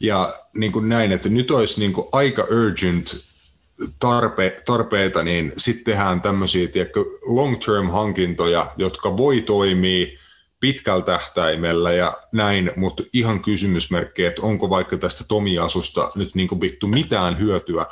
ja 0.00 0.34
niin 0.56 0.72
kuin 0.72 0.88
näin, 0.88 1.12
että 1.12 1.28
nyt 1.28 1.50
olisi 1.50 1.80
niin 1.80 1.92
kuin 1.92 2.08
aika 2.12 2.46
urgent 2.50 3.35
tarpe, 3.98 4.62
tarpeita, 4.66 5.22
niin 5.22 5.52
sitten 5.56 5.84
tehdään 5.84 6.20
tämmöisiä 6.20 6.68
long-term 7.26 7.90
hankintoja, 7.90 8.72
jotka 8.76 9.16
voi 9.16 9.40
toimia 9.40 10.06
pitkällä 10.60 11.04
tähtäimellä 11.04 11.92
ja 11.92 12.16
näin, 12.32 12.72
mutta 12.76 13.02
ihan 13.12 13.42
kysymysmerkki, 13.42 14.24
että 14.24 14.42
onko 14.42 14.70
vaikka 14.70 14.96
tästä 14.96 15.24
Tomiasusta 15.28 16.10
nyt 16.14 16.34
niin 16.34 16.48
kuin 16.48 16.60
vittu 16.60 16.86
mitään 16.86 17.38
hyötyä 17.38 17.86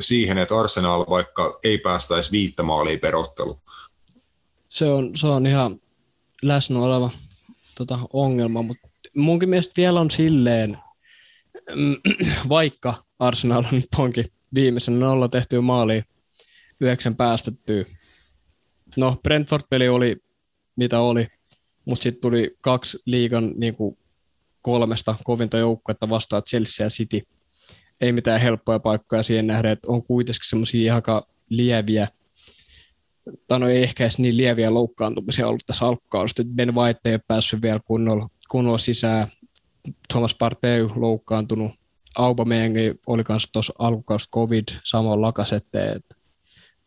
siihen, 0.00 0.38
että 0.38 0.58
Arsenal 0.58 1.04
vaikka 1.10 1.58
ei 1.64 1.78
päästäisi 1.78 2.32
viittä 2.32 2.62
maalia 2.62 2.98
perottelu. 2.98 3.60
Se 4.68 4.90
on, 4.90 5.16
se 5.16 5.26
on 5.26 5.46
ihan 5.46 5.80
läsnä 6.42 6.78
oleva 6.78 7.10
tota, 7.78 7.98
ongelma, 8.12 8.62
mutta 8.62 8.88
munkin 9.16 9.48
mielestä 9.48 9.72
vielä 9.76 10.00
on 10.00 10.10
silleen, 10.10 10.78
vaikka 12.48 12.94
Arsenal 13.18 13.64
nyt 13.70 13.88
onkin 13.98 14.26
viimeisen 14.54 15.00
nolla 15.00 15.28
tehtyä 15.28 15.60
maaliin, 15.60 16.04
yhdeksän 16.80 17.16
päästettyä. 17.16 17.84
No, 18.96 19.16
Brentford-peli 19.22 19.88
oli 19.88 20.16
mitä 20.76 21.00
oli, 21.00 21.26
mutta 21.84 22.02
sitten 22.02 22.20
tuli 22.20 22.56
kaksi 22.60 22.98
liigan 23.06 23.52
niin 23.56 23.74
kuin 23.74 23.98
kolmesta 24.62 25.16
kovinta 25.24 25.58
joukkuetta 25.58 26.08
vastaan 26.08 26.42
Chelsea 26.42 26.86
ja 26.86 26.90
City. 26.90 27.22
Ei 28.00 28.12
mitään 28.12 28.40
helppoja 28.40 28.78
paikkoja 28.78 29.22
siihen 29.22 29.46
nähdä, 29.46 29.70
että 29.70 29.88
on 29.88 30.02
kuitenkin 30.02 30.48
semmoisia 30.48 30.94
aika 30.94 31.26
lieviä, 31.48 32.08
tai 33.48 33.60
no 33.60 33.68
ei 33.68 33.82
ehkä 33.82 34.04
edes 34.04 34.18
niin 34.18 34.36
lieviä 34.36 34.74
loukkaantumisia 34.74 35.48
ollut 35.48 35.62
tässä 35.66 35.86
alkukaudesta. 35.86 36.42
Ben 36.44 36.74
White 36.74 37.00
ei 37.04 37.14
ole 37.14 37.20
päässyt 37.28 37.62
vielä 37.62 37.80
kunnolla, 37.86 38.28
kunnolla 38.48 38.78
sisään. 38.78 39.28
Thomas 40.12 40.34
Partey 40.34 40.88
loukkaantunut. 40.96 41.72
Aubameyang 42.16 42.74
oli 43.06 43.24
kanssa 43.24 43.48
tuossa 43.52 43.72
alkukaudesta 43.78 44.30
covid, 44.34 44.64
samoin 44.84 45.20
Lakasette. 45.20 46.00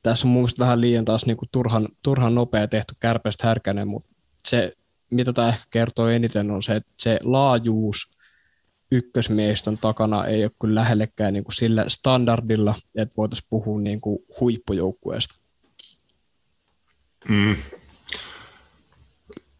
Tässä 0.04 0.28
on 0.28 0.32
mun 0.32 0.42
mielestä 0.42 0.60
vähän 0.60 0.82
liian 0.82 1.06
taas 1.06 1.26
niinku 1.26 1.46
turhan, 1.52 1.88
turhan 2.04 2.36
nopea 2.36 2.68
tehty 2.68 2.96
kärpästä 3.00 3.48
härkänen, 3.48 3.88
mutta 3.88 4.10
se 4.48 4.74
mitä 5.12 5.34
tämä 5.34 5.50
ehkä 5.50 5.66
kertoo 5.70 6.08
eniten, 6.08 6.52
on 6.52 6.64
se, 6.64 6.76
että 6.76 6.92
se 7.00 7.20
laajuus 7.24 8.10
ykkösmiehistön 8.92 9.78
takana 9.78 10.26
ei 10.26 10.44
ole 10.44 10.52
kyllä 10.62 10.76
lähellekään 10.76 11.34
niin 11.34 11.44
kuin 11.44 11.56
sillä 11.56 11.86
standardilla, 11.88 12.76
että 12.96 13.14
voitaisiin 13.18 13.48
puhua 13.50 13.82
niin 13.82 14.02
kuin 14.02 14.20
huippujoukkueesta. 14.40 15.36
Mm. 17.30 17.56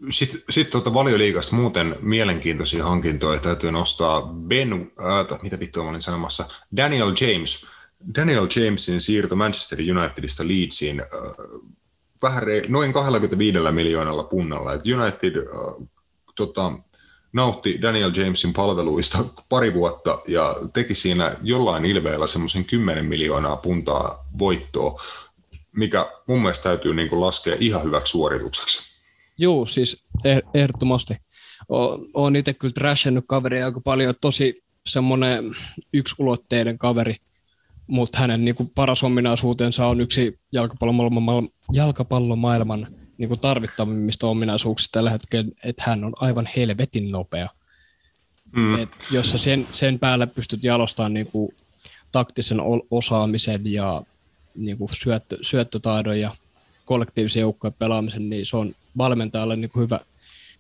Sitten, 0.10 0.42
sitten 0.50 0.72
tuota 0.72 0.94
valioliigasta 0.94 1.56
muuten 1.56 1.96
mielenkiintoisia 2.02 2.84
hankintoja 2.84 3.40
täytyy 3.40 3.72
nostaa 3.72 4.22
Ben, 4.22 4.74
äh, 4.74 5.42
mitä 5.42 5.60
vittua 5.60 5.90
olin 5.90 6.02
sanomassa, 6.02 6.46
Daniel 6.78 7.14
James. 7.22 7.68
Daniel 8.16 8.48
Jamesin 8.56 9.02
siirto 9.02 9.36
Manchester 9.36 9.80
Unitedista 9.80 10.48
Leedsiin 10.48 11.00
äh, 11.00 11.08
vähän 12.22 12.44
re- 12.44 12.66
noin 12.68 12.94
25 12.94 13.60
miljoonalla 13.72 14.24
punnalla. 14.24 14.74
Et 14.74 14.82
United 14.86 15.36
äh, 15.38 15.88
tota, 16.36 16.72
nautti 17.34 17.82
Daniel 17.82 18.12
Jamesin 18.16 18.54
palveluista 18.54 19.18
pari 19.50 19.74
vuotta 19.74 20.22
ja 20.28 20.56
teki 20.74 20.96
siinä 20.96 21.36
jollain 21.44 21.86
ilveellä 21.86 22.28
semmoisen 22.28 22.66
10 22.66 23.06
miljoonaa 23.06 23.56
puntaa 23.56 24.26
voittoa, 24.40 25.02
mikä 25.72 26.12
mun 26.28 26.42
mielestä 26.42 26.64
täytyy 26.64 26.94
niin 26.94 27.10
kuin 27.10 27.22
laskea 27.22 27.56
ihan 27.60 27.84
hyväksi 27.84 28.12
suoritukseksi. 28.12 28.95
Joo, 29.38 29.66
siis 29.66 30.04
eh- 30.28 30.50
ehdottomasti. 30.54 31.18
Olen 32.14 32.36
itse 32.36 32.54
kyllä 32.54 32.74
trashannut 32.74 33.26
kaveria 33.28 33.66
aika 33.66 33.82
paljon, 33.82 34.14
tosi 34.22 34.64
semmoinen 34.88 35.44
yksulotteinen 35.94 36.78
kaveri, 36.78 37.16
mutta 37.88 38.20
hänen 38.20 38.46
niin 38.46 38.56
kuin 38.56 38.72
paras 38.76 39.04
ominaisuutensa 39.04 39.88
on 39.88 40.02
yksi 40.02 40.40
jalkapallomaailman, 40.52 41.50
jalkapallomaailman 41.72 42.88
niin 43.18 43.28
kuin 43.30 43.40
tarvittavimmista 43.40 44.28
ominaisuuksista 44.28 44.92
tällä 44.92 45.10
hetkellä, 45.10 45.52
että 45.64 45.84
hän 45.86 46.04
on 46.04 46.14
aivan 46.16 46.50
helvetin 46.56 47.12
nopea. 47.12 47.50
Mm. 48.52 48.76
Et 48.76 48.90
jos 49.12 49.32
sä 49.32 49.38
sen, 49.38 49.68
sen 49.72 50.00
päälle 50.00 50.28
pystyt 50.28 50.64
jalostamaan 50.64 51.14
niin 51.14 51.28
kuin 51.28 51.56
taktisen 52.12 52.58
osaamisen 52.92 53.74
ja 53.74 54.02
niin 54.56 54.78
kuin 54.78 54.90
syöttö, 54.94 55.38
syöttötaidon 55.42 56.20
ja 56.20 56.36
kollektiivisen 56.86 57.42
joukkojen 57.42 57.74
pelaamisen, 57.80 58.30
niin 58.30 58.46
se 58.46 58.58
on 58.58 58.76
valmentajalle 58.98 59.56
niin 59.56 59.72
kuin 59.72 59.84
hyvä, 59.84 60.00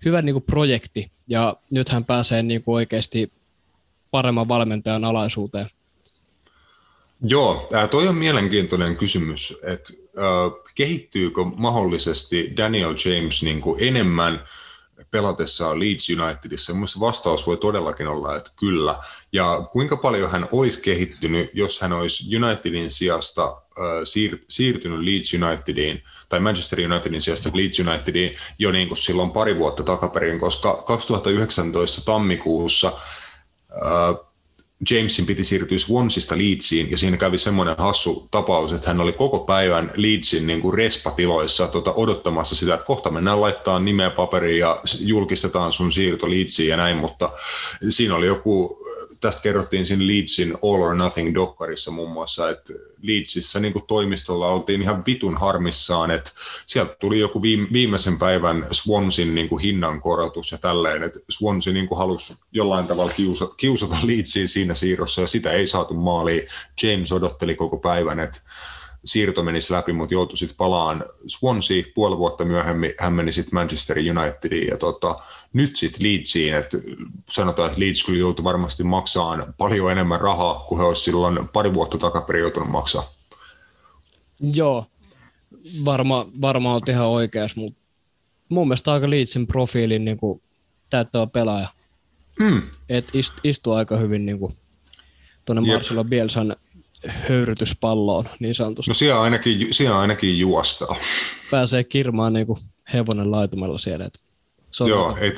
hyvä 0.05 0.21
niin 0.21 0.33
kuin 0.33 0.43
projekti. 0.43 1.11
Ja 1.27 1.55
nyt 1.69 1.89
hän 1.89 2.05
pääsee 2.05 2.43
niin 2.43 2.63
kuin 2.63 2.75
oikeasti 2.75 3.31
paremman 4.11 4.47
valmentajan 4.47 5.03
alaisuuteen. 5.03 5.69
Joo, 7.21 7.69
äh, 7.75 7.89
toi 7.89 8.07
on 8.07 8.15
mielenkiintoinen 8.15 8.97
kysymys, 8.97 9.57
että 9.63 9.93
äh, 10.17 10.73
kehittyykö 10.75 11.43
mahdollisesti 11.43 12.53
Daniel 12.57 12.95
James 13.05 13.43
niin 13.43 13.61
kuin 13.61 13.83
enemmän 13.83 14.47
pelatessaan 15.11 15.79
Leeds 15.79 16.09
Unitedissa? 16.09 16.73
Mielestäni 16.73 17.01
vastaus 17.01 17.47
voi 17.47 17.57
todellakin 17.57 18.07
olla, 18.07 18.35
että 18.35 18.51
kyllä. 18.55 18.95
Ja 19.31 19.67
kuinka 19.71 19.97
paljon 19.97 20.31
hän 20.31 20.47
olisi 20.51 20.81
kehittynyt, 20.81 21.49
jos 21.53 21.81
hän 21.81 21.93
olisi 21.93 22.37
Unitedin 22.37 22.91
sijasta 22.91 23.45
äh, 23.47 23.83
siir- 23.83 24.45
siirtynyt 24.49 24.99
Leeds 24.99 25.33
Unitediin, 25.33 26.03
tai 26.35 26.41
Manchester 26.41 26.79
Unitedin 26.91 27.21
sijasta 27.21 27.49
Leeds 27.53 27.79
Unitediin 27.79 28.35
jo 28.59 28.71
niin 28.71 28.87
kuin 28.87 28.97
silloin 28.97 29.31
pari 29.31 29.57
vuotta 29.57 29.83
takaperin, 29.83 30.39
koska 30.39 30.83
2019 30.87 32.01
tammikuussa 32.05 32.87
äh, 33.71 34.25
Jamesin 34.91 35.25
piti 35.25 35.43
siirtyä 35.43 35.77
Swansista 35.77 36.37
Leedsiin, 36.37 36.91
ja 36.91 36.97
siinä 36.97 37.17
kävi 37.17 37.37
semmoinen 37.37 37.75
hassu 37.77 38.27
tapaus, 38.31 38.71
että 38.71 38.87
hän 38.87 39.01
oli 39.01 39.13
koko 39.13 39.39
päivän 39.39 39.91
Leedsin 39.95 40.47
niin 40.47 40.61
kuin 40.61 40.73
respatiloissa 40.73 41.67
tota, 41.67 41.93
odottamassa 41.93 42.55
sitä, 42.55 42.73
että 42.73 42.85
kohta 42.85 43.11
mennään 43.11 43.41
laittaa 43.41 43.79
nimeä 43.79 44.09
paperiin 44.09 44.59
ja 44.59 44.81
julkistetaan 44.99 45.71
sun 45.71 45.91
siirto 45.91 46.29
Leedsiin 46.29 46.69
ja 46.69 46.77
näin, 46.77 46.97
mutta 46.97 47.29
siinä 47.89 48.15
oli 48.15 48.27
joku, 48.27 48.77
tästä 49.21 49.43
kerrottiin 49.43 49.85
siinä 49.85 50.07
Leedsin 50.07 50.53
All 50.63 50.81
or 50.81 50.95
Nothing 50.95 51.33
dokkarissa 51.33 51.91
muun 51.91 52.11
muassa, 52.11 52.49
että 52.49 52.73
Leedsissä 53.01 53.59
niin 53.59 53.73
kuin 53.73 53.87
toimistolla 53.87 54.47
oltiin 54.47 54.81
ihan 54.81 55.03
vitun 55.05 55.37
harmissaan, 55.37 56.11
että 56.11 56.31
sieltä 56.65 56.95
tuli 56.99 57.19
joku 57.19 57.41
viimeisen 57.41 58.19
päivän 58.19 58.67
Swansin 58.71 59.35
niin 59.35 59.49
kuin 59.49 59.61
hinnankorotus 59.61 60.51
ja 60.51 60.57
tälleen, 60.57 61.03
että 61.03 61.19
Swansi 61.29 61.73
niin 61.73 61.87
kuin 61.87 61.97
halusi 61.97 62.33
jollain 62.51 62.87
tavalla 62.87 63.13
kiusa, 63.13 63.47
kiusata 63.57 63.97
Leedsiin 64.03 64.47
siinä 64.47 64.75
siirrossa 64.75 65.21
ja 65.21 65.27
sitä 65.27 65.51
ei 65.51 65.67
saatu 65.67 65.93
maaliin. 65.93 66.47
James 66.83 67.11
odotteli 67.11 67.55
koko 67.55 67.77
päivän, 67.77 68.19
että 68.19 68.41
siirto 69.05 69.43
menisi 69.43 69.73
läpi, 69.73 69.93
mutta 69.93 70.13
joutui 70.13 70.37
sitten 70.37 70.57
palaan 70.57 71.05
Swansea 71.27 71.83
puoli 71.95 72.17
vuotta 72.17 72.45
myöhemmin, 72.45 72.93
hän 72.99 73.13
meni 73.13 73.31
sitten 73.31 73.53
Manchester 73.53 73.97
Unitediin 73.97 74.67
ja 74.67 74.77
tota, 74.77 75.15
nyt 75.53 75.75
sitten 75.75 76.03
Leedsiin, 76.03 76.53
että 76.53 76.77
sanotaan, 77.31 77.69
että 77.69 77.79
Leeds 77.79 78.05
kyllä 78.05 78.19
joutui 78.19 78.43
varmasti 78.43 78.83
maksamaan 78.83 79.53
paljon 79.57 79.91
enemmän 79.91 80.21
rahaa 80.21 80.65
kuin 80.67 80.79
he 80.79 80.85
olisivat 80.85 81.05
silloin 81.05 81.47
pari 81.47 81.73
vuotta 81.73 81.97
takaperin 81.97 82.41
joutunut 82.41 82.69
maksaa. 82.69 83.03
Joo, 84.53 84.85
varma, 85.85 86.27
varmaan 86.41 86.75
olet 86.75 86.89
ihan 86.89 87.07
oikeas, 87.07 87.55
mutta 87.55 87.79
mun 88.49 88.67
mielestä 88.67 88.93
aika 88.93 89.09
Leedsin 89.09 89.47
profiilin 89.47 90.05
niin 90.05 90.17
kuin, 90.17 90.41
täyttävä 90.89 91.27
pelaaja. 91.27 91.67
Mm. 92.39 92.61
Et 92.89 93.09
ist, 93.13 93.33
istuu 93.43 93.73
aika 93.73 93.97
hyvin 93.97 94.25
niin 94.25 94.39
kuin, 94.39 94.53
tuonne 95.45 95.71
Marcelo 95.71 96.03
Bielsan 96.03 96.55
höyrytyspalloon 97.07 98.25
niin 98.39 98.55
sanotusti. 98.55 98.89
No 98.89 98.95
siellä 98.95 99.21
ainakin, 99.21 99.73
siellä 99.73 99.99
ainakin 99.99 100.39
juostaa. 100.39 100.95
Pääsee 101.51 101.83
kirmaan 101.83 102.33
niin 102.33 102.47
kuin 102.47 102.59
hevonen 102.93 103.31
laitumella 103.31 103.77
siellä. 103.77 104.05
Että 104.05 104.19
se 104.71 104.83
on 104.83 104.89
Joo, 104.89 105.17
ei, 105.21 105.35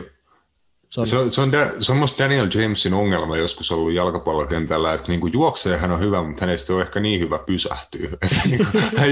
se 0.90 1.02
on, 1.02 1.08
se, 1.08 1.18
on, 1.18 1.32
se, 1.32 1.42
on, 1.42 1.52
se 1.80 1.92
on 1.92 1.98
musta 1.98 2.24
Daniel 2.24 2.48
Jamesin 2.54 2.94
ongelma 2.94 3.38
joskus 3.38 3.72
ollut 3.72 3.94
jalkapallokentällä, 3.94 4.94
että 4.94 5.08
niin 5.08 5.20
kuin 5.20 5.34
juoksee 5.34 5.78
hän 5.78 5.92
on 5.92 6.00
hyvä, 6.00 6.24
mutta 6.24 6.46
hänestä 6.46 6.74
on 6.74 6.82
ehkä 6.82 7.00
niin 7.00 7.20
hyvä 7.20 7.40
pysähtyä. 7.40 8.10
niin 8.50 8.68
kuin, 8.72 8.84
hän, 8.98 9.10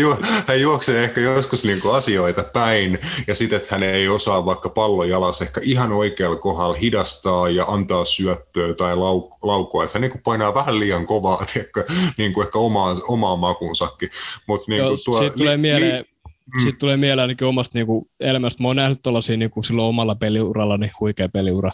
hän 0.47 0.61
juoksee 0.61 1.03
ehkä 1.03 1.21
joskus 1.21 1.65
niin 1.65 1.81
kuin 1.81 1.95
asioita 1.95 2.43
päin, 2.43 2.99
ja 3.27 3.35
sitten, 3.35 3.57
että 3.57 3.75
hän 3.75 3.83
ei 3.83 4.07
osaa 4.07 4.45
vaikka 4.45 4.69
pallon 4.69 5.09
jalas 5.09 5.41
ehkä 5.41 5.61
ihan 5.63 5.91
oikealla 5.91 6.35
kohdalla 6.35 6.75
hidastaa 6.75 7.49
ja 7.49 7.65
antaa 7.67 8.05
syöttöä 8.05 8.73
tai 8.73 8.95
lau, 8.95 9.29
laukua, 9.43 9.83
että 9.83 9.97
hän 9.97 10.01
niin 10.01 10.11
kuin 10.11 10.23
painaa 10.23 10.53
vähän 10.53 10.79
liian 10.79 11.05
kovaa, 11.05 11.45
tiedätkö, 11.53 11.83
niin 12.17 12.33
kuin 12.33 12.45
ehkä 12.45 12.59
omaa, 12.59 12.95
omaa 13.07 13.35
makunsakin. 13.35 14.09
Mut, 14.47 14.67
niin 14.67 14.83
kuin 14.83 14.99
tuo, 15.05 15.17
siitä 15.19 15.37
tulee 15.37 15.57
mieleen, 15.57 16.03
li, 16.03 16.14
Mm. 16.53 16.59
Sitten 16.59 16.79
tulee 16.79 16.97
mieleen 16.97 17.23
ainakin 17.23 17.47
omasta 17.47 17.77
niinku, 17.77 18.09
elämästä. 18.19 18.63
Mä 18.63 18.69
oon 18.69 18.75
nähnyt 18.75 18.99
tuollaisia 19.03 19.37
niinku, 19.37 19.61
silloin 19.61 19.87
omalla 19.87 20.15
peliuralla, 20.15 20.77
niin 20.77 20.91
huikea 20.99 21.29
peliura. 21.29 21.71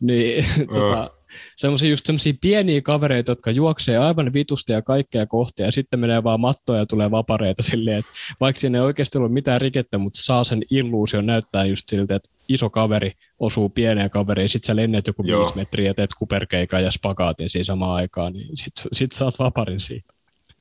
Niin, 0.00 0.44
tota, 0.74 1.10
semmoisia 1.56 1.90
just 1.90 2.06
semmoisia 2.06 2.34
pieniä 2.40 2.80
kavereita, 2.82 3.30
jotka 3.30 3.50
juoksee 3.50 3.98
aivan 3.98 4.32
vitusta 4.32 4.72
ja 4.72 4.82
kaikkea 4.82 5.26
kohtia, 5.26 5.66
ja 5.66 5.72
sitten 5.72 6.00
menee 6.00 6.24
vaan 6.24 6.40
mattoja 6.40 6.78
ja 6.78 6.86
tulee 6.86 7.10
vapareita 7.10 7.62
silleen, 7.62 7.98
että 7.98 8.10
vaikka 8.40 8.60
siinä 8.60 8.78
ei 8.78 8.84
oikeasti 8.84 9.18
ollut 9.18 9.32
mitään 9.32 9.60
rikettä, 9.60 9.98
mutta 9.98 10.22
saa 10.22 10.44
sen 10.44 10.62
illuusion 10.70 11.26
näyttää 11.26 11.64
just 11.64 11.88
siltä, 11.88 12.14
että 12.14 12.30
iso 12.48 12.70
kaveri 12.70 13.12
osuu 13.38 13.68
pieneen 13.68 14.10
kaveriin, 14.10 14.48
sit 14.48 14.64
sä 14.64 14.76
lennät 14.76 15.06
joku 15.06 15.22
Joo. 15.22 15.40
viisi 15.40 15.56
metriä 15.56 15.86
ja 15.86 15.94
teet 15.94 16.10
kuperkeikan 16.18 16.84
ja 16.84 16.90
spakaatin 16.90 17.50
siinä 17.50 17.64
samaan 17.64 17.96
aikaan, 17.96 18.32
niin 18.32 18.56
sit, 18.56 18.72
sit 18.92 19.12
saat 19.12 19.38
vaparin 19.38 19.80
siitä. 19.80 20.14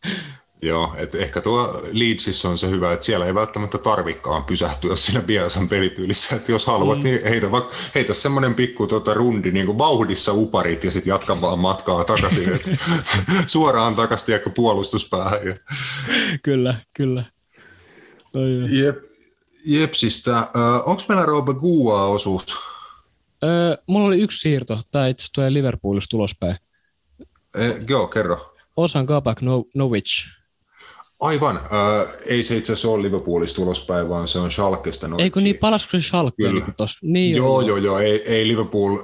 Joo, 0.61 0.93
että 0.97 1.17
ehkä 1.17 1.41
tuo 1.41 1.81
Leedsissä 1.91 2.49
on 2.49 2.57
se 2.57 2.69
hyvä, 2.69 2.93
että 2.93 3.05
siellä 3.05 3.25
ei 3.25 3.35
välttämättä 3.35 3.77
tarvikaan 3.77 4.43
pysähtyä 4.43 4.95
siinä 4.95 5.21
Bielsan 5.21 5.69
pelityylissä, 5.69 6.35
että 6.35 6.51
jos 6.51 6.67
haluat, 6.67 6.97
mm. 6.97 7.03
niin 7.03 7.23
heitä, 7.23 7.51
vaikka, 7.51 7.75
heitä 7.95 8.13
semmoinen 8.13 8.55
pikku 8.55 8.87
tuota, 8.87 9.13
rundi 9.13 9.51
niin 9.51 9.65
kuin 9.65 9.77
vauhdissa 9.77 10.33
uparit 10.33 10.83
ja 10.83 10.91
sitten 10.91 11.11
jatka 11.11 11.41
vaan 11.41 11.59
matkaa 11.59 12.03
takaisin, 12.03 12.53
että 12.55 12.71
suoraan 13.47 13.95
takaisin 13.95 14.35
ehkä 14.35 14.49
puolustuspäähän. 14.49 15.39
kyllä, 16.43 16.75
kyllä. 16.93 17.23
Oi, 18.33 18.79
Jep, 18.79 18.97
Jepsistä, 19.65 20.37
äh, 20.37 20.47
onko 20.85 21.03
meillä 21.07 21.25
Roope 21.25 21.53
Gua-osuus? 21.53 22.57
Öö, 23.43 23.77
mulla 23.87 24.07
oli 24.07 24.21
yksi 24.21 24.39
siirto, 24.39 24.81
tämä 24.91 25.07
itse 25.07 25.21
asiassa 25.21 25.33
tulee 25.33 25.53
Liverpoolista 25.53 26.17
ulospäin. 26.17 26.57
Eh, 27.55 27.75
joo, 27.89 28.07
kerro. 28.07 28.55
Osan 28.75 29.05
Kabak 29.05 29.41
no, 29.41 29.65
Novich 29.75 30.38
Aivan. 31.19 31.57
Äh, 31.57 32.13
ei 32.25 32.43
se 32.43 32.57
itse 32.57 32.73
asiassa 32.73 32.89
ole 32.89 33.03
Liverpoolista 33.03 33.61
ulospäin, 33.61 34.09
vaan 34.09 34.27
se 34.27 34.39
on 34.39 34.51
Schalkesta. 34.51 35.09
Eikö 35.17 35.41
niin, 35.41 35.57
palasiko 35.57 35.91
se 35.91 36.01
Schalkeen? 36.01 36.55
Niin 36.55 36.63
niin, 37.01 37.35
joo, 37.35 37.61
joo, 37.61 37.77
joo. 37.77 37.99
Ei, 37.99 38.23
ei 38.25 38.47
Liverpool, 38.47 38.99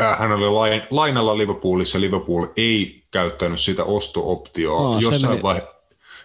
äh, 0.00 0.18
hän 0.18 0.32
oli 0.32 0.48
lain, 0.48 0.82
lainalla 0.90 1.38
Liverpoolissa, 1.38 2.00
Liverpool 2.00 2.46
ei 2.56 3.04
käyttänyt 3.10 3.60
sitä 3.60 3.84
osto-optioa. 3.84 4.94
Aa, 4.94 5.00
jossain, 5.00 5.42
vaihe, 5.42 5.62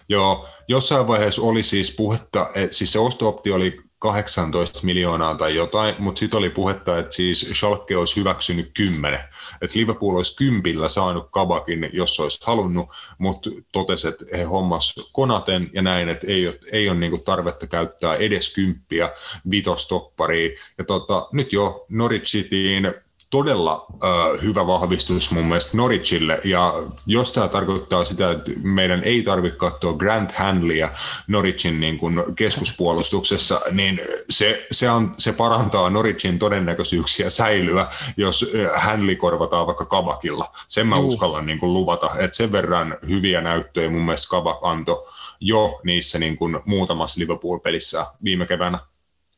joo, 0.10 0.48
jossain 0.68 1.08
vaiheessa 1.08 1.42
oli 1.42 1.64
siis 1.64 1.96
puhetta, 1.96 2.48
että 2.56 2.76
siis 2.76 2.92
se 2.92 3.00
osto-optio 3.00 3.56
oli 3.56 3.82
18 4.00 4.80
miljoonaa 4.84 5.36
tai 5.36 5.56
jotain, 5.56 5.96
mutta 6.00 6.20
sitten 6.20 6.38
oli 6.38 6.50
puhetta, 6.50 7.00
että 7.00 7.16
siis 7.16 7.50
Schalke 7.54 7.98
olisi 7.98 8.16
hyväksynyt 8.16 8.72
10. 8.74 9.20
Että 9.62 9.80
Liverpool 9.80 10.16
olisi 10.16 10.38
kympillä 10.38 10.90
saanut 10.90 11.28
kabakin, 11.32 11.90
jos 11.94 12.20
olisi 12.20 12.40
halunnut, 12.46 12.90
mutta 13.18 13.50
totesi, 13.72 14.08
että 14.08 14.26
he 14.38 14.44
hommas 14.44 15.10
konaten 15.14 15.70
ja 15.74 15.82
näin, 15.82 16.10
että 16.10 16.28
ei 16.28 16.48
ole, 16.48 16.60
ei 16.72 16.90
ole 16.90 17.00
niinku 17.00 17.18
tarvetta 17.18 17.68
käyttää 17.68 18.16
edes 18.16 18.54
kymppiä 18.56 19.10
vitostoppariin. 19.52 20.58
Ja 20.78 20.84
tota, 20.84 21.28
nyt 21.32 21.54
jo 21.54 21.86
Norwich 21.90 22.26
Cityin 22.26 22.94
todella 23.30 23.86
äh, 24.04 24.42
hyvä 24.42 24.68
vahvistus 24.68 25.32
mun 25.32 25.46
mielestä 25.46 25.78
Norwichille, 25.78 26.42
ja 26.44 26.74
jos 27.06 27.34
tämä 27.34 27.48
tarkoittaa 27.48 28.06
sitä, 28.06 28.32
että 28.32 28.52
meidän 28.64 29.04
ei 29.04 29.22
tarvitse 29.22 29.58
katsoa 29.58 29.94
Grant 29.94 30.32
Hanleya 30.32 30.90
Norwichin 31.28 31.80
niin 31.80 31.98
kuin 31.98 32.24
keskuspuolustuksessa, 32.36 33.62
niin 33.72 34.00
se, 34.30 34.68
se, 34.72 34.90
on, 34.90 35.16
se 35.18 35.34
parantaa 35.34 35.90
Norwichin 35.90 36.40
todennäköisyyksiä 36.40 37.30
säilyä, 37.30 37.88
jos 38.18 38.52
Hanley 38.76 39.16
korvataan 39.16 39.68
vaikka 39.68 39.86
Kabakilla. 39.86 40.46
Sen 40.68 40.88
mä 40.88 40.96
Juu. 40.96 41.08
uskallan 41.08 41.46
niin 41.46 41.60
kuin 41.60 41.74
luvata, 41.74 42.10
että 42.20 42.38
sen 42.38 42.52
verran 42.52 42.98
hyviä 43.08 43.42
näyttöjä 43.42 43.90
mun 43.90 44.06
mielestä 44.06 44.30
Kabak 44.30 44.58
antoi 44.62 45.06
jo 45.40 45.80
niissä 45.84 46.20
niin 46.20 46.38
kuin 46.38 46.60
muutamassa 46.66 47.20
Liverpool-pelissä 47.20 48.06
viime 48.24 48.46
keväänä. 48.46 48.80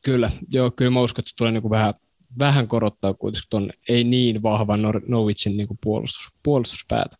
Kyllä, 0.04 0.30
joo, 0.48 0.70
kyllä 0.70 0.90
mä 0.90 1.00
uskon, 1.00 1.22
että 1.22 1.30
se 1.30 1.36
tulee 1.36 1.52
niin 1.52 1.62
kuin 1.62 1.70
vähän 1.70 1.94
vähän 2.38 2.68
korottaa 2.68 3.14
kuitenkin 3.14 3.50
tuon 3.50 3.70
ei 3.88 4.04
niin 4.04 4.42
vahvan 4.42 4.82
Norwichin 5.06 5.56
niin 5.56 5.68
puolustus, 5.80 6.28
puolustuspäätä. 6.42 7.16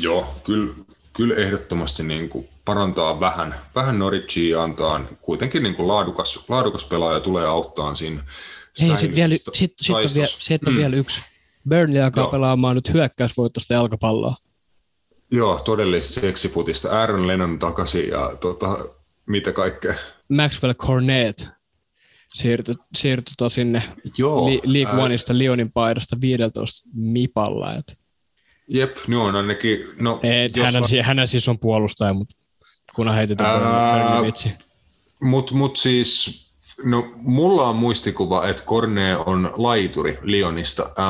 Joo, 0.00 0.34
kyllä, 0.44 0.74
kyllä 1.12 1.34
ehdottomasti 1.34 2.02
niin 2.02 2.28
kuin 2.28 2.48
parantaa 2.64 3.20
vähän, 3.20 3.54
vähän 3.74 3.98
Norwichia 3.98 4.56
ja 4.56 4.62
antaa 4.62 5.04
kuitenkin 5.20 5.62
niin 5.62 5.74
kuin 5.74 5.88
laadukas, 5.88 6.44
laadukas 6.48 6.84
pelaaja 6.84 7.20
tulee 7.20 7.46
auttaa 7.46 7.94
siinä 7.94 8.22
Hei, 8.80 8.96
sitten 8.96 9.14
vielä, 9.14 9.34
sit, 9.34 9.74
sit 9.80 9.96
on, 9.96 10.02
vielä, 10.14 10.26
sit 10.26 10.68
on 10.68 10.72
mm. 10.72 10.78
vielä 10.78 10.96
yksi. 10.96 11.20
Burnley 11.68 12.02
alkaa 12.02 12.22
Joo. 12.22 12.30
pelaamaan 12.30 12.76
nyt 12.76 12.92
hyökkäysvoittoista 12.92 13.74
jalkapalloa. 13.74 14.36
Joo, 15.30 15.60
todellista 15.64 16.20
seksifutista. 16.20 17.00
Aaron 17.00 17.26
Lennon 17.26 17.58
takaisin 17.58 18.08
ja 18.08 18.36
tota, 18.40 18.84
mitä 19.26 19.52
kaikkea. 19.52 19.94
Maxwell 20.28 20.74
Cornet 20.74 21.48
siirtyi, 22.34 22.74
siirtyi 22.94 23.50
sinne 23.50 23.82
Joo, 24.18 24.50
Li. 24.64 24.86
Oneista 24.86 25.38
Lyonin 25.38 25.72
paidasta 25.72 26.20
15 26.20 26.88
mipalla. 26.94 27.74
Et. 27.74 27.96
Jep, 28.68 28.96
ne 29.06 29.16
on 29.16 29.36
ainakin... 29.36 29.78
No, 30.00 30.20
Et, 30.22 30.56
jos 30.56 30.74
hän, 30.74 30.82
va- 30.82 31.02
hän 31.02 31.28
siis 31.28 31.48
on 31.48 31.58
puolustaja, 31.58 32.14
mutta 32.14 32.36
kunhan 32.94 33.16
heitetään 33.16 33.62
ää... 33.62 34.22
vitsi. 34.22 34.50
Mutta 35.22 35.54
mut 35.54 35.76
siis, 35.76 36.51
no 36.84 37.12
mulla 37.16 37.68
on 37.68 37.76
muistikuva, 37.76 38.48
että 38.48 38.62
Korne 38.66 39.16
on 39.16 39.50
laituri 39.56 40.18
Lionista. 40.22 40.82
Äh, 40.82 41.06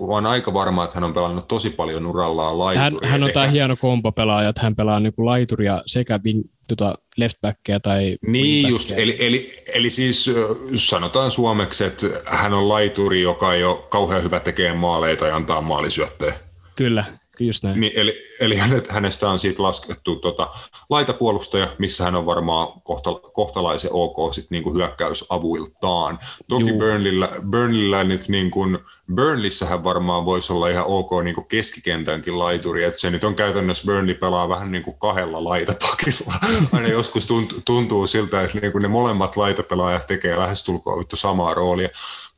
olen 0.00 0.26
aika 0.26 0.54
varma, 0.54 0.84
että 0.84 0.96
hän 0.96 1.04
on 1.04 1.12
pelannut 1.12 1.48
tosi 1.48 1.70
paljon 1.70 2.06
urallaan 2.06 2.58
laituria. 2.58 2.82
Hän, 3.02 3.10
hän 3.10 3.22
on 3.22 3.30
tämä 3.32 3.46
hieno 3.46 3.76
kompopelaaja, 3.76 4.48
että 4.48 4.62
hän 4.62 4.76
pelaa 4.76 5.00
niinku 5.00 5.26
laituria 5.26 5.82
sekä 5.86 6.20
wing, 6.24 6.42
tota 6.68 6.94
leftbackia 7.16 7.80
tai 7.80 8.16
Niin 8.26 8.68
just, 8.68 8.92
eli, 8.96 9.16
eli, 9.18 9.56
eli 9.74 9.90
siis 9.90 10.30
sanotaan 10.74 11.30
suomeksi, 11.30 11.84
että 11.84 12.06
hän 12.26 12.52
on 12.52 12.68
laituri, 12.68 13.22
joka 13.22 13.54
ei 13.54 13.64
ole 13.64 13.78
kauhean 13.88 14.22
hyvä 14.22 14.40
tekemään 14.40 14.76
maaleita 14.76 15.26
ja 15.26 15.36
antaa 15.36 15.60
maalisyöttöjä. 15.60 16.34
Kyllä, 16.76 17.04
just 17.40 17.62
näin. 17.62 17.80
Niin, 17.80 17.92
eli 17.96 18.16
eli 18.40 18.56
hänet, 18.56 18.88
hänestä 18.88 19.30
on 19.30 19.38
siitä 19.38 19.62
laskettu 19.62 20.16
tota, 20.16 20.48
laitapuolustaja, 20.90 21.68
missä 21.78 22.04
hän 22.04 22.14
on 22.14 22.26
varmaan 22.26 22.68
kohta, 22.82 23.14
kohtalaisen 23.14 23.90
ok 23.92 24.34
sit 24.34 24.50
niinku 24.50 24.74
hyökkäysavuiltaan. 24.74 26.18
Toki 26.48 26.72
Burnleyllä, 26.72 27.28
Burnleyllä 27.50 28.04
nyt 28.04 28.28
niin 28.28 28.50
kuin, 28.50 28.78
Burnleyssähän 29.14 29.84
varmaan 29.84 30.24
voisi 30.24 30.52
olla 30.52 30.68
ihan 30.68 30.86
ok 30.86 31.10
niin 31.24 31.34
kuin 31.34 31.46
keskikentänkin 31.46 32.38
laituri, 32.38 32.84
että 32.84 33.00
se 33.00 33.10
nyt 33.10 33.24
on 33.24 33.34
käytännössä 33.34 33.86
Burnley 33.86 34.14
pelaa 34.14 34.48
vähän 34.48 34.72
niin 34.72 34.82
kuin 34.82 34.98
kahdella 34.98 35.44
laitapakilla. 35.44 36.32
Aina 36.72 36.88
joskus 36.88 37.28
tuntuu 37.64 38.06
siltä, 38.06 38.42
että 38.42 38.58
niin 38.60 38.72
kuin 38.72 38.82
ne 38.82 38.88
molemmat 38.88 39.36
laitapelaajat 39.36 40.06
tekee 40.06 40.38
lähestulkoon 40.38 41.04
samaa 41.14 41.54
roolia, 41.54 41.88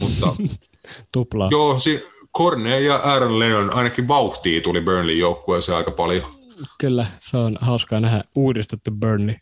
mutta 0.00 0.36
Tupla. 1.12 1.48
Joo, 1.50 1.80
si- 1.80 2.17
Korne 2.38 2.80
ja 2.80 2.96
Aaron 2.96 3.38
Lennon 3.38 3.74
ainakin 3.74 4.08
vauhtia 4.08 4.60
tuli 4.60 4.80
Burnley 4.80 5.16
joukkueeseen 5.16 5.78
aika 5.78 5.90
paljon. 5.90 6.22
Kyllä, 6.78 7.06
se 7.20 7.36
on 7.36 7.58
hauskaa 7.60 8.00
nähdä 8.00 8.24
uudistettu 8.36 8.90
Burnley. 8.90 9.34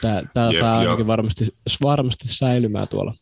Tämä, 0.00 0.22
tämä 0.34 0.50
jep, 0.50 0.60
saa 0.60 0.78
ainakin 0.78 1.06
varmasti, 1.06 1.44
varmasti 1.82 2.28
säilymään 2.28 2.88
tuolla 2.88 3.14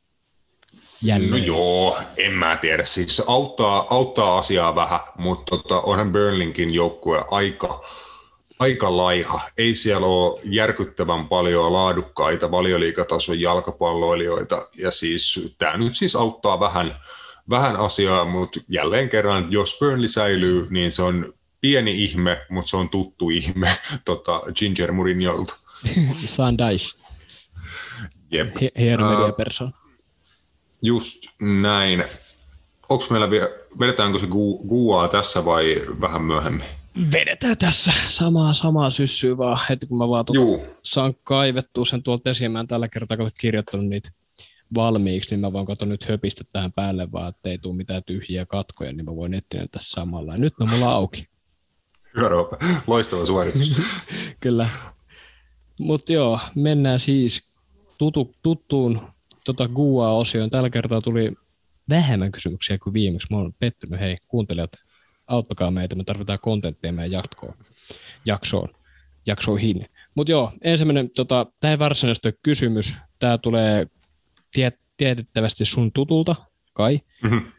jälleen. 1.03 1.31
No 1.31 1.37
joo, 1.37 1.99
en 2.17 2.33
mä 2.33 2.57
tiedä. 2.57 2.85
Siis 2.85 3.17
se 3.17 3.25
auttaa, 3.27 3.87
auttaa 3.91 4.39
asiaa 4.39 4.75
vähän, 4.75 5.01
mutta 5.19 5.57
tota, 5.57 5.81
onhan 5.81 6.13
Burnlinkin 6.13 6.75
joukkue 6.75 7.25
aika, 7.31 7.85
aika 8.59 8.97
laiha. 8.97 9.41
Ei 9.59 9.75
siellä 9.75 10.07
ole 10.07 10.41
järkyttävän 10.45 11.29
paljon 11.29 11.73
laadukkaita 11.73 12.51
valioliikatason 12.51 13.41
jalkapalloilijoita. 13.41 14.69
Ja 14.77 14.91
siis 14.91 15.55
tämä 15.59 15.77
nyt 15.77 15.97
siis 15.97 16.17
auttaa 16.17 16.61
vähän, 16.61 16.95
vähän 17.51 17.77
asiaa, 17.77 18.25
mutta 18.25 18.61
jälleen 18.69 19.09
kerran, 19.09 19.53
jos 19.53 19.77
Burnley 19.81 20.09
säilyy, 20.09 20.67
niin 20.71 20.93
se 20.93 21.03
on 21.03 21.35
pieni 21.61 22.05
ihme, 22.05 22.41
mutta 22.51 22.71
se 22.71 22.77
on 22.77 22.89
tuttu 22.89 23.31
ihme 23.31 23.77
tota, 24.05 24.43
Ginger 24.55 24.93
Mourinholta. 24.93 25.57
Sandaish. 26.27 26.97
Jep. 28.31 28.57
Hieno 28.79 29.11
mediapersoon. 29.11 29.71
Uh, 29.71 29.85
Just 30.83 31.23
näin. 31.41 32.05
Onko 32.89 33.05
meillä 33.11 33.31
vielä, 33.31 33.49
vedetäänkö 33.81 34.19
se 34.19 34.27
gu, 34.27 34.59
guaa 34.59 35.09
tässä 35.09 35.45
vai 35.45 35.83
vähän 36.01 36.23
myöhemmin? 36.23 36.67
Vedetään 37.13 37.59
tässä 37.59 37.93
samaa, 38.09 38.53
samaa 38.53 38.91
syssyä 38.91 39.37
vaan 39.37 39.61
heti 39.69 39.87
kun 39.87 39.99
mä 39.99 40.09
vaan 40.09 40.25
tuota 40.25 40.67
saan 40.83 41.15
kaivettua 41.25 41.85
sen 41.85 42.03
tuolta 42.03 42.31
esiin. 42.31 42.53
Mä 42.53 42.61
en 42.61 42.67
tällä 42.67 42.89
kertaa 42.89 43.17
kirjoittanut 43.39 43.87
niitä 43.87 44.11
valmiiksi, 44.75 45.31
niin 45.31 45.41
mä 45.41 45.53
voin 45.53 45.67
katsoa 45.67 45.89
nyt 45.89 46.09
höpistä 46.09 46.45
tähän 46.53 46.73
päälle 46.73 47.13
vaan, 47.13 47.29
että 47.29 47.51
ei 47.51 47.59
tule 47.59 47.77
mitään 47.77 48.05
tyhjiä 48.05 48.47
katkoja, 48.47 48.93
niin 48.93 49.05
mä 49.05 49.17
voin 49.17 49.43
tässä 49.71 49.91
samalla. 49.91 50.33
Ja 50.33 50.39
nyt 50.39 50.55
ne 50.61 50.65
on 50.65 50.71
mulla 50.71 50.93
auki. 50.93 51.29
Hyvä 52.17 52.29
Roope. 52.29 52.57
Loistava 52.87 53.27
suoritus. 53.27 53.83
Kyllä. 54.41 54.69
Mutta 55.81 56.13
joo, 56.13 56.41
mennään 56.55 57.01
siis 57.01 57.49
tutu, 57.99 58.35
tuttuun 58.43 59.01
tota 59.45 59.69
Gua-osioon. 59.69 60.51
Tällä 60.51 60.71
kertaa 60.71 61.01
tuli 61.01 61.33
vähemmän 61.89 62.33
kysymyksiä 62.33 62.79
kuin 62.79 62.95
viimeksi. 62.95 63.27
Mä 63.31 63.37
oon 63.37 63.55
pettynyt. 63.59 64.01
Hei, 64.01 64.17
kuuntelijat, 64.29 64.73
auttakaa 65.27 65.71
meitä. 65.71 65.95
Me 65.95 66.05
tarvitaan 66.05 66.39
kontenttia 66.43 66.93
meidän 66.93 67.13
jatkoon, 67.13 67.55
jaksoon, 68.27 68.69
jaksoihin. 69.27 69.87
Mutta 70.15 70.33
joo, 70.33 70.53
ensimmäinen, 70.63 71.11
tota, 71.17 71.47
tämä 71.61 71.71
ei 71.71 71.79
varsinaisesti 71.79 72.33
kysymys. 72.43 72.95
Tämä 73.19 73.39
tulee 73.39 73.87
tiet, 74.55 74.81
tietettävästi 74.97 75.65
sun 75.65 75.93
tutulta, 75.93 76.35
Kai. 76.73 77.01
Mm-hmm. 77.23 77.53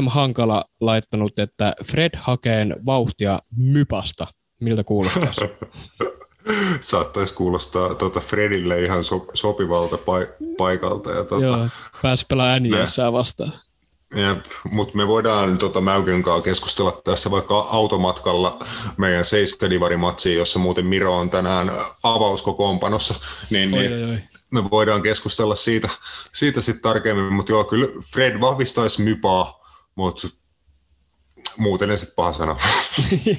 M. 0.00 0.06
Hankala 0.08 0.64
laittanut, 0.80 1.38
että 1.38 1.74
Fred 1.84 2.10
hakee 2.16 2.66
vauhtia 2.86 3.38
mypasta. 3.56 4.26
Miltä 4.60 4.84
kuulostaa? 4.84 5.32
Saattaisi 6.80 7.34
kuulostaa 7.34 7.94
tuota 7.94 8.20
Fredille 8.20 8.82
ihan 8.82 9.04
so, 9.04 9.26
sopivalta 9.34 9.96
pa- 9.96 10.46
paikalta. 10.56 11.10
Ja 11.10 11.24
tuota, 11.24 11.44
Joo, 11.44 11.68
pääsi 12.02 12.26
pelaamaan 12.28 12.62
NJS 12.62 12.96
vastaan. 13.12 13.52
mutta 14.70 14.96
me 14.96 15.06
voidaan 15.06 15.58
tota, 15.58 15.80
Mäykön 15.80 16.22
kanssa 16.22 16.44
keskustella 16.44 17.00
tässä 17.04 17.30
vaikka 17.30 17.58
automatkalla 17.58 18.58
meidän 18.96 19.24
Seiskadivari-matsiin, 19.24 20.36
jossa 20.36 20.58
muuten 20.58 20.86
Miro 20.86 21.16
on 21.16 21.30
tänään 21.30 21.70
avauskokoonpanossa, 22.02 23.14
niin, 23.50 23.74
oi, 23.74 23.80
niin 23.80 24.04
oi, 24.04 24.10
oi. 24.10 24.18
Me 24.50 24.70
voidaan 24.70 25.02
keskustella 25.02 25.56
siitä, 25.56 25.88
siitä 26.32 26.62
sitten 26.62 26.82
tarkemmin, 26.82 27.32
mutta 27.32 27.52
joo, 27.52 27.64
kyllä 27.64 27.86
Fred 28.12 28.40
vahvistaisi 28.40 29.02
mypaa, 29.02 29.66
mutta 29.94 30.28
muuten 31.58 31.90
ei 31.90 31.98
sitten 31.98 32.16
paha 32.16 32.32
sanoa. 32.32 32.56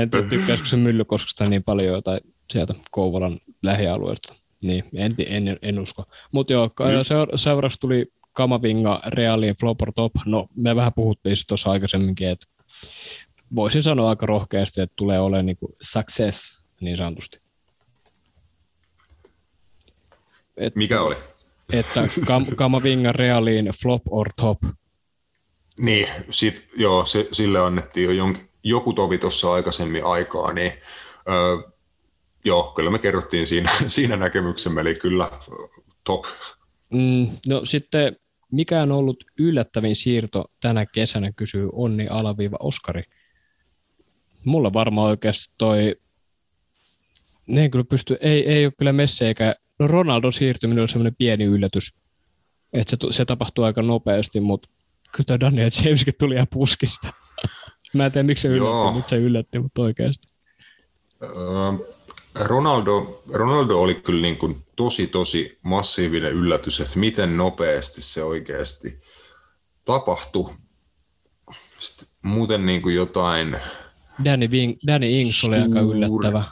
en 0.00 0.10
tiedä, 0.10 0.28
tykkäisikö 0.28 0.68
se 0.68 0.76
Myllykoskesta 0.76 1.46
niin 1.46 1.64
paljon 1.64 2.02
tai 2.02 2.20
sieltä 2.52 2.74
Kouvolan 2.90 3.40
lähialueesta. 3.62 4.34
Niin, 4.62 4.84
en, 4.96 5.14
en, 5.26 5.58
en 5.62 5.78
usko. 5.78 6.04
Mutta 6.32 6.52
joo, 6.52 6.66
mm. 6.66 7.36
seuraavaksi 7.36 7.80
tuli 7.80 8.06
Kamavinga, 8.32 9.02
Reali, 9.06 9.54
Flopper 9.60 9.92
Top. 9.92 10.12
No, 10.26 10.46
me 10.56 10.76
vähän 10.76 10.92
puhuttiin 10.92 11.36
tuossa 11.48 11.70
aikaisemminkin, 11.70 12.28
että 12.28 12.46
voisin 13.54 13.82
sanoa 13.82 14.08
aika 14.08 14.26
rohkeasti, 14.26 14.80
että 14.80 14.94
tulee 14.96 15.20
olemaan 15.20 15.46
niin 15.46 15.58
success 15.82 16.60
niin 16.80 16.96
sanotusti. 16.96 17.43
Et, 20.56 20.76
Mikä 20.76 21.02
oli? 21.02 21.16
Että 21.72 22.08
Kam, 22.26 22.46
Kamavinga, 22.56 23.12
Realiin, 23.12 23.70
Flop 23.82 24.02
or 24.10 24.28
Top. 24.36 24.58
Niin, 25.78 26.08
sit, 26.30 26.68
joo, 26.76 27.06
se, 27.06 27.28
sille 27.32 27.60
annettiin 27.60 28.04
jo 28.04 28.10
jonkin, 28.10 28.48
joku 28.62 28.92
tovi 28.92 29.18
tuossa 29.18 29.52
aikaisemmin 29.52 30.04
aikaa, 30.04 30.52
niin 30.52 30.72
öö, 31.28 31.70
joo, 32.44 32.72
kyllä 32.76 32.90
me 32.90 32.98
kerrottiin 32.98 33.46
siinä, 33.46 33.70
siinä 33.86 34.16
näkemyksemme, 34.16 34.80
eli 34.80 34.94
kyllä 34.94 35.30
top. 36.04 36.24
Mm, 36.92 37.28
no 37.48 37.60
sitten 37.64 38.16
mikä 38.52 38.82
on 38.82 38.92
ollut 38.92 39.24
yllättävin 39.38 39.96
siirto 39.96 40.44
tänä 40.60 40.86
kesänä, 40.86 41.32
kysyy 41.32 41.68
Onni 41.72 42.06
Alaviiva 42.08 42.56
Oskari. 42.60 43.02
Mulla 44.44 44.72
varmaan 44.72 45.10
oikeasti 45.10 45.54
toi, 45.58 45.96
ne 47.46 47.62
ei 47.62 47.70
kyllä 47.70 47.84
pysty, 47.84 48.16
ei, 48.20 48.52
ei 48.52 48.66
ole 48.66 48.72
kyllä 48.78 48.92
Messi 48.92 49.24
eikä, 49.24 49.54
no 49.78 49.86
Ronaldo 49.86 50.30
siirtyminen 50.30 50.82
on 50.82 50.88
semmoinen 50.88 51.16
pieni 51.18 51.44
yllätys, 51.44 51.94
että 52.72 52.96
se, 53.00 53.12
se 53.12 53.24
tapahtuu 53.24 53.64
aika 53.64 53.82
nopeasti, 53.82 54.40
mutta 54.40 54.68
kyllä 55.12 55.40
Daniel 55.40 55.70
Jameskin 55.84 56.14
tuli 56.18 56.34
ihan 56.34 56.46
puskista. 56.50 57.08
Mä 57.94 58.06
en 58.06 58.12
tiedä, 58.12 58.26
miksi 58.26 58.42
se 58.42 58.48
yllätti, 58.48 58.92
mutta 58.92 59.10
se 59.10 59.16
yllätti, 59.16 59.58
mutta 59.58 59.82
oikeasti. 59.82 60.34
Ronaldo, 62.34 63.22
Ronaldo 63.32 63.80
oli 63.80 63.94
kyllä 63.94 64.22
niin 64.22 64.36
kuin 64.36 64.66
tosi, 64.76 65.06
tosi 65.06 65.58
massiivinen 65.62 66.32
yllätys, 66.32 66.80
että 66.80 66.98
miten 66.98 67.36
nopeasti 67.36 68.02
se 68.02 68.22
oikeasti 68.22 69.00
tapahtui. 69.84 70.54
Sitten 71.78 72.08
muuten 72.22 72.66
niin 72.66 72.82
kuin 72.82 72.94
jotain... 72.94 73.56
Danny, 74.24 74.50
Ving, 74.50 74.76
Danny 74.86 75.06
Ings 75.10 75.44
oli 75.44 75.56
aika 75.56 75.80
yllättävä. 75.80 76.44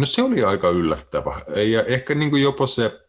No 0.00 0.06
se 0.06 0.22
oli 0.22 0.44
aika 0.44 0.68
yllättävä. 0.68 1.40
Ja 1.70 1.82
ehkä 1.82 2.14
niin 2.14 2.30
kuin 2.30 2.42
jopa 2.42 2.66
se 2.66 3.00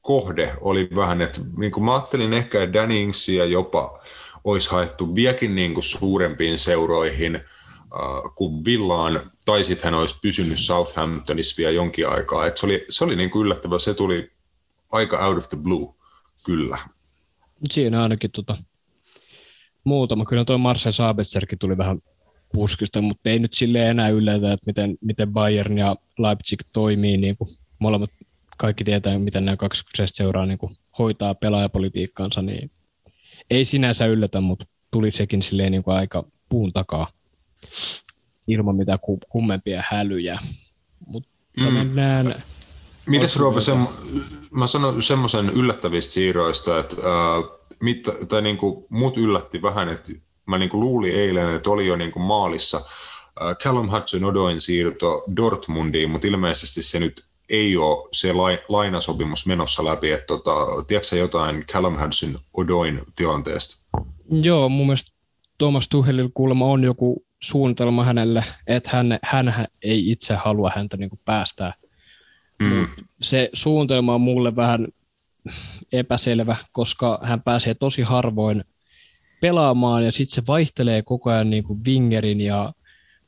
kohde 0.00 0.52
oli 0.60 0.88
vähän, 0.96 1.22
että 1.22 1.40
niin 1.56 1.72
kuin 1.72 1.84
mä 1.84 1.94
ajattelin 1.94 2.32
ehkä, 2.32 2.62
että 2.62 2.72
Danny 2.72 3.00
Ingsia 3.00 3.44
jopa 3.44 4.00
olisi 4.44 4.70
haettu 4.70 5.14
vieläkin 5.14 5.54
niin 5.54 5.74
kuin 5.74 5.84
suurempiin 5.84 6.58
seuroihin 6.58 7.36
äh, 7.36 7.42
kuin 8.34 8.64
Villaan, 8.64 9.30
tai 9.46 9.64
sitten 9.64 9.84
hän 9.84 10.00
olisi 10.00 10.18
pysynyt 10.22 10.58
Southamptonissa 10.58 11.58
vielä 11.58 11.72
jonkin 11.72 12.08
aikaa. 12.08 12.46
Et 12.46 12.56
se 12.56 12.66
oli, 12.66 12.84
se 12.88 13.04
oli 13.04 13.16
niin 13.16 13.30
kuin 13.30 13.46
yllättävä, 13.46 13.78
se 13.78 13.94
tuli 13.94 14.32
aika 14.90 15.26
out 15.26 15.38
of 15.38 15.48
the 15.48 15.58
blue, 15.58 15.94
kyllä. 16.44 16.78
Siinä 17.70 18.02
ainakin 18.02 18.30
tota, 18.30 18.56
muutama. 19.84 20.24
Kyllä 20.24 20.44
tuo 20.44 20.58
Marcel 20.58 20.92
Sabitserkin 20.92 21.58
tuli 21.58 21.78
vähän 21.78 22.02
puskista, 22.52 23.00
mutta 23.00 23.30
ei 23.30 23.38
nyt 23.38 23.54
sille 23.54 23.88
enää 23.90 24.08
yllätä, 24.08 24.52
että 24.52 24.66
miten, 24.66 24.98
miten 25.00 25.32
Bayern 25.32 25.78
ja 25.78 25.96
Leipzig 26.18 26.60
toimii. 26.72 27.16
Niin 27.16 27.36
kuin 27.36 27.50
molemmat 27.78 28.10
kaikki 28.56 28.84
tietää, 28.84 29.18
miten 29.18 29.44
nämä 29.44 29.56
kaksi 29.56 29.84
kyseistä 29.84 30.16
seuraa 30.16 30.46
niin 30.46 30.58
kuin 30.58 30.76
hoitaa 30.98 31.34
pelaajapolitiikkaansa, 31.34 32.42
niin 32.42 32.70
ei 33.50 33.64
sinänsä 33.64 34.06
yllätä, 34.06 34.40
mutta 34.40 34.66
tuli 34.90 35.10
sekin 35.10 35.42
silleen 35.42 35.72
niin 35.72 35.82
kuin 35.82 35.96
aika 35.96 36.24
puun 36.48 36.72
takaa 36.72 37.12
ilman 38.46 38.76
mitään 38.76 38.98
kummempia 39.28 39.82
hälyjä. 39.90 40.38
Mutta 41.06 41.30
mm. 41.56 41.72
mennään... 41.72 42.42
Mites 43.06 43.36
Roope, 43.36 43.60
sem, 43.60 43.86
mä 44.50 44.66
sanon 44.66 45.02
semmoisen 45.02 45.50
yllättävistä 45.50 46.12
siirroista, 46.12 46.78
että 46.78 46.96
äh, 46.96 47.58
mit, 47.80 48.08
tai 48.28 48.42
niin 48.42 48.56
kuin, 48.56 48.84
mut 48.88 49.16
yllätti 49.16 49.62
vähän, 49.62 49.88
että 49.88 50.12
mä 50.48 50.58
niin 50.58 50.70
kuin 50.70 50.80
luulin 50.80 51.14
eilen, 51.14 51.54
että 51.54 51.70
oli 51.70 51.86
jo 51.86 51.96
niin 51.96 52.12
kuin 52.12 52.22
maalissa 52.22 52.76
äh, 52.76 53.56
Callum 53.56 53.88
Hudson-Odoin 53.88 54.60
siirto 54.60 55.24
Dortmundiin, 55.36 56.10
mutta 56.10 56.26
ilmeisesti 56.26 56.82
se 56.82 57.00
nyt 57.00 57.24
ei 57.48 57.76
ole 57.76 58.08
se 58.12 58.32
lainasopimus 58.68 59.46
menossa 59.46 59.84
läpi. 59.84 60.10
Että 60.10 60.26
tota, 60.26 60.52
tiedätkö 60.86 61.16
jotain 61.16 61.64
Callum 61.72 61.98
Hudson 61.98 62.38
Odoin 62.54 63.00
tilanteesta? 63.16 63.86
Joo, 64.30 64.68
mun 64.68 64.86
mielestä 64.86 65.12
Thomas 65.58 65.88
Tuhelil 65.88 66.28
kuulemma 66.34 66.66
on 66.66 66.84
joku 66.84 67.24
suunnitelma 67.40 68.04
hänelle, 68.04 68.44
että 68.66 68.90
hän, 68.92 69.18
hän 69.22 69.66
ei 69.82 70.10
itse 70.10 70.34
halua 70.34 70.72
häntä 70.74 70.96
niin 70.96 71.10
kuin 71.10 71.20
päästää. 71.24 71.72
Mm. 72.58 72.88
se 73.22 73.50
suunnitelma 73.52 74.14
on 74.14 74.20
mulle 74.20 74.56
vähän 74.56 74.88
epäselvä, 75.92 76.56
koska 76.72 77.18
hän 77.22 77.42
pääsee 77.42 77.74
tosi 77.74 78.02
harvoin 78.02 78.64
pelaamaan 79.40 80.04
ja 80.04 80.12
sitten 80.12 80.34
se 80.34 80.46
vaihtelee 80.46 81.02
koko 81.02 81.30
ajan 81.30 81.50
niin 81.50 81.64
kuin 81.64 81.80
wingerin 81.86 82.40
ja 82.40 82.72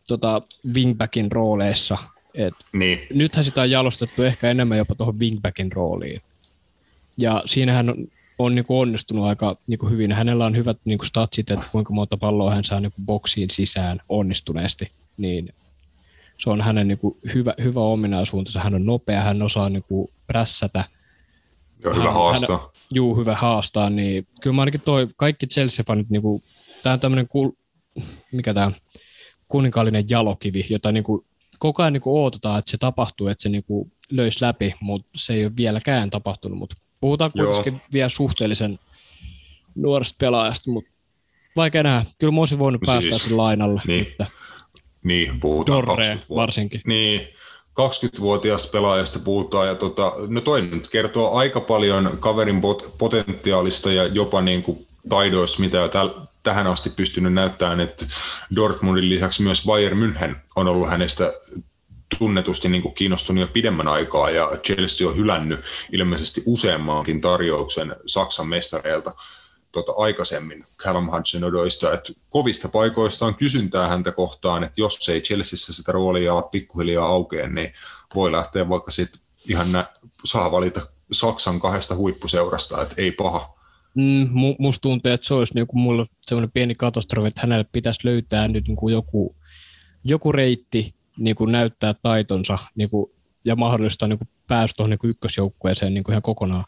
tota, 0.08 0.42
wingbackin 0.74 1.32
rooleissa. 1.32 1.98
Et 2.34 2.54
niin. 2.72 3.00
Nythän 3.14 3.44
sitä 3.44 3.60
on 3.60 3.70
jalostettu 3.70 4.22
ehkä 4.22 4.50
enemmän 4.50 4.78
jopa 4.78 4.94
tuohon 4.94 5.18
wingbackin 5.18 5.72
rooliin. 5.72 6.22
Ja 7.18 7.42
siinähän 7.46 7.90
on, 7.90 8.06
on 8.38 8.54
niin 8.54 8.64
kuin 8.64 8.78
onnistunut 8.78 9.26
aika 9.26 9.56
niin 9.66 9.78
kuin 9.78 9.92
hyvin. 9.92 10.12
Hänellä 10.12 10.46
on 10.46 10.56
hyvät 10.56 10.78
niin 10.84 10.98
kuin 10.98 11.06
statsit, 11.06 11.50
että 11.50 11.66
kuinka 11.72 11.94
monta 11.94 12.16
palloa 12.16 12.54
hän 12.54 12.64
saa 12.64 12.80
niin 12.80 12.92
kuin 12.92 13.06
boksiin 13.06 13.50
sisään 13.50 14.00
onnistuneesti. 14.08 14.90
Niin 15.16 15.54
se 16.38 16.50
on 16.50 16.60
hänen 16.60 16.88
niin 16.88 16.98
kuin 16.98 17.16
hyvä, 17.34 17.54
hyvä 17.62 17.80
ominaisuutensa. 17.80 18.60
Hän 18.60 18.74
on 18.74 18.86
nopea, 18.86 19.20
hän 19.20 19.42
osaa 19.42 19.70
niin 19.70 19.84
kuin 19.88 20.10
prässätä. 20.26 20.84
Hyvä 21.84 22.04
hän, 22.04 22.12
haastaa. 22.12 22.58
Hän, 22.58 22.69
juu, 22.94 23.16
hyvä 23.16 23.34
haastaa. 23.34 23.90
Niin 23.90 24.26
kyllä 24.40 24.54
mä 24.54 24.62
ainakin 24.62 24.80
toi, 24.80 25.08
kaikki 25.16 25.46
Chelsea-fanit, 25.46 26.06
niin 26.10 26.22
kuin, 26.22 26.42
tämä 26.82 26.92
on 26.92 27.00
tämmöinen, 27.00 27.28
kul, 27.28 27.50
mikä 28.32 28.54
tämä 28.54 28.72
kuninkaallinen 29.48 30.04
jalokivi, 30.08 30.66
jota 30.70 30.92
niin 30.92 31.04
kuin 31.04 31.26
koko 31.58 31.82
ajan 31.82 31.92
niin 31.92 32.00
kuin 32.00 32.22
odotetaan, 32.22 32.58
että 32.58 32.70
se 32.70 32.78
tapahtuu, 32.78 33.28
että 33.28 33.42
se 33.42 33.48
niin 33.48 33.64
kuin 33.64 33.92
löisi 34.10 34.44
läpi, 34.44 34.74
mutta 34.80 35.10
se 35.16 35.32
ei 35.32 35.44
ole 35.44 35.52
vieläkään 35.56 36.10
tapahtunut. 36.10 36.58
Mutta 36.58 36.76
puhutaan 37.00 37.32
kuitenkin 37.32 37.72
Joo. 37.72 37.80
vielä 37.92 38.08
suhteellisen 38.08 38.78
nuoresta 39.74 40.16
pelaajasta, 40.18 40.70
mutta 40.70 40.90
vaikea 41.56 41.82
nähdä. 41.82 42.10
Kyllä 42.18 42.32
mä 42.32 42.40
olisin 42.40 42.58
voinut 42.58 42.80
no 42.80 42.86
päästä 42.86 43.18
siis, 43.18 43.30
lainalle. 43.30 43.82
Niin, 43.86 44.06
että 44.06 44.26
niin 45.04 45.40
puhutaan 45.40 45.86
Dorre, 45.86 46.18
varsinkin. 46.34 46.80
Niin, 46.86 47.20
20-vuotiaasta 47.70 48.72
pelaajasta 48.72 49.18
puhutaan, 49.18 49.68
ja 49.68 49.74
tota, 49.74 50.12
no 50.28 50.40
toi 50.40 50.62
nyt 50.62 50.88
kertoo 50.88 51.34
aika 51.34 51.60
paljon 51.60 52.16
kaverin 52.20 52.60
pot- 52.60 52.90
potentiaalista 52.98 53.92
ja 53.92 54.06
jopa 54.06 54.40
niin 54.40 54.62
kuin 54.62 54.86
taidoissa, 55.08 55.60
mitä 55.60 55.86
täl- 55.86 56.26
tähän 56.42 56.66
asti 56.66 56.90
pystynyt 56.90 57.32
näyttämään, 57.32 57.80
että 57.80 58.06
Dortmundin 58.56 59.08
lisäksi 59.08 59.42
myös 59.42 59.66
Bayern 59.66 59.98
München 59.98 60.36
on 60.56 60.68
ollut 60.68 60.88
hänestä 60.88 61.32
tunnetusti 62.18 62.68
niin 62.68 62.82
kuin 62.82 62.94
kiinnostunut 62.94 63.40
jo 63.40 63.46
pidemmän 63.46 63.88
aikaa 63.88 64.30
ja 64.30 64.50
Chelsea 64.64 65.08
on 65.08 65.16
hylännyt 65.16 65.60
ilmeisesti 65.92 66.42
useammankin 66.46 67.20
tarjouksen 67.20 67.96
Saksan 68.06 68.48
mestareilta 68.48 69.14
tota, 69.72 69.92
aikaisemmin 69.96 70.64
Callum 70.76 71.10
Hudson 71.10 71.42
että 71.94 72.12
kovista 72.28 72.68
paikoista 72.68 73.26
on 73.26 73.34
kysyntää 73.34 73.88
häntä 73.88 74.12
kohtaan, 74.12 74.64
että 74.64 74.80
jos 74.80 75.08
ei 75.08 75.20
Chelseassa 75.20 75.72
sitä 75.72 75.92
roolia 75.92 76.42
pikkuhiljaa 76.42 77.06
aukea, 77.06 77.48
niin 77.48 77.72
voi 78.14 78.32
lähteä 78.32 78.68
vaikka 78.68 78.90
sitten 78.90 79.20
ihan 79.48 79.72
nä- 79.72 79.86
saa 80.24 80.50
valita 80.50 80.80
Saksan 81.12 81.60
kahdesta 81.60 81.94
huippuseurasta, 81.94 82.82
että 82.82 82.94
ei 82.98 83.12
paha. 83.12 83.60
Mm, 83.94 84.28
musta 84.58 84.82
tuntuu, 84.82 85.12
että 85.12 85.26
se 85.26 85.34
olisi 85.34 85.54
niinku 85.54 85.78
mulla 85.78 86.04
semmoinen 86.20 86.50
pieni 86.50 86.74
katastrofi, 86.74 87.28
että 87.28 87.40
hänelle 87.40 87.64
pitäisi 87.72 88.00
löytää 88.04 88.48
nyt 88.48 88.68
niinku 88.68 88.88
joku, 88.88 89.36
joku 90.04 90.32
reitti 90.32 90.94
niinku 91.18 91.46
näyttää 91.46 91.94
taitonsa 92.02 92.58
niinku, 92.74 93.14
ja 93.44 93.56
mahdollistaa 93.56 94.08
niinku 94.08 94.24
päästä 94.46 94.76
tuohon 94.76 94.90
niinku 94.90 95.06
ykkösjoukkueeseen 95.06 95.94
niinku 95.94 96.10
ihan 96.10 96.22
kokonaan. 96.22 96.64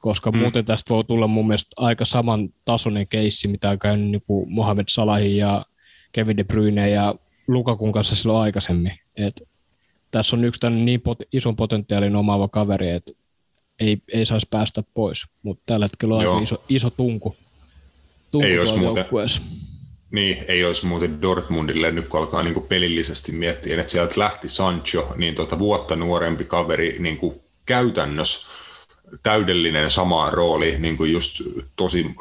Koska 0.00 0.30
mm. 0.30 0.38
muuten 0.38 0.64
tästä 0.64 0.94
voi 0.94 1.04
tulla 1.04 1.26
mun 1.26 1.46
mielestä 1.46 1.70
aika 1.76 2.04
saman 2.04 2.48
tasoinen 2.64 3.08
keissi, 3.08 3.48
mitä 3.48 3.70
on 3.70 3.78
käynyt 3.78 4.10
niinku 4.10 4.46
Mohamed 4.46 4.84
Salahin 4.88 5.36
ja 5.36 5.66
Kevin 6.12 6.36
De 6.36 6.44
Bruyne 6.44 6.90
ja 6.90 7.14
Lukakun 7.48 7.92
kanssa 7.92 8.16
silloin 8.16 8.42
aikaisemmin. 8.42 8.92
Et 9.16 9.42
tässä 10.10 10.36
on 10.36 10.44
yksi 10.44 10.70
niin 10.70 11.00
pot- 11.00 11.28
ison 11.32 11.56
potentiaalin 11.56 12.16
omaava 12.16 12.48
kaveri, 12.48 12.90
että 12.90 13.12
ei, 13.80 14.02
ei 14.12 14.26
saisi 14.26 14.46
päästä 14.50 14.82
pois, 14.94 15.26
mutta 15.42 15.62
tällä 15.66 15.84
hetkellä 15.84 16.14
on 16.14 16.20
aika 16.20 16.42
iso, 16.42 16.64
iso 16.68 16.90
tunku, 16.90 17.36
tunku 18.30 18.46
ei 18.46 18.58
olisi 18.58 18.78
muuten. 18.78 19.04
Niin, 20.10 20.38
ei 20.48 20.64
olisi 20.64 20.86
muuten 20.86 21.22
Dortmundille 21.22 21.90
nyt 21.90 22.08
kun 22.08 22.20
alkaa 22.20 22.42
niin 22.42 22.62
pelillisesti 22.62 23.32
miettiä, 23.32 23.80
että 23.80 23.92
sieltä 23.92 24.20
lähti 24.20 24.48
Sancho, 24.48 25.14
niin 25.16 25.34
tota 25.34 25.58
vuotta 25.58 25.96
nuorempi 25.96 26.44
kaveri 26.44 26.96
niin 26.98 27.16
kuin 27.16 27.40
käytännössä 27.66 28.48
täydellinen 29.22 29.90
sama 29.90 30.30
rooli, 30.30 30.76
niin 30.78 30.96
kuin 30.96 31.12
just 31.12 31.42
tosi, 31.76 32.16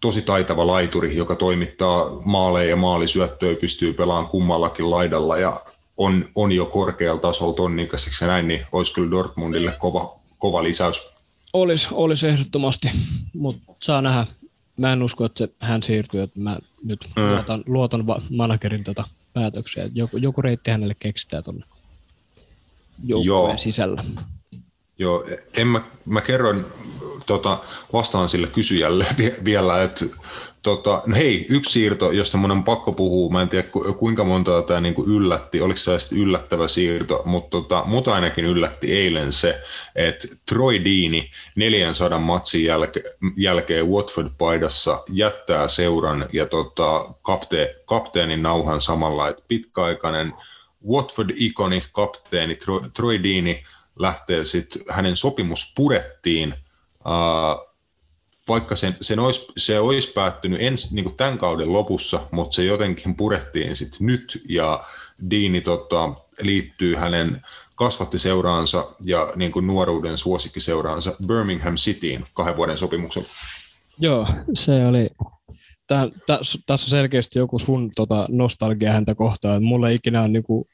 tosi 0.00 0.22
taitava 0.22 0.66
laituri, 0.66 1.16
joka 1.16 1.34
toimittaa 1.34 2.10
maaleja 2.24 2.70
ja 2.70 2.76
maalisyöttöjä, 2.76 3.56
pystyy 3.56 3.92
pelaamaan 3.92 4.30
kummallakin 4.30 4.90
laidalla 4.90 5.36
ja 5.36 5.60
on, 5.96 6.28
on 6.34 6.52
jo 6.52 6.66
korkealla 6.66 7.20
tasolla 7.20 7.54
tonnikäiseksi 7.54 8.24
ja 8.24 8.28
näin, 8.28 8.48
niin 8.48 8.66
olisi 8.72 8.94
kyllä 8.94 9.10
Dortmundille 9.10 9.72
kova, 9.78 10.16
kova 10.38 10.62
lisäys. 10.62 11.12
Olisi, 11.52 11.88
olisi 11.92 12.26
ehdottomasti, 12.26 12.90
mutta 13.34 13.72
saa 13.82 14.02
nähdä. 14.02 14.26
Mä 14.76 14.92
en 14.92 15.02
usko, 15.02 15.24
että 15.24 15.48
hän 15.58 15.82
siirtyy, 15.82 16.22
että 16.22 16.40
mä 16.40 16.58
nyt 16.84 17.08
mm. 17.16 17.22
luotan, 17.22 17.62
luotan 17.66 18.04
managerin 18.30 18.84
tota 18.84 19.04
päätöksiä. 19.32 19.88
Joku, 19.94 20.16
joku 20.16 20.42
reitti 20.42 20.70
hänelle 20.70 20.96
keksitään 20.98 21.44
tuonne 21.44 21.64
joukkueen 23.04 23.58
sisällä. 23.58 24.04
Joo, 25.02 25.24
en 25.56 25.66
mä, 25.66 25.80
mä 26.06 26.20
kerron, 26.20 26.66
tota, 27.26 27.58
vastaan 27.92 28.28
sille 28.28 28.46
kysyjälle 28.46 29.06
vielä, 29.44 29.82
että 29.82 30.04
tota, 30.62 31.02
no 31.06 31.16
hei, 31.16 31.46
yksi 31.48 31.72
siirto, 31.72 32.10
josta 32.10 32.38
mun 32.38 32.50
on 32.50 32.64
pakko 32.64 32.92
puhua, 32.92 33.32
mä 33.32 33.42
en 33.42 33.48
tiedä 33.48 33.68
kuinka 33.96 34.24
monta 34.24 34.62
tämä 34.62 34.80
niinku 34.80 35.04
yllätti, 35.04 35.60
oliko 35.60 35.78
se 35.78 35.92
yllättävä 36.14 36.68
siirto, 36.68 37.22
mutta 37.24 37.50
tota, 37.50 37.82
mut 37.86 38.08
ainakin 38.08 38.44
yllätti 38.44 38.92
eilen 38.92 39.32
se, 39.32 39.62
että 39.94 40.28
Troy 40.46 40.84
Dini 40.84 41.30
400 41.56 42.18
matsin 42.18 42.64
jälke, 42.64 43.02
jälkeen 43.36 43.86
Watford-paidassa 43.86 44.98
jättää 45.08 45.68
seuran 45.68 46.26
ja 46.32 46.46
tota, 46.46 47.04
kapte, 47.22 47.76
kapteenin 47.84 48.42
nauhan 48.42 48.80
samalla, 48.80 49.28
että 49.28 49.42
pitkäaikainen 49.48 50.32
Watford-ikoni, 50.90 51.82
kapteeni 51.92 52.56
Troy, 52.56 52.80
Troy 52.94 53.22
Dini 53.22 53.64
lähtee 54.02 54.44
sitten, 54.44 54.82
hänen 54.88 55.16
sopimus 55.16 55.72
purettiin, 55.76 56.54
vaikka 58.48 58.76
sen, 58.76 58.96
sen 59.00 59.18
olisi, 59.18 59.46
se 59.56 59.80
olisi 59.80 60.12
päättynyt 60.12 60.60
ens, 60.62 60.92
niin 60.92 61.04
kuin 61.04 61.16
tämän 61.16 61.38
kauden 61.38 61.72
lopussa, 61.72 62.20
mutta 62.30 62.54
se 62.54 62.64
jotenkin 62.64 63.16
purettiin 63.16 63.76
sitten 63.76 64.06
nyt, 64.06 64.42
ja 64.48 64.84
Diini 65.30 65.60
tota, 65.60 66.14
liittyy 66.40 66.94
hänen 66.94 67.42
kasvattiseuraansa 67.74 68.86
ja 69.04 69.32
niin 69.36 69.52
kuin 69.52 69.66
nuoruuden 69.66 70.18
suosikkiseuraansa 70.18 71.16
Birmingham 71.26 71.74
Cityin 71.74 72.24
kahden 72.34 72.56
vuoden 72.56 72.78
sopimuksella. 72.78 73.28
Joo, 73.98 74.28
se 74.54 74.86
oli, 74.86 75.08
tässä 75.86 76.72
on 76.72 76.78
selkeästi 76.78 77.38
joku 77.38 77.58
sun 77.58 77.90
tota, 77.96 78.26
nostalgia 78.30 78.92
häntä 78.92 79.14
kohtaan. 79.14 79.62
Mulla 79.62 79.88
ei 79.88 79.94
ikinä 79.94 80.20
ole 80.20 80.28
niinku 80.28 80.68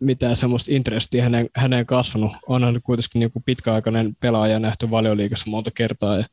mitään 0.00 0.36
semmoista 0.36 0.74
intrestiä 0.74 1.22
hänen, 1.22 1.46
häneen 1.54 1.86
kasvanut. 1.86 2.32
On 2.46 2.64
hän 2.64 2.80
kuitenkin 2.82 3.20
niin 3.20 3.32
pitkäaikainen 3.44 4.16
pelaaja 4.20 4.58
nähty 4.58 4.90
valioliikassa 4.90 5.50
monta 5.50 5.70
kertaa 5.70 6.16
ja 6.16 6.24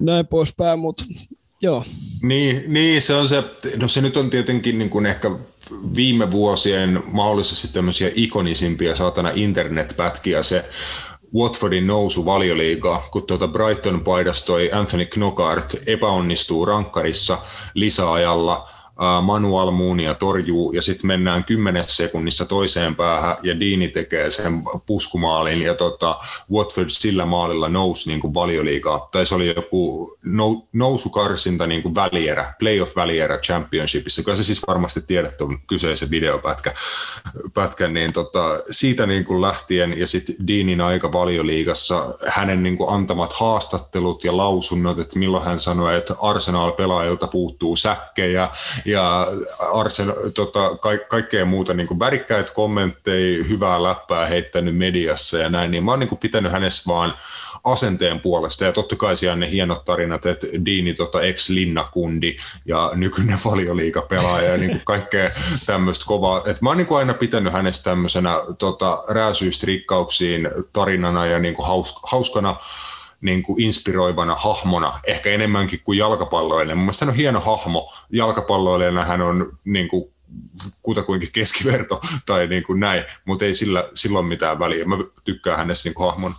näin 0.00 0.26
poispäin, 0.26 0.78
mutta 0.78 1.04
joo. 1.62 1.84
Niin, 2.22 2.64
niin, 2.66 3.02
se 3.02 3.14
on 3.14 3.28
se, 3.28 3.44
no 3.76 3.88
se 3.88 4.00
nyt 4.00 4.16
on 4.16 4.30
tietenkin 4.30 4.78
niin 4.78 4.90
kuin 4.90 5.06
ehkä 5.06 5.30
viime 5.96 6.30
vuosien 6.30 7.02
mahdollisesti 7.06 7.74
tämmöisiä 7.74 8.10
ikonisimpia 8.14 8.96
saatana 8.96 9.30
internetpätkiä 9.34 10.42
se 10.42 10.64
Watfordin 11.34 11.86
nousu 11.86 12.24
valioliigaa, 12.24 13.08
kun 13.12 13.26
tuota 13.26 13.48
Brighton 13.48 14.00
paidastoi 14.00 14.72
Anthony 14.72 15.06
Knockart 15.06 15.76
epäonnistuu 15.86 16.64
rankkarissa 16.64 17.38
lisäajalla– 17.74 18.68
Manu 19.22 19.56
Almunia 19.56 20.14
torjuu 20.14 20.72
ja 20.72 20.82
sitten 20.82 21.06
mennään 21.06 21.44
kymmenessä 21.44 21.96
sekunnissa 21.96 22.46
toiseen 22.46 22.96
päähän 22.96 23.36
ja 23.42 23.60
Diini 23.60 23.88
tekee 23.88 24.30
sen 24.30 24.62
puskumaalin 24.86 25.62
ja 25.62 25.74
tota, 25.74 26.16
Watford 26.52 26.90
sillä 26.90 27.26
maalilla 27.26 27.68
nousi 27.68 28.08
niin 28.08 28.20
kuin 28.20 28.34
valioliigaa. 28.34 29.08
Tai 29.12 29.26
se 29.26 29.34
oli 29.34 29.54
joku 29.56 30.16
nou, 30.24 30.68
nousukarsinta 30.72 31.66
niin 31.66 31.82
kuin 31.82 31.94
välierä, 31.94 32.54
playoff-välierä 32.58 33.38
championshipissa. 33.38 34.22
Kyllä 34.22 34.36
se 34.36 34.44
siis 34.44 34.62
varmasti 34.66 35.00
tiedät 35.00 35.36
tuon 35.36 35.58
kyseisen 35.66 36.10
videopätkä, 36.10 36.72
pätkän, 37.54 37.94
niin 37.94 38.12
tota, 38.12 38.60
siitä 38.70 39.06
niin 39.06 39.24
kuin 39.24 39.42
lähtien 39.42 39.98
ja 39.98 40.06
sitten 40.06 40.36
Deanin 40.46 40.80
aika 40.80 41.12
valioliigassa 41.12 42.14
hänen 42.28 42.62
niin 42.62 42.76
kuin 42.76 42.90
antamat 42.90 43.32
haastattelut 43.32 44.24
ja 44.24 44.36
lausunnot, 44.36 44.98
että 44.98 45.18
milloin 45.18 45.44
hän 45.44 45.60
sanoi, 45.60 45.96
että 45.96 46.14
Arsenal-pelaajilta 46.22 47.26
puuttuu 47.26 47.76
säkkejä 47.76 48.48
ja 48.86 49.28
Arsen, 49.72 50.14
tota, 50.34 50.76
ka- 50.80 51.04
kaikkea 51.08 51.44
muuta 51.44 51.74
niin 51.74 51.86
kuin 51.86 52.00
värikkäitä 52.00 52.52
kommentteja, 52.52 53.44
hyvää 53.44 53.82
läppää 53.82 54.26
heittänyt 54.26 54.76
mediassa 54.76 55.38
ja 55.38 55.48
näin, 55.48 55.70
niin 55.70 55.84
mä 55.84 55.90
oon 55.90 56.00
niin 56.00 56.08
kuin 56.08 56.18
pitänyt 56.18 56.52
hänessä 56.52 56.82
vaan 56.86 57.14
asenteen 57.64 58.20
puolesta. 58.20 58.64
Ja 58.64 58.72
totta 58.72 58.96
kai 58.96 59.16
siellä 59.16 59.36
ne 59.36 59.50
hienot 59.50 59.84
tarinat, 59.84 60.26
että 60.26 60.46
Diini 60.64 60.94
tota 60.94 61.22
ex-linnakundi 61.22 62.36
ja 62.64 62.90
nykyinen 62.94 63.38
valioliikapelaaja 63.44 64.50
ja 64.50 64.56
niin 64.56 64.70
kuin 64.70 64.84
kaikkea 64.84 65.30
tämmöistä 65.66 66.04
kovaa. 66.06 66.42
Et 66.46 66.60
mä 66.60 66.70
oon 66.70 66.76
niin 66.76 66.86
kuin 66.86 66.98
aina 66.98 67.14
pitänyt 67.14 67.52
hänestä 67.52 67.90
tämmöisenä 67.90 68.40
tota, 68.58 69.02
rääsyistä 69.08 69.66
rikkauksiin 69.66 70.48
tarinana 70.72 71.26
ja 71.26 71.38
niin 71.38 71.54
kuin 71.54 71.66
haus, 71.66 71.98
hauskana 72.02 72.56
niin 73.20 73.42
kuin 73.42 73.62
inspiroivana 73.62 74.34
hahmona, 74.34 75.00
ehkä 75.06 75.30
enemmänkin 75.30 75.80
kuin 75.84 75.98
jalkapalloille. 75.98 76.74
Mun 76.74 76.84
mielestä 76.84 77.04
hän 77.04 77.12
on 77.12 77.16
hieno 77.16 77.40
hahmo. 77.40 77.92
Jalkapalloilijana 78.12 79.04
hän 79.04 79.22
on 79.22 79.58
niin 79.64 79.88
kuin 79.88 80.12
kutakuinkin 80.82 81.32
keskiverto 81.32 82.00
tai 82.26 82.46
niin 82.46 82.62
kuin 82.62 82.80
näin, 82.80 83.04
mutta 83.24 83.44
ei 83.44 83.54
sillä 83.54 83.90
silloin 83.94 84.26
mitään 84.26 84.58
väliä. 84.58 84.84
Mä 84.84 84.96
tykkään 85.24 85.58
hänestä 85.58 85.88
niin 85.88 85.94
kuin 85.94 86.06
hahmona. 86.06 86.34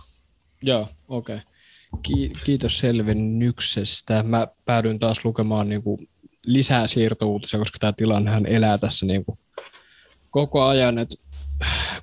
Joo, 0.62 0.88
okei. 1.08 1.36
Okay. 1.36 1.48
Ki- 2.02 2.32
kiitos 2.44 2.78
selvennyksestä. 2.78 4.22
Mä 4.22 4.48
päädyin 4.64 4.98
taas 4.98 5.24
lukemaan 5.24 5.68
niin 5.68 5.82
kuin 5.82 6.08
lisää 6.46 6.86
siirtouutisia, 6.86 7.58
koska 7.58 7.78
tämä 7.78 7.92
tilannehan 7.92 8.46
elää 8.46 8.78
tässä 8.78 9.06
niin 9.06 9.24
kuin 9.24 9.38
koko 10.30 10.62
ajan. 10.62 10.98
Et 10.98 11.08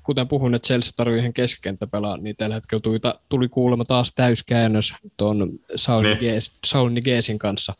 kuten 0.02 0.28
puhun, 0.28 0.54
että 0.54 0.66
Chelsea 0.66 0.92
tarvii 0.96 1.18
ihan 1.18 1.32
keskikenttäpelaa, 1.32 2.16
niin 2.16 2.36
tällä 2.36 2.54
hetkellä 2.54 2.80
tuli, 2.80 2.98
tuli 3.28 3.48
kuulemma 3.48 3.84
taas 3.84 4.12
täyskäännös 4.14 4.94
tuon 5.16 5.50
Saul, 5.76 6.02
niin. 6.02 6.40
Saul 6.66 6.90
Nigesin 6.90 7.38
kanssa. 7.38 7.74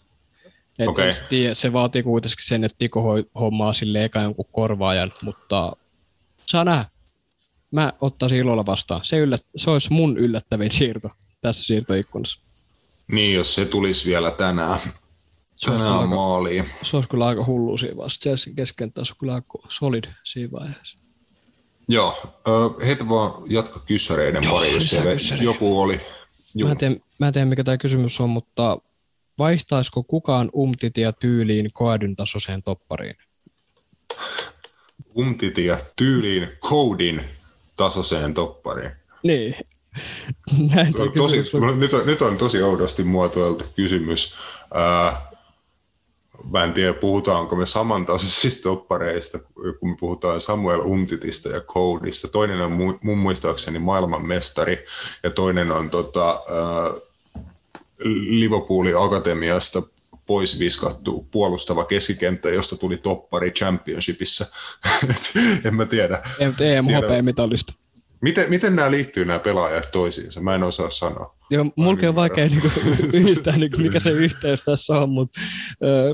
Et 0.78 0.88
okay. 0.88 1.12
tiedä, 1.28 1.54
se 1.54 1.72
vaatii 1.72 2.02
kuitenkin 2.02 2.46
sen, 2.46 2.64
että 2.64 2.78
Tiko 2.78 3.02
hommaa 3.40 3.72
sille 3.72 4.04
eka 4.04 4.20
jonkun 4.20 4.44
korvaajan, 4.52 5.12
mutta 5.22 5.76
saa 6.46 6.64
nähdä. 6.64 6.84
Mä 7.70 7.92
ottaisin 8.00 8.38
ilolla 8.38 8.66
vastaan. 8.66 9.00
Se, 9.04 9.18
yllät, 9.18 9.46
se 9.56 9.70
olisi 9.70 9.92
mun 9.92 10.18
yllättävin 10.18 10.70
siirto 10.70 11.10
tässä 11.40 11.64
siirtoikkunassa. 11.64 12.40
Niin, 13.12 13.34
jos 13.34 13.54
se 13.54 13.64
tulisi 13.64 14.10
vielä 14.10 14.30
tänään. 14.30 14.80
Se 15.56 15.70
tänään 15.70 15.92
aika, 15.92 16.06
maaliin. 16.06 16.68
Se 16.82 16.96
olisi 16.96 17.08
kyllä 17.08 17.26
aika 17.26 17.44
hullu 17.44 17.78
siinä 17.78 17.96
vaiheessa. 17.96 18.20
Chelsea 18.20 18.54
keskenttä 18.54 19.00
olisi 19.00 19.16
kyllä 19.16 19.34
aika 19.34 19.58
solid 19.68 20.04
siinä 20.24 20.52
vaiheessa. 20.52 20.98
Joo, 21.88 22.14
heitä 22.86 23.08
vaan 23.08 23.42
jatka 23.46 23.80
kyssäreiden 23.80 24.42
pari, 24.50 24.74
jos 24.74 25.34
joku 25.40 25.80
oli. 25.80 26.00
Mä 26.64 26.70
en, 26.70 26.78
tiedä, 26.78 26.96
mä 27.18 27.26
en 27.26 27.32
tiedä, 27.32 27.46
mikä 27.46 27.64
tämä 27.64 27.76
kysymys 27.78 28.20
on, 28.20 28.30
mutta 28.30 28.78
vaihtaisiko 29.38 30.02
kukaan 30.02 30.50
umtitia 30.56 31.12
tyyliin 31.12 31.70
koadyn 31.72 32.16
tasoiseen 32.16 32.62
toppariin? 32.62 33.14
Umtitia 35.18 35.78
tyyliin 35.96 36.48
koodin 36.58 37.24
tasoiseen 37.76 38.34
toppariin? 38.34 38.90
Niin. 39.22 39.54
Näin 40.74 40.94
tosi, 41.18 41.36
nyt, 41.76 41.92
on, 41.92 42.06
nyt 42.06 42.22
on 42.22 42.38
tosi 42.38 42.62
oudosti 42.62 43.04
muotoiltu 43.04 43.64
kysymys. 43.76 44.34
Äh, 44.76 45.22
mä 46.50 46.64
en 46.64 46.72
tiedä, 46.72 46.92
puhutaanko 46.92 47.56
me 47.56 47.66
samantasoisista 47.66 48.62
toppareista, 48.62 49.38
kun 49.80 49.90
me 49.90 49.96
puhutaan 50.00 50.40
Samuel 50.40 50.80
Umtitista 50.80 51.48
ja 51.48 51.60
Codeista. 51.60 52.28
Toinen 52.28 52.60
on 52.60 52.72
mun 53.02 53.18
muistaakseni 53.18 53.78
maailmanmestari 53.78 54.84
ja 55.22 55.30
toinen 55.30 55.70
on 55.72 55.90
tota, 55.90 56.30
äh, 56.30 57.02
Liverpoolin 58.28 58.98
akatemiasta 58.98 59.82
pois 60.26 60.58
viskattu 60.58 61.26
puolustava 61.30 61.84
keskikenttä, 61.84 62.50
josta 62.50 62.76
tuli 62.76 62.96
toppari 62.96 63.50
championshipissa. 63.50 64.46
en 65.64 65.74
mä 65.74 65.86
tiedä. 65.86 66.22
EMHP-mitallista. 66.60 67.85
Miten, 68.20 68.50
miten 68.50 68.76
nämä 68.76 68.90
liittyy 68.90 69.24
nämä 69.24 69.38
pelaajat 69.38 69.88
toisiinsa? 69.92 70.40
Mä 70.40 70.54
en 70.54 70.62
osaa 70.62 70.90
sanoa. 70.90 71.36
Joo, 71.50 71.66
mulki 71.76 72.06
on 72.06 72.14
vaikea 72.14 72.48
niinku 72.48 72.68
yhdistää, 73.12 73.56
niinku, 73.56 73.78
mikä 73.78 74.00
se 74.00 74.10
yhteys 74.10 74.62
tässä 74.62 74.94
on, 74.94 75.10
mutta 75.10 75.40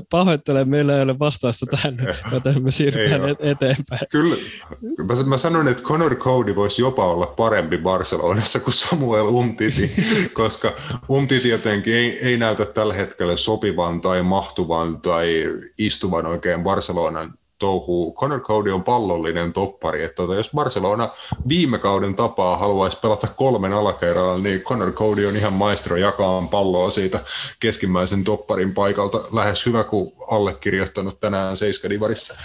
pahoittelen, 0.09 0.69
meillä 0.69 0.95
ei 0.95 1.01
ole 1.01 1.19
vastausta 1.19 1.65
tähän, 1.65 1.97
joten 2.31 2.63
me 2.63 2.71
siirrytään 2.71 3.29
et- 3.29 3.37
eteenpäin. 3.39 4.01
Kyllä, 4.09 4.35
mä, 4.81 5.23
mä 5.25 5.37
sanon, 5.37 5.67
että 5.67 5.83
Conor 5.83 6.15
Cody 6.15 6.55
voisi 6.55 6.81
jopa 6.81 7.05
olla 7.05 7.25
parempi 7.25 7.77
Barcelonassa 7.77 8.59
kuin 8.59 8.73
Samuel 8.73 9.25
Umtiti, 9.25 9.91
koska 10.33 10.71
Umtiti 11.09 11.49
jotenkin 11.49 11.93
ei, 11.93 12.19
ei 12.19 12.37
näytä 12.37 12.65
tällä 12.65 12.93
hetkellä 12.93 13.37
sopivan 13.37 14.01
tai 14.01 14.23
mahtuvan 14.23 15.01
tai 15.01 15.43
istuvan 15.77 16.25
oikein 16.25 16.63
Barcelonan 16.63 17.33
touhuu. 17.63 18.13
Conor 18.13 18.39
Cody 18.39 18.71
on 18.71 18.83
pallollinen 18.83 19.53
toppari, 19.53 20.03
että 20.03 20.15
tota, 20.15 20.35
jos 20.35 20.51
Barcelona 20.55 21.09
viime 21.47 21.79
kauden 21.79 22.15
tapaa 22.15 22.57
haluaisi 22.57 22.99
pelata 22.99 23.27
kolmen 23.27 23.73
alakerralla, 23.73 24.37
niin 24.37 24.61
Conor 24.61 24.91
Cody 24.91 25.25
on 25.25 25.35
ihan 25.35 25.53
maestro 25.53 25.97
jakaa 25.97 26.47
palloa 26.51 26.91
siitä 26.91 27.19
keskimmäisen 27.59 28.23
topparin 28.23 28.73
paikalta 28.73 29.21
lähes 29.31 29.65
hyvä 29.65 29.83
kuin 29.83 30.11
allekirjoittanut 30.31 31.19
tänään 31.19 31.57
Seiskadivarissa. 31.57 32.35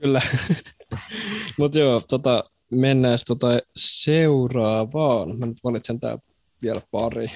Kyllä. 0.00 0.22
Mutta 1.58 1.78
joo, 1.78 2.02
tota, 2.08 2.44
mennään 2.70 3.18
tota 3.26 3.58
seuraavaan. 3.76 5.38
Mä 5.38 5.46
nyt 5.46 5.64
valitsen 5.64 6.00
tää 6.00 6.18
vielä 6.62 6.82
pari. 6.90 7.26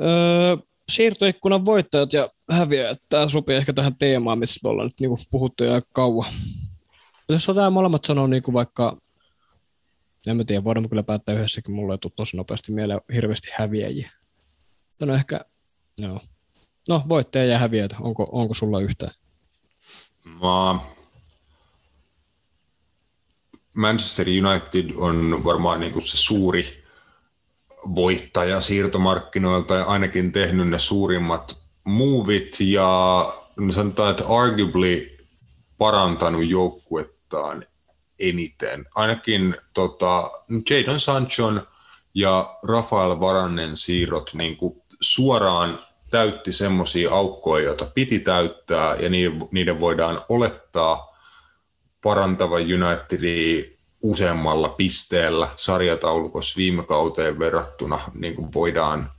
Öö, 0.00 0.56
siirtoikkunan 0.92 1.64
voittajat 1.64 2.12
ja 2.12 2.28
häviäjät. 2.50 3.02
Tämä 3.08 3.28
sopii 3.28 3.56
ehkä 3.56 3.72
tähän 3.72 3.96
teemaan, 3.98 4.38
missä 4.38 4.60
me 4.64 4.70
ollaan 4.70 4.86
nyt 4.86 5.00
niinku 5.00 5.18
puhuttu 5.30 5.64
jo 5.64 5.82
kauan. 5.92 6.32
Jos 7.28 7.46
tämä 7.46 7.70
molemmat 7.70 8.04
sanoo 8.04 8.26
niinku 8.26 8.52
vaikka, 8.52 8.96
en 10.26 10.36
mä 10.36 10.44
tiedä, 10.44 10.64
voidaan 10.64 10.88
kyllä 10.88 11.02
päättää 11.02 11.34
yhdessäkin, 11.34 11.74
mulle 11.74 11.94
ei 11.94 11.98
tule 11.98 12.12
tosi 12.16 12.36
nopeasti 12.36 12.72
mieleen 12.72 13.00
hirveästi 13.14 13.48
häviäjiä. 13.54 14.10
No 15.00 15.14
ehkä, 15.14 15.40
joo. 15.98 16.20
No, 16.88 17.02
voittaja 17.08 17.44
ja 17.44 17.58
häviäjät, 17.58 17.94
onko, 18.00 18.28
onko 18.32 18.54
sulla 18.54 18.80
yhtään? 18.80 19.12
Mä... 20.24 20.80
Manchester 23.74 24.26
United 24.28 24.90
on 24.96 25.44
varmaan 25.44 25.80
niin 25.80 25.92
kuin 25.92 26.02
se 26.02 26.16
suuri 26.16 26.81
voittaja 27.94 28.60
siirtomarkkinoilta 28.60 29.74
ja 29.74 29.84
ainakin 29.84 30.32
tehnyt 30.32 30.68
ne 30.68 30.78
suurimmat 30.78 31.58
movit 31.84 32.56
ja 32.60 33.32
sanotaan, 33.70 34.10
että 34.10 34.24
arguably 34.28 35.16
parantanut 35.78 36.48
joukkuettaan 36.48 37.66
eniten. 38.18 38.86
Ainakin 38.94 39.56
tota, 39.74 40.30
Jadon 40.70 41.00
Sanchon 41.00 41.66
ja 42.14 42.58
Rafael 42.62 43.20
Varannen 43.20 43.76
siirrot 43.76 44.30
niin 44.34 44.56
kuin 44.56 44.82
suoraan 45.00 45.78
täytti 46.10 46.52
semmoisia 46.52 47.10
aukkoja, 47.10 47.64
joita 47.64 47.86
piti 47.94 48.18
täyttää, 48.18 48.96
ja 48.96 49.08
niiden 49.50 49.80
voidaan 49.80 50.20
olettaa 50.28 51.16
parantava 52.02 52.56
Unitedia 52.56 53.64
useammalla 54.02 54.68
pisteellä 54.68 55.48
sarjataulukossa 55.56 56.56
viime 56.56 56.82
kauteen 56.82 57.38
verrattuna 57.38 57.98
niin 58.14 58.34
kuin 58.34 58.48
voidaan 58.54 59.10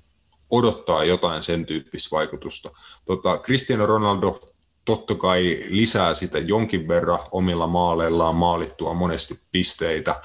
odottaa 0.50 1.04
jotain 1.04 1.44
sen 1.44 1.66
tyyppistä 1.66 2.16
vaikutusta. 2.16 2.72
Tota, 3.06 3.38
Cristiano 3.38 3.86
Ronaldo 3.86 4.40
totta 4.86 5.16
kai 5.16 5.64
lisää 5.68 6.14
sitä 6.14 6.40
jonkin 6.40 6.88
verran 6.88 7.20
omilla 7.32 7.68
maaleillaan 7.68 8.36
maalittua 8.36 8.94
monesti 8.94 9.40
pisteitä 9.52 10.22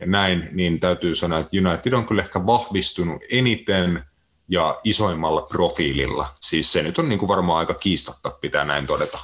ja 0.00 0.06
näin, 0.06 0.48
niin 0.52 0.80
täytyy 0.80 1.14
sanoa, 1.14 1.38
että 1.38 1.56
United 1.68 1.92
on 1.92 2.06
kyllä 2.06 2.22
ehkä 2.22 2.46
vahvistunut 2.46 3.22
eniten 3.30 4.04
ja 4.48 4.80
isoimmalla 4.84 5.42
profiililla. 5.42 6.26
Siis 6.40 6.72
se 6.72 6.82
nyt 6.82 6.98
on 6.98 7.08
niin 7.08 7.18
kuin 7.18 7.28
varmaan 7.28 7.58
aika 7.58 7.74
kiistatta, 7.74 8.30
pitää 8.30 8.64
näin 8.64 8.86
todeta. 8.86 9.18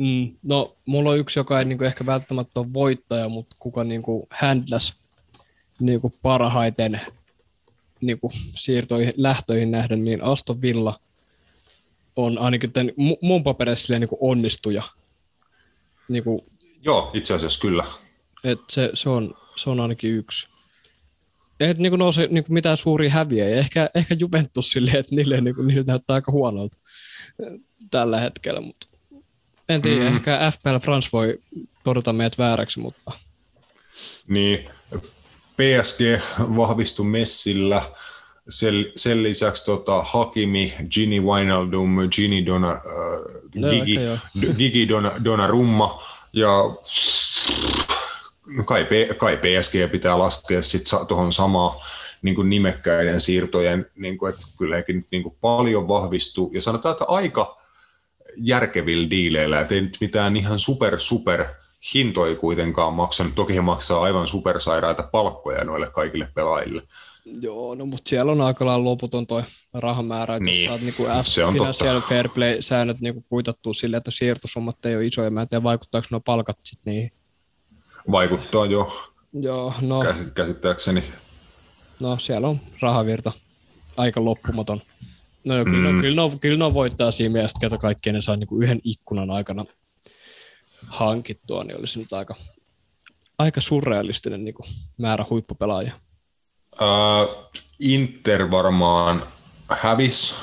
Mm, 0.00 0.36
no, 0.42 0.76
mulla 0.86 1.10
on 1.10 1.18
yksi, 1.18 1.38
joka 1.38 1.58
ei 1.58 1.64
niin 1.64 1.82
ehkä 1.82 2.06
välttämättä 2.06 2.60
ole 2.60 2.72
voittaja, 2.72 3.28
mutta 3.28 3.56
kuka 3.58 3.84
niin 3.84 4.02
kuin 4.02 4.26
handlas 4.30 4.94
niin 5.80 6.00
kuin 6.00 6.12
parhaiten 6.22 7.00
niin 8.00 8.20
kuin 8.20 8.32
siirtoihin, 8.56 9.12
lähtöihin 9.16 9.70
nähden, 9.70 10.04
niin 10.04 10.24
Aston 10.24 10.62
Villa 10.62 11.00
on 12.16 12.38
ainakin 12.38 12.72
tämän, 12.72 12.92
mun 13.22 13.44
paperissa 13.44 13.98
niin 13.98 14.08
kuin 14.08 14.18
onnistuja. 14.22 14.82
Niin 16.08 16.24
kuin, 16.24 16.40
Joo, 16.82 17.10
itse 17.14 17.34
asiassa 17.34 17.60
kyllä. 17.60 17.84
Et 18.44 18.60
se, 18.70 18.90
se, 18.94 19.08
on, 19.08 19.34
se 19.56 19.70
on 19.70 19.80
ainakin 19.80 20.10
yksi. 20.10 20.48
Et 21.60 21.78
niin 21.78 21.90
kuin 21.90 21.98
nouse 21.98 22.28
niin 22.30 22.44
kuin 22.44 22.54
mitään 22.54 22.76
suuria 22.76 23.10
häviä. 23.10 23.48
Ja 23.48 23.56
ehkä, 23.56 23.90
ehkä 23.94 24.16
Juventus 24.18 24.70
silleen, 24.70 24.96
että 24.96 25.14
niille, 25.14 25.40
niin 25.40 25.54
kuin, 25.54 25.66
niille 25.66 25.84
näyttää 25.86 26.14
aika 26.14 26.32
huonolta 26.32 26.78
tällä 27.90 28.20
hetkellä, 28.20 28.60
mutta 28.60 28.89
en 29.74 29.82
tiedä, 29.82 30.10
mm. 30.10 30.16
ehkä 30.16 30.50
FPL 30.50 30.76
France 30.82 31.08
voi 31.12 31.38
todeta 31.84 32.12
meidät 32.12 32.38
vääräksi, 32.38 32.80
mutta... 32.80 33.12
Niin, 34.28 34.70
PSG 35.56 36.00
vahvistui 36.56 37.06
Messillä, 37.06 37.82
sen, 38.48 38.74
sen 38.96 39.22
lisäksi 39.22 39.64
tota, 39.64 40.02
Hakimi, 40.02 40.74
Gini 40.90 41.20
Wijnaldum, 41.20 41.96
Gini 42.16 42.46
Dona, 42.46 42.70
äh, 42.70 42.80
no, 43.54 43.68
Gigi, 43.70 43.96
Gigi 44.56 44.88
Dona, 44.88 45.12
Donnarumma 45.24 46.02
ja 46.32 46.48
no 48.46 48.64
kai, 48.64 48.88
kai 49.18 49.36
PSG 49.36 49.92
pitää 49.92 50.18
laskea 50.18 50.62
sitten 50.62 51.06
tuohon 51.06 51.32
samaan 51.32 51.80
niin 52.22 52.34
kuin 52.34 52.50
nimekkäiden 52.50 53.20
siirtojen, 53.20 53.86
niin 53.96 54.18
kuin, 54.18 54.32
että 54.34 54.46
kyllä 54.58 54.76
hekin 54.76 55.06
niin 55.10 55.22
kuin 55.22 55.36
paljon 55.40 55.88
vahvistuu. 55.88 56.50
Ja 56.54 56.62
sanotaan, 56.62 56.92
että 56.92 57.04
aika 57.08 57.59
järkevillä 58.36 59.10
diileillä, 59.10 59.60
että 59.60 59.74
ei 59.74 59.80
nyt 59.80 59.96
mitään 60.00 60.36
ihan 60.36 60.58
super 60.58 61.00
super 61.00 61.44
hintoja 61.94 62.36
kuitenkaan 62.36 62.94
maksanut. 62.94 63.34
Toki 63.34 63.54
he 63.54 63.60
maksaa 63.60 64.02
aivan 64.02 64.26
supersairaita 64.26 65.02
palkkoja 65.02 65.64
noille 65.64 65.90
kaikille 65.90 66.28
pelaajille. 66.34 66.82
Joo, 67.24 67.74
no 67.74 67.86
mutta 67.86 68.08
siellä 68.08 68.32
on 68.32 68.40
aika 68.40 68.66
lailla 68.66 68.84
loputon 68.84 69.26
toi 69.26 69.42
rahamäärä, 69.74 70.36
että 70.36 70.44
niin, 70.44 70.64
jos 70.64 70.70
saat 70.70 70.80
niinku 70.80 71.02
F 71.22 71.26
se 71.26 71.44
on 71.44 71.52
Financial 71.52 72.00
Fair 72.00 72.28
Play-säännöt 72.28 73.00
niinku 73.00 73.24
kuitattua 73.28 73.74
silleen, 73.74 73.98
että 73.98 74.10
siirtosummat 74.10 74.86
ei 74.86 74.96
ole 74.96 75.06
isoja, 75.06 75.30
mä 75.30 75.42
en 75.42 75.48
tiedä 75.48 75.62
vaikuttaako 75.62 76.06
nuo 76.10 76.20
palkat 76.20 76.58
sitten 76.64 76.92
niihin. 76.92 77.12
Vaikuttaa 78.10 78.66
jo, 78.66 79.10
Joo, 79.32 79.74
no, 79.80 80.04
käsittääkseni. 80.34 81.04
no 82.00 82.18
siellä 82.18 82.48
on 82.48 82.60
rahavirta 82.80 83.32
aika 83.96 84.24
loppumaton. 84.24 84.82
No 85.44 85.54
joo, 85.54 85.64
kyllä, 85.64 85.92
mm. 85.92 86.00
kyllä, 86.00 86.22
ne, 86.22 86.38
kyllä 86.40 86.68
ne 86.68 86.74
voittaa 86.74 87.10
siinä 87.10 87.32
mielessä, 87.32 87.58
ketä 87.60 87.78
kaikkien 87.78 88.14
ne 88.14 88.22
saa 88.22 88.36
niin 88.36 88.62
yhden 88.62 88.80
ikkunan 88.84 89.30
aikana 89.30 89.64
hankittua, 90.86 91.64
niin 91.64 91.78
olisi 91.78 91.98
nyt 91.98 92.12
aika, 92.12 92.34
aika 93.38 93.60
surrealistinen 93.60 94.44
niin 94.44 94.54
kuin 94.54 94.66
määrä 94.98 95.26
huippupelaajia. 95.30 95.92
Uh, 96.80 97.50
Inter 97.78 98.50
varmaan 98.50 99.22
hävis 99.68 100.36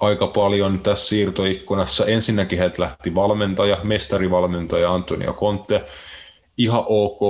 aika 0.00 0.26
paljon 0.26 0.80
tässä 0.80 1.08
siirtoikkunassa. 1.08 2.06
Ensinnäkin 2.06 2.58
heiltä 2.58 2.82
lähti 2.82 3.14
valmentaja, 3.14 3.78
mestarivalmentaja 3.82 4.94
Antonio 4.94 5.32
Conte, 5.32 5.84
ihan 6.58 6.84
ok 6.86 7.20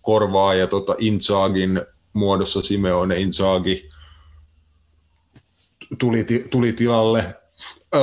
korvaa 0.00 0.54
ja 0.54 0.66
tota 0.66 0.94
Inzagin 0.98 1.82
muodossa 2.12 2.62
Simeone 2.62 3.20
Inzaghi 3.20 3.88
tuli, 5.98 6.26
tuli 6.50 6.72
tilalle. 6.72 7.24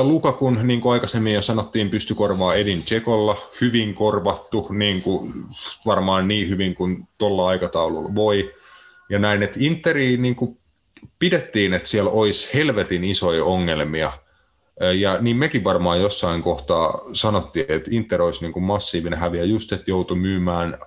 Lukakun, 0.02 0.60
niin 0.62 0.80
kuin 0.80 0.92
aikaisemmin 0.92 1.34
jo 1.34 1.42
sanottiin, 1.42 1.90
pysty 1.90 2.14
korvaa 2.14 2.54
Edin 2.54 2.82
Tsekolla. 2.82 3.36
Hyvin 3.60 3.94
korvattu, 3.94 4.66
niin 4.70 5.02
kuin, 5.02 5.32
varmaan 5.86 6.28
niin 6.28 6.48
hyvin 6.48 6.74
kuin 6.74 7.08
tuolla 7.18 7.48
aikataululla 7.48 8.14
voi. 8.14 8.54
Ja 9.08 9.18
näin, 9.18 9.42
että 9.42 9.58
Interiin 9.62 10.22
niin 10.22 10.36
kuin 10.36 10.58
pidettiin, 11.18 11.74
että 11.74 11.88
siellä 11.88 12.10
olisi 12.10 12.54
helvetin 12.54 13.04
isoja 13.04 13.44
ongelmia. 13.44 14.12
Ja 14.98 15.18
niin 15.20 15.36
mekin 15.36 15.64
varmaan 15.64 16.00
jossain 16.00 16.42
kohtaa 16.42 17.00
sanottiin, 17.12 17.66
että 17.68 17.90
Inter 17.92 18.22
olisi 18.22 18.42
niin 18.42 18.52
kuin 18.52 18.62
massiivinen 18.62 19.18
häviä, 19.18 19.44
just 19.44 19.72
että 19.72 19.90
joutui 19.90 20.16
myymään 20.16 20.78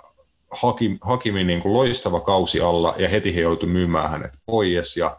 Hakim, 0.51 0.97
Hakimin 1.01 1.47
niin 1.47 1.61
kuin 1.61 1.73
loistava 1.73 2.19
kausi 2.19 2.61
alla, 2.61 2.95
ja 2.97 3.09
heti 3.09 3.35
he 3.35 3.41
joutui 3.41 3.69
myymään 3.69 4.11
hänet 4.11 4.31
pois. 4.45 4.97
Ja 4.97 5.17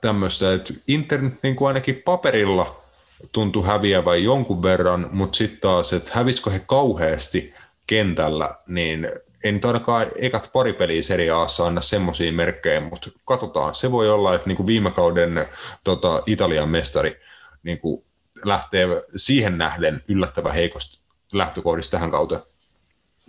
tämmöistä, 0.00 0.54
että 0.54 0.74
internet 0.88 1.42
niin 1.42 1.56
kuin 1.56 1.68
ainakin 1.68 2.02
paperilla 2.04 2.82
tuntui 3.32 3.66
häviävän 3.66 4.24
jonkun 4.24 4.62
verran, 4.62 5.08
mutta 5.12 5.36
sitten 5.36 5.60
taas, 5.60 5.92
että 5.92 6.10
hävisikö 6.14 6.50
he 6.50 6.58
kauheasti 6.66 7.54
kentällä, 7.86 8.54
niin 8.66 9.08
en 9.44 9.54
nyt 9.54 9.64
ainakaan 9.64 10.06
ekat 10.16 10.50
pari 10.52 10.72
peliä 10.72 11.02
Serie 11.02 11.30
Aassa 11.30 11.66
anna 11.66 11.80
semmoisia 11.80 12.32
merkkejä, 12.32 12.80
mutta 12.80 13.10
katsotaan. 13.24 13.74
Se 13.74 13.92
voi 13.92 14.10
olla, 14.10 14.34
että 14.34 14.48
niin 14.48 14.56
kuin 14.56 14.66
viime 14.66 14.90
kauden 14.90 15.46
tota, 15.84 16.22
Italian 16.26 16.68
mestari 16.68 17.20
niin 17.62 17.78
kuin 17.78 18.04
lähtee 18.44 18.86
siihen 19.16 19.58
nähden 19.58 20.04
yllättävän 20.08 20.54
heikosti 20.54 21.02
lähtökohdista 21.32 21.90
tähän 21.90 22.10
kauteen. 22.10 22.40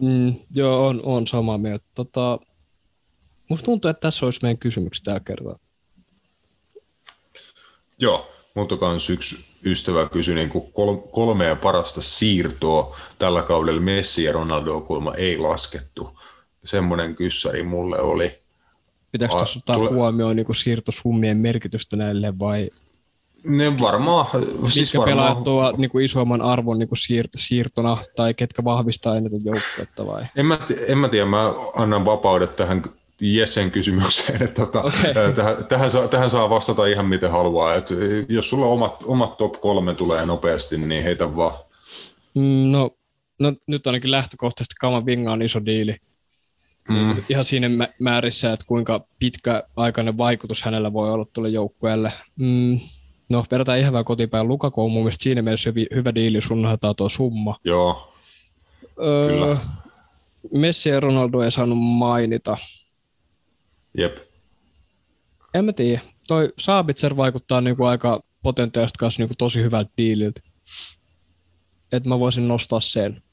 Mm, 0.02 0.36
joo, 0.54 0.88
on, 0.88 1.02
on 1.04 1.28
samaa 1.28 1.58
mieltä. 1.58 1.86
Tota, 1.96 2.40
musta 3.50 3.66
tuntuu, 3.66 3.92
että 3.92 4.02
tässä 4.02 4.26
olisi 4.26 4.40
meidän 4.42 4.58
kysymykset 4.58 5.04
tällä 5.04 5.20
kertaa. 5.20 5.60
Joo, 8.04 8.28
mutta 8.56 8.78
kans 8.78 9.10
yksi 9.10 9.46
ystävä 9.66 10.10
kysyi 10.10 10.36
niin 10.36 10.50
kuin 10.50 10.72
kolmea 11.12 11.56
parasta 11.56 12.02
siirtoa 12.02 12.98
tällä 13.20 13.42
kaudella 13.42 13.82
Messi 13.82 14.24
ja 14.24 14.32
Ronaldo 14.32 14.82
kulma 14.82 15.14
ei 15.14 15.38
laskettu. 15.38 16.20
Semmoinen 16.64 17.16
kyssäri 17.16 17.64
mulle 17.64 18.00
oli. 18.00 18.40
Pitäisikö 19.12 19.40
tuossa 19.40 19.60
ottaa 19.60 19.76
tule... 19.76 19.90
huomioon 19.90 20.36
niin 20.36 20.56
siirtosummien 20.56 21.38
merkitystä 21.38 21.96
näille 21.96 22.40
vai 22.40 22.70
ne 23.44 23.80
varmaan. 23.80 24.26
Siis 24.68 24.76
Mitkä 24.76 25.00
varmaan... 25.00 25.18
pelaat 25.18 25.44
tuo 25.44 25.74
niin 25.78 25.92
kuin 25.92 26.06
isomman 26.06 26.42
arvon 26.42 26.80
niin 26.80 26.90
kuin 26.90 27.00
siir- 27.00 27.30
siirtona 27.36 27.98
tai 28.16 28.34
ketkä 28.34 28.64
vahvistaa 28.64 29.18
eniten 29.18 29.46
joukkuetta 29.46 30.06
vai? 30.06 30.26
En 30.36 30.46
mä, 30.46 30.58
en 30.88 30.98
mä 30.98 31.10
tiedä, 31.10 31.26
mä 31.26 31.54
annan 31.76 32.06
vapaudet 32.06 32.56
tähän 32.56 32.84
Jessen 33.24 33.72
kysymykseen, 33.72 34.44
että 34.44 34.66
tota, 34.66 34.82
okay. 34.82 35.34
tähän, 35.36 35.66
tähän, 35.66 35.92
saa, 35.92 36.08
tähän 36.08 36.30
saa 36.30 36.50
vastata 36.50 36.86
ihan 36.86 37.06
miten 37.06 37.32
haluaa. 37.32 37.76
Et 37.76 37.90
jos 38.30 38.50
sulla 38.50 38.66
omat, 38.66 38.96
omat 39.06 39.38
top 39.38 39.62
kolme 39.62 39.94
tulee 39.94 40.26
nopeasti, 40.26 40.78
niin 40.78 41.04
heitä 41.04 41.36
vaan. 41.36 41.54
Mm, 42.34 42.72
no, 42.72 42.90
no, 43.40 43.54
nyt 43.68 43.88
ainakin 43.88 44.12
lähtökohtaisesti 44.12 44.76
Vinga 45.06 45.32
on 45.32 45.42
iso 45.42 45.66
diili. 45.66 45.96
Mm. 46.90 47.16
Ihan 47.30 47.46
siinä 47.46 47.88
määrissä, 48.00 48.54
että 48.54 48.66
kuinka 48.66 49.06
pitkä 49.20 49.64
aikainen 49.76 50.18
vaikutus 50.18 50.64
hänellä 50.64 50.94
voi 50.94 51.12
olla 51.12 51.26
tuolle 51.34 51.50
joukkueelle. 51.50 52.14
Mm, 52.40 52.80
no, 53.30 53.44
verrataan 53.52 53.80
ihan 53.80 53.90
hyvää 53.90 54.04
kotipäin. 54.04 54.48
Lukaku 54.48 54.84
on 54.84 54.92
mun 54.92 55.04
mielestä 55.04 55.24
siinä 55.24 55.42
mielessä 55.42 55.70
hyvä, 55.70 55.86
hyvä 55.96 56.16
diili, 56.16 56.42
sun 56.42 56.68
tuo 56.98 57.10
summa. 57.10 57.56
Joo, 57.64 58.14
öö, 59.02 59.28
kyllä. 59.28 59.58
Messi 60.52 60.90
ja 60.90 61.00
Ronaldo 61.00 61.42
ei 61.42 61.52
saanut 61.52 61.78
mainita. 61.78 62.58
Jep. 63.98 64.18
En 65.54 65.66
mä 65.66 65.74
tiedä. 65.74 66.02
Toi 66.28 66.54
Saabitzer 66.60 67.18
vaikuttaa 67.18 67.62
niinku 67.62 67.84
aika 67.84 68.24
potentiaalisesti 68.44 68.98
kanssa 69.00 69.22
niinku 69.22 69.36
tosi 69.38 69.62
hyvältä 69.62 69.92
diililtä. 69.98 70.42
Että 71.92 72.10
mä 72.10 72.20
voisin 72.20 72.48
nostaa 72.48 72.80
sen. 72.80 73.24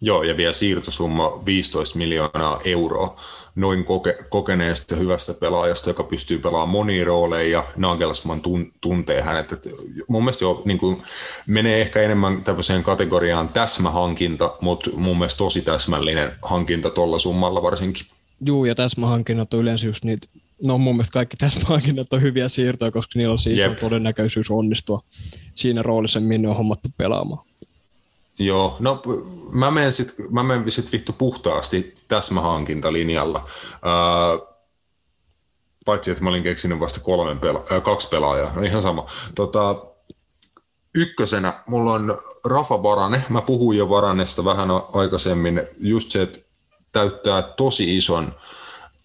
Joo, 0.00 0.22
ja 0.22 0.36
vielä 0.36 0.52
siirtosumma 0.52 1.42
15 1.46 1.98
miljoonaa 1.98 2.60
euroa 2.64 3.20
noin 3.54 3.84
koke, 3.84 4.18
kokeneesta 4.28 4.96
hyvästä 4.96 5.34
pelaajasta, 5.34 5.90
joka 5.90 6.02
pystyy 6.02 6.38
pelaamaan 6.38 6.68
monia 6.68 7.04
rooleja 7.04 7.50
ja 7.50 7.64
Nagelsmann 7.76 8.40
tun, 8.42 8.72
tuntee 8.80 9.22
hänet. 9.22 9.52
Et 9.52 9.68
mun 10.08 10.24
mielestä 10.24 10.44
jo 10.44 10.62
niin 10.64 10.78
kuin, 10.78 11.02
menee 11.46 11.80
ehkä 11.80 12.02
enemmän 12.02 12.44
tämmöiseen 12.44 12.82
kategoriaan 12.82 13.48
täsmähankinta, 13.48 14.56
mutta 14.60 14.90
mun 14.94 15.18
mielestä 15.18 15.38
tosi 15.38 15.62
täsmällinen 15.62 16.32
hankinta 16.42 16.90
tuolla 16.90 17.18
summalla 17.18 17.62
varsinkin. 17.62 18.06
Juu, 18.40 18.64
ja 18.64 18.74
täsmähankinnat 18.74 19.54
on 19.54 19.60
yleensä 19.60 19.86
just 19.86 20.04
niitä, 20.04 20.26
no 20.62 20.78
mun 20.78 20.94
mielestä 20.94 21.12
kaikki 21.12 21.36
täsmähankinnat 21.36 22.12
on 22.12 22.22
hyviä 22.22 22.48
siirtoja, 22.48 22.90
koska 22.90 23.18
niillä 23.18 23.32
on 23.32 23.38
siis 23.38 23.60
iso 23.60 23.74
todennäköisyys 23.74 24.50
onnistua 24.50 25.02
siinä 25.54 25.82
roolissa, 25.82 26.20
minne 26.20 26.48
on 26.48 26.56
hommattu 26.56 26.88
pelaamaan. 26.96 27.46
Joo, 28.38 28.76
no 28.78 29.02
mä 29.52 29.70
menen 29.70 29.92
sitten 29.92 30.26
mä 30.30 30.42
menen 30.42 30.70
sit 30.70 30.92
vittu 30.92 31.12
puhtaasti 31.12 31.94
täsmähankintalinjalla. 32.08 33.48
Öö, 33.72 34.46
paitsi, 35.84 36.10
että 36.10 36.24
mä 36.24 36.30
olin 36.30 36.42
keksinyt 36.42 36.80
vasta 36.80 37.00
kolme 37.00 37.40
pela- 37.40 37.72
äh, 37.72 37.82
kaksi 37.82 38.08
pelaajaa, 38.08 38.52
no 38.54 38.62
ihan 38.62 38.82
sama. 38.82 39.06
Tota, 39.34 39.86
ykkösenä 40.94 41.62
mulla 41.66 41.92
on 41.92 42.18
Rafa 42.44 42.82
Varane. 42.82 43.24
Mä 43.28 43.42
puhuin 43.42 43.78
jo 43.78 43.88
Varanesta 43.88 44.44
vähän 44.44 44.68
aikaisemmin. 44.92 45.62
Just 45.78 46.10
se, 46.10 46.22
että 46.22 46.38
täyttää 46.96 47.42
tosi 47.42 47.96
ison 47.96 48.34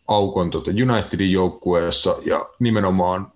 aukon 0.07 0.51
tuota 0.51 0.71
Unitedin 0.71 1.31
joukkueessa 1.31 2.15
ja 2.25 2.39
nimenomaan 2.59 3.31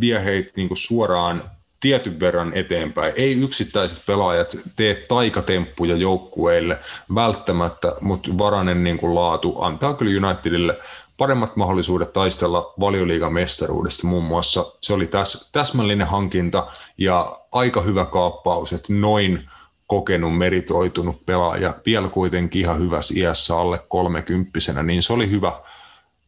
vie 0.00 0.24
heitä 0.24 0.50
niin 0.56 0.68
suoraan 0.74 1.42
tietyn 1.80 2.20
verran 2.20 2.52
eteenpäin. 2.54 3.12
Ei 3.16 3.32
yksittäiset 3.32 4.02
pelaajat 4.06 4.56
tee 4.76 4.94
taikatemppuja 4.94 5.96
joukkueille 5.96 6.78
välttämättä, 7.14 7.92
mutta 8.00 8.38
varanen 8.38 8.84
niin 8.84 8.98
kuin 8.98 9.14
laatu 9.14 9.62
antaa 9.62 9.94
kyllä 9.94 10.28
Unitedille 10.28 10.78
paremmat 11.18 11.56
mahdollisuudet 11.56 12.12
taistella 12.12 12.74
valioliigan 12.80 13.32
mestaruudesta 13.32 14.06
muun 14.06 14.24
muassa. 14.24 14.64
Se 14.80 14.92
oli 14.92 15.06
täs, 15.06 15.48
täsmällinen 15.52 16.06
hankinta 16.06 16.66
ja 16.98 17.38
aika 17.52 17.82
hyvä 17.82 18.04
kaappaus, 18.04 18.72
että 18.72 18.92
noin 18.92 19.48
kokenut, 19.92 20.38
meritoitunut 20.38 21.26
pelaaja, 21.26 21.74
vielä 21.86 22.08
kuitenkin 22.08 22.60
ihan 22.62 22.78
hyvässä 22.78 23.14
iässä 23.16 23.56
alle 23.56 23.78
kolmekymppisenä, 23.88 24.82
niin 24.82 25.02
se 25.02 25.12
oli 25.12 25.30
hyvä. 25.30 25.52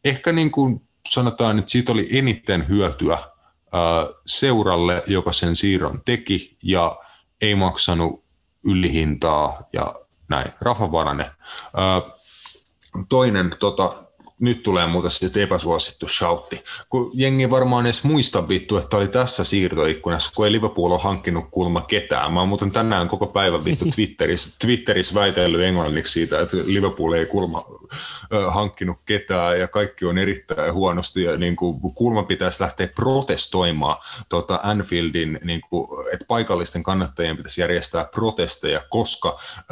Ehkä 0.03 0.31
niin 0.31 0.51
kuin 0.51 0.81
sanotaan, 1.09 1.59
että 1.59 1.71
siitä 1.71 1.91
oli 1.91 2.07
eniten 2.11 2.67
hyötyä 2.67 3.17
seuralle, 4.25 5.03
joka 5.07 5.33
sen 5.33 5.55
siirron 5.55 6.01
teki 6.05 6.57
ja 6.63 6.95
ei 7.41 7.55
maksanut 7.55 8.23
ylihintaa 8.65 9.53
ja 9.73 9.95
näin. 10.29 10.51
Rafa 10.61 10.91
Varanen. 10.91 11.31
Toinen 13.09 13.55
tota, 13.59 13.93
nyt 14.39 14.63
tulee 14.63 14.87
muuten 14.87 15.11
sitten 15.11 15.43
epäsuosittu 15.43 16.07
shoutti. 16.07 16.63
Kun 16.89 17.11
jengi 17.13 17.49
varmaan 17.49 17.85
edes 17.85 18.03
muista 18.03 18.49
vittu, 18.49 18.77
että 18.77 18.97
oli 18.97 19.07
tässä 19.07 19.43
siirtoikkunassa, 19.43 20.31
kun 20.35 20.45
ei 20.45 20.51
Liverpool 20.51 20.91
ole 20.91 20.99
hankkinut 21.01 21.45
kulma 21.51 21.81
ketään. 21.81 22.33
Mä 22.33 22.39
oon 22.39 22.49
muuten 22.49 22.71
tänään 22.71 23.07
koko 23.07 23.27
päivän 23.27 23.65
vittu 23.65 23.85
Twitterissä, 23.95 24.55
Twitterissä 24.59 25.15
väitellyt 25.15 25.61
englanniksi 25.61 26.13
siitä, 26.13 26.41
että 26.41 26.57
Liverpool 26.65 27.13
ei 27.13 27.25
kulma 27.25 27.65
äh, 28.33 28.53
hankkinut 28.53 28.97
ketään 29.05 29.59
ja 29.59 29.67
kaikki 29.67 30.05
on 30.05 30.17
erittäin 30.17 30.73
huonosti 30.73 31.23
ja 31.23 31.37
niin 31.37 31.55
kuin, 31.55 31.79
kulma 31.93 32.23
pitäisi 32.23 32.63
lähteä 32.63 32.87
protestoimaan 32.87 33.97
tota 34.29 34.59
Anfieldin, 34.63 35.39
niin 35.43 35.61
kuin, 35.69 35.87
että 36.13 36.25
paikallisten 36.27 36.83
kannattajien 36.83 37.37
pitäisi 37.37 37.61
järjestää 37.61 38.05
protesteja, 38.05 38.81
koska 38.89 39.39
äh, 39.57 39.65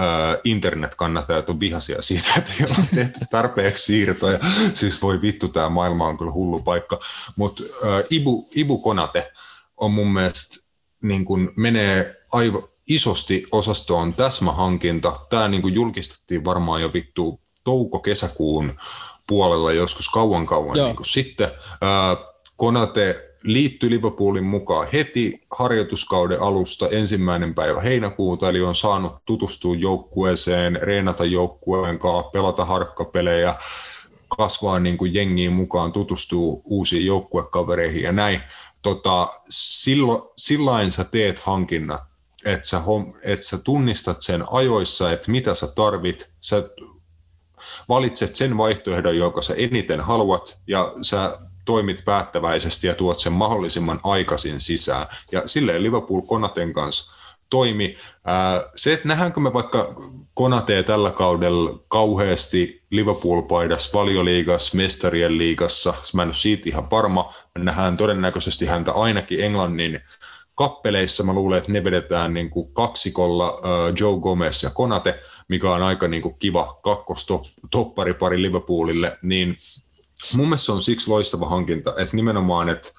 internet-kannattajat 0.44 1.49
on 1.49 1.60
vihaisia 1.60 2.02
siitä, 2.02 2.34
että 2.38 2.52
ei 2.60 2.65
ole 2.65 2.85
tehty 2.95 3.19
tarpeeksi 3.31 3.85
siirtoja 3.85 4.40
siis 4.73 5.01
voi 5.01 5.21
vittu, 5.21 5.47
tämä 5.47 5.69
maailma 5.69 6.07
on 6.07 6.17
kyllä 6.17 6.31
hullu 6.31 6.59
paikka. 6.59 6.99
Mutta 7.35 7.63
äh, 7.63 8.03
Ibu, 8.09 8.49
Ibu 8.55 8.77
Konate 8.77 9.31
on 9.77 9.91
mun 9.91 10.13
mielestä 10.13 10.63
niin 11.01 11.25
kun 11.25 11.51
menee 11.55 12.15
aivan 12.31 12.63
isosti 12.88 13.47
osastoon 13.51 14.13
täsmähankinta. 14.13 15.19
Tämä 15.30 15.47
niin 15.47 15.73
julkistettiin 15.73 16.45
varmaan 16.45 16.81
jo 16.81 16.93
vittu 16.93 17.41
touko-kesäkuun 17.63 18.73
puolella 19.27 19.71
joskus 19.71 20.09
kauan 20.09 20.45
kauan 20.45 20.73
niin 20.73 20.95
sitten. 21.05 21.47
Äh, 21.47 22.34
Konate 22.55 23.34
liittyi 23.43 23.89
Liverpoolin 23.89 24.43
mukaan 24.43 24.88
heti 24.93 25.41
harjoituskauden 25.51 26.41
alusta 26.41 26.89
ensimmäinen 26.89 27.55
päivä 27.55 27.81
heinäkuuta, 27.81 28.49
eli 28.49 28.61
on 28.61 28.75
saanut 28.75 29.13
tutustua 29.25 29.75
joukkueeseen, 29.75 30.80
reenata 30.81 31.25
joukkueen 31.25 31.99
kanssa, 31.99 32.30
pelata 32.30 32.65
harkkapelejä, 32.65 33.55
kasvaa 34.38 34.80
niin 34.80 34.97
kuin 34.97 35.14
jengiin 35.14 35.53
mukaan, 35.53 35.91
tutustuu 35.91 36.61
uusiin 36.65 37.05
joukkuekavereihin 37.05 38.03
ja 38.03 38.11
näin. 38.11 38.41
Tota, 38.81 39.27
silloin, 39.49 40.22
sillain 40.38 40.91
sä 40.91 41.03
teet 41.03 41.39
hankinnat, 41.39 42.01
että 42.45 42.68
sä, 42.68 42.81
että 43.22 43.45
sä 43.45 43.57
tunnistat 43.57 44.22
sen 44.22 44.43
ajoissa, 44.51 45.11
että 45.11 45.31
mitä 45.31 45.55
sä 45.55 45.68
tarvit, 45.68 46.30
sä 46.41 46.69
valitset 47.89 48.35
sen 48.35 48.57
vaihtoehdon, 48.57 49.18
joka 49.18 49.41
sä 49.41 49.53
eniten 49.53 50.01
haluat, 50.01 50.60
ja 50.68 50.93
sä 51.01 51.38
toimit 51.65 52.05
päättäväisesti 52.05 52.88
ja 52.88 52.95
tuot 52.95 53.19
sen 53.19 53.34
mahdollisimman 53.34 53.99
aikaisin 54.03 54.60
sisään. 54.60 55.07
Ja 55.31 55.43
silleen 55.45 55.84
Liverpool 55.84 56.22
Konaten 56.22 56.73
kanssa 56.73 57.14
toimi. 57.49 57.97
Se, 58.76 58.93
että 58.93 59.07
nähdäänkö 59.07 59.39
me 59.39 59.53
vaikka 59.53 59.95
Konatee 60.34 60.84
tällä 60.84 61.11
kaudella 61.11 61.80
kauheasti 61.88 62.84
Liverpool-paidas 62.89 63.93
valioliigas, 63.93 64.73
mestarien 64.73 65.38
liigassa, 65.38 65.93
mä 66.14 66.22
en 66.22 66.27
ole 66.27 66.34
siitä 66.34 66.69
ihan 66.69 66.91
varma, 66.91 67.34
me 67.57 67.64
nähdään 67.64 67.97
todennäköisesti 67.97 68.65
häntä 68.65 68.91
ainakin 68.91 69.43
Englannin 69.43 69.99
kappeleissa, 70.55 71.23
mä 71.23 71.34
luulen, 71.34 71.57
että 71.57 71.72
ne 71.72 71.84
vedetään 71.84 72.34
niin 72.34 72.49
kuin 72.49 72.73
kaksikolla 72.73 73.61
Joe 73.99 74.19
Gomez 74.19 74.64
ja 74.64 74.69
Konate, 74.69 75.19
mikä 75.47 75.72
on 75.72 75.84
aika 75.84 76.07
niin 76.07 76.22
kuin 76.22 76.35
kiva 76.39 76.80
kakkostopparipari 76.84 78.41
Liverpoolille, 78.41 79.18
niin 79.22 79.57
mun 80.35 80.47
mielestä 80.47 80.65
se 80.65 80.72
on 80.72 80.81
siksi 80.81 81.07
loistava 81.07 81.49
hankinta, 81.49 81.93
että 81.97 82.15
nimenomaan, 82.15 82.69
että 82.69 82.89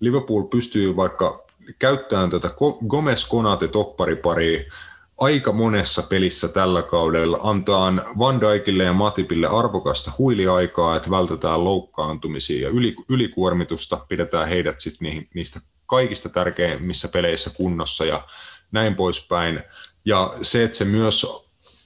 Liverpool 0.00 0.42
pystyy 0.42 0.96
vaikka 0.96 1.44
käyttämään 1.78 2.30
tätä 2.30 2.50
Gomez-Konate-toppariparia 2.88 4.72
aika 5.22 5.52
monessa 5.52 6.02
pelissä 6.02 6.48
tällä 6.48 6.82
kaudella 6.82 7.38
antaa 7.42 7.92
Van 8.18 8.40
Dijkille 8.40 8.84
ja 8.84 8.92
Matipille 8.92 9.46
arvokasta 9.46 10.12
huiliaikaa, 10.18 10.96
että 10.96 11.10
vältetään 11.10 11.64
loukkaantumisia 11.64 12.68
ja 12.68 12.74
ylikuormitusta, 13.08 14.06
pidetään 14.08 14.48
heidät 14.48 14.80
sitten 14.80 15.26
niistä 15.34 15.60
kaikista 15.86 16.28
tärkeimmissä 16.28 17.08
peleissä 17.08 17.50
kunnossa 17.56 18.04
ja 18.04 18.22
näin 18.72 18.94
poispäin. 18.94 19.62
Ja 20.04 20.34
se, 20.42 20.64
että 20.64 20.78
se 20.78 20.84
myös 20.84 21.26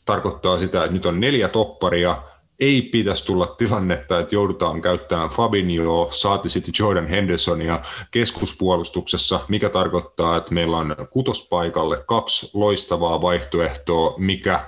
tarkoittaa 0.05 0.59
sitä, 0.59 0.85
että 0.85 0.95
nyt 0.95 1.07
on 1.07 1.21
neljä 1.21 1.49
topparia, 1.49 2.23
ei 2.61 2.83
pitäisi 2.83 3.27
tulla 3.27 3.47
tilannetta, 3.47 4.21
että 4.21 4.35
joudutaan 4.35 4.83
käyttämään 4.83 5.29
Fabinho, 5.29 6.09
saati 6.13 6.49
sitten 6.49 6.75
Jordan 6.79 7.07
Hendersonia 7.07 7.81
keskuspuolustuksessa, 8.11 9.41
mikä 9.49 9.69
tarkoittaa, 9.69 10.37
että 10.37 10.55
meillä 10.55 10.77
on 10.77 10.97
kutospaikalle 11.11 12.05
kaksi 12.07 12.51
loistavaa 12.55 13.23
vaihtoehtoa, 13.23 14.15
mikä 14.19 14.61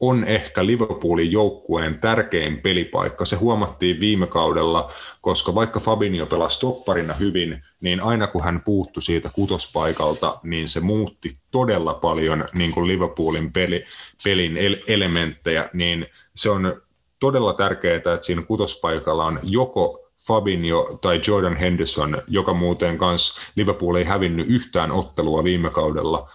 on 0.00 0.24
ehkä 0.24 0.66
Liverpoolin 0.66 1.32
joukkueen 1.32 2.00
tärkein 2.00 2.60
pelipaikka. 2.60 3.24
Se 3.24 3.36
huomattiin 3.36 4.00
viime 4.00 4.26
kaudella, 4.26 4.92
koska 5.20 5.54
vaikka 5.54 5.80
Fabinho 5.80 6.26
pelasi 6.26 6.60
topparina 6.60 7.14
hyvin, 7.14 7.62
niin 7.80 8.00
aina 8.00 8.26
kun 8.26 8.44
hän 8.44 8.60
puuttui 8.60 9.02
siitä 9.02 9.30
kutospaikalta, 9.32 10.38
niin 10.42 10.68
se 10.68 10.80
muutti 10.80 11.38
todella 11.50 11.94
paljon 11.94 12.48
niin 12.54 12.72
kuin 12.72 12.88
Liverpoolin 12.88 13.52
peli, 13.52 13.84
pelin 14.24 14.58
elementtejä, 14.86 15.70
niin 15.72 16.06
se 16.34 16.50
on 16.50 16.82
todella 17.24 17.54
tärkeää, 17.54 17.96
että 17.96 18.18
siinä 18.20 18.42
kutospaikalla 18.42 19.24
on 19.24 19.38
joko 19.42 20.10
Fabinho 20.26 20.98
tai 21.00 21.20
Jordan 21.26 21.56
Henderson, 21.56 22.22
joka 22.28 22.54
muuten 22.54 22.98
kanssa 22.98 23.40
Liverpool 23.56 23.94
ei 23.94 24.04
hävinnyt 24.04 24.46
yhtään 24.48 24.92
ottelua 24.92 25.44
viime 25.44 25.70
kaudella 25.70 26.30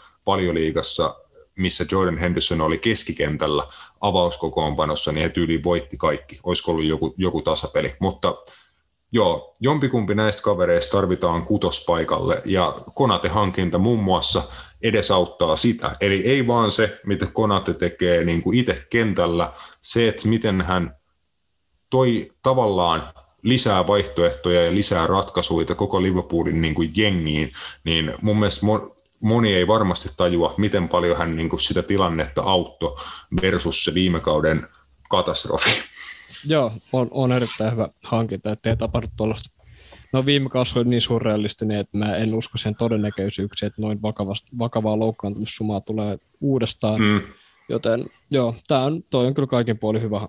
liigassa, 0.54 1.16
missä 1.56 1.86
Jordan 1.92 2.18
Henderson 2.18 2.62
oli 2.62 2.78
keskikentällä 2.78 3.64
avauskokoonpanossa, 4.02 5.12
niin 5.12 5.22
he 5.22 5.30
tyyliin 5.30 5.64
voitti 5.64 5.98
kaikki. 5.98 6.40
Olisiko 6.44 6.72
ollut 6.72 6.86
joku, 6.86 7.14
joku 7.18 7.42
tasapeli. 7.42 7.96
Mutta 8.00 8.36
joo, 9.12 9.54
jompikumpi 9.62 10.16
näistä 10.16 10.42
kavereista 10.42 10.98
tarvitaan 10.98 11.46
kutospaikalle, 11.46 12.42
ja 12.46 12.76
Konate-hankinta 12.94 13.78
muun 13.78 14.04
muassa 14.04 14.44
edesauttaa 14.82 15.56
sitä. 15.56 15.96
Eli 16.02 16.24
ei 16.26 16.48
vaan 16.48 16.72
se, 16.72 17.00
mitä 17.06 17.28
Konate 17.34 17.74
tekee 17.74 18.24
niin 18.24 18.42
kuin 18.42 18.58
itse 18.58 18.88
kentällä, 18.90 19.54
se, 19.82 20.08
että 20.08 20.28
miten 20.28 20.62
hän 20.62 20.96
toi 21.90 22.32
tavallaan 22.44 23.14
lisää 23.42 23.88
vaihtoehtoja 23.88 24.66
ja 24.66 24.74
lisää 24.74 25.08
ratkaisuja 25.08 25.76
koko 25.76 26.04
Liverpoolin 26.04 26.62
niin 26.62 26.76
kuin 26.76 26.92
jengiin, 26.98 27.52
niin 27.84 28.14
mun 28.22 28.40
mielestä 28.40 28.66
moni 29.20 29.54
ei 29.54 29.68
varmasti 29.68 30.10
tajua, 30.18 30.54
miten 30.58 30.90
paljon 30.90 31.18
hän 31.18 31.36
niin 31.36 31.50
kuin 31.50 31.60
sitä 31.60 31.84
tilannetta 31.84 32.42
auttoi 32.42 32.96
versus 33.42 33.84
se 33.86 33.94
viime 33.94 34.20
kauden 34.20 34.68
katastrofi. 35.10 35.70
Joo, 36.48 36.72
on, 36.94 37.08
on 37.12 37.32
erittäin 37.32 37.72
hyvä 37.72 37.90
hankinta, 38.04 38.52
ettei 38.52 38.78
tapahdu 38.78 39.08
tuollaista. 39.18 39.50
No 40.14 40.26
viime 40.26 40.50
kausi 40.50 40.80
oli 40.80 40.90
niin 40.90 41.02
surrealistinen, 41.02 41.80
että 41.80 41.98
mä 41.98 42.16
en 42.16 42.34
usko 42.34 42.58
sen 42.58 42.76
todennäköisyyksiä, 42.76 43.68
että 43.68 43.82
noin 43.82 44.02
vakavasta, 44.02 44.52
vakavaa 44.60 45.00
loukkaantumissumaa 45.00 45.82
tulee 45.82 46.18
uudestaan. 46.42 47.02
Mm. 47.02 47.22
Joten 47.70 48.06
joo, 48.32 48.56
tämä 48.68 48.84
on, 48.84 49.04
toi 49.10 49.28
on 49.28 49.34
kyllä 49.34 49.48
kaiken 49.48 49.80
puolin 49.80 50.02
hyvä, 50.02 50.28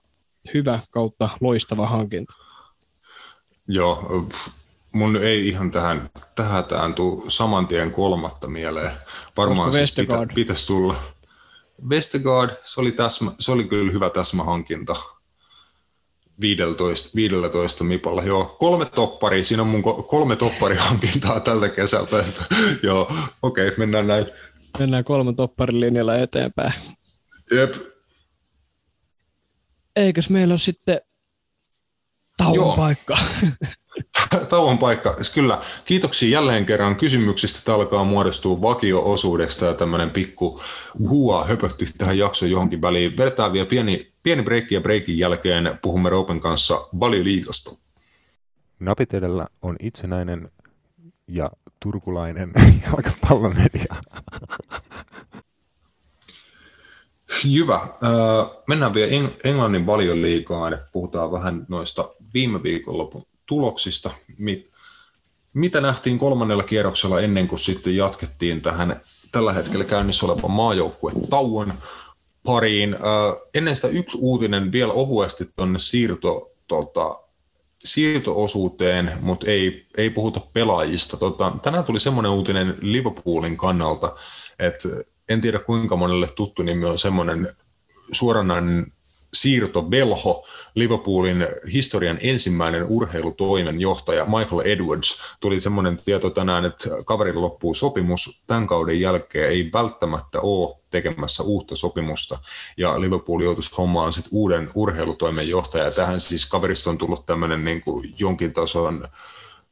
hyvä 0.54 0.80
kautta 0.90 1.28
loistava 1.40 1.86
hankinta. 1.86 2.34
Joo, 3.68 4.26
mun 4.92 5.16
ei 5.16 5.48
ihan 5.48 5.70
tähän, 5.70 6.10
tähän 6.34 6.64
tähän 6.64 6.94
tuu 6.94 7.24
saman 7.28 7.66
tien 7.66 7.90
kolmatta 7.90 8.48
mieleen. 8.48 8.90
Varmaan 9.36 9.72
siis 9.72 9.94
pitä, 9.94 10.26
pitäisi 10.34 10.66
tulla. 10.66 10.94
Vestergaard, 11.88 12.50
se 12.64 12.80
oli, 12.80 12.92
täsmä, 12.92 13.30
se 13.38 13.52
oli 13.52 13.64
kyllä 13.64 13.92
hyvä 13.92 14.10
täsmähankinta. 14.10 14.96
15, 16.40 17.10
15 17.16 17.84
mipalla. 17.84 18.22
Joo, 18.22 18.56
kolme 18.58 18.84
topparia. 18.84 19.44
Siinä 19.44 19.62
on 19.62 19.68
mun 19.68 19.82
kolme 19.82 20.36
topparihankintaa 20.36 21.40
tältä 21.50 21.68
kesältä. 21.68 22.16
Joo, 22.82 23.12
okei, 23.42 23.68
okay, 23.68 23.78
mennään 23.78 24.06
näin. 24.06 24.26
Mennään 24.78 25.04
kolmen 25.04 25.36
topparin 25.36 25.80
linjalla 25.80 26.16
eteenpäin. 26.16 26.72
Jep. 27.50 27.74
Eikös 29.96 30.30
meillä 30.30 30.52
ole 30.52 30.58
sitten 30.58 31.00
tauon 32.36 32.54
Joo. 32.54 32.76
paikka? 32.76 33.18
tauon 34.48 34.78
paikka. 34.78 35.16
Kyllä, 35.34 35.60
kiitoksia 35.84 36.28
jälleen 36.28 36.66
kerran 36.66 36.96
kysymyksistä. 36.96 37.60
Tämä 37.64 37.76
alkaa 37.76 38.04
muodostua 38.04 38.62
vakio-osuudeksi 38.62 39.60
tämä 39.60 39.74
tämmöinen 39.74 40.10
pikku 40.10 40.60
hua 41.08 41.44
höpötti 41.44 41.86
tähän 41.98 42.18
jaksoon 42.18 42.50
johonkin 42.50 42.82
väliin. 42.82 43.16
Vedetään 43.16 43.52
vielä 43.52 43.66
pieni, 43.66 44.12
pieni 44.22 44.42
breikki 44.42 44.74
ja 44.74 44.80
breikin 44.80 45.18
jälkeen 45.18 45.78
puhumme 45.82 46.10
Roopen 46.10 46.40
kanssa 46.40 46.74
valioliigasta. 47.00 47.70
Napit 48.80 49.14
edellä 49.14 49.46
on 49.62 49.76
itsenäinen 49.80 50.50
ja 51.28 51.50
turkulainen 51.80 52.52
jalkapallomedia. 52.86 53.96
Hyvä. 57.44 57.80
Mennään 58.66 58.94
vielä 58.94 59.30
Englannin 59.44 59.86
valioliigaan. 59.86 60.78
Puhutaan 60.92 61.32
vähän 61.32 61.66
noista 61.68 62.10
viime 62.34 62.62
viikonlopun 62.62 63.26
tuloksista, 63.46 64.10
mitä 65.54 65.80
nähtiin 65.80 66.18
kolmannella 66.18 66.62
kierroksella 66.62 67.20
ennen 67.20 67.48
kuin 67.48 67.58
sitten 67.58 67.96
jatkettiin 67.96 68.62
tähän 68.62 69.00
tällä 69.32 69.52
hetkellä 69.52 69.84
käynnissä 69.84 70.26
olevan 70.26 70.50
maajoukkue 70.50 71.12
tauon 71.30 71.74
pariin. 72.44 72.96
Ennen 73.54 73.76
sitä 73.76 73.88
yksi 73.88 74.18
uutinen 74.20 74.72
vielä 74.72 74.92
ohuesti 74.92 75.48
tuonne 75.56 75.78
siirto, 75.78 76.50
tota, 76.68 77.20
siirtoosuuteen, 77.84 79.12
mutta 79.20 79.46
ei, 79.50 79.86
ei 79.96 80.10
puhuta 80.10 80.40
pelaajista. 80.52 81.16
Tota, 81.16 81.52
tänään 81.62 81.84
tuli 81.84 82.00
semmoinen 82.00 82.32
uutinen 82.32 82.76
Liverpoolin 82.80 83.56
kannalta, 83.56 84.16
että 84.60 84.88
en 85.28 85.40
tiedä 85.40 85.58
kuinka 85.58 85.96
monelle 85.96 86.28
tuttu 86.36 86.62
nimi 86.62 86.84
on 86.84 86.98
semmoinen 86.98 87.48
suoranainen 88.12 88.92
siirto 89.34 89.82
Belho, 89.82 90.46
Liverpoolin 90.74 91.46
historian 91.72 92.18
ensimmäinen 92.20 92.84
urheilutoimenjohtaja 92.84 94.24
Michael 94.24 94.62
Edwards. 94.64 95.22
Tuli 95.40 95.60
semmoinen 95.60 95.98
tieto 96.04 96.30
tänään, 96.30 96.64
että 96.64 96.88
kaverilla 97.06 97.40
loppuu 97.40 97.74
sopimus. 97.74 98.42
Tämän 98.46 98.66
kauden 98.66 99.00
jälkeen 99.00 99.50
ei 99.50 99.70
välttämättä 99.72 100.40
ole 100.40 100.76
tekemässä 100.90 101.42
uutta 101.42 101.76
sopimusta. 101.76 102.38
Ja 102.76 103.00
Liverpool 103.00 103.40
joutuisi 103.40 103.74
hommaan 103.78 104.12
sitten 104.12 104.30
uuden 104.32 104.70
urheilutoimenjohtajan. 104.74 105.92
Tähän 105.92 106.20
siis 106.20 106.48
kaverista 106.48 106.90
on 106.90 106.98
tullut 106.98 107.26
tämmöinen 107.26 107.64
niin 107.64 107.82
jonkin 108.18 108.52
tason 108.52 109.08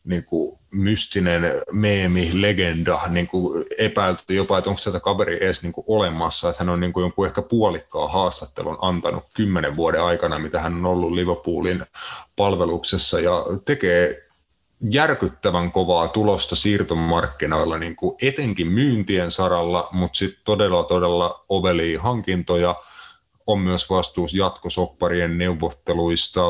niin 0.08 0.24
kuin 0.24 0.58
mystinen 0.70 1.42
meemi, 1.72 2.30
legenda, 2.34 3.00
niin 3.08 3.26
kuin 3.26 3.64
epäilty 3.78 4.34
jopa, 4.34 4.58
että 4.58 4.70
onko 4.70 4.82
tätä 4.84 5.00
kaveri 5.00 5.44
edes 5.44 5.62
niin 5.62 5.72
kuin 5.72 5.84
olemassa, 5.88 6.50
että 6.50 6.64
hän 6.64 6.72
on 6.72 6.80
niin 6.80 6.92
kuin 6.92 7.02
jonkun 7.02 7.26
ehkä 7.26 7.42
puolikkaa 7.42 8.08
haastattelun 8.08 8.78
antanut 8.80 9.24
kymmenen 9.34 9.76
vuoden 9.76 10.02
aikana, 10.02 10.38
mitä 10.38 10.60
hän 10.60 10.74
on 10.74 10.86
ollut 10.86 11.12
Liverpoolin 11.12 11.84
palveluksessa 12.36 13.20
ja 13.20 13.44
tekee 13.64 14.28
järkyttävän 14.90 15.72
kovaa 15.72 16.08
tulosta 16.08 16.56
siirtomarkkinoilla, 16.56 17.78
niin 17.78 17.96
kuin 17.96 18.16
etenkin 18.22 18.66
myyntien 18.66 19.30
saralla, 19.30 19.88
mutta 19.92 20.18
sitten 20.18 20.42
todella 20.44 20.84
todella 20.84 21.44
oveli 21.48 21.94
hankintoja, 21.94 22.74
on 23.48 23.58
myös 23.58 23.90
vastuus 23.90 24.34
jatkosopparien 24.34 25.38
neuvotteluista, 25.38 26.40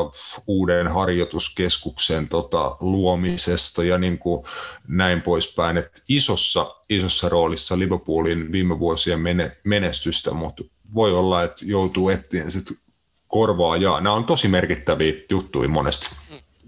uuden 0.47 0.87
harjoituskeskuksen 0.87 2.29
tota, 2.29 2.77
luomisesta 2.79 3.83
ja 3.83 3.97
niin 3.97 4.17
kuin 4.17 4.45
näin 4.87 5.21
poispäin. 5.21 5.77
Et 5.77 6.03
isossa, 6.09 6.75
isossa 6.89 7.29
roolissa 7.29 7.79
Liverpoolin 7.79 8.51
viime 8.51 8.79
vuosien 8.79 9.19
menestystä, 9.63 10.31
mutta 10.31 10.63
voi 10.93 11.13
olla, 11.13 11.43
että 11.43 11.65
joutuu 11.65 12.09
etsiä 12.09 12.49
sit 12.49 12.79
korvaa 13.27 13.77
ja 13.77 14.01
nämä 14.01 14.15
on 14.15 14.25
tosi 14.25 14.47
merkittäviä 14.47 15.13
juttuja 15.29 15.69
monesti. 15.69 16.09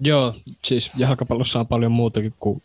Joo, 0.03 0.33
siis 0.65 0.91
jalkapallossa 0.97 1.59
on 1.59 1.67
paljon 1.67 1.91
muutakin 1.91 2.33
kuin 2.39 2.63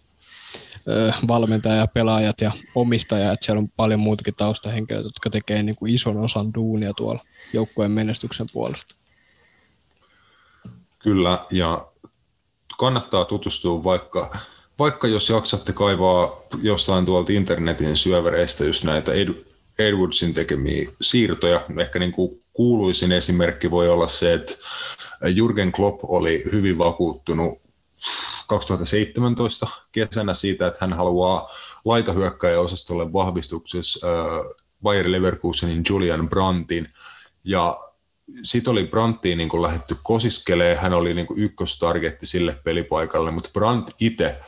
valmentaja 1.28 1.74
ja 1.74 1.86
pelaajat 1.86 2.40
ja 2.40 2.52
omistaja, 2.74 3.32
että 3.32 3.46
siellä 3.46 3.58
on 3.58 3.68
paljon 3.68 4.00
muutakin 4.00 4.34
taustahenkilöitä, 4.34 5.06
jotka 5.06 5.30
tekee 5.30 5.62
niin 5.62 5.76
kuin 5.76 5.94
ison 5.94 6.16
osan 6.16 6.54
duunia 6.54 6.94
tuolla 6.94 7.24
joukkueen 7.52 7.90
menestyksen 7.90 8.46
puolesta. 8.52 8.96
Kyllä, 10.98 11.46
ja 11.50 11.86
kannattaa 12.78 13.24
tutustua 13.24 13.84
vaikka, 13.84 14.36
vaikka 14.78 15.08
jos 15.08 15.30
jaksatte 15.30 15.72
kaivaa 15.72 16.40
jostain 16.62 17.06
tuolta 17.06 17.32
internetin 17.32 17.96
syövereistä 17.96 18.64
just 18.64 18.84
näitä 18.84 19.12
Edwardsin 19.78 20.34
tekemiä 20.34 20.90
siirtoja. 21.00 21.60
Ehkä 21.80 21.98
niin 21.98 22.12
kuin 22.12 22.42
kuuluisin 22.52 23.12
esimerkki 23.12 23.70
voi 23.70 23.88
olla 23.88 24.08
se, 24.08 24.34
että 24.34 24.54
Jurgen 25.34 25.72
Klopp 25.72 26.00
oli 26.04 26.44
hyvin 26.52 26.78
vakuuttunut 26.78 27.58
2017 28.46 29.66
kesänä 29.92 30.34
siitä, 30.34 30.66
että 30.66 30.78
hän 30.80 30.92
haluaa 30.92 31.50
laitahyökkäjäosastolle 31.84 33.12
vahvistuksessa 33.12 34.06
äh, 34.06 34.56
Bayer 34.82 35.12
Leverkusenin 35.12 35.82
Julian 35.88 36.28
Brandtin. 36.28 36.88
Ja 37.44 37.80
sitten 38.42 38.72
oli 38.72 38.86
Brandtiin 38.86 39.38
niin 39.38 39.62
lähetty 39.62 39.96
kosiskelee, 40.02 40.76
hän 40.76 40.92
oli 40.92 41.14
niin 41.14 41.26
ykköstargetti 41.36 42.26
sille 42.26 42.56
pelipaikalle, 42.64 43.30
mutta 43.30 43.50
Brandt 43.52 43.90
itse 44.00 44.40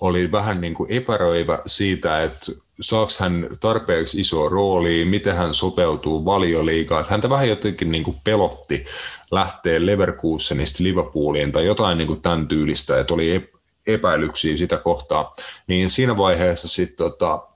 oli 0.00 0.32
vähän 0.32 0.60
niin 0.60 0.74
epäröivä 0.88 1.58
siitä, 1.66 2.22
että 2.22 2.52
saako 2.80 3.12
hän 3.18 3.48
tarpeeksi 3.60 4.20
isoa 4.20 4.48
roolia, 4.48 5.06
miten 5.06 5.36
hän 5.36 5.54
sopeutuu 5.54 6.24
valioliigaan. 6.24 7.04
Häntä 7.08 7.30
vähän 7.30 7.48
jotenkin 7.48 7.92
niin 7.92 8.16
pelotti 8.24 8.86
lähteä 9.34 9.86
Leverkusenista 9.86 10.84
Liverpooliin 10.84 11.52
tai 11.52 11.66
jotain 11.66 11.98
niin 11.98 12.08
kuin 12.08 12.22
tämän 12.22 12.48
tyylistä, 12.48 13.00
että 13.00 13.14
oli 13.14 13.50
epäilyksiä 13.86 14.56
sitä 14.56 14.76
kohtaa. 14.76 15.34
Niin 15.66 15.90
siinä 15.90 16.16
vaiheessa 16.16 16.68
sitten 16.68 16.96
tota, 16.96 17.48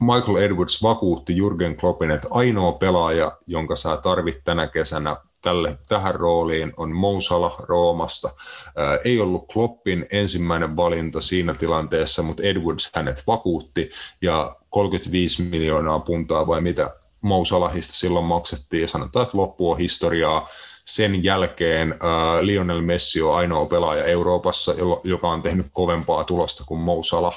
Michael 0.00 0.36
Edwards 0.36 0.82
vakuutti 0.82 1.36
Jurgen 1.36 1.76
Kloppin, 1.76 2.10
että 2.10 2.28
ainoa 2.30 2.72
pelaaja, 2.72 3.32
jonka 3.46 3.76
sä 3.76 3.96
tarvit 3.96 4.44
tänä 4.44 4.66
kesänä 4.66 5.16
tälle, 5.42 5.78
tähän 5.88 6.14
rooliin 6.14 6.72
on 6.76 6.92
Mousala 6.92 7.56
Roomasta. 7.58 8.30
Ää, 8.76 8.98
ei 9.04 9.20
ollut 9.20 9.52
Kloppin 9.52 10.06
ensimmäinen 10.10 10.76
valinta 10.76 11.20
siinä 11.20 11.54
tilanteessa, 11.54 12.22
mutta 12.22 12.42
Edwards 12.42 12.90
hänet 12.94 13.22
vakuutti 13.26 13.90
ja 14.22 14.56
35 14.70 15.42
miljoonaa 15.42 15.98
puntaa 15.98 16.46
vai 16.46 16.60
mitä 16.60 16.90
Mousalahista 17.20 17.94
silloin 17.94 18.24
maksettiin 18.24 18.80
ja 18.80 18.88
sanotaan, 18.88 19.22
että 19.22 19.38
loppu 19.38 19.70
on 19.70 19.78
historiaa. 19.78 20.48
Sen 20.84 21.24
jälkeen 21.24 21.94
ää, 22.00 22.46
Lionel 22.46 22.80
Messi 22.80 23.22
on 23.22 23.36
ainoa 23.36 23.66
pelaaja 23.66 24.04
Euroopassa, 24.04 24.74
joka 25.04 25.28
on 25.28 25.42
tehnyt 25.42 25.66
kovempaa 25.72 26.24
tulosta 26.24 26.64
kuin 26.66 26.80
Mousala. 26.80 27.32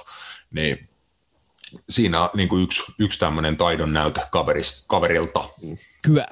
Niin 0.51 0.87
siinä 1.89 2.21
on 2.21 2.29
niin 2.33 2.49
kuin 2.49 2.63
yksi, 2.63 2.93
yksi 2.99 3.19
tämmöinen 3.19 3.57
taidon 3.57 3.93
näyte 3.93 4.21
kaverilta. 4.87 5.49
Kyllä. 6.01 6.27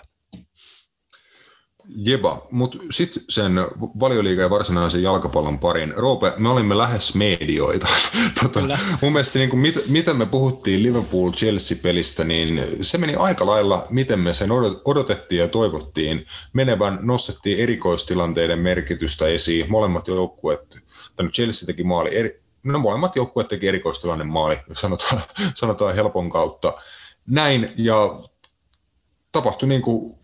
Jeba, 1.87 2.47
mutta 2.51 2.77
sitten 2.91 3.23
sen 3.29 3.53
valioliigan 3.99 4.43
ja 4.43 4.49
varsinaisen 4.49 5.03
jalkapallon 5.03 5.59
parin. 5.59 5.93
Roope, 5.95 6.33
me 6.37 6.49
olimme 6.49 6.77
lähes 6.77 7.15
medioita. 7.15 7.87
tota, 8.43 8.59
mun 9.01 9.13
mielestä 9.13 9.39
niin 9.39 9.49
kuin, 9.49 9.59
mit, 9.59 9.83
mitä 9.87 10.13
me 10.13 10.25
puhuttiin 10.25 10.83
Liverpool-Chelsea-pelistä, 10.83 12.23
niin 12.23 12.77
se 12.81 12.97
meni 12.97 13.15
aika 13.15 13.45
lailla, 13.45 13.87
miten 13.89 14.19
me 14.19 14.33
sen 14.33 14.49
odotettiin 14.85 15.39
ja 15.39 15.47
toivottiin 15.47 16.25
menevän. 16.53 16.99
Nostettiin 17.01 17.59
erikoistilanteiden 17.59 18.59
merkitystä 18.59 19.27
esiin. 19.27 19.71
Molemmat 19.71 20.07
joukkueet, 20.07 20.79
tai 21.15 21.27
Chelsea 21.27 21.65
teki 21.65 21.83
maali, 21.83 22.15
eri, 22.17 22.41
no 22.63 22.79
molemmat 22.79 23.15
joukkueet 23.15 23.47
teki 23.47 23.67
erikoistilanne 23.67 24.23
maali, 24.23 24.57
sanotaan, 24.73 25.21
sanotaan 25.53 25.95
helpon 25.95 26.29
kautta. 26.29 26.73
Näin, 27.25 27.73
ja 27.77 28.19
tapahtui 29.31 29.69
niin 29.69 29.81
kuin 29.81 30.15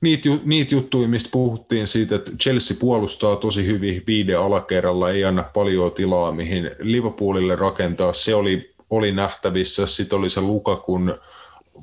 niitä, 0.00 0.28
niitä 0.44 0.74
juttuja, 0.74 1.08
mistä 1.08 1.28
puhuttiin 1.32 1.86
siitä, 1.86 2.14
että 2.14 2.32
Chelsea 2.42 2.76
puolustaa 2.80 3.36
tosi 3.36 3.66
hyvin 3.66 4.02
viiden 4.06 4.40
alakerralla, 4.40 5.10
ei 5.10 5.24
anna 5.24 5.42
paljon 5.42 5.92
tilaa, 5.92 6.32
mihin 6.32 6.70
Liverpoolille 6.78 7.56
rakentaa. 7.56 8.12
Se 8.12 8.34
oli, 8.34 8.74
oli 8.90 9.12
nähtävissä. 9.12 9.86
Sitten 9.86 10.18
oli 10.18 10.30
se 10.30 10.40
Lukakun 10.40 11.18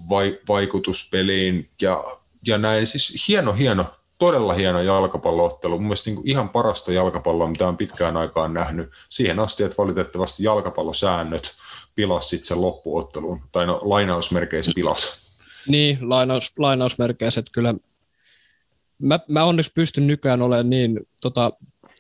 vai, 0.10 0.40
vaikutus 0.48 1.10
peliin 1.12 1.70
ja, 1.82 2.04
ja 2.48 2.58
näin. 2.58 2.88
Siis 2.88 3.28
hieno, 3.28 3.54
hieno, 3.54 3.86
todella 4.18 4.54
hieno 4.54 4.82
jalkapalloottelu. 4.82 5.78
Mun 5.78 5.88
mielestä 5.88 6.10
niin 6.10 6.22
ihan 6.24 6.50
parasta 6.50 6.94
jalkapalloa, 6.94 7.48
mitä 7.48 7.68
on 7.68 7.78
pitkään 7.78 8.18
aikaan 8.18 8.54
nähnyt. 8.54 8.90
Siihen 9.10 9.40
asti, 9.40 9.64
että 9.64 9.78
valitettavasti 9.78 10.44
jalkapallosäännöt 10.44 11.56
pilasivat 11.96 12.46
sen 12.46 12.62
loppuottelun, 12.62 13.42
tai 13.52 13.66
no 13.66 13.80
lainausmerkeissä 13.84 14.72
pilas. 14.76 15.28
Niin, 15.68 16.10
lainaus, 16.10 16.52
lainausmerkeissä, 16.58 17.40
että 17.40 17.52
kyllä 17.54 17.74
mä, 19.00 19.20
mä 19.28 19.44
onneksi 19.44 19.72
pystyn 19.76 20.08
nykyään 20.08 20.42
olemaan 20.42 20.70
niin 20.70 21.00
tota, 21.22 21.52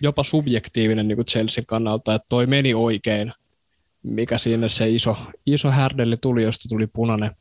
jopa 0.01 0.23
subjektiivinen 0.23 1.07
niin 1.07 1.15
kuin 1.15 1.25
Chelsean 1.25 1.65
kannalta, 1.65 2.15
että 2.15 2.25
toi 2.29 2.45
meni 2.47 2.73
oikein, 2.73 3.31
mikä 4.03 4.37
siinä 4.37 4.69
se 4.69 4.89
iso, 4.89 5.17
iso 5.45 5.71
härdelli 5.71 6.17
tuli, 6.17 6.43
josta 6.43 6.69
tuli 6.69 6.87
punainen 6.87 7.31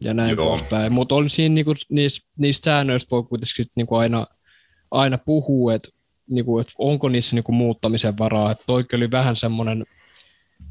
ja 0.00 0.14
näin 0.14 0.36
poispäin. 0.36 0.92
Mutta 0.92 1.14
on 1.14 1.30
siinä 1.30 1.54
niinku, 1.54 1.74
niistä, 1.88 2.26
niistä 2.38 2.64
säännöistä 2.64 3.10
voi 3.10 3.22
kuitenkin 3.22 3.66
niinku 3.74 3.94
aina, 3.94 4.26
aina 4.90 5.18
puhua, 5.18 5.74
että 5.74 5.88
niinku, 6.30 6.58
et 6.58 6.68
onko 6.78 7.08
niissä 7.08 7.36
niinku 7.36 7.52
muuttamisen 7.52 8.18
varaa. 8.18 8.50
Et 8.50 8.58
toikin 8.66 8.96
oli 8.96 9.10
vähän 9.10 9.36
semmoinen 9.36 9.86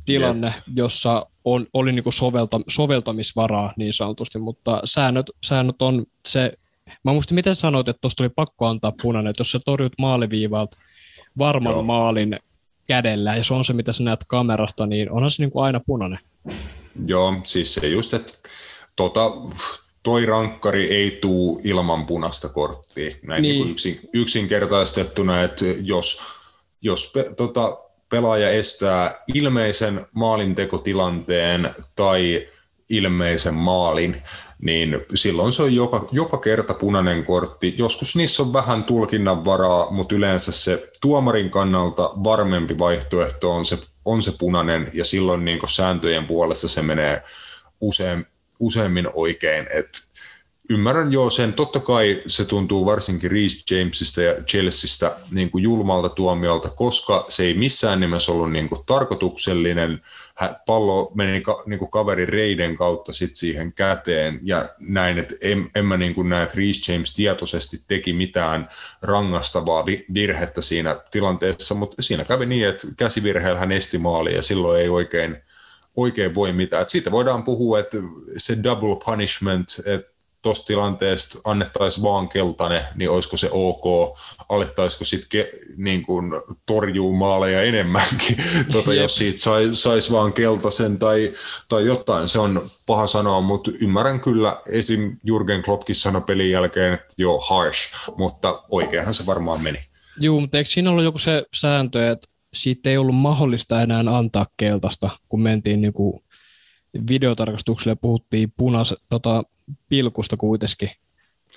tilanne, 0.06 0.48
yep. 0.48 0.64
jossa 0.76 1.26
on, 1.46 1.68
oli 1.74 1.92
niinku 1.92 2.12
sovelta, 2.12 2.62
soveltamisvaraa 2.68 3.74
niin 3.78 3.94
sanotusti, 3.94 4.40
mutta 4.40 4.82
säännöt, 4.86 5.32
säännöt 5.46 5.82
on 5.82 6.06
se 6.28 6.54
Mä 7.04 7.14
muistin, 7.14 7.36
miten 7.36 7.56
sanoit, 7.56 7.88
että 7.88 8.02
tuosta 8.02 8.24
oli 8.24 8.30
pakko 8.30 8.66
antaa 8.66 8.94
punainen, 9.02 9.30
että 9.30 9.42
jos 9.42 9.52
sä 9.52 9.60
torjut 9.66 9.94
maaliviivalta 9.98 10.78
varman 11.38 11.74
Joo. 11.74 11.84
maalin 11.84 12.40
kädellä, 12.88 13.36
ja 13.36 13.44
se 13.44 13.54
on 13.54 13.66
se, 13.66 13.74
mitä 13.74 13.94
sä 13.94 14.04
näet 14.04 14.20
kamerasta, 14.28 14.86
niin 14.86 15.12
onhan 15.12 15.32
se 15.32 15.44
niin 15.44 15.52
kuin 15.52 15.66
aina 15.66 15.80
punainen. 15.80 16.20
Joo, 17.06 17.34
siis 17.44 17.76
se 17.76 17.88
just, 17.88 18.14
että 18.14 18.34
tota, 18.96 19.32
toi 20.04 20.26
rankkari 20.26 20.96
ei 20.96 21.18
tuu 21.22 21.62
ilman 21.64 22.06
punaista 22.06 22.50
korttia. 22.50 23.16
Näin 23.28 23.42
niin. 23.42 23.56
Niin 23.56 23.72
yksin, 23.72 24.00
yksinkertaistettuna, 24.14 25.44
että 25.44 25.66
jos, 25.82 26.22
jos 26.82 27.12
pe, 27.14 27.34
tota, 27.38 27.78
pelaaja 28.10 28.50
estää 28.50 29.24
ilmeisen 29.34 30.06
maalintekotilanteen 30.16 31.76
tai 31.96 32.48
ilmeisen 32.90 33.54
maalin, 33.54 34.24
niin 34.62 35.06
silloin 35.16 35.54
se 35.54 35.64
on 35.64 35.76
joka, 35.76 36.08
joka 36.12 36.38
kerta 36.38 36.74
punainen 36.74 37.26
kortti. 37.26 37.76
Joskus 37.78 38.16
niissä 38.16 38.44
on 38.44 38.54
vähän 38.54 38.84
tulkinnan 38.84 39.46
varaa, 39.46 39.92
mutta 39.92 40.16
yleensä 40.16 40.52
se 40.52 40.90
tuomarin 41.02 41.50
kannalta 41.50 42.12
varmempi 42.24 42.78
vaihtoehto 42.78 43.52
on 43.52 43.66
se, 43.66 43.78
on 44.06 44.24
se 44.24 44.32
punainen, 44.40 44.92
ja 44.94 45.06
silloin 45.06 45.46
niin 45.46 45.60
sääntöjen 45.70 46.26
puolesta 46.26 46.68
se 46.68 46.82
menee 46.82 47.24
usein, 47.82 48.26
useimmin 48.60 49.10
oikein. 49.14 49.68
Et 49.74 49.90
ymmärrän 50.70 51.14
jo 51.14 51.30
sen, 51.30 51.54
totta 51.54 51.80
kai 51.80 52.22
se 52.28 52.46
tuntuu 52.46 52.86
varsinkin 52.86 53.32
Reece 53.32 53.76
Jamesista 53.76 54.22
ja 54.22 54.44
Chelseastä 54.44 55.12
niin 55.32 55.52
kuin 55.52 55.64
julmalta 55.64 56.10
tuomiolta, 56.10 56.70
koska 56.70 57.26
se 57.30 57.44
ei 57.44 57.54
missään 57.54 58.00
nimessä 58.00 58.32
ollut 58.32 58.52
niin 58.52 58.70
kuin 58.70 58.82
tarkoituksellinen, 58.86 60.02
pallo 60.66 61.12
meni 61.16 61.42
ka, 61.42 61.64
niin 61.66 61.80
kuin 61.80 61.92
kaverin 61.92 62.30
reiden 62.30 62.78
kautta 62.78 63.14
sit 63.14 63.36
siihen 63.36 63.74
käteen 63.74 64.40
ja 64.44 64.70
näin, 64.80 65.18
että 65.18 65.36
en, 65.42 65.70
en 65.76 65.86
mä 65.86 65.98
niin 65.98 66.16
kuin 66.16 66.30
näe, 66.30 66.44
että 66.44 66.58
Reece 66.58 66.94
James 66.94 67.14
tietoisesti 67.16 67.78
teki 67.88 68.14
mitään 68.14 68.70
rangastavaa 69.02 69.86
virhettä 70.14 70.62
siinä 70.62 71.02
tilanteessa, 71.12 71.76
mutta 71.76 72.02
siinä 72.02 72.26
kävi 72.26 72.46
niin, 72.46 72.68
että 72.68 72.88
käsivirheellä 72.98 73.60
hän 73.60 73.72
esti 73.72 73.98
maali 73.98 74.36
ja 74.36 74.44
silloin 74.44 74.82
ei 74.82 74.90
oikein, 74.90 75.38
oikein 75.96 76.36
voi 76.36 76.54
mitään. 76.54 76.82
Et 76.82 76.90
siitä 76.90 77.12
voidaan 77.12 77.44
puhua, 77.44 77.80
että 77.80 77.98
se 78.38 78.58
double 78.64 78.98
punishment, 79.06 79.68
että 79.86 80.19
tuosta 80.42 80.68
tilanteesta 80.68 81.40
annettaisiin 81.44 82.04
vaan 82.04 82.30
keltainen, 82.30 82.84
niin 82.96 83.10
olisiko 83.10 83.38
se 83.38 83.50
ok, 83.52 84.18
alettaisiko 84.50 85.06
sitten 85.06 85.46
niin 85.78 86.04
kuin 86.04 86.32
torjuu 86.66 87.16
maaleja 87.16 87.62
enemmänkin, 87.62 88.38
tuota, 88.72 88.94
jos 88.94 89.16
siitä 89.16 89.40
sais, 89.40 89.84
sais 89.84 90.12
vaan 90.12 90.34
keltaisen 90.34 91.00
tai, 91.00 91.34
tai 91.70 91.86
jotain, 91.86 92.30
se 92.30 92.40
on 92.40 92.70
paha 92.86 93.08
sanoa, 93.08 93.42
mutta 93.42 93.72
ymmärrän 93.82 94.20
kyllä, 94.20 94.58
esim. 94.66 95.18
Jurgen 95.24 95.64
Kloppkin 95.64 95.96
sanoi 95.96 96.22
pelin 96.22 96.52
jälkeen, 96.52 96.94
että 96.94 97.16
joo, 97.18 97.40
harsh, 97.40 97.94
mutta 98.18 98.64
oikeinhan 98.70 99.14
se 99.14 99.26
varmaan 99.26 99.62
meni. 99.62 99.80
Joo, 100.20 100.40
mutta 100.40 100.58
eikö 100.58 100.70
siinä 100.70 100.90
ollut 100.90 101.04
joku 101.04 101.18
se 101.18 101.44
sääntö, 101.56 102.12
että 102.12 102.28
siitä 102.54 102.90
ei 102.90 102.98
ollut 102.98 103.16
mahdollista 103.16 103.82
enää 103.82 104.04
antaa 104.18 104.46
keltaista, 104.58 105.10
kun 105.30 105.42
mentiin 105.42 105.82
niin 105.82 105.94
kuin 105.94 106.24
videotarkastukselle 107.10 107.96
puhuttiin 107.96 108.54
punas, 108.58 108.96
tota, 109.10 109.44
pilkusta 109.90 110.38
kuitenkin. 110.38 110.90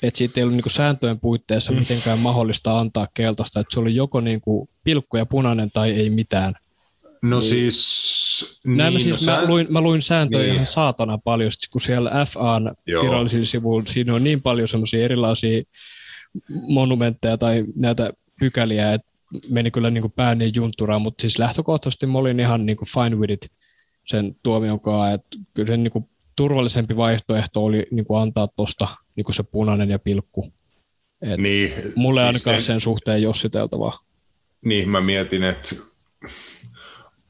Että 0.02 0.18
siitä 0.18 0.40
ei 0.40 0.44
ollut 0.44 0.56
niinku 0.56 0.68
sääntöjen 0.68 1.20
puitteissa 1.20 1.72
mm. 1.72 1.78
mitenkään 1.78 2.18
mahdollista 2.18 2.78
antaa 2.78 3.08
keltaista, 3.14 3.60
että 3.60 3.74
se 3.74 3.80
oli 3.80 3.94
joko 3.94 4.20
niinku 4.20 4.68
pilkku 4.84 5.16
ja 5.16 5.26
punainen 5.26 5.70
tai 5.70 5.90
ei 5.90 6.10
mitään. 6.10 6.54
No 7.22 7.38
niin, 7.38 7.48
siis... 7.48 8.60
Näin 8.66 8.76
niin, 8.76 8.92
mä, 8.92 8.98
siis, 8.98 9.26
no, 9.26 9.32
mä, 9.32 9.46
luin, 9.46 9.66
mä 9.70 9.80
luin 9.80 10.02
sääntöjä 10.02 10.42
niin. 10.42 10.54
ihan 10.54 10.66
saatana 10.66 11.18
paljon, 11.18 11.50
kun 11.72 11.80
siellä 11.80 12.10
FAn 12.28 12.74
Joo. 12.86 13.04
virallisilla 13.04 13.44
sivuilla 13.44 13.86
siinä 13.86 14.14
on 14.14 14.24
niin 14.24 14.42
paljon 14.42 14.68
semmoisia 14.68 15.04
erilaisia 15.04 15.62
monumentteja 16.68 17.38
tai 17.38 17.64
näitä 17.80 18.12
pykäliä, 18.40 18.92
että 18.92 19.08
meni 19.50 19.70
kyllä 19.70 19.90
niin 19.90 20.02
kuin 20.02 20.12
pää 20.16 20.34
niin 20.34 20.52
juntturaan, 20.54 21.02
mutta 21.02 21.22
siis 21.22 21.38
lähtökohtaisesti 21.38 22.06
mä 22.06 22.18
olin 22.18 22.40
ihan 22.40 22.66
niin 22.66 22.76
kuin 22.76 22.88
fine 22.88 23.16
with 23.16 23.32
it 23.32 23.48
sen 24.06 24.36
tuomion 24.42 24.80
kanssa, 24.80 25.12
että 25.12 25.38
kyllä 25.54 25.66
se 25.66 25.76
niin 25.76 25.92
kuin 25.92 26.08
turvallisempi 26.36 26.96
vaihtoehto 26.96 27.64
oli 27.64 27.86
niin 27.90 28.04
kuin 28.04 28.22
antaa 28.22 28.48
tuosta 28.48 28.88
niin 29.16 29.34
se 29.34 29.42
punainen 29.42 29.90
ja 29.90 29.98
pilkku. 29.98 30.52
Et 31.22 31.40
niin, 31.40 31.72
mulle 31.94 32.20
siis 32.20 32.26
ainakaan 32.26 32.56
en... 32.56 32.62
sen 32.62 32.80
suhteen 32.80 33.22
jossiteltavaa. 33.22 33.98
Niin, 34.64 34.88
mä 34.88 35.00
mietin, 35.00 35.42
että 35.42 35.74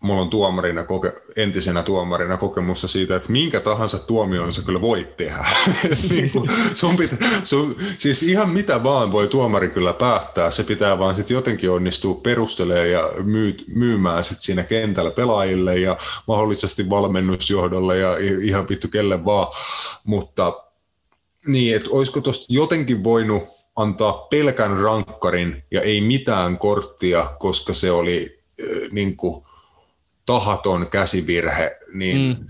mulla 0.03 0.23
on 0.23 0.31
tuomarina, 0.31 0.85
koke, 0.85 1.13
entisenä 1.37 1.83
tuomarina 1.83 2.37
kokemusta 2.37 2.89
siitä, 2.89 3.17
että 3.17 3.33
minkä 3.33 3.61
tahansa 3.61 3.99
tuomioon 3.99 4.53
sä 4.53 4.63
kyllä 4.63 4.81
voit 4.81 5.17
tehdä. 5.17 5.45
niin 6.11 6.31
kuin, 6.31 6.51
sun 6.75 6.97
pitä, 6.97 7.17
sun, 7.45 7.77
siis 7.99 8.23
ihan 8.23 8.51
mitä 8.51 8.83
vaan 8.83 9.13
voi 9.13 9.29
tuomari 9.29 9.69
kyllä 9.69 9.93
päättää, 9.93 10.51
se 10.51 10.65
pitää 10.65 10.99
vaan 10.99 11.15
sitten 11.15 11.35
jotenkin 11.35 11.71
onnistua 11.71 12.15
perustelemaan 12.15 12.91
ja 12.91 13.11
myy, 13.23 13.57
myymään 13.75 14.25
sit 14.25 14.43
siinä 14.43 14.63
kentällä 14.63 15.11
pelaajille 15.11 15.79
ja 15.79 15.97
mahdollisesti 16.29 16.91
valmennusjohdolle 16.91 17.99
ja 17.99 18.17
ihan 18.43 18.69
vittu 18.69 18.89
kelle 18.89 19.25
vaan, 19.25 19.47
mutta 20.05 20.65
niin, 21.47 21.77
että 21.77 21.89
olisiko 21.93 22.21
tuosta 22.21 22.55
jotenkin 22.55 23.05
voinut 23.05 23.43
antaa 23.77 24.13
pelkän 24.13 24.79
rankkarin 24.79 25.65
ja 25.71 25.81
ei 25.81 26.01
mitään 26.01 26.59
korttia, 26.59 27.27
koska 27.39 27.75
se 27.75 27.91
oli 27.91 28.39
äh, 28.61 28.91
niin 28.91 29.17
kuin, 29.17 29.45
tahaton 30.27 30.87
käsivirhe, 30.91 31.77
niin 31.95 32.17
mm. 32.17 32.47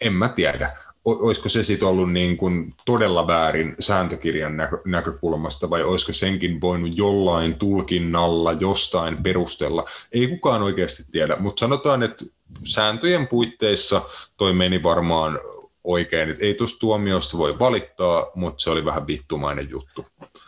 en 0.00 0.12
mä 0.12 0.28
tiedä. 0.28 0.76
Olisiko 1.04 1.48
se 1.48 1.64
sitten 1.64 1.88
ollut 1.88 2.12
niin 2.12 2.36
kuin 2.36 2.74
todella 2.84 3.26
väärin 3.26 3.76
sääntökirjan 3.80 4.56
näkö- 4.56 4.82
näkökulmasta 4.86 5.70
vai 5.70 5.82
olisiko 5.82 6.12
senkin 6.12 6.60
voinut 6.60 6.96
jollain 6.96 7.54
tulkinnalla 7.54 8.52
jostain 8.52 9.22
perustella? 9.22 9.84
Ei 10.12 10.28
kukaan 10.28 10.62
oikeasti 10.62 11.02
tiedä, 11.10 11.36
mutta 11.36 11.60
sanotaan, 11.60 12.02
että 12.02 12.24
sääntöjen 12.64 13.28
puitteissa 13.28 14.02
toi 14.36 14.52
meni 14.52 14.82
varmaan 14.82 15.38
oikein. 15.84 16.30
Et 16.30 16.36
ei 16.40 16.54
tuosta 16.54 16.78
tuomiosta 16.78 17.38
voi 17.38 17.58
valittaa, 17.58 18.30
mutta 18.34 18.62
se 18.62 18.70
oli 18.70 18.84
vähän 18.84 19.06
vittumainen 19.06 19.70
juttu. 19.70 20.06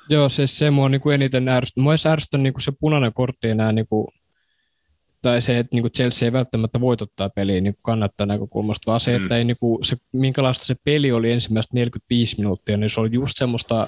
Joo, 0.09 0.29
se, 0.29 0.47
se 0.47 0.71
mua 0.71 0.89
niin 0.89 1.01
kuin 1.01 1.15
eniten 1.15 1.49
ärsyttää. 1.49 1.83
Mua 1.83 1.95
ärsyttää 2.07 2.41
niin 2.41 2.53
kuin 2.53 2.63
se 2.63 2.73
punainen 2.81 3.13
kortti 3.13 3.49
enää 3.49 3.73
niin 3.73 3.87
kuin 3.87 4.07
tai 5.23 5.43
se, 5.43 5.59
että 5.59 5.77
niinku 5.77 5.89
Chelsea 5.89 6.27
ei 6.27 6.33
välttämättä 6.33 6.81
voitottaa 6.81 7.29
peliä 7.29 7.61
niin 7.61 7.75
kannattaa 7.83 8.27
näkökulmasta, 8.27 8.91
vaan 8.91 9.01
se, 9.01 9.19
mm. 9.19 9.23
että 9.23 9.37
ei 9.37 9.45
niinku, 9.45 9.79
se, 9.83 9.97
minkälaista 10.13 10.65
se 10.65 10.75
peli 10.85 11.13
oli 11.13 11.33
ensimmäistä 11.33 11.75
45 11.75 12.37
minuuttia, 12.39 12.77
niin 12.77 12.91
se 12.91 13.01
oli 13.01 13.09
just 13.13 13.37
semmoista 13.37 13.87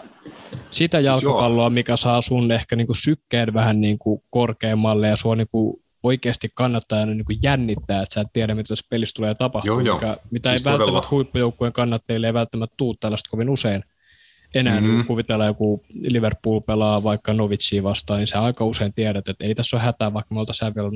sitä 0.71 0.99
siis 0.99 1.07
jalkapalloa, 1.07 1.65
joo. 1.65 1.71
mikä 1.71 1.97
saa 1.97 2.23
sun 2.23 2.53
ehkä 2.53 2.77
niinku 2.77 2.95
sykkeen 2.95 3.55
vähän 3.55 3.81
niinku 3.81 4.25
korkeammalle 4.31 5.09
ja 5.09 5.17
sua 5.17 5.37
niinku 5.37 5.83
oikeasti 6.03 6.49
kannattaa 6.55 7.07
niin 7.07 7.25
kuin 7.25 7.39
jännittää, 7.43 8.03
että 8.03 8.15
sä 8.15 8.21
et 8.21 8.29
tiedä, 8.33 8.55
mitä 8.55 8.69
tässä 8.69 8.87
pelissä 8.91 9.15
tulee 9.17 9.35
tapahtumaan, 9.35 9.87
joo, 9.87 9.97
mikä, 9.97 10.17
mitä 10.31 10.49
siis 10.49 10.61
ei 10.61 10.65
todella. 10.65 10.79
välttämättä 10.79 11.09
huippujoukkueen 11.11 11.73
kannattajille 11.73 12.27
ei 12.27 12.35
välttämättä 12.35 12.75
tuu 12.77 12.95
tällaista 12.95 13.31
kovin 13.31 13.51
usein 13.51 13.85
enää 14.55 14.81
mm-hmm. 14.81 15.05
kuvitella 15.05 15.45
joku 15.45 15.83
Liverpool 16.09 16.61
pelaa 16.61 17.03
vaikka 17.03 17.33
Novitsia 17.33 17.83
vastaan, 17.83 18.19
niin 18.19 18.27
sä 18.27 18.43
aika 18.43 18.65
usein 18.65 18.95
tiedät, 18.95 19.29
että 19.29 19.45
ei 19.45 19.55
tässä 19.55 19.77
ole 19.77 19.83
hätää, 19.83 20.13
vaikka 20.13 20.35
me 20.35 20.41
oltaisiin 20.41 20.75
vielä 20.75 20.89
0-1. 20.89 20.93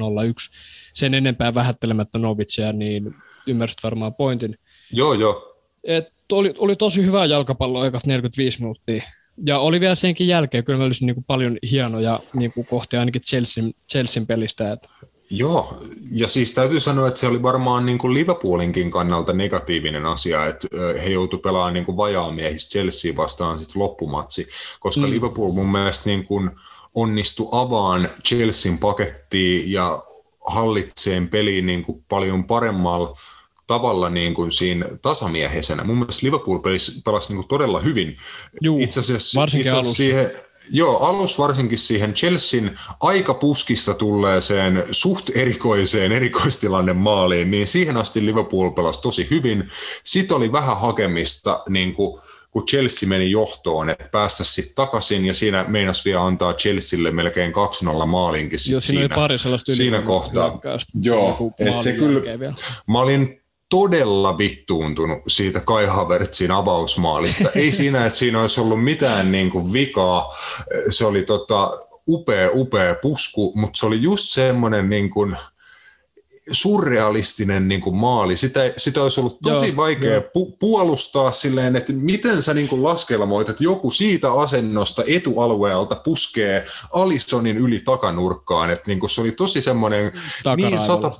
Sen 0.93 1.14
enempää 1.14 1.55
vähättelemättä 1.55 2.18
Novitsia, 2.18 2.72
niin 2.72 3.14
ymmärsit 3.47 3.78
varmaan 3.82 4.14
pointin. 4.14 4.59
Joo, 4.93 5.14
joo. 5.14 5.56
Et 5.85 6.09
oli, 6.32 6.55
oli 6.59 6.76
tosi 6.76 7.05
hyvä 7.05 7.24
jalkapallo 7.24 7.81
aikat 7.81 8.06
45 8.06 8.60
minuuttia. 8.60 9.02
Ja 9.47 9.59
oli 9.59 9.81
vielä 9.81 9.94
senkin 9.94 10.28
jälkeen, 10.28 10.64
kyllä 10.64 10.78
mä 10.78 10.85
olisin 10.85 11.06
niin 11.06 11.14
kuin 11.14 11.24
paljon 11.24 11.59
hienoja 11.70 12.20
niin 12.35 12.52
kuin 12.52 12.66
kohtia 12.66 13.01
ainakin 13.01 13.22
Chelsean, 13.22 13.72
Chelsean 13.93 14.26
pelistä. 14.26 14.72
Että 14.72 14.89
Joo, 15.30 15.82
ja 16.12 16.28
siis 16.28 16.55
täytyy 16.55 16.80
sanoa, 16.80 17.09
että 17.09 17.20
se 17.20 17.26
oli 17.26 17.42
varmaan 17.42 17.86
niin 17.86 17.98
kuin 17.98 18.14
Liverpoolinkin 18.14 18.90
kannalta 18.90 19.32
negatiivinen 19.32 20.06
asia, 20.06 20.46
että 20.46 20.68
he 21.05 21.10
joutuivat 21.10 21.42
pelaamaan 21.42 21.74
niin 21.74 21.84
kuin 21.84 21.96
vajaamiehistä 21.96 22.72
Chelsea 22.72 23.16
vastaan 23.16 23.59
sitten 23.59 23.82
loppumatsi, 23.82 24.48
koska 24.80 25.06
mm. 25.06 25.10
Liverpool 25.10 25.52
mun 25.52 25.72
mielestä 25.72 26.10
niin 26.10 26.26
kuin 26.26 26.51
onnistui 26.94 27.48
avaan 27.52 28.09
Chelsean 28.26 28.78
pakettiin 28.78 29.72
ja 29.72 30.02
hallitseen 30.46 31.28
peliin 31.28 31.66
niin 31.66 31.82
kuin 31.82 32.05
paljon 32.09 32.44
paremmalla 32.44 33.18
tavalla 33.66 34.10
niin 34.10 34.34
kuin 34.34 34.52
siinä 34.52 34.86
tasamiehisenä. 35.02 35.84
Mun 35.84 35.98
mielestä 35.98 36.26
Liverpool 36.26 36.59
pelasi, 36.59 37.02
pelasi 37.05 37.28
niin 37.28 37.36
kuin 37.36 37.48
todella 37.48 37.80
hyvin. 37.80 38.16
Juu, 38.60 38.80
itse 38.80 39.01
asiassa, 39.01 39.40
varsinkin 39.40 39.66
itse 39.66 39.78
asiassa 39.78 39.96
siihen, 39.96 40.32
Joo, 40.70 40.96
alus 40.98 41.38
varsinkin 41.38 41.78
siihen 41.78 42.14
Chelsean 42.14 42.78
aika 43.00 43.34
puskista 43.34 43.94
tulleeseen 43.94 44.84
suht 44.90 45.30
erikoiseen 45.34 46.12
erikoistilanne 46.12 46.92
maaliin, 46.92 47.50
niin 47.50 47.66
siihen 47.66 47.96
asti 47.96 48.26
Liverpool 48.26 48.70
pelasi 48.70 49.02
tosi 49.02 49.26
hyvin. 49.30 49.70
Sitten 50.04 50.36
oli 50.36 50.52
vähän 50.52 50.80
hakemista, 50.80 51.62
niin 51.68 51.94
kuin, 51.94 52.20
kun 52.50 52.66
Chelsea 52.66 53.08
meni 53.08 53.30
johtoon, 53.30 53.90
että 53.90 54.08
päästä 54.12 54.44
sitten 54.44 54.74
takaisin, 54.74 55.24
ja 55.24 55.34
siinä 55.34 55.64
meinas 55.68 56.04
vielä 56.04 56.26
antaa 56.26 56.54
Chelsealle 56.54 57.10
melkein 57.10 57.52
2-0 58.02 58.06
maalinkin 58.06 58.58
Joo, 58.70 58.80
siinä, 58.80 58.80
siinä, 58.80 59.00
oli 59.00 59.08
pari 59.08 59.36
siinä 59.74 60.02
kohtaa. 60.02 60.60
Joo, 61.02 61.52
se 61.82 61.92
kyllä, 61.92 62.20
mä 62.86 63.00
olin 63.00 63.43
todella 63.74 64.38
vittuuntunut 64.38 65.18
siitä 65.28 65.60
Kai 65.60 65.86
Havertzin 65.86 66.51
avausmaalista. 66.51 67.51
Ei 67.55 67.72
siinä, 67.72 68.06
että 68.06 68.18
siinä 68.18 68.40
olisi 68.40 68.60
ollut 68.60 68.84
mitään 68.84 69.32
niin 69.32 69.51
kuin 69.51 69.72
vikaa. 69.72 70.36
Se 70.90 71.06
oli 71.06 71.22
tota, 71.22 71.78
upea, 72.09 72.51
upea 72.52 72.94
pusku, 72.94 73.52
mutta 73.55 73.78
se 73.78 73.86
oli 73.86 74.02
just 74.02 74.30
semmoinen 74.30 74.90
niin 74.90 75.10
kuin, 75.10 75.36
surrealistinen 76.52 77.68
niin 77.68 77.80
kuin 77.80 77.96
maali. 77.96 78.36
Sitä, 78.36 78.60
sitä 78.76 79.02
olisi 79.02 79.20
ollut 79.20 79.38
tosi 79.42 79.66
joo, 79.66 79.76
vaikea 79.76 80.20
pu- 80.20 80.56
puolustaa 80.59 81.32
silleen, 81.32 81.76
että 81.76 81.92
miten 81.92 82.42
sä 82.42 82.55
niin 82.55 82.68
kuin 82.68 82.82
laskelmoit, 82.82 83.48
että 83.48 83.64
joku 83.64 83.90
siitä 83.90 84.32
asennosta 84.32 85.02
etualueelta 85.06 85.94
puskee 85.94 86.64
Alisonin 86.92 87.56
yli 87.56 87.80
takanurkkaan. 87.80 88.70
Että 88.70 88.84
niin 88.86 89.01
kuin 89.01 89.10
se 89.10 89.20
oli 89.20 89.32
tosi 89.32 89.62
semmoinen 89.62 90.12
niin 90.56 90.80
sata, 90.80 91.12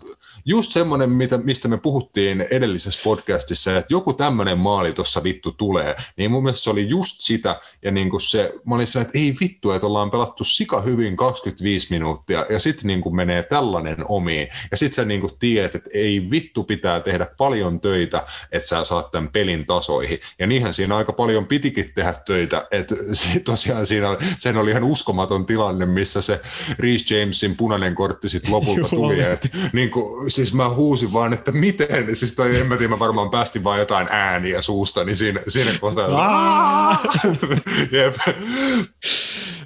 just 0.45 0.73
semmoinen, 0.73 1.11
mitä, 1.11 1.39
mistä 1.39 1.69
me 1.69 1.79
puhuttiin 1.79 2.47
edellisessä 2.51 3.01
podcastissa, 3.05 3.77
että 3.77 3.95
joku 3.95 4.13
tämmöinen 4.13 4.59
maali 4.59 4.93
tuossa 4.93 5.23
vittu 5.23 5.53
tulee, 5.53 5.97
niin 6.17 6.31
mun 6.31 6.43
mielestä 6.43 6.65
se 6.65 6.71
oli 6.71 6.89
just 6.89 7.21
sitä, 7.21 7.61
ja 7.83 7.91
niin 7.91 8.11
kuin 8.11 8.21
se, 8.21 8.53
mä 8.67 8.75
olin 8.75 8.87
sellainen, 8.87 9.09
että 9.09 9.19
ei 9.19 9.37
vittu, 9.41 9.71
että 9.71 9.87
ollaan 9.87 10.11
pelattu 10.11 10.45
sika 10.45 10.81
hyvin 10.81 11.17
25 11.17 11.87
minuuttia, 11.91 12.47
ja 12.51 12.59
sitten 12.59 12.87
niin 12.87 13.01
kuin 13.01 13.17
menee 13.17 13.43
tällainen 13.43 13.97
omiin, 14.09 14.49
ja 14.71 14.77
sitten 14.77 14.97
sä 14.97 15.05
niin 15.05 15.21
kuin 15.21 15.33
tiedät, 15.39 15.75
että 15.75 15.91
ei 15.95 16.31
vittu 16.31 16.65
pitää 16.65 17.01
tehdä 17.01 17.27
paljon 17.37 17.81
töitä, 17.81 18.27
että 18.53 18.69
sä 18.69 18.85
saat 18.85 19.11
tämän 19.11 19.33
pelin 19.33 19.67
tasoihin, 19.67 20.19
ja 20.39 20.47
niinhän 20.47 20.75
siinä 20.75 20.97
aika 20.97 21.13
paljon 21.13 21.47
pitikin 21.47 21.93
tehdä 21.95 22.15
töitä, 22.27 22.67
että 22.71 22.95
tosiaan 23.45 23.87
siinä, 23.87 24.09
sen 24.39 24.57
oli 24.57 24.71
ihan 24.71 24.85
uskomaton 24.85 25.47
tilanne, 25.47 25.87
missä 25.87 26.23
se 26.23 26.41
Reece 26.79 27.21
Jamesin 27.21 27.57
punainen 27.57 27.95
kortti 27.95 28.29
sitten 28.29 28.53
lopulta 28.53 28.89
tuli, 28.89 29.21
että 29.21 29.49
niin 29.73 29.91
kuin, 29.91 30.31
siis 30.35 30.55
mä 30.55 30.69
huusin 30.69 31.13
vaan, 31.13 31.33
että 31.33 31.53
miten, 31.53 32.17
siis 32.17 32.37
toi, 32.37 32.61
en 32.61 32.67
mä 32.67 32.77
tiedä, 32.77 32.91
mä 32.91 32.99
varmaan 32.99 33.31
päästin 33.31 33.65
vaan 33.65 33.79
jotain 33.79 34.09
ääniä 34.11 34.63
suusta, 34.63 35.05
niin 35.05 35.17
siinä, 35.17 35.41
siinä 35.49 35.71
kohtaa, 35.81 36.09
jep. 37.93 38.17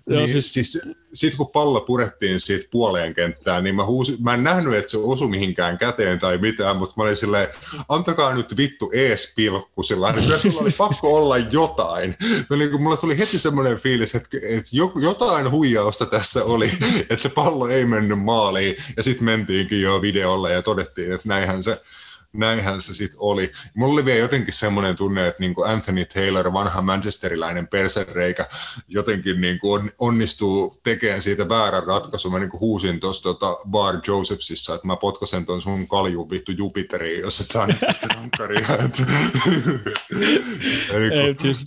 Joo, 0.08 0.26
niin, 0.26 0.42
siis... 0.42 0.52
siis 0.52 0.82
sitten 1.12 1.36
kun 1.36 1.48
pallo 1.48 1.80
purettiin 1.80 2.40
siitä 2.40 2.68
puoleen 2.70 3.14
kenttään, 3.14 3.64
niin 3.64 3.76
mä, 3.76 3.86
huusin, 3.86 4.16
mä 4.22 4.34
en 4.34 4.44
nähnyt, 4.44 4.74
että 4.74 4.90
se 4.90 4.98
osui 4.98 5.28
mihinkään 5.28 5.78
käteen 5.78 6.18
tai 6.18 6.38
mitään, 6.38 6.76
mutta 6.76 6.94
mä 6.96 7.02
olin 7.02 7.16
silleen, 7.16 7.48
antakaa 7.88 8.34
nyt 8.34 8.56
vittu 8.56 8.90
ees 8.94 9.32
pilkku 9.36 9.82
sillä 9.82 10.08
että 10.08 10.38
sulla 10.38 10.60
oli 10.60 10.70
pakko 10.70 11.16
olla 11.16 11.38
jotain. 11.38 12.16
Mä 12.50 12.56
niin 12.56 12.70
kun, 12.70 12.82
mulla 12.82 12.96
tuli 12.96 13.18
heti 13.18 13.38
semmoinen 13.38 13.76
fiilis, 13.76 14.14
että, 14.14 14.38
että 14.42 14.70
jotain 15.02 15.50
huijausta 15.50 16.06
tässä 16.06 16.44
oli, 16.44 16.72
että 17.10 17.22
se 17.22 17.28
pallo 17.28 17.68
ei 17.68 17.84
mennyt 17.84 18.18
maaliin, 18.18 18.76
ja 18.96 19.02
sitten 19.02 19.24
mentiinkin 19.24 19.82
jo 19.82 20.02
videolle 20.02 20.52
ja 20.52 20.62
todettiin, 20.62 21.12
että 21.12 21.28
näinhän 21.28 21.62
se, 21.62 21.80
näinhän 22.32 22.80
se 22.80 22.94
sitten 22.94 23.20
oli. 23.20 23.52
Mulla 23.74 23.92
oli 23.92 24.04
vielä 24.04 24.18
jotenkin 24.18 24.54
semmoinen 24.54 24.96
tunne, 24.96 25.26
että 25.26 25.40
niin 25.40 25.54
Anthony 25.66 26.04
Taylor, 26.04 26.52
vanha 26.52 26.82
manchesterilainen 26.82 27.68
persereikä, 27.68 28.46
jotenkin 28.88 29.40
niin 29.40 29.58
kuin 29.58 29.92
onnistuu 29.98 30.80
tekemään 30.82 31.22
siitä 31.22 31.48
väärän 31.48 31.86
ratkaisun. 31.86 32.32
Mä 32.32 32.38
niin 32.38 32.50
kuin 32.50 32.60
huusin 32.60 33.00
tuossa 33.00 33.22
tota 33.22 33.56
Bar 33.68 33.94
Josephsissa, 34.06 34.74
että 34.74 34.86
mä 34.86 34.96
potkasen 34.96 35.46
ton 35.46 35.62
sun 35.62 35.88
kalju 35.88 36.30
vittu 36.30 36.52
Jupiteriin, 36.52 37.20
jos 37.20 37.40
et 37.40 37.48
saa 37.48 37.66
nyt 37.66 37.80
tästä 37.80 38.06
rankkaria. 38.14 38.68
Ei, 41.12 41.34
siis 41.40 41.66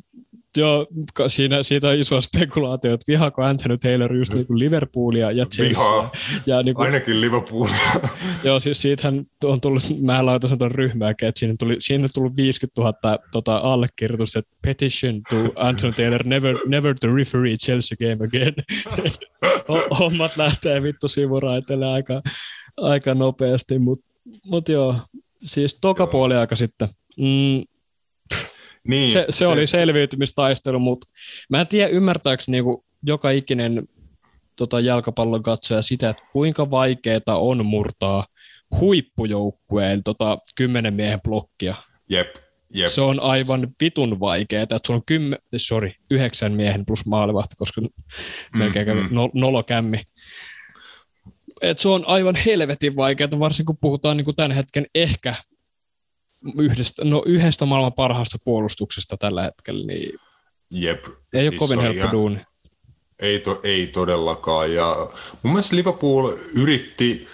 Joo, 0.57 0.87
siinä, 1.27 1.63
siitä 1.63 1.87
on 1.87 1.99
iso 1.99 2.21
spekulaatio, 2.21 2.93
että 2.93 3.03
vihaako 3.07 3.43
Anthony 3.43 3.77
Taylor 3.77 4.15
just 4.15 4.33
niin 4.33 4.45
Liverpoolia 4.49 5.31
ja 5.31 5.45
Chelsea. 5.45 6.09
Ja 6.45 6.63
niin 6.63 6.75
kuin, 6.75 6.85
ainakin 6.85 7.21
Liverpoolia. 7.21 7.75
joo, 8.43 8.59
siis 8.59 8.81
siitähän 8.81 9.25
on 9.43 9.61
tullut, 9.61 9.83
mä 10.01 10.25
laitoin 10.25 10.57
tuon 10.57 10.71
ryhmääkin, 10.71 11.27
että 11.27 11.39
siinä, 11.39 11.55
tuli, 11.59 11.75
siinä 11.79 12.03
on 12.03 12.09
tullut 12.13 12.35
50 12.35 12.81
000 12.81 13.17
tota, 13.31 13.57
allekirjoitusta, 13.57 14.39
että 14.39 14.55
petition 14.61 15.21
to 15.29 15.35
Anthony 15.55 15.93
Taylor, 15.93 16.23
never, 16.25 16.55
never 16.67 16.95
to 17.01 17.15
referee 17.15 17.55
Chelsea 17.55 17.97
game 17.97 18.25
again. 18.25 18.53
Hommat 19.99 20.37
lähtee 20.37 20.83
vittu 20.83 21.07
sivuraitelle 21.07 21.87
aika, 21.87 22.21
aika 22.77 23.15
nopeasti, 23.15 23.79
mutta 23.79 24.05
mut 24.45 24.69
joo, 24.69 24.95
siis 25.41 25.77
toka 25.81 26.07
puoli 26.07 26.35
aika 26.35 26.55
sitten. 26.55 26.89
Mm, 27.17 27.63
niin, 28.87 29.11
se, 29.11 29.25
se, 29.29 29.37
se 29.37 29.47
oli 29.47 29.67
selviytymistaistelu, 29.67 30.79
mutta 30.79 31.07
mä 31.49 31.61
en 31.61 31.67
tiedä 31.67 31.89
ymmärtääkö 31.89 32.43
niinku 32.47 32.85
joka 33.03 33.31
ikinen 33.31 33.87
tota 34.55 34.79
jalkapallon 34.79 35.43
katsoja 35.43 35.81
sitä, 35.81 36.09
että 36.09 36.23
kuinka 36.31 36.71
vaikeaa 36.71 37.21
on 37.27 37.65
murtaa 37.65 38.25
huippujoukkueen 38.79 40.03
tota, 40.03 40.37
kymmenen 40.55 40.93
miehen 40.93 41.21
blokkia. 41.21 41.75
Jep, 42.09 42.35
jep. 42.73 42.87
Se 42.87 43.01
on 43.01 43.19
aivan 43.19 43.67
vitun 43.81 44.19
vaikeaa, 44.19 44.63
että 44.63 44.79
se 44.85 44.93
on 44.93 45.05
kymmen, 45.05 45.39
sorry, 45.57 45.91
yhdeksän 46.11 46.51
miehen 46.51 46.85
plus 46.85 47.05
maalivahti, 47.05 47.55
koska 47.55 47.81
mm, 47.81 47.89
melkein 48.53 48.87
mm. 48.87 49.09
nolo 49.33 49.63
kämmi. 49.63 50.01
Et 51.61 51.79
se 51.79 51.89
on 51.89 52.07
aivan 52.07 52.35
helvetin 52.45 52.95
vaikeaa, 52.95 53.39
varsinkin 53.39 53.65
kun 53.65 53.77
puhutaan 53.81 54.17
niin 54.17 54.25
kuin 54.25 54.35
tämän 54.35 54.51
hetken 54.51 54.85
ehkä 54.95 55.35
yhdestä, 56.57 57.05
no 57.05 57.23
yhdestä 57.25 57.65
maailman 57.65 57.93
parhaasta 57.93 58.37
puolustuksesta 58.43 59.17
tällä 59.17 59.43
hetkellä, 59.43 59.85
niin 59.85 60.19
Jep. 60.71 61.05
ei 61.33 61.41
siis 61.41 61.51
ole 61.51 61.59
kovin 61.59 61.79
helppo 61.79 61.99
ihan, 61.99 62.11
duuni. 62.11 62.39
Ei, 63.19 63.39
to, 63.39 63.59
ei 63.63 63.87
todellakaan. 63.87 64.73
Ja 64.73 65.09
mun 65.43 65.53
mielestä 65.53 65.75
Liverpool 65.75 66.37
yritti 66.53 67.27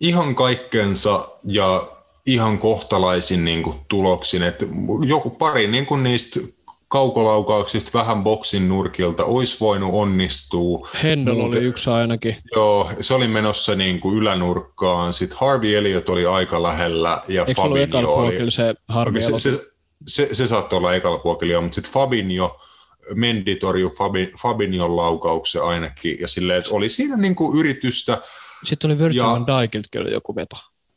ihan 0.00 0.34
kaikkensa 0.34 1.28
ja 1.44 1.88
ihan 2.26 2.58
kohtalaisin 2.58 3.44
niin 3.44 3.62
kuin, 3.62 3.76
tuloksin. 3.88 4.42
että 4.42 4.66
joku 5.06 5.30
pari 5.30 5.66
niin 5.66 5.86
kuin 5.86 6.02
niistä 6.02 6.40
kaukolaukauksista 6.94 7.98
vähän 7.98 8.22
boksin 8.22 8.68
nurkilta 8.68 9.24
olisi 9.24 9.56
voinut 9.60 9.90
onnistua. 9.92 10.88
Hendel 11.02 11.40
oli 11.40 11.58
yksi 11.58 11.90
ainakin. 11.90 12.36
Joo, 12.54 12.90
se 13.00 13.14
oli 13.14 13.28
menossa 13.28 13.74
niin 13.74 14.00
kuin 14.00 14.18
ylänurkkaan. 14.18 15.12
Sitten 15.12 15.38
Harvey 15.38 15.76
Elliot 15.76 16.08
oli 16.08 16.26
aika 16.26 16.62
lähellä. 16.62 17.22
Ja 17.28 17.44
Eikö 17.44 17.62
Fabinho 17.62 18.14
oli... 18.14 18.50
se 18.50 18.74
Harvey 18.88 19.22
se, 19.22 19.38
se, 19.38 19.60
se, 20.06 20.28
se, 20.32 20.46
saattoi 20.46 20.76
olla 20.76 20.94
ekalla 20.94 21.18
puokilla, 21.18 21.60
mutta 21.60 21.74
sitten 21.74 21.92
Fabinho, 21.92 22.60
Mendi 23.14 23.56
torjui 23.56 23.90
Fabin, 23.90 24.32
Fabinion 24.42 24.96
laukauksen 24.96 25.62
ainakin. 25.62 26.16
Ja 26.20 26.28
silleen, 26.28 26.58
että 26.58 26.74
oli 26.74 26.88
siinä 26.88 27.16
niin 27.16 27.34
kuin 27.34 27.58
yritystä. 27.58 28.18
Sitten 28.64 28.90
oli 28.90 28.98
Virgil 28.98 29.20
ja... 29.20 29.26
van 29.26 29.46
Dijkiltä 29.46 29.98
joku 29.98 30.34
veto. 30.34 30.56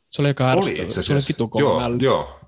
Se 0.10 0.22
oli 0.22 0.28
aika 0.28 0.52
asiassa. 0.52 1.04
Se 1.04 1.14
oli 1.14 1.60
joo, 1.60 1.82
joo, 2.00 2.40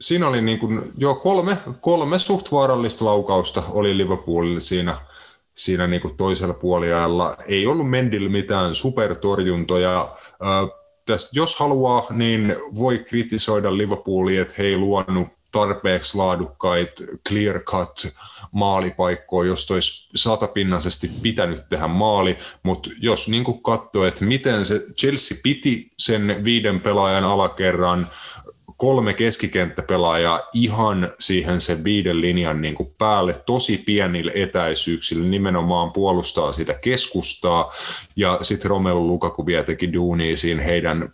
siinä 0.00 0.28
oli 0.28 0.42
niin 0.42 0.58
kuin, 0.58 0.92
jo 0.98 1.14
kolme, 1.14 1.58
kolme 1.80 2.18
suht 2.18 2.52
vaarallista 2.52 3.04
laukausta 3.04 3.62
oli 3.70 3.96
Liverpoolille 3.96 4.60
siinä, 4.60 4.96
siinä 5.54 5.86
niin 5.86 6.02
kuin 6.02 6.16
toisella 6.16 6.54
puoliajalla. 6.54 7.36
Ei 7.46 7.66
ollut 7.66 7.90
Mendillä 7.90 8.28
mitään 8.28 8.74
supertorjuntoja. 8.74 10.16
Tästä, 11.06 11.30
jos 11.32 11.60
haluaa, 11.60 12.06
niin 12.10 12.56
voi 12.74 12.98
kritisoida 12.98 13.76
Liverpoolia, 13.76 14.42
että 14.42 14.54
he 14.58 14.64
ei 14.64 14.76
luonut 14.76 15.28
tarpeeksi 15.52 16.18
laadukkaita 16.18 17.02
clear 17.28 17.60
cut 17.60 18.08
maalipaikkoa, 18.52 19.44
jos 19.44 19.70
olisi 19.70 20.08
satapinnaisesti 20.14 21.10
pitänyt 21.22 21.68
tehdä 21.68 21.86
maali, 21.86 22.38
mutta 22.62 22.90
jos 22.98 23.28
niin 23.28 23.62
katsoo, 23.62 24.04
että 24.04 24.24
miten 24.24 24.64
se 24.64 24.80
Chelsea 25.00 25.38
piti 25.42 25.90
sen 25.98 26.40
viiden 26.44 26.80
pelaajan 26.80 27.24
alakerran, 27.24 28.06
kolme 28.76 29.14
keskikenttäpelaajaa 29.14 30.40
ihan 30.52 31.12
siihen 31.18 31.60
sen 31.60 31.84
viiden 31.84 32.20
linjan 32.20 32.60
niin 32.60 32.74
kuin 32.74 32.94
päälle 32.98 33.42
tosi 33.46 33.82
pienillä 33.86 34.32
etäisyyksillä, 34.34 35.28
nimenomaan 35.28 35.92
puolustaa 35.92 36.52
sitä 36.52 36.74
keskustaa, 36.74 37.72
ja 38.16 38.38
sitten 38.42 38.70
Romelu 38.70 39.06
Lukaku 39.06 39.46
vielä 39.46 39.64
teki 39.64 39.92
duunia 39.92 40.36
siinä 40.36 40.62
heidän, 40.62 41.12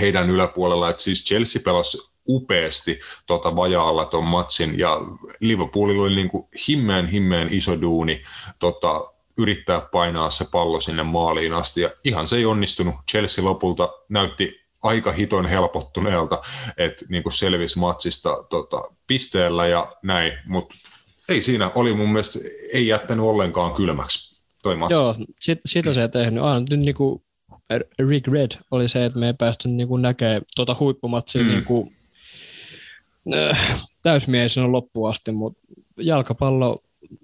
heidän 0.00 0.30
yläpuolella, 0.30 0.90
että 0.90 1.02
siis 1.02 1.24
Chelsea 1.24 1.62
pelasi 1.64 2.12
upeasti 2.28 3.00
tota 3.26 3.56
vajaalla 3.56 4.04
tuon 4.04 4.24
matsin, 4.24 4.78
ja 4.78 5.00
Liverpoolilla 5.40 6.02
oli 6.02 6.16
niin 6.16 6.28
kuin 6.28 6.48
himmeen 6.68 7.06
himmeen 7.06 7.54
iso 7.54 7.80
duuni 7.80 8.22
tota, 8.58 9.12
yrittää 9.36 9.80
painaa 9.80 10.30
se 10.30 10.46
pallo 10.52 10.80
sinne 10.80 11.02
maaliin 11.02 11.52
asti, 11.52 11.80
ja 11.80 11.90
ihan 12.04 12.26
se 12.26 12.36
ei 12.36 12.44
onnistunut. 12.44 12.94
Chelsea 13.10 13.44
lopulta 13.44 13.88
näytti 14.08 14.61
aika 14.82 15.12
hiton 15.12 15.46
helpottuneelta, 15.46 16.42
että 16.76 17.04
niin 17.08 17.22
kuin 17.22 17.32
selvisi 17.32 17.78
matsista 17.78 18.44
tota, 18.50 18.90
pisteellä 19.06 19.66
ja 19.66 19.92
näin, 20.02 20.32
mutta 20.46 20.74
ei 21.28 21.42
siinä, 21.42 21.70
oli 21.74 21.92
mun 21.92 22.08
mielestä, 22.08 22.38
ei 22.72 22.86
jättänyt 22.86 23.24
ollenkaan 23.24 23.74
kylmäksi 23.74 24.42
toi 24.62 24.76
matsi. 24.76 24.94
Joo, 24.94 25.16
sit, 25.40 25.60
sitä 25.66 25.92
se 25.92 26.02
ei 26.02 26.08
tehnyt. 26.08 26.42
Aina 26.42 26.66
nyt 26.70 26.80
niin 26.80 26.94
kuin 26.94 27.22
regret 27.98 28.58
oli 28.70 28.88
se, 28.88 29.04
että 29.04 29.18
me 29.18 29.26
ei 29.26 29.34
päästy 29.34 29.68
niin 29.68 29.88
kuin 29.88 30.02
näkemään 30.02 30.42
tuota 30.56 30.76
huippumatsia 30.80 31.42
mm. 31.42 31.48
niin 31.48 31.64
kuin, 31.64 31.96
äh, 33.34 33.88
täysmiehenä 34.02 34.72
loppuun 34.72 35.10
asti, 35.10 35.32
mutta 35.32 35.60
jalkapallo 35.96 36.82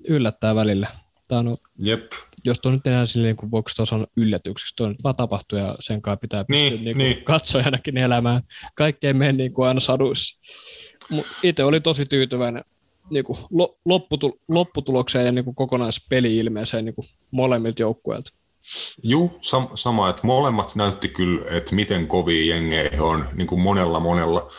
yllättää 0.08 0.54
välillä. 0.54 0.88
Tämä 1.28 1.38
on 1.38 1.54
Jep 1.78 2.12
jos 2.44 2.58
tuo 2.58 2.72
nyt 2.72 2.86
enää 2.86 3.06
silleen, 3.06 3.36
kun 3.36 3.50
voiko 3.50 3.70
tuossa 3.76 3.90
sanoa 3.90 4.06
yllätykseksi, 4.16 4.76
tuo 4.76 4.88
nyt 4.88 5.04
vaan 5.04 5.16
tapahtuu 5.16 5.58
ja 5.58 5.76
sen 5.80 6.02
kanssa 6.02 6.20
pitää 6.20 6.44
pystyä 6.44 6.70
niin, 6.70 6.84
niin 6.84 6.98
niin. 6.98 7.24
katsojanakin 7.24 7.96
elämään. 7.96 8.42
Kaikki 8.74 9.06
ei 9.06 9.14
mene 9.14 9.32
niin 9.32 9.52
kuin 9.52 9.68
aina 9.68 9.80
saduissa. 9.80 10.38
Itse 11.42 11.64
oli 11.64 11.80
tosi 11.80 12.06
tyytyväinen 12.06 12.64
niin 13.10 13.24
kuin 13.24 13.38
lopputul- 13.88 14.40
lopputulokseen 14.48 15.26
ja 15.26 15.32
niin 15.32 15.44
kuin 15.44 15.54
kokonaispeli-ilmeeseen 15.54 16.84
niin 16.84 16.94
kuin 16.94 17.08
molemmilta 17.30 17.82
joukkueilta. 17.82 18.30
Juu, 19.02 19.28
sam- 19.28 19.70
sama, 19.74 20.10
että 20.10 20.26
molemmat 20.26 20.74
näytti 20.74 21.08
kyllä, 21.08 21.56
että 21.56 21.74
miten 21.74 22.06
kovia 22.06 22.54
jengejä 22.54 23.02
on 23.02 23.28
niin 23.34 23.46
kuin 23.46 23.60
monella 23.60 24.00
monella 24.00 24.50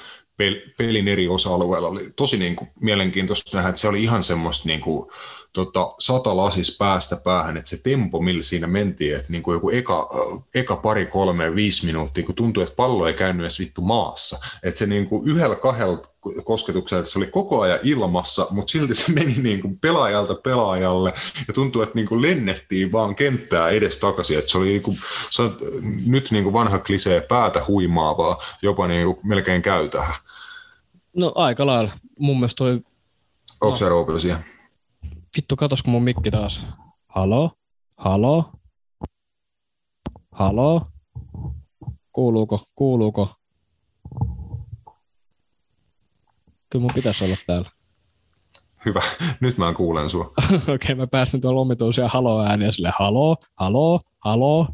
pelin 0.78 1.08
eri 1.08 1.28
osa-alueilla. 1.28 1.88
Oli 1.88 2.10
tosi 2.16 2.38
niin 2.38 2.56
kuin 2.56 2.70
mielenkiintoista 2.82 3.58
nähdä, 3.58 3.70
että 3.70 3.82
se 3.82 3.88
oli 3.88 4.04
ihan 4.04 4.24
semmoista 4.24 4.68
niin 4.68 4.82
kuin, 4.82 5.10
tota, 5.54 5.94
sata 6.00 6.38
lasis 6.38 6.78
päästä 6.78 7.18
päähän, 7.24 7.58
että 7.58 7.70
se 7.70 7.78
tempo, 7.84 8.22
millä 8.22 8.44
siinä 8.44 8.68
mentiin, 8.68 9.16
että 9.16 9.32
niin 9.32 9.44
kuin 9.44 9.54
joku 9.54 9.70
eka, 9.70 10.10
eka 10.56 10.76
pari, 10.76 11.06
kolme, 11.06 11.56
viisi 11.56 11.86
minuuttia, 11.86 12.26
kun 12.26 12.36
tuntui, 12.36 12.64
että 12.64 12.76
pallo 12.76 13.08
ei 13.08 13.14
käynyt 13.14 13.42
edes 13.42 13.60
vittu 13.60 13.82
maassa. 13.82 14.40
Että 14.64 14.78
se 14.78 14.86
niin 14.86 15.08
kuin 15.08 15.28
yhdellä 15.28 15.56
kahdella 15.56 16.02
kosketuksella, 16.44 17.00
että 17.00 17.12
se 17.12 17.20
oli 17.20 17.28
koko 17.28 17.62
ajan 17.62 17.80
ilmassa, 17.84 18.48
mutta 18.52 18.72
silti 18.72 18.96
se 18.96 19.12
meni 19.12 19.34
niin 19.34 19.62
kuin 19.62 19.80
pelaajalta 19.80 20.36
pelaajalle 20.36 21.14
ja 21.48 21.54
tuntui, 21.54 21.84
että 21.84 21.96
niin 21.96 22.08
kuin 22.08 22.22
lennettiin 22.22 22.92
vaan 22.92 23.16
kenttää 23.16 23.70
edes 23.70 24.00
takaisin. 24.00 24.40
Että 24.40 24.52
se 24.52 24.58
oli 24.58 24.68
niin 24.68 24.82
kuin, 24.82 25.00
se 25.30 25.42
on 25.42 25.58
nyt 26.06 26.32
niin 26.32 26.44
kuin 26.44 26.54
vanha 26.54 26.80
klisee 26.80 27.22
päätä 27.22 27.62
huimaavaa, 27.68 28.38
jopa 28.62 28.88
niin 28.88 29.06
kuin 29.06 29.20
melkein 29.24 29.62
käy 29.62 29.90
tähän. 29.90 30.16
No 31.14 31.32
aika 31.36 31.66
lailla. 31.66 31.92
Mun 32.20 32.38
mielestä 32.38 32.58
toi... 32.58 32.82
Onko 33.62 34.08
no. 34.08 34.20
se 34.20 34.36
Vittu, 35.38 35.56
katosko 35.56 35.92
mun 35.92 36.04
mikki 36.04 36.32
taas? 36.32 36.66
Halo? 37.08 37.52
Halo? 37.98 38.52
Halo? 40.32 40.82
Kuuluuko? 42.12 42.64
Kuuluuko? 42.76 43.36
Kyllä 46.70 46.82
mun 46.82 46.92
pitäisi 46.96 47.24
olla 47.26 47.36
täällä. 47.48 47.70
Hyvä, 48.86 49.02
nyt 49.40 49.58
mä 49.58 49.74
kuulen 49.74 50.10
sua. 50.10 50.26
Okei, 50.54 50.76
okay, 50.76 50.96
mä 50.96 51.08
päästän 51.08 51.42
tuolla 51.42 51.62
omituisia 51.62 52.08
halo-ääniä 52.08 52.72
sille 52.72 52.92
halo, 53.00 53.36
halo, 53.56 54.00
halo. 54.20 54.68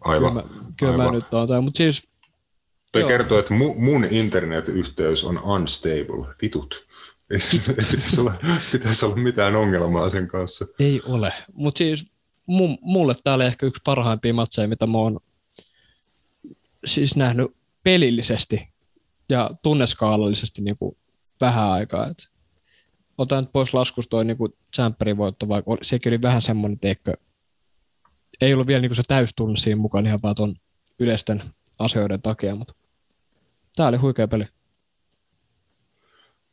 Aivan. 0.00 0.32
kyllä 0.32 0.42
mä, 0.42 0.42
kyllä 0.78 0.92
aivan. 0.92 1.06
mä 1.06 1.12
nyt 1.12 1.34
oon 1.34 1.48
täällä, 1.48 1.60
mutta 1.60 1.78
siis... 1.78 2.08
Toi 2.92 3.04
kertoo, 3.04 3.38
että 3.38 3.54
mu, 3.54 3.74
mun 3.74 4.04
internetyhteys 4.04 5.24
on 5.24 5.42
unstable. 5.42 6.34
Vitut. 6.42 6.83
Ei, 7.30 7.38
ei 7.68 7.84
pitäisi, 7.90 8.20
olla, 8.20 8.34
pitäisi 8.72 9.04
olla 9.04 9.16
mitään 9.16 9.56
ongelmaa 9.56 10.10
sen 10.10 10.28
kanssa. 10.28 10.66
Ei 10.78 11.02
ole, 11.06 11.32
mutta 11.52 11.78
siis 11.78 12.06
mulle 12.80 13.14
tämä 13.24 13.34
oli 13.34 13.44
ehkä 13.44 13.66
yksi 13.66 13.82
parhaimpia 13.84 14.34
matseja, 14.34 14.68
mitä 14.68 14.86
mä 14.86 14.98
oon 14.98 15.20
siis 16.84 17.16
nähnyt 17.16 17.56
pelillisesti 17.82 18.68
ja 19.28 19.50
tunneskaalallisesti 19.62 20.62
niin 20.62 20.76
kuin 20.78 20.96
vähän 21.40 21.70
aikaa. 21.70 22.06
Et 22.06 22.28
otan 23.18 23.44
nyt 23.44 23.52
pois 23.52 23.74
laskusta 23.74 24.10
toi 24.10 24.24
niin 24.24 24.38
Champerin 24.74 25.16
voitto, 25.16 25.48
vaikka 25.48 25.76
sekin 25.82 26.10
oli 26.10 26.22
vähän 26.22 26.42
semmoinen, 26.42 26.78
teikö, 26.78 27.14
ei 28.40 28.54
ollut 28.54 28.66
vielä 28.66 28.80
niin 28.80 28.90
kuin 28.90 28.96
se 28.96 29.02
täystunne 29.08 29.56
siinä 29.56 29.80
mukaan 29.80 30.06
ihan 30.06 30.20
vaan 30.22 30.34
tuon 30.34 30.54
yleisten 30.98 31.42
asioiden 31.78 32.22
takia, 32.22 32.54
mutta 32.54 32.74
tämä 33.76 33.88
oli 33.88 33.96
huikea 33.96 34.28
peli. 34.28 34.44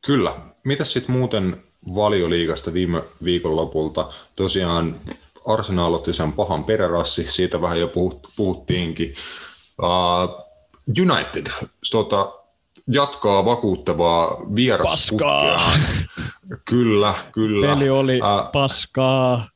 Kyllä. 0.06 0.34
Mitäs 0.64 0.94
sitten 0.94 1.16
muuten 1.16 1.64
valioliigasta 1.96 2.74
viime 2.74 3.04
viikon 3.24 3.56
lopulta? 3.56 4.10
Tosiaan 4.36 4.96
Arsenal 5.48 5.94
otti 5.94 6.14
sen 6.14 6.32
pahan 6.34 6.64
perärassi, 6.64 7.26
siitä 7.32 7.62
vähän 7.62 7.80
jo 7.80 7.92
puhuttiinkin. 8.36 9.16
Uh, 9.82 10.52
United 11.02 11.48
tota, 11.92 12.34
jatkaa 12.88 13.46
vakuuttavaa 13.46 14.38
vierasputkea. 14.56 15.60
Kyllä, 16.66 17.14
kyllä. 17.32 17.76
Peli 17.76 17.90
oli 17.90 18.20
uh, 18.22 18.52
paskaa. 18.52 19.51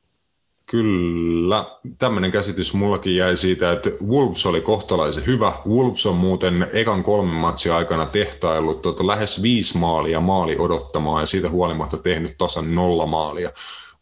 Kyllä, 0.66 1.66
tämmöinen 1.98 2.32
käsitys 2.32 2.74
mullakin 2.74 3.16
jäi 3.16 3.38
siitä, 3.38 3.72
että 3.72 3.90
Wolves 4.08 4.46
oli 4.46 4.62
kohtalaisen 4.62 5.26
hyvä. 5.26 5.54
Wolves 5.68 6.06
on 6.06 6.16
muuten 6.16 6.68
ekan 6.74 7.04
kolmen 7.04 7.36
matsin 7.36 7.74
aikana 7.74 8.06
tehtaillut 8.06 8.82
tuota 8.82 9.08
lähes 9.08 9.42
viisi 9.42 9.78
maalia 9.78 10.20
maali 10.20 10.56
odottamaan 10.60 11.22
ja 11.22 11.26
siitä 11.26 11.50
huolimatta 11.50 11.98
tehnyt 11.98 12.38
tasan 12.38 12.76
nolla 12.76 13.06
maalia. 13.06 13.52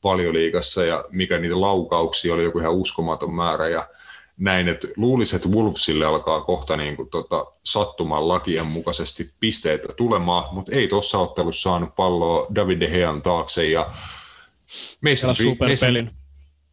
valioliigassa 0.04 0.86
ja 0.86 1.06
mikä 1.12 1.38
niitä 1.38 1.62
laukauksia 1.62 2.34
oli 2.34 2.44
joku 2.44 2.60
ihan 2.60 2.74
uskomaton 2.74 3.34
määrä 3.34 3.68
ja 3.68 3.88
näin, 4.38 4.68
että 4.68 4.88
luulisi, 4.98 5.36
että 5.36 5.50
Wolvesille 5.50 6.06
alkaa 6.06 6.42
kohta 6.42 6.78
niin 6.78 6.96
kuin, 6.96 7.10
tota, 7.10 7.46
sattumaan 7.64 8.28
lakien 8.28 8.66
mukaisesti 8.66 9.32
pisteitä 9.40 9.94
tulemaan, 9.98 10.56
mutta 10.56 10.72
ei 10.72 10.88
tuossa 10.88 11.18
ottelussa 11.18 11.70
saanut 11.70 11.96
palloa 11.96 12.48
David 12.56 12.80
De 12.80 12.88
Gean 12.88 13.22
taakse 13.22 13.68
ja 13.68 13.90
Mason, 15.02 15.36
superpelin. 15.36 16.23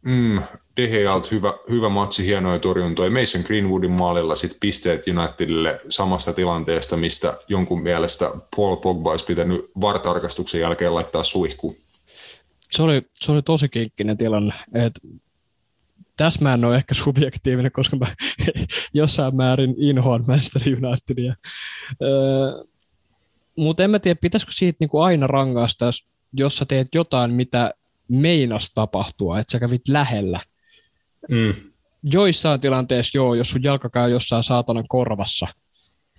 Mm, 0.01 0.41
De 0.77 0.87
Gealta 0.87 1.27
hyvä, 1.31 1.53
hyvä 1.69 1.89
matsi, 1.89 2.25
hienoja 2.25 2.59
torjuntoja. 2.59 3.11
Mason 3.11 3.41
Greenwoodin 3.45 3.91
maalilla 3.91 4.35
sit 4.35 4.57
pisteet 4.59 5.03
Unitedille 5.07 5.81
samasta 5.89 6.33
tilanteesta, 6.33 6.97
mistä 6.97 7.37
jonkun 7.47 7.83
mielestä 7.83 8.31
Paul 8.55 8.75
Pogba 8.75 9.11
olisi 9.11 9.25
pitänyt 9.25 9.71
vartarkastuksen 9.81 10.61
jälkeen 10.61 10.95
laittaa 10.95 11.23
suihkuun. 11.23 11.75
Se 12.71 12.83
oli, 12.83 13.01
se 13.13 13.31
oli 13.31 13.41
tosi 13.41 13.69
kinkkinen 13.69 14.17
tilanne. 14.17 14.53
Et 14.73 14.93
tässä 16.17 16.41
mä 16.41 16.53
en 16.53 16.65
ole 16.65 16.75
ehkä 16.75 16.93
subjektiivinen, 16.93 17.71
koska 17.71 17.97
mä 17.97 18.05
jossain 18.93 19.35
määrin 19.35 19.75
inhoan 19.77 20.23
Manchester 20.27 20.61
Unitedia. 20.61 21.33
Öö, 22.01 22.63
mutta 23.57 23.83
en 23.83 23.91
mä 23.91 23.99
tiedä, 23.99 24.19
pitäisikö 24.21 24.51
siitä 24.55 24.77
niinku 24.79 24.99
aina 24.99 25.27
rangaista, 25.27 25.85
jos 26.33 26.57
sä 26.57 26.65
teet 26.65 26.87
jotain, 26.95 27.31
mitä 27.31 27.73
meinas 28.11 28.71
tapahtua, 28.73 29.39
että 29.39 29.51
sä 29.51 29.59
kävit 29.59 29.87
lähellä. 29.87 30.39
Mm. 31.29 31.53
Joissain 32.03 32.61
tilanteissa 32.61 33.17
joo, 33.17 33.33
jos 33.33 33.49
sun 33.49 33.63
jalka 33.63 33.89
käy 33.89 34.11
jossain 34.11 34.43
saatanan 34.43 34.87
korvassa 34.87 35.47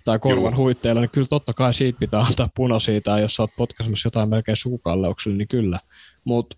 tai 0.05 0.19
korvan 0.19 0.55
huitteilla, 0.57 1.01
niin 1.01 1.09
kyllä 1.09 1.27
totta 1.27 1.53
kai 1.53 1.73
siitä 1.73 1.99
pitää 1.99 2.21
antaa 2.21 2.49
punaisia, 2.55 3.01
tai 3.01 3.21
jos 3.21 3.35
sä 3.35 3.43
oot 3.43 3.55
potkaisemassa 3.57 4.07
jotain 4.07 4.29
melkein 4.29 4.57
sukukalleukselle, 4.57 5.37
niin 5.37 5.47
kyllä. 5.47 5.79
Mutta 6.23 6.57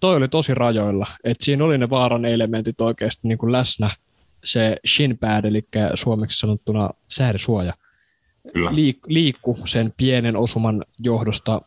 toi 0.00 0.16
oli 0.16 0.28
tosi 0.28 0.54
rajoilla, 0.54 1.06
että 1.24 1.44
siinä 1.44 1.64
oli 1.64 1.78
ne 1.78 1.90
vaaran 1.90 2.24
elementit 2.24 2.80
oikeasti 2.80 3.28
niin 3.28 3.38
kuin 3.38 3.52
läsnä, 3.52 3.90
se 4.44 4.76
shin 4.86 5.18
pad, 5.18 5.44
eli 5.44 5.68
suomeksi 5.94 6.38
sanottuna 6.38 6.90
säädösuoja, 7.04 7.74
Liik- 8.48 9.06
liikku 9.06 9.58
sen 9.64 9.94
pienen 9.96 10.36
osuman 10.36 10.84
johdosta. 10.98 11.60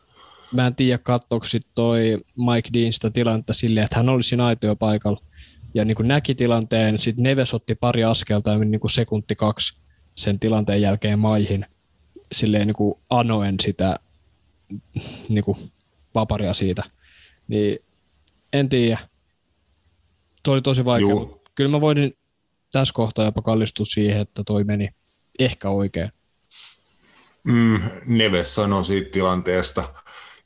Mä 0.52 0.66
en 0.66 0.74
tiedä, 0.74 0.98
katsoiko 0.98 1.46
toi 1.74 2.18
Mike 2.36 2.70
Dean 2.72 2.92
sitä 2.92 3.10
tilannetta 3.10 3.54
silleen, 3.54 3.84
että 3.84 3.96
hän 3.96 4.08
oli 4.08 4.22
siinä 4.22 4.46
aitiopaikalla 4.46 5.20
ja 5.74 5.84
niin 5.84 5.94
kuin 5.94 6.08
näki 6.08 6.34
tilanteen, 6.34 6.98
sitten 6.98 7.22
Neves 7.22 7.54
otti 7.54 7.74
pari 7.74 8.04
askelta 8.04 8.50
ja 8.50 8.58
niin 8.58 8.80
kuin 8.80 8.90
sekunti 8.90 9.34
kaksi 9.34 9.78
sen 10.14 10.38
tilanteen 10.38 10.82
jälkeen 10.82 11.18
maihin 11.18 11.66
silleen 12.32 12.66
niin 12.66 12.74
kuin 12.74 12.94
anoen 13.10 13.54
sitä 13.62 13.98
niin 15.28 15.44
kuin 15.44 15.58
vaparia 16.14 16.54
siitä. 16.54 16.82
Niin 17.48 17.78
en 18.52 18.68
tiedä. 18.68 18.98
Tuo 20.42 20.54
oli 20.54 20.62
tosi 20.62 20.84
vaikea, 20.84 21.08
Juu. 21.08 21.20
mutta 21.20 21.50
kyllä 21.54 21.70
mä 21.70 21.80
voin 21.80 22.18
tässä 22.72 22.94
kohtaa 22.94 23.24
jopa 23.24 23.42
kallistua 23.42 23.86
siihen, 23.86 24.20
että 24.20 24.44
toi 24.44 24.64
meni 24.64 24.88
ehkä 25.38 25.68
oikein. 25.70 26.12
Mm, 27.44 27.80
Neves 28.06 28.54
sanoi 28.54 28.84
siitä 28.84 29.10
tilanteesta 29.10 29.94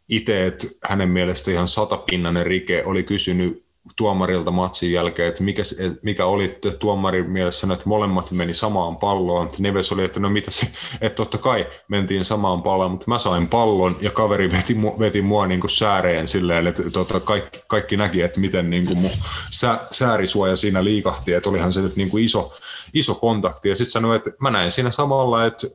itse, 0.09 0.47
että 0.47 0.67
hänen 0.85 1.09
mielestä 1.09 1.51
ihan 1.51 1.69
satapinnainen 1.69 2.47
rike 2.47 2.83
oli 2.87 3.03
kysynyt 3.03 3.63
tuomarilta 3.97 4.51
matsin 4.51 4.93
jälkeen, 4.93 5.29
että 5.29 5.43
mikä, 5.43 5.63
mikä 6.03 6.27
oli 6.27 6.59
tuomarin 6.79 7.31
mielessä, 7.31 7.67
että 7.73 7.89
molemmat 7.89 8.31
meni 8.31 8.55
samaan 8.55 8.97
palloon. 8.97 9.51
Neves 9.59 9.93
oli, 9.93 10.05
että 10.05 10.21
no 10.21 10.31
mitä 10.31 10.51
se, 10.51 10.67
että 11.01 11.17
totta 11.17 11.39
kai 11.39 11.67
mentiin 11.89 12.25
samaan 12.25 12.63
palloon, 12.63 12.91
mutta 12.91 13.05
mä 13.09 13.19
sain 13.19 13.49
pallon 13.49 13.97
ja 14.01 14.11
kaveri 14.11 14.51
veti, 14.51 14.77
veti 14.99 15.23
mua 15.23 15.47
niin 15.47 15.61
kuin 15.61 15.71
sääreen 15.71 16.29
silleen, 16.29 16.67
että 16.67 16.91
tota, 16.91 17.21
kaikki, 17.21 17.61
kaikki 17.67 17.97
näki, 17.97 18.23
että 18.23 18.41
miten 18.41 18.71
niin 18.71 18.87
kuin 18.87 18.99
mun 18.99 19.11
sä, 19.51 19.79
säärisuoja 19.91 20.57
siinä 20.57 20.85
liikahti, 20.85 21.33
että 21.33 21.51
olihan 21.51 21.73
se 21.73 21.81
nyt 21.81 21.97
niin 21.97 22.11
kuin 22.11 22.25
iso, 22.25 22.53
iso 22.95 23.15
kontakti. 23.15 23.69
Ja 23.69 23.77
sitten 23.77 23.93
sanoi, 23.93 24.17
että 24.17 24.31
mä 24.39 24.51
näin 24.51 24.73
siinä 24.73 24.91
samalla, 24.91 25.47
että 25.47 25.67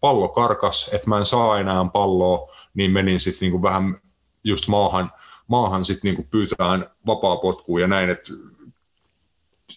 pallo 0.00 0.28
karkas, 0.28 0.90
että 0.92 1.08
mä 1.08 1.18
en 1.18 1.26
saa 1.26 1.60
enää 1.60 1.86
palloa, 1.92 2.53
niin 2.74 2.90
menin 2.90 3.20
sitten 3.20 3.50
niin 3.50 3.62
vähän 3.62 3.96
just 4.44 4.68
maahan– 4.68 5.10
maahan 5.46 5.84
sitten 5.84 6.08
niinku 6.08 6.22
pyytään 6.30 6.86
vapaa 7.06 7.36
potkua 7.36 7.80
ja 7.80 7.86
näin, 7.86 8.10
että 8.10 8.32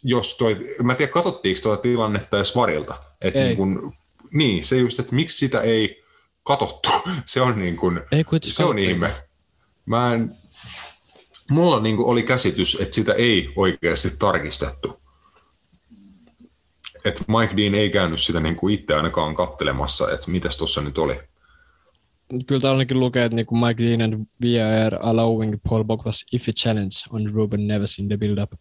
jos 0.03 0.37
toi, 0.37 0.57
mä 0.83 0.91
en 0.91 0.97
tiedä, 0.97 1.11
katsottiinko 1.11 1.61
tuota 1.61 1.81
tilannetta 1.81 2.37
edes 2.37 2.55
varilta. 2.55 2.95
Että 3.21 3.39
niin, 3.39 3.57
kun, 3.57 3.93
niin, 4.31 4.63
se 4.63 4.77
just, 4.77 4.99
että 4.99 5.15
miksi 5.15 5.37
sitä 5.37 5.61
ei 5.61 6.03
katottu, 6.43 6.89
se 7.25 7.41
on 7.41 7.59
niin 7.59 7.77
kuin, 7.77 8.01
ei, 8.11 8.25
se 8.43 8.63
on 8.63 8.79
ihme. 8.79 9.13
Mä 9.85 10.13
en, 10.13 10.35
mulla 11.49 11.79
niin 11.79 11.97
kuin 11.97 12.07
oli 12.07 12.23
käsitys, 12.23 12.77
että 12.81 12.95
sitä 12.95 13.13
ei 13.13 13.53
oikeasti 13.55 14.09
tarkistettu. 14.19 15.01
Että 17.05 17.23
Mike 17.27 17.57
Dean 17.57 17.75
ei 17.75 17.89
käynyt 17.89 18.21
sitä 18.21 18.39
niin 18.39 18.55
kuin 18.55 18.73
itse 18.73 18.95
ainakaan 18.95 19.35
kattelemassa, 19.35 20.11
että 20.11 20.31
mitäs 20.31 20.57
tuossa 20.57 20.81
nyt 20.81 20.97
oli 20.97 21.19
kyllä 22.47 22.61
täällä 22.61 22.77
ainakin 22.77 22.99
lukee, 22.99 23.25
että 23.25 23.35
niin 23.35 23.47
Mike 23.67 23.83
Dean 23.83 24.01
and 24.01 24.25
VAR 24.43 24.99
allowing 25.01 25.55
Paul 25.69 25.83
Pogba's 25.83 26.27
iffy 26.33 26.51
challenge 26.51 26.95
on 27.09 27.33
Ruben 27.33 27.67
Neves 27.67 27.99
in 27.99 28.07
the 28.07 28.17
build-up. 28.17 28.51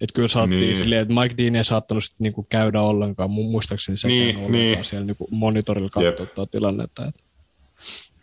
Että 0.00 0.14
kyllä 0.14 0.28
saattiin 0.28 0.60
niin. 0.60 0.76
silleen, 0.76 1.02
että 1.02 1.14
Mike 1.14 1.34
Dean 1.38 1.56
ei 1.56 1.64
saattanut 1.64 2.04
sit 2.04 2.14
niinku 2.18 2.42
käydä 2.42 2.80
ollenkaan, 2.80 3.30
muistaakseni 3.30 3.96
se 3.98 4.08
niin, 4.08 4.36
ollenkaan 4.36 4.52
niin. 4.52 4.84
siellä 4.84 5.06
niinku 5.06 5.28
monitorilla 5.30 5.90
katsoa 5.90 6.46
tilannetta. 6.46 7.06
Että. 7.06 7.22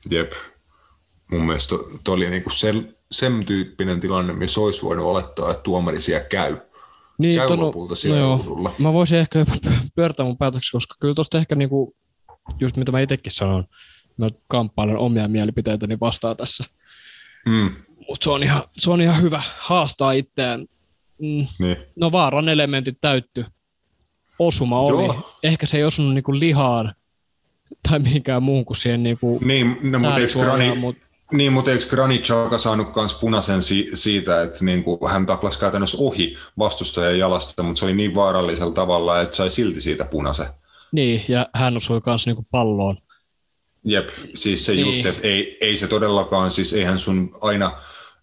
Jep. 0.10 0.32
Mun 1.32 1.46
mielestä 1.46 1.76
tuo 2.04 2.16
oli 2.16 2.30
niinku 2.30 2.50
sen, 2.50 2.96
sen 3.12 3.46
tyyppinen 3.46 4.00
tilanne, 4.00 4.34
missä 4.34 4.62
olisi 4.62 4.82
voinut 4.82 5.06
olettaa, 5.06 5.52
että 5.52 5.64
tuomari 5.64 6.02
siellä 6.02 6.28
käy. 6.30 6.58
Niin, 7.18 7.38
käy 7.38 7.48
tono, 7.48 7.66
lopulta 7.66 7.96
siellä 7.96 8.20
no 8.20 8.44
joo, 8.46 8.74
Mä 8.80 8.94
voisin 8.94 9.18
ehkä 9.18 9.46
pyörtää 9.96 10.26
mun 10.26 10.38
päätöksi, 10.38 10.72
koska 10.72 10.96
kyllä 11.00 11.16
tuosta 11.16 11.38
ehkä 11.38 11.56
niinku, 11.56 11.96
just 12.60 12.78
mitä 12.78 12.92
mä 12.92 13.00
itsekin 13.00 13.32
sanon, 13.32 13.66
mä 14.18 14.30
kamppailen 14.48 14.98
omia 14.98 15.28
mielipiteitäni 15.28 15.98
vastaan 16.02 16.38
tässä. 16.38 16.64
Mm. 17.46 17.72
Mutta 18.08 18.24
se, 18.24 18.30
on 18.30 18.44
ihan, 18.44 18.64
se 18.78 18.92
on 18.92 19.02
ihan 19.02 19.22
hyvä 19.22 19.42
haastaa 19.60 20.12
itseään. 20.12 20.60
Mm. 21.22 21.48
Niin. 21.60 21.78
No 21.96 22.12
vaaran 22.12 22.50
elementit 22.50 22.98
täytty. 23.02 23.46
Osuma 24.40 24.80
oli. 24.80 25.06
Joo. 25.06 25.40
Ehkä 25.44 25.66
se 25.66 25.78
ei 25.78 25.84
osunut 25.84 26.14
niinku 26.14 26.40
lihaan 26.40 26.94
tai 27.90 28.00
mihinkään 28.00 28.44
muuhun 28.44 28.66
kuin 28.66 28.78
siihen 28.78 29.04
niinku 29.04 29.40
niin, 29.44 29.78
no, 29.82 30.00
mutta 30.00 30.18
eikö 30.18 30.34
Grani, 30.40 30.76
mut... 30.76 30.98
niin, 31.32 31.54
mutta 31.54 31.72
eikö 31.72 31.84
Granic 31.90 32.32
alka 32.32 32.58
saanut 32.58 32.96
myös 32.96 33.14
punaisen 33.14 33.64
si- 33.64 33.90
siitä, 33.94 34.42
että 34.42 34.66
niinku 34.66 35.08
hän 35.08 35.26
taklasi 35.26 35.60
käytännössä 35.60 35.98
ohi 36.02 36.38
vastustajan 36.58 37.20
jalasta, 37.20 37.64
mutta 37.64 37.80
se 37.80 37.86
oli 37.86 37.96
niin 37.96 38.16
vaarallisella 38.16 38.74
tavalla, 38.74 39.22
että 39.22 39.36
sai 39.36 39.52
silti 39.52 39.82
siitä 39.82 40.06
punaisen. 40.06 40.48
Niin, 40.92 41.26
ja 41.28 41.50
hän 41.54 41.78
osui 41.78 42.02
myös 42.06 42.26
niinku 42.26 42.48
palloon. 42.52 42.98
Jep, 43.88 44.10
siis 44.36 44.66
se 44.66 44.72
niin. 44.74 44.88
just, 44.88 45.06
että 45.06 45.28
ei, 45.28 45.58
ei 45.62 45.76
se 45.76 45.88
todellakaan, 45.88 46.52
siis 46.52 46.74
eihän 46.74 47.00
sun 47.00 47.38
aina, 47.42 47.72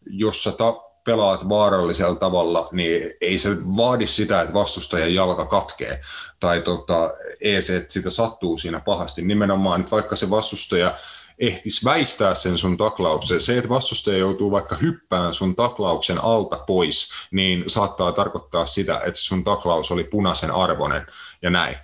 jos 0.07 0.43
sä 0.43 0.53
ta- 0.53 0.85
pelaat 1.05 1.49
vaarallisella 1.49 2.17
tavalla, 2.17 2.69
niin 2.73 3.11
ei 3.21 3.39
se 3.39 3.51
vaadi 3.77 4.07
sitä, 4.07 4.41
että 4.41 4.55
vastustajan 4.55 5.15
jalka 5.15 5.47
katkee. 5.47 6.01
Tai 6.41 6.61
tota, 6.61 7.11
ei 7.41 7.63
se, 7.63 7.77
että 7.77 7.93
sitä 7.93 8.11
sattuu 8.11 8.59
siinä 8.59 8.81
pahasti. 8.81 9.23
Nimenomaan, 9.23 9.81
että 9.81 9.91
vaikka 9.91 10.17
se 10.17 10.31
vastustaja 10.31 10.95
ehtis 11.39 11.85
väistää 11.85 12.35
sen 12.35 12.59
sun 12.59 12.77
taklauksen. 12.77 13.41
Se, 13.41 13.59
että 13.59 13.69
vastustaja 13.69 14.19
joutuu 14.19 14.51
vaikka 14.51 14.77
hyppään 14.77 15.35
sun 15.35 15.57
taklauksen 15.57 16.25
alta 16.25 16.57
pois, 16.57 17.11
niin 17.31 17.65
saattaa 17.67 18.13
tarkoittaa 18.13 18.67
sitä, 18.67 19.01
että 19.05 19.21
sun 19.21 19.45
taklaus 19.45 19.91
oli 19.91 20.05
punaisen 20.05 20.51
arvoinen 20.51 21.07
ja 21.43 21.51
näin. 21.51 21.77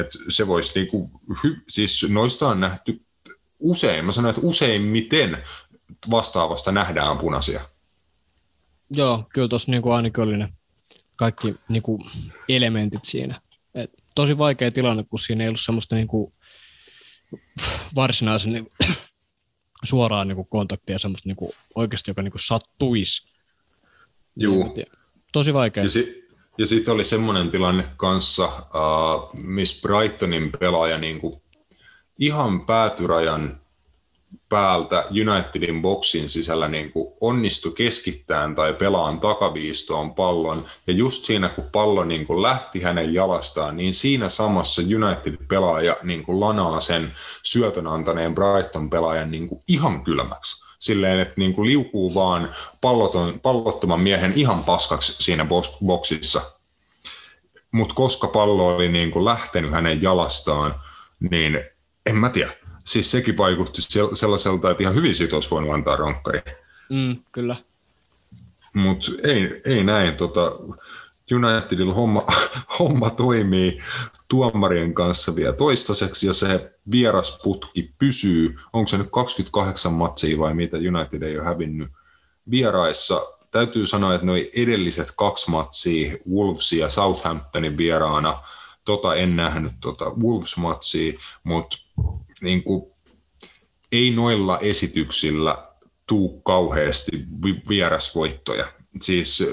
Et 0.00 0.06
se 0.28 0.46
voisi 0.46 0.72
niinku, 0.74 1.10
siis 1.68 2.06
noista 2.08 2.48
on 2.48 2.60
nähty 2.60 3.04
usein, 3.58 4.04
mä 4.04 4.12
sanoin, 4.12 4.34
että 4.34 4.46
useimmiten 4.46 5.38
vastaavasta 6.10 6.72
nähdään 6.72 7.18
punaisia. 7.18 7.60
Joo, 8.96 9.26
kyllä 9.34 9.48
tuossa 9.48 9.70
niinku 9.70 9.90
ainakin 9.90 10.24
oli 10.24 10.36
ne 10.36 10.48
kaikki 11.16 11.54
niinku 11.68 12.06
elementit 12.48 13.04
siinä. 13.04 13.40
Et 13.74 13.90
tosi 14.14 14.38
vaikea 14.38 14.70
tilanne, 14.70 15.04
kun 15.04 15.18
siinä 15.18 15.44
ei 15.44 15.48
ollut 15.48 15.60
semmoista 15.60 15.96
niinku 15.96 16.34
varsinaisen 17.94 18.52
niinku, 18.52 18.72
suoraan 19.84 20.28
niinku 20.28 20.44
kontaktia, 20.44 20.98
semmoista 20.98 21.28
niinku 21.28 21.54
oikeasti, 21.74 22.10
joka 22.10 22.22
niinku 22.22 22.38
sattuisi. 22.38 23.28
Joo. 24.36 24.74
Tosi 25.32 25.54
vaikea. 25.54 25.82
Ja 25.84 25.88
si- 25.88 26.21
ja 26.58 26.66
sitten 26.66 26.94
oli 26.94 27.04
semmoinen 27.04 27.50
tilanne 27.50 27.84
kanssa, 27.96 28.44
uh, 28.44 29.40
missä 29.40 29.88
Brightonin 29.88 30.52
pelaaja 30.60 30.98
niin 30.98 31.20
kuin 31.20 31.42
ihan 32.18 32.66
päätyrajan 32.66 33.62
päältä 34.48 35.04
Unitedin 35.10 35.82
boksin 35.82 36.28
sisällä 36.28 36.68
niin 36.68 36.92
kuin 36.92 37.14
onnistui 37.20 37.72
keskittämään 37.72 38.54
tai 38.54 38.74
pelaan 38.74 39.20
takaviistoon 39.20 40.14
pallon. 40.14 40.64
Ja 40.86 40.92
just 40.92 41.24
siinä, 41.24 41.48
kun 41.48 41.64
pallo 41.72 42.04
niin 42.04 42.26
kuin 42.26 42.42
lähti 42.42 42.80
hänen 42.82 43.14
jalastaan, 43.14 43.76
niin 43.76 43.94
siinä 43.94 44.28
samassa 44.28 44.82
United-pelaaja 44.82 45.96
niin 46.02 46.22
kuin 46.22 46.40
lanaa 46.40 46.80
sen 46.80 47.14
syötön 47.42 47.86
antaneen 47.86 48.34
Brighton-pelaajan 48.34 49.30
niin 49.30 49.48
kuin 49.48 49.60
ihan 49.68 50.04
kylmäksi. 50.04 50.61
Silleen, 50.82 51.20
että 51.20 51.34
niin 51.36 51.52
kuin 51.52 51.68
liukuu 51.68 52.14
vaan 52.14 52.54
palloton, 52.80 53.40
pallottoman 53.40 54.00
miehen 54.00 54.32
ihan 54.36 54.64
paskaksi 54.64 55.22
siinä 55.22 55.46
boksissa. 55.86 56.42
Mutta 57.72 57.94
koska 57.94 58.26
pallo 58.26 58.76
oli 58.76 58.88
niin 58.88 59.10
kuin 59.10 59.24
lähtenyt 59.24 59.72
hänen 59.72 60.02
jalastaan, 60.02 60.74
niin 61.30 61.60
en 62.06 62.16
mä 62.16 62.30
tiedä. 62.30 62.52
Siis 62.84 63.10
sekin 63.10 63.36
vaikutti 63.36 63.82
sellaiselta, 64.12 64.70
että 64.70 64.82
ihan 64.82 64.94
hyvin 64.94 65.14
siitä 65.14 65.36
olisi 65.36 65.50
voinut 65.50 65.74
antaa 65.74 65.96
ronkkari. 65.96 66.40
Mm, 66.90 67.16
kyllä. 67.32 67.56
Mutta 68.74 69.06
ei, 69.24 69.60
ei 69.64 69.84
näin. 69.84 70.16
Tota, 70.16 70.52
Unitedilla 71.34 71.94
homma, 71.94 72.26
homma 72.78 73.10
toimii 73.10 73.78
tuomarien 74.28 74.94
kanssa 74.94 75.36
vielä 75.36 75.52
toistaiseksi 75.52 76.26
ja 76.26 76.32
se 76.32 76.72
vierasputki 76.90 77.94
pysyy. 77.98 78.56
Onko 78.72 78.88
se 78.88 78.98
nyt 78.98 79.08
28 79.10 79.92
matsia 79.92 80.38
vai 80.38 80.54
mitä 80.54 80.76
United 80.76 81.22
ei 81.22 81.38
ole 81.38 81.44
hävinnyt 81.44 81.90
vieraissa? 82.50 83.20
Täytyy 83.50 83.86
sanoa, 83.86 84.14
että 84.14 84.26
nuo 84.26 84.36
edelliset 84.54 85.12
kaksi 85.16 85.50
matsia, 85.50 86.16
Wolves 86.30 86.72
ja 86.72 86.88
Southamptonin 86.88 87.78
vieraana, 87.78 88.38
tota 88.84 89.14
en 89.14 89.36
nähnyt 89.36 89.72
tota 89.80 90.04
Wolves-matsia, 90.04 91.20
mutta 91.44 91.76
niin 92.40 92.62
kuin, 92.62 92.92
ei 93.92 94.10
noilla 94.10 94.58
esityksillä 94.58 95.68
tuu 96.06 96.40
kauheasti 96.40 97.12
vierasvoittoja. 97.68 98.66
Siis 99.00 99.44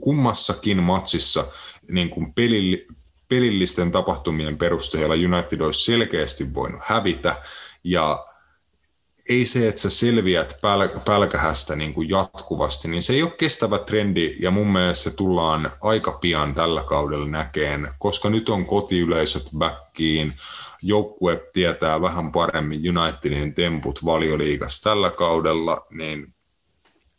kummassakin 0.00 0.82
matsissa 0.82 1.44
niin 1.88 2.10
kuin 2.10 2.34
pelilli, 2.34 2.86
pelillisten 3.28 3.92
tapahtumien 3.92 4.58
perusteella 4.58 5.14
United 5.14 5.60
olisi 5.60 5.84
selkeästi 5.84 6.54
voinut 6.54 6.80
hävitä, 6.84 7.36
ja 7.84 8.26
ei 9.28 9.44
se, 9.44 9.68
että 9.68 9.80
sä 9.80 9.90
selviät 9.90 10.52
päl- 10.52 11.00
pälkähästä 11.04 11.76
niin 11.76 11.94
kuin 11.94 12.08
jatkuvasti, 12.08 12.88
niin 12.88 13.02
se 13.02 13.12
ei 13.12 13.22
ole 13.22 13.30
kestävä 13.30 13.78
trendi, 13.78 14.36
ja 14.40 14.50
mun 14.50 14.72
mielestä 14.72 15.10
se 15.10 15.16
tullaan 15.16 15.72
aika 15.80 16.12
pian 16.12 16.54
tällä 16.54 16.82
kaudella 16.82 17.28
näkeen, 17.28 17.88
koska 17.98 18.30
nyt 18.30 18.48
on 18.48 18.66
kotiyleisöt 18.66 19.48
backiin, 19.58 20.32
joukkue 20.82 21.40
tietää 21.52 22.00
vähän 22.00 22.32
paremmin 22.32 22.98
Unitedin 22.98 23.54
temput 23.54 24.04
valioliigassa 24.04 24.90
tällä 24.90 25.10
kaudella, 25.10 25.86
niin 25.90 26.33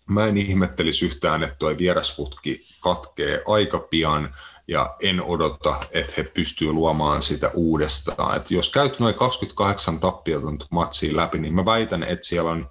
mä 0.09 0.25
en 0.25 0.37
ihmettelisi 0.37 1.05
yhtään, 1.05 1.43
että 1.43 1.55
tuo 1.55 1.77
vierasfutki 1.77 2.61
katkee 2.79 3.43
aika 3.47 3.79
pian, 3.79 4.35
ja 4.67 4.95
en 4.99 5.23
odota, 5.23 5.75
että 5.91 6.13
he 6.17 6.23
pystyvät 6.23 6.73
luomaan 6.73 7.21
sitä 7.21 7.51
uudestaan. 7.53 8.37
Et 8.37 8.51
jos 8.51 8.69
käyt 8.69 8.99
noin 8.99 9.15
28 9.15 9.99
tappiotonta 9.99 10.65
matsia 10.71 11.15
läpi, 11.15 11.37
niin 11.37 11.53
mä 11.53 11.65
väitän, 11.65 12.03
että 12.03 12.27
siellä 12.27 12.51
on 12.51 12.69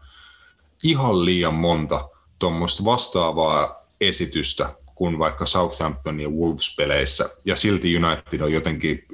ihan 0.83 1.25
liian 1.25 1.55
monta 1.55 2.09
tuommoista 2.39 2.85
vastaavaa 2.85 3.87
esitystä 4.01 4.75
kuin 4.95 5.19
vaikka 5.19 5.47
Southampton 5.47 6.21
ja 6.21 6.29
Wolves-peleissä, 6.29 7.29
ja 7.45 7.57
silti 7.57 7.97
United 7.97 8.41
on 8.41 8.53
jotenkin 8.53 9.09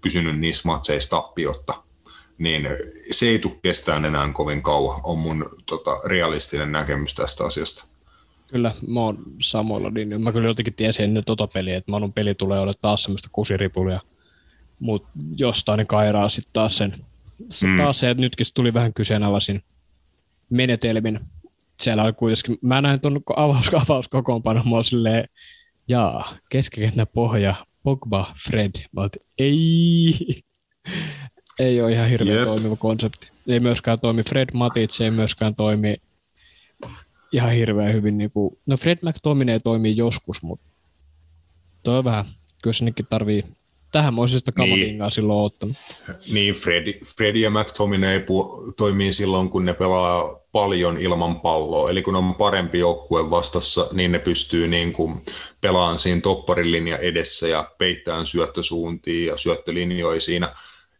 pysynyt 0.00 0.40
niissä 0.40 0.68
matseissa 0.68 1.10
tappiotta, 1.10 1.82
niin 2.42 2.68
se 3.10 3.28
ei 3.28 3.38
tule 3.38 3.58
kestään 3.62 4.04
enää 4.04 4.32
kovin 4.32 4.62
kauan, 4.62 5.00
on 5.02 5.18
mun 5.18 5.46
tota, 5.66 5.90
realistinen 6.04 6.72
näkemys 6.72 7.14
tästä 7.14 7.44
asiasta. 7.44 7.86
Kyllä, 8.46 8.74
mä 8.88 9.00
oon 9.00 9.18
samoilla 9.40 9.90
niin 9.90 10.22
Mä 10.22 10.32
kyllä 10.32 10.48
jotenkin 10.48 10.74
tiesin 10.74 11.04
ennen 11.04 11.24
tota 11.24 11.46
peliä, 11.46 11.76
että 11.76 11.90
Manun 11.90 12.12
peli 12.12 12.34
tulee 12.34 12.60
olla 12.60 12.74
taas 12.74 13.02
semmoista 13.02 13.28
kusiripulia, 13.32 14.00
mutta 14.78 15.08
jostain 15.36 15.78
ne 15.78 15.84
kairaa 15.84 16.28
sitten 16.28 16.52
taas 16.52 16.78
sen. 16.78 16.94
Mm. 17.38 17.76
Taas 17.76 17.98
se, 17.98 18.10
että 18.10 18.20
nytkin 18.20 18.46
se 18.46 18.54
tuli 18.54 18.74
vähän 18.74 18.94
kyseenalaisin 18.94 19.62
menetelmin. 20.50 21.20
Siellä 21.80 22.02
oli 22.02 22.12
kuitenkin, 22.12 22.58
mä 22.62 22.80
näin 22.80 23.00
tuon 23.00 23.20
avaus, 23.36 23.70
avauskokoonpanon, 23.84 24.68
mä 24.70 24.82
silleen, 24.82 25.28
jaa, 25.88 26.36
keskikentän 26.50 27.06
pohja, 27.14 27.54
Pogba, 27.82 28.34
Fred. 28.48 28.70
Mä 28.92 29.00
oot, 29.00 29.16
ei, 29.38 30.42
ei 31.58 31.82
ole 31.82 31.92
ihan 31.92 32.08
hirveän 32.08 32.36
yep. 32.36 32.46
toimiva 32.46 32.76
konsepti. 32.76 33.28
Ei 33.48 33.60
myöskään 33.60 34.00
toimi 34.00 34.22
Fred 34.22 34.48
Matic, 34.52 35.00
ei 35.00 35.10
myöskään 35.10 35.54
toimi 35.54 35.96
ihan 37.32 37.52
hirveän 37.52 37.92
hyvin. 37.92 38.18
Niin 38.18 38.30
kuin, 38.30 38.58
no 38.66 38.76
Fred 38.76 38.98
McTominay 39.02 39.60
toimii 39.60 39.96
joskus, 39.96 40.42
mutta 40.42 40.66
toi 41.82 41.98
on 41.98 42.04
vähän, 42.04 42.24
kyllä 42.62 42.74
se 42.74 42.84
tarvii 43.10 43.44
tähän 43.92 44.14
moisesta 44.14 44.52
kamalingaa 44.52 45.06
niin. 45.06 45.12
silloin 45.12 45.46
ottanut. 45.46 45.76
Niin, 46.32 46.54
Fred, 46.54 47.04
Fred 47.16 47.36
ja 47.36 47.50
McTominay 47.50 48.18
pu- 48.18 48.72
toimii 48.76 49.12
silloin, 49.12 49.50
kun 49.50 49.64
ne 49.64 49.74
pelaa 49.74 50.42
paljon 50.52 50.98
ilman 50.98 51.40
palloa. 51.40 51.90
Eli 51.90 52.02
kun 52.02 52.16
on 52.16 52.34
parempi 52.34 52.78
joukkue 52.78 53.30
vastassa, 53.30 53.86
niin 53.92 54.12
ne 54.12 54.18
pystyy 54.18 54.68
niin 54.68 54.92
kuin 54.92 55.22
pelaamaan 55.60 55.98
siinä 55.98 56.20
topparilinja 56.20 56.98
edessä 56.98 57.48
ja 57.48 57.70
peittämään 57.78 58.26
syöttösuuntiin 58.26 59.26
ja 59.26 59.36
syöttölinjoja 59.36 60.20
siinä 60.20 60.52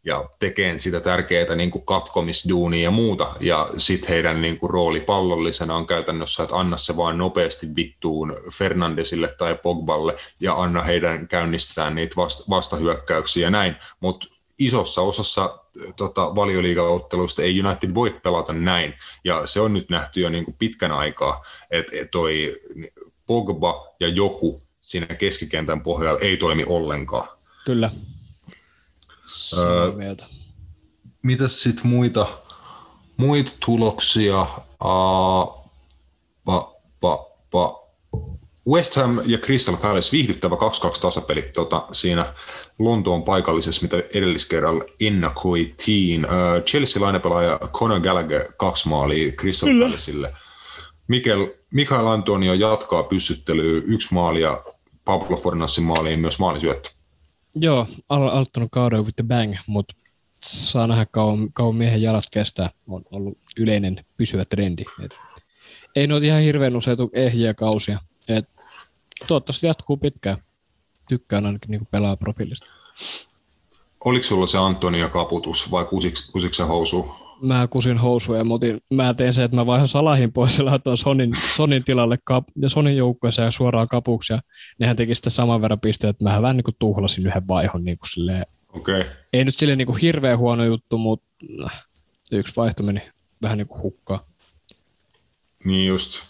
ja 0.04 0.28
tekemään 0.38 0.80
sitä 0.80 1.00
tärkeää 1.00 1.54
niin 1.56 1.70
kuin 1.70 1.84
katkomisduunia 1.84 2.82
ja 2.82 2.90
muuta. 2.90 3.26
Ja 3.40 3.70
sitten 3.76 4.08
heidän 4.08 4.42
niin 4.42 4.58
kuin, 4.58 4.70
rooli 4.70 5.00
pallollisena 5.00 5.74
on 5.74 5.86
käytännössä, 5.86 6.42
että 6.42 6.56
anna 6.56 6.76
se 6.76 6.96
vaan 6.96 7.18
nopeasti 7.18 7.66
vittuun 7.76 8.36
Fernandesille 8.52 9.34
tai 9.38 9.58
Pogballe 9.62 10.16
ja 10.40 10.54
anna 10.54 10.82
heidän 10.82 11.28
käynnistää 11.28 11.90
niitä 11.90 12.16
vasta- 12.16 12.44
vastahyökkäyksiä 12.50 13.46
ja 13.46 13.50
näin. 13.50 13.76
Mutta 14.00 14.26
isossa 14.58 15.02
osassa 15.02 15.58
tota, 15.96 16.34
valioliigaotteluista 16.34 17.42
ei 17.42 17.60
United 17.60 17.94
voi 17.94 18.10
pelata 18.10 18.52
näin. 18.52 18.94
Ja 19.24 19.46
se 19.46 19.60
on 19.60 19.72
nyt 19.72 19.90
nähty 19.90 20.20
jo 20.20 20.28
niin 20.28 20.44
kuin 20.44 20.56
pitkän 20.58 20.92
aikaa, 20.92 21.44
että 21.70 21.92
et 21.94 22.10
toi 22.10 22.56
Pogba 23.26 23.94
ja 24.00 24.08
joku 24.08 24.60
siinä 24.80 25.06
keskikentän 25.06 25.80
pohjalla 25.80 26.20
ei 26.20 26.36
toimi 26.36 26.64
ollenkaan. 26.66 27.28
Kyllä. 27.64 27.90
Öö, 29.58 29.92
mitäs 31.22 31.62
sitten 31.62 31.86
muita, 31.86 32.26
muita 33.16 33.52
tuloksia? 33.66 34.40
Uh, 34.84 35.68
pa, 36.44 36.74
pa, 37.00 37.26
pa. 37.50 37.82
West 38.68 38.96
Ham 38.96 39.20
ja 39.26 39.38
Crystal 39.38 39.76
Palace 39.76 40.12
viihdyttävä 40.12 40.54
2-2 40.54 40.58
tasapeli 41.00 41.42
tota, 41.42 41.86
siinä 41.92 42.34
Lontoon 42.78 43.22
paikallisessa, 43.22 43.82
mitä 43.82 43.96
edelliskerralla 44.14 44.84
ennakoitiin. 45.00 46.24
Uh, 46.24 46.64
Chelsea 46.64 47.02
lainapelaaja 47.02 47.58
Conor 47.72 48.00
Gallagher 48.00 48.52
kaksi 48.56 48.88
maalia 48.88 49.32
Crystal 49.32 49.68
Palacelle. 49.82 50.32
Mikel, 51.08 51.48
Mikael 51.70 52.06
Antonio 52.06 52.54
jatkaa 52.54 53.02
pyssyttelyä 53.02 53.82
yksi 53.86 54.14
maali 54.14 54.40
ja 54.40 54.64
Pablo 55.04 55.36
Fornassin 55.36 55.84
maaliin 55.84 56.20
myös 56.20 56.38
maalisyöttö. 56.38 56.90
Joo, 57.54 57.86
al- 58.08 58.28
aloittanut 58.28 58.68
kauden 58.72 59.04
with 59.04 59.16
the 59.16 59.24
bang, 59.24 59.54
mutta 59.66 59.94
saa 60.44 60.86
nähdä 60.86 61.06
kauan, 61.06 61.52
kauan 61.52 61.76
miehen 61.76 62.02
jalat 62.02 62.24
kestää. 62.32 62.70
On 62.86 63.02
ollut 63.10 63.38
yleinen 63.58 64.04
pysyvä 64.16 64.44
trendi. 64.44 64.84
Et 65.04 65.12
ei 65.96 66.06
noita 66.06 66.26
ihan 66.26 66.40
hirveän 66.40 66.76
usein 66.76 66.98
ehjiä 67.12 67.54
kausia. 67.54 67.98
Et 68.28 68.48
toivottavasti 69.26 69.66
jatkuu 69.66 69.96
pitkään. 69.96 70.38
Tykkään 71.08 71.46
ainakin 71.46 71.70
niin 71.70 71.86
pelaa 71.90 72.16
profiilista. 72.16 72.72
Oliko 74.04 74.24
sulla 74.24 74.46
se 74.46 74.58
Antonia 74.58 75.08
kaputus 75.08 75.70
vai 75.70 75.86
kusiksi 76.32 76.56
se 76.56 76.62
housu? 76.62 77.21
Mä 77.42 77.68
kusin 77.70 77.98
housuja 77.98 78.38
ja 78.38 78.44
mutin, 78.44 78.80
mä 78.90 79.14
tein 79.14 79.32
se, 79.32 79.44
että 79.44 79.56
mä 79.56 79.66
vaihan 79.66 79.88
Salahin 79.88 80.32
pois 80.32 80.58
ja 80.58 80.64
laitoin 80.64 80.96
Sonin, 80.96 81.32
Sonin 81.56 81.84
tilalle 81.84 82.18
kap, 82.24 82.44
ja 82.56 82.68
Sonin 82.68 82.96
joukkueeseen 82.96 83.46
ja 83.46 83.50
suoraan 83.50 83.88
kapuksi. 83.88 84.32
Ja 84.32 84.40
nehän 84.78 84.96
teki 84.96 85.14
sitä 85.14 85.30
saman 85.30 85.62
verran 85.62 85.80
pisteitä, 85.80 86.10
että 86.10 86.24
mä 86.24 86.42
vähän 86.42 86.56
niin 86.56 86.64
kuin 86.64 86.76
tuhlasin 86.78 87.26
yhden 87.26 87.48
vaihon 87.48 87.84
niin 87.84 87.98
kuin 87.98 88.10
silleen. 88.10 88.46
Okay. 88.72 89.04
Ei 89.32 89.44
nyt 89.44 89.56
silleen 89.56 89.78
niin 89.78 89.86
kuin 89.86 89.98
hirveän 89.98 90.38
huono 90.38 90.64
juttu, 90.64 90.98
mutta 90.98 91.26
äh, 91.64 91.84
yksi 92.32 92.56
vaihto 92.56 92.82
meni 92.82 93.00
vähän 93.42 93.58
niin 93.58 93.68
kuin 93.68 93.82
hukkaan. 93.82 94.20
Niin 95.64 95.88
just. 95.88 96.22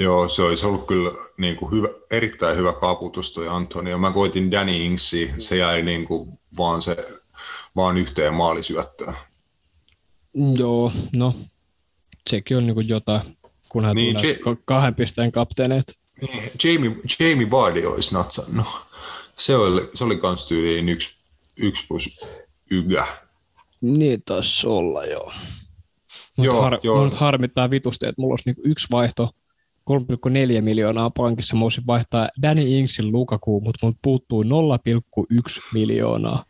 Joo, 0.00 0.28
se 0.28 0.42
olisi 0.42 0.66
ollut 0.66 0.86
kyllä 0.86 1.10
niin 1.38 1.56
kuin 1.56 1.72
hyvä, 1.72 1.88
erittäin 2.10 2.56
hyvä 2.56 2.72
kaputus 2.72 3.34
toi 3.34 3.48
Antonio. 3.48 3.98
Mä 3.98 4.12
koitin 4.12 4.50
Danny 4.50 4.84
Ingsi, 4.84 5.30
se 5.38 5.56
jäi 5.56 5.82
niin 5.82 6.06
kuin 6.06 6.38
vaan, 6.56 6.82
se, 6.82 6.96
vaan 7.76 7.96
yhteen 7.96 8.34
maalisyöttöön. 8.34 9.14
Joo, 10.34 10.92
no 11.16 11.34
sekin 12.30 12.56
on 12.56 12.66
niin 12.66 12.88
jotain, 12.88 13.20
kunhan 13.68 13.96
niin, 13.96 14.16
tulee 14.16 14.32
J- 14.32 14.62
kahden 14.64 14.94
pisteen 14.94 15.32
kapteeneet. 15.32 15.98
Niin, 16.20 16.50
Jamie, 16.64 16.96
Jamie 17.20 17.50
Vardy 17.50 17.86
olisi 17.86 18.14
natsannut. 18.14 18.66
Se 19.38 19.56
oli, 19.56 19.90
se 19.94 20.04
oli 20.04 20.16
kans 20.16 20.46
tyyliin 20.46 20.88
yksi, 20.88 21.18
yksi 21.56 21.86
plus 21.86 22.20
ygä. 22.70 23.06
Niin 23.80 24.22
taisi 24.22 24.66
olla, 24.66 25.04
joo. 25.04 25.32
Mut 26.36 26.46
joo, 26.46 26.62
har, 26.62 26.78
joo. 26.82 27.04
Mut 27.04 27.14
harmittaa 27.14 27.70
vitusti, 27.70 28.06
että 28.06 28.20
mulla 28.20 28.32
olisi 28.32 28.42
niinku 28.46 28.62
yksi 28.64 28.86
vaihto 28.90 29.30
3,4 29.90 30.62
miljoonaa 30.62 31.10
pankissa. 31.10 31.56
Mä 31.56 31.60
voisin 31.60 31.86
vaihtaa 31.86 32.28
Danny 32.42 32.62
Ingsin 32.62 33.12
Lukaku, 33.12 33.60
mutta 33.60 33.86
mut 33.86 33.96
puuttuu 34.02 34.42
0,1 34.42 34.48
miljoonaa. 35.74 36.44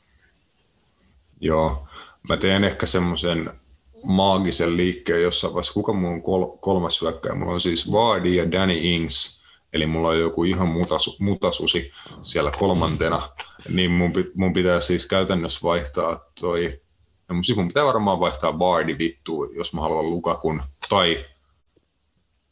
Joo, 1.41 1.87
mä 2.29 2.37
teen 2.37 2.65
ehkä 2.65 2.87
semmoisen 2.87 3.51
maagisen 4.05 4.77
liikkeen 4.77 5.23
jossain 5.23 5.53
vaiheessa. 5.55 5.75
Kuka 5.75 5.93
mun 5.93 6.13
on 6.13 6.23
kol- 6.23 6.57
kolmas 6.61 7.03
hyökkäjä? 7.03 7.35
Mulla 7.35 7.53
on 7.53 7.61
siis 7.61 7.93
Vardy 7.93 8.35
ja 8.35 8.53
Danny 8.53 8.79
Ings, 8.81 9.45
eli 9.73 9.87
mulla 9.87 10.09
on 10.09 10.21
joku 10.21 10.45
ihan 10.45 10.69
mutas, 10.69 11.21
mutasusi 11.21 11.93
siellä 12.23 12.53
kolmantena, 12.59 13.29
niin 13.69 13.91
mun, 13.91 14.13
mun 14.35 14.53
pitää 14.53 14.81
siis 14.81 15.09
käytännössä 15.09 15.61
vaihtaa 15.63 16.21
toi, 16.41 16.81
no 17.29 17.43
siis 17.43 17.59
mun 17.59 17.69
pitää 17.69 17.85
varmaan 17.85 18.21
vaihtaa 18.21 18.59
Vardy 18.59 18.99
vittu, 18.99 19.45
jos 19.45 19.75
mä 19.75 19.81
haluan 19.81 20.11
Lukakun, 20.11 20.63
tai 20.89 21.25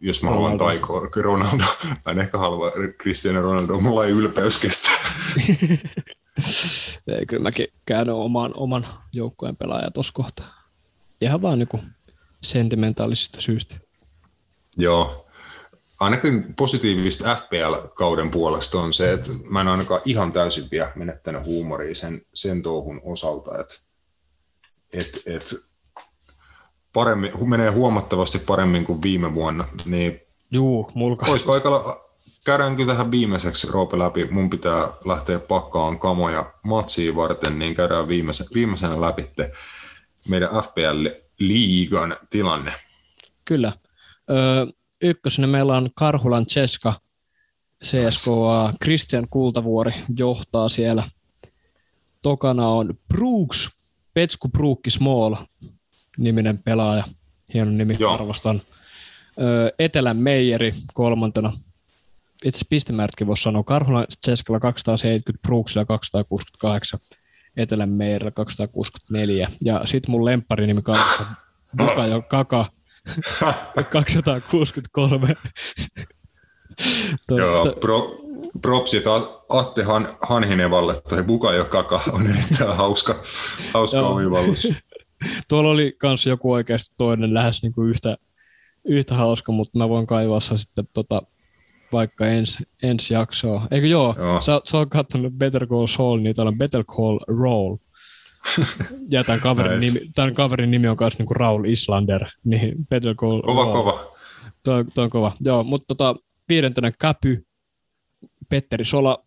jos 0.00 0.22
mä 0.22 0.30
haluan 0.30 0.58
taikoa 0.58 1.08
Ronaldo. 1.16 1.64
Mä 2.06 2.12
en 2.12 2.18
ehkä 2.18 2.38
halua 2.38 2.72
Cristiano 3.02 3.42
Ronaldo, 3.42 3.80
mulla 3.80 4.04
ei 4.04 4.10
ylpeys 4.10 4.58
kestä. 4.58 4.90
ei, 7.18 7.26
kyllä 7.26 7.42
mäkin 7.42 7.66
käyn 7.86 8.10
oman, 8.10 8.52
oman 8.56 8.86
joukkueen 9.12 9.56
pelaajan 9.56 9.92
tuossa 9.92 10.12
kohtaa. 10.12 10.57
Ihan 11.20 11.42
vaan 11.42 11.58
niin 11.58 11.82
sentimentaalisista 12.42 13.40
syistä. 13.40 13.76
Joo. 14.76 15.24
Ainakin 16.00 16.54
positiivista 16.54 17.36
FPL-kauden 17.36 18.30
puolesta 18.30 18.80
on 18.80 18.92
se, 18.92 19.12
että 19.12 19.30
mä 19.50 19.60
en 19.60 19.68
ainakaan 19.68 20.00
ihan 20.04 20.32
täysin 20.32 20.64
vielä 20.70 20.92
menettänyt 20.94 21.44
huumoria 21.44 21.94
sen, 21.94 22.22
sen 22.34 22.62
touhun 22.62 23.00
osalta, 23.04 23.60
että 23.60 23.74
et, 24.92 25.22
et 25.26 25.54
paremmin, 26.92 27.48
menee 27.48 27.70
huomattavasti 27.70 28.38
paremmin 28.38 28.84
kuin 28.84 29.02
viime 29.02 29.34
vuonna, 29.34 29.68
niin 29.84 30.20
Juu, 30.50 30.90
mulka. 30.94 31.26
Olisiko 31.26 31.52
aika, 31.52 32.00
käydäänkö 32.44 32.86
tähän 32.86 33.10
viimeiseksi 33.10 33.72
Roope 33.72 33.98
läpi, 33.98 34.28
mun 34.30 34.50
pitää 34.50 34.88
lähteä 35.04 35.38
pakkaan 35.38 35.98
kamoja 35.98 36.52
matsiin 36.62 37.16
varten, 37.16 37.58
niin 37.58 37.74
käydään 37.74 38.08
viimeisenä, 38.08 38.48
viimeisenä 38.54 39.00
läpi 39.00 39.30
meidän 40.28 40.48
FPL-liigan 40.48 42.16
tilanne. 42.30 42.72
Kyllä. 43.44 43.72
Öö, 44.30 44.66
ykkösenä 45.02 45.46
meillä 45.46 45.76
on 45.76 45.90
Karhulan 45.94 46.46
Ceska, 46.46 46.94
CSKA, 47.84 48.72
Christian 48.84 49.26
Kultavuori 49.30 49.92
johtaa 50.16 50.68
siellä. 50.68 51.04
Tokana 52.22 52.68
on 52.68 52.98
Brooks, 53.08 53.78
Petsku 54.14 54.48
Brookki 54.48 54.90
Small, 54.90 55.34
niminen 56.18 56.58
pelaaja. 56.58 57.04
Hieno 57.54 57.70
nimi, 57.70 57.96
Joo. 57.98 58.14
arvostan. 58.14 58.62
Öö, 59.40 59.70
Etelän 59.78 60.16
Meijeri 60.16 60.74
kolmantena. 60.94 61.52
Itse 62.44 62.64
pistemäärätkin 62.68 63.26
voisi 63.26 63.42
sanoa. 63.42 63.64
Karhulan 63.64 64.06
Ceskalla 64.26 64.60
270, 64.60 65.42
Brooksilla 65.48 65.84
268, 65.84 67.00
Etelän 67.58 67.88
Meijerillä 67.88 68.30
264. 68.30 69.48
Ja 69.60 69.80
sitten 69.84 70.10
mun 70.10 70.24
lempparinimi 70.24 70.82
kanssa, 70.82 71.24
jo 72.10 72.22
Kaka, 72.22 72.66
263. 73.92 75.34
Joo, 77.30 77.72
pro, 77.80 78.18
propsit 78.62 79.04
Atte 79.48 79.82
Han, 79.82 80.16
Hanhinevalle, 80.28 81.02
toi 81.08 81.22
Bukajo 81.22 81.64
Kaka 81.64 82.00
on 82.12 82.26
erittäin 82.26 82.76
hauska, 82.76 83.14
hauska 83.74 84.08
oivallus. 84.08 84.68
Tuolla 85.48 85.70
oli 85.70 85.96
myös 86.02 86.26
joku 86.26 86.52
oikeasti 86.52 86.94
toinen 86.96 87.34
lähes 87.34 87.62
niin 87.62 87.72
kuin 87.72 87.90
yhtä, 87.90 88.16
yhtä 88.84 89.14
hauska, 89.14 89.52
mutta 89.52 89.78
mä 89.78 89.88
voin 89.88 90.06
kaivaa 90.06 90.40
sen 90.40 90.58
sitten 90.58 90.88
tota, 90.92 91.22
vaikka 91.92 92.26
ensi, 92.26 92.58
ensi 92.82 93.14
jaksoa. 93.14 93.66
Eikö 93.70 93.86
joo, 93.86 94.14
joo. 94.18 94.40
Sä, 94.40 94.60
sä 94.64 94.78
oot 94.78 94.88
katsonut 94.90 95.32
Better 95.32 95.66
Call 95.66 95.86
Saul, 95.86 96.20
niin 96.20 96.36
täällä 96.36 96.50
on 96.50 96.58
Better 96.58 96.84
Call 96.84 97.18
Roll. 97.28 97.76
ja 99.10 99.24
tämän 99.24 99.40
kaverin, 99.40 99.80
nice. 99.80 99.98
nimi, 99.98 100.10
tämän 100.14 100.34
kaverin 100.34 100.70
nimi 100.70 100.88
on 100.88 100.96
myös 101.00 101.18
niinku 101.18 101.34
Raul 101.34 101.64
Islander, 101.64 102.26
niin 102.44 102.74
Better 102.88 103.14
Call 103.14 103.42
Kova, 103.42 103.64
Roll. 103.64 103.72
kova. 103.72 104.16
Tuo, 104.64 104.84
tuo 104.94 105.04
on 105.04 105.10
kova. 105.10 105.32
Joo, 105.40 105.64
mutta 105.64 105.94
tota, 105.94 106.20
viidentenä 106.48 106.92
Käpy, 106.98 107.46
Petteri 108.48 108.84
Sola, 108.84 109.24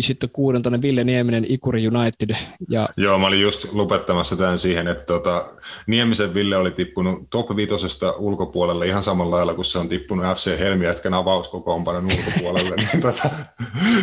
sitten 0.00 0.30
kuudentena 0.32 0.82
Ville 0.82 1.04
Nieminen, 1.04 1.46
Ikuri 1.48 1.88
United. 1.88 2.36
Ja... 2.68 2.88
Joo, 2.96 3.18
mä 3.18 3.26
olin 3.26 3.40
just 3.40 3.72
lopettamassa 3.72 4.36
tämän 4.36 4.58
siihen, 4.58 4.88
että 4.88 5.04
tota, 5.04 5.44
Niemisen 5.86 6.34
Ville 6.34 6.56
oli 6.56 6.70
tippunut 6.70 7.30
top 7.30 7.56
5 7.56 7.74
ulkopuolelle 8.18 8.86
ihan 8.86 9.02
samalla 9.02 9.36
lailla, 9.36 9.54
kun 9.54 9.64
se 9.64 9.78
on 9.78 9.88
tippunut 9.88 10.36
FC 10.36 10.58
Helmiätkän 10.58 11.14
avauskokoonpanon 11.14 12.04
ulkopuolelle. 12.04 12.76
niin, 12.92 13.02
tota, 13.02 13.30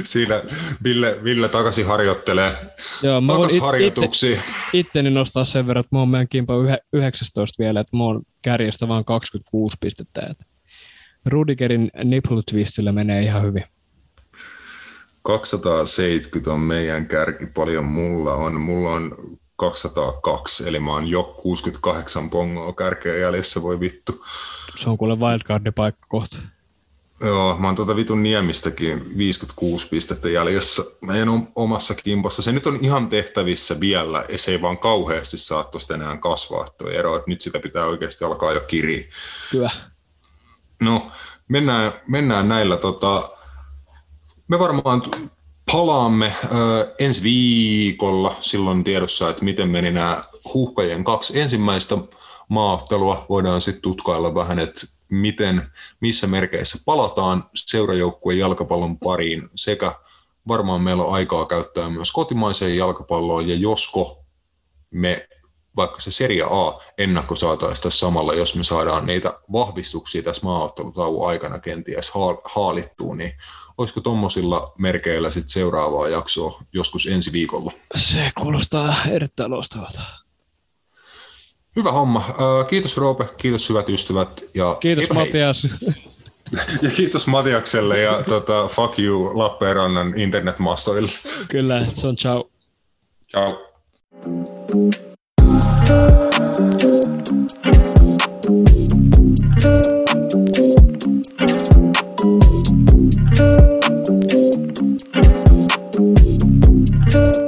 siinä 0.04 0.42
Ville, 0.84 1.20
Ville 1.24 1.50
takaisin 1.50 1.86
harjoittelee. 1.86 2.52
Joo, 3.04 3.22
mä 3.22 3.38
voin 3.38 3.50
it, 3.80 3.96
itteni 4.74 5.10
nostaa 5.10 5.46
sen 5.46 5.68
verran, 5.68 5.80
että 5.80 5.96
mä 5.96 6.00
oon 6.00 6.10
meidän 6.10 6.28
kimpa 6.30 6.54
19 6.94 7.64
vielä, 7.64 7.80
että 7.80 7.98
mä 7.98 8.04
oon 8.04 8.22
kärjestä 8.42 8.88
vain 8.88 9.06
26 9.06 9.78
pistettä. 9.82 10.22
Että 10.32 10.46
Rudigerin 11.28 11.92
nipple 12.04 12.42
twistillä 12.52 12.92
menee 12.92 13.22
ihan 13.22 13.44
hyvin. 13.44 13.64
270 15.28 16.54
on 16.54 16.60
meidän 16.60 17.08
kärki, 17.08 17.46
paljon 17.46 17.86
mulla 17.86 18.34
on. 18.34 18.62
Mulla 18.62 18.90
on 18.92 19.38
202, 19.56 20.70
eli 20.70 20.80
mä 20.80 20.92
oon 20.92 21.08
jo 21.08 21.24
68 21.24 22.30
pongoa 22.30 22.74
kärkeä 22.74 23.18
jäljessä, 23.18 23.62
voi 23.62 23.80
vittu. 23.80 24.26
Se 24.76 24.90
on 24.90 24.98
kuule 24.98 25.16
wildcardin 25.20 25.74
paikka 25.74 26.06
kohta. 26.10 26.38
Joo, 27.22 27.58
mä 27.58 27.68
oon 27.68 27.76
tuota 27.76 27.96
vitun 27.96 28.24
Niemistäkin 28.24 29.18
56 29.18 29.88
pistettä 29.90 30.30
jäljessä 30.30 30.84
meidän 31.02 31.48
omassa 31.56 31.96
kimpassa. 31.96 32.42
Se 32.42 32.52
nyt 32.52 32.68
on 32.68 32.80
ihan 32.82 33.10
tehtävissä 33.10 33.80
vielä, 33.80 34.26
ja 34.30 34.38
se 34.38 34.52
ei 34.52 34.62
vaan 34.62 34.78
kauheasti 34.78 35.38
saa 35.38 35.64
tuosta 35.64 35.94
enää 35.94 36.18
kasvaa 36.18 36.66
tuo 36.78 36.90
ero, 36.90 37.18
että 37.18 37.30
nyt 37.30 37.42
sitä 37.42 37.60
pitää 37.60 37.86
oikeasti 37.86 38.26
alkaa 38.26 38.52
jo 38.52 38.60
kiriä. 38.60 39.04
Kyllä. 39.52 39.70
No, 40.80 41.12
mennään, 41.48 41.94
mennään 42.08 42.50
näillä 42.50 42.78
tota, 42.78 43.37
me 44.48 44.60
varmaan 44.60 45.02
palaamme 45.72 46.34
ensi 47.00 47.24
viikolla 47.24 48.36
silloin 48.42 48.84
tiedossa, 48.84 49.30
että 49.30 49.46
miten 49.46 49.70
meni 49.70 49.92
nämä 49.92 50.24
huuhkajien 50.54 51.04
kaksi 51.04 51.40
ensimmäistä 51.40 51.98
maaottelua. 52.50 53.26
Voidaan 53.30 53.62
sitten 53.62 53.82
tutkailla 53.82 54.36
vähän, 54.36 54.60
että 54.60 54.82
miten, 55.10 55.72
missä 56.00 56.28
merkeissä 56.28 56.78
palataan 56.86 57.50
seurajoukkueen 57.56 58.40
jalkapallon 58.40 58.98
pariin 58.98 59.50
sekä 59.56 59.92
varmaan 60.48 60.82
meillä 60.82 61.04
on 61.04 61.14
aikaa 61.14 61.46
käyttää 61.46 61.90
myös 61.90 62.12
kotimaiseen 62.12 62.78
jalkapalloon 62.78 63.48
ja 63.48 63.56
josko 63.56 64.26
me 64.92 65.28
vaikka 65.76 66.00
se 66.02 66.12
Serie 66.12 66.44
A 66.44 66.80
ennakko 66.98 67.36
saataisiin 67.36 67.84
tässä 67.84 68.00
samalla, 68.00 68.34
jos 68.34 68.56
me 68.56 68.64
saadaan 68.64 69.06
niitä 69.06 69.34
vahvistuksia 69.52 70.24
tässä 70.24 70.42
maaottelutauon 70.46 71.30
aikana 71.30 71.60
kenties 71.60 72.12
haalittua, 72.46 73.16
niin 73.16 73.34
olisiko 73.78 74.02
tuommoisilla 74.02 74.74
merkeillä 74.78 75.32
sitten 75.32 75.50
seuraavaa 75.50 76.08
jaksoa 76.08 76.62
joskus 76.74 77.08
ensi 77.08 77.32
viikolla? 77.32 77.72
Se 77.96 78.32
kuulostaa 78.42 78.96
erittäin 79.10 79.52
loistavalta. 79.52 80.02
Hyvä 81.76 81.92
homma. 81.92 82.24
Kiitos 82.70 82.98
Roope, 82.98 83.26
kiitos 83.38 83.70
hyvät 83.70 83.90
ystävät. 83.90 84.44
Ja 84.54 84.76
kiitos 84.80 85.10
Matias. 85.10 85.68
ja 86.84 86.90
kiitos 86.96 87.28
Matiakselle 87.28 88.00
ja 88.00 88.24
tota, 88.30 88.68
fuck 88.68 89.00
you 89.00 89.38
Lappeenrannan 89.38 90.20
internetmastoille. 90.20 91.12
Kyllä, 91.48 91.86
se 91.94 92.08
on 92.08 92.16
ciao. 92.16 92.50
Ciao. 93.32 93.68
Thank 101.38 101.72
you. 101.76 101.97
Thank 107.10 107.47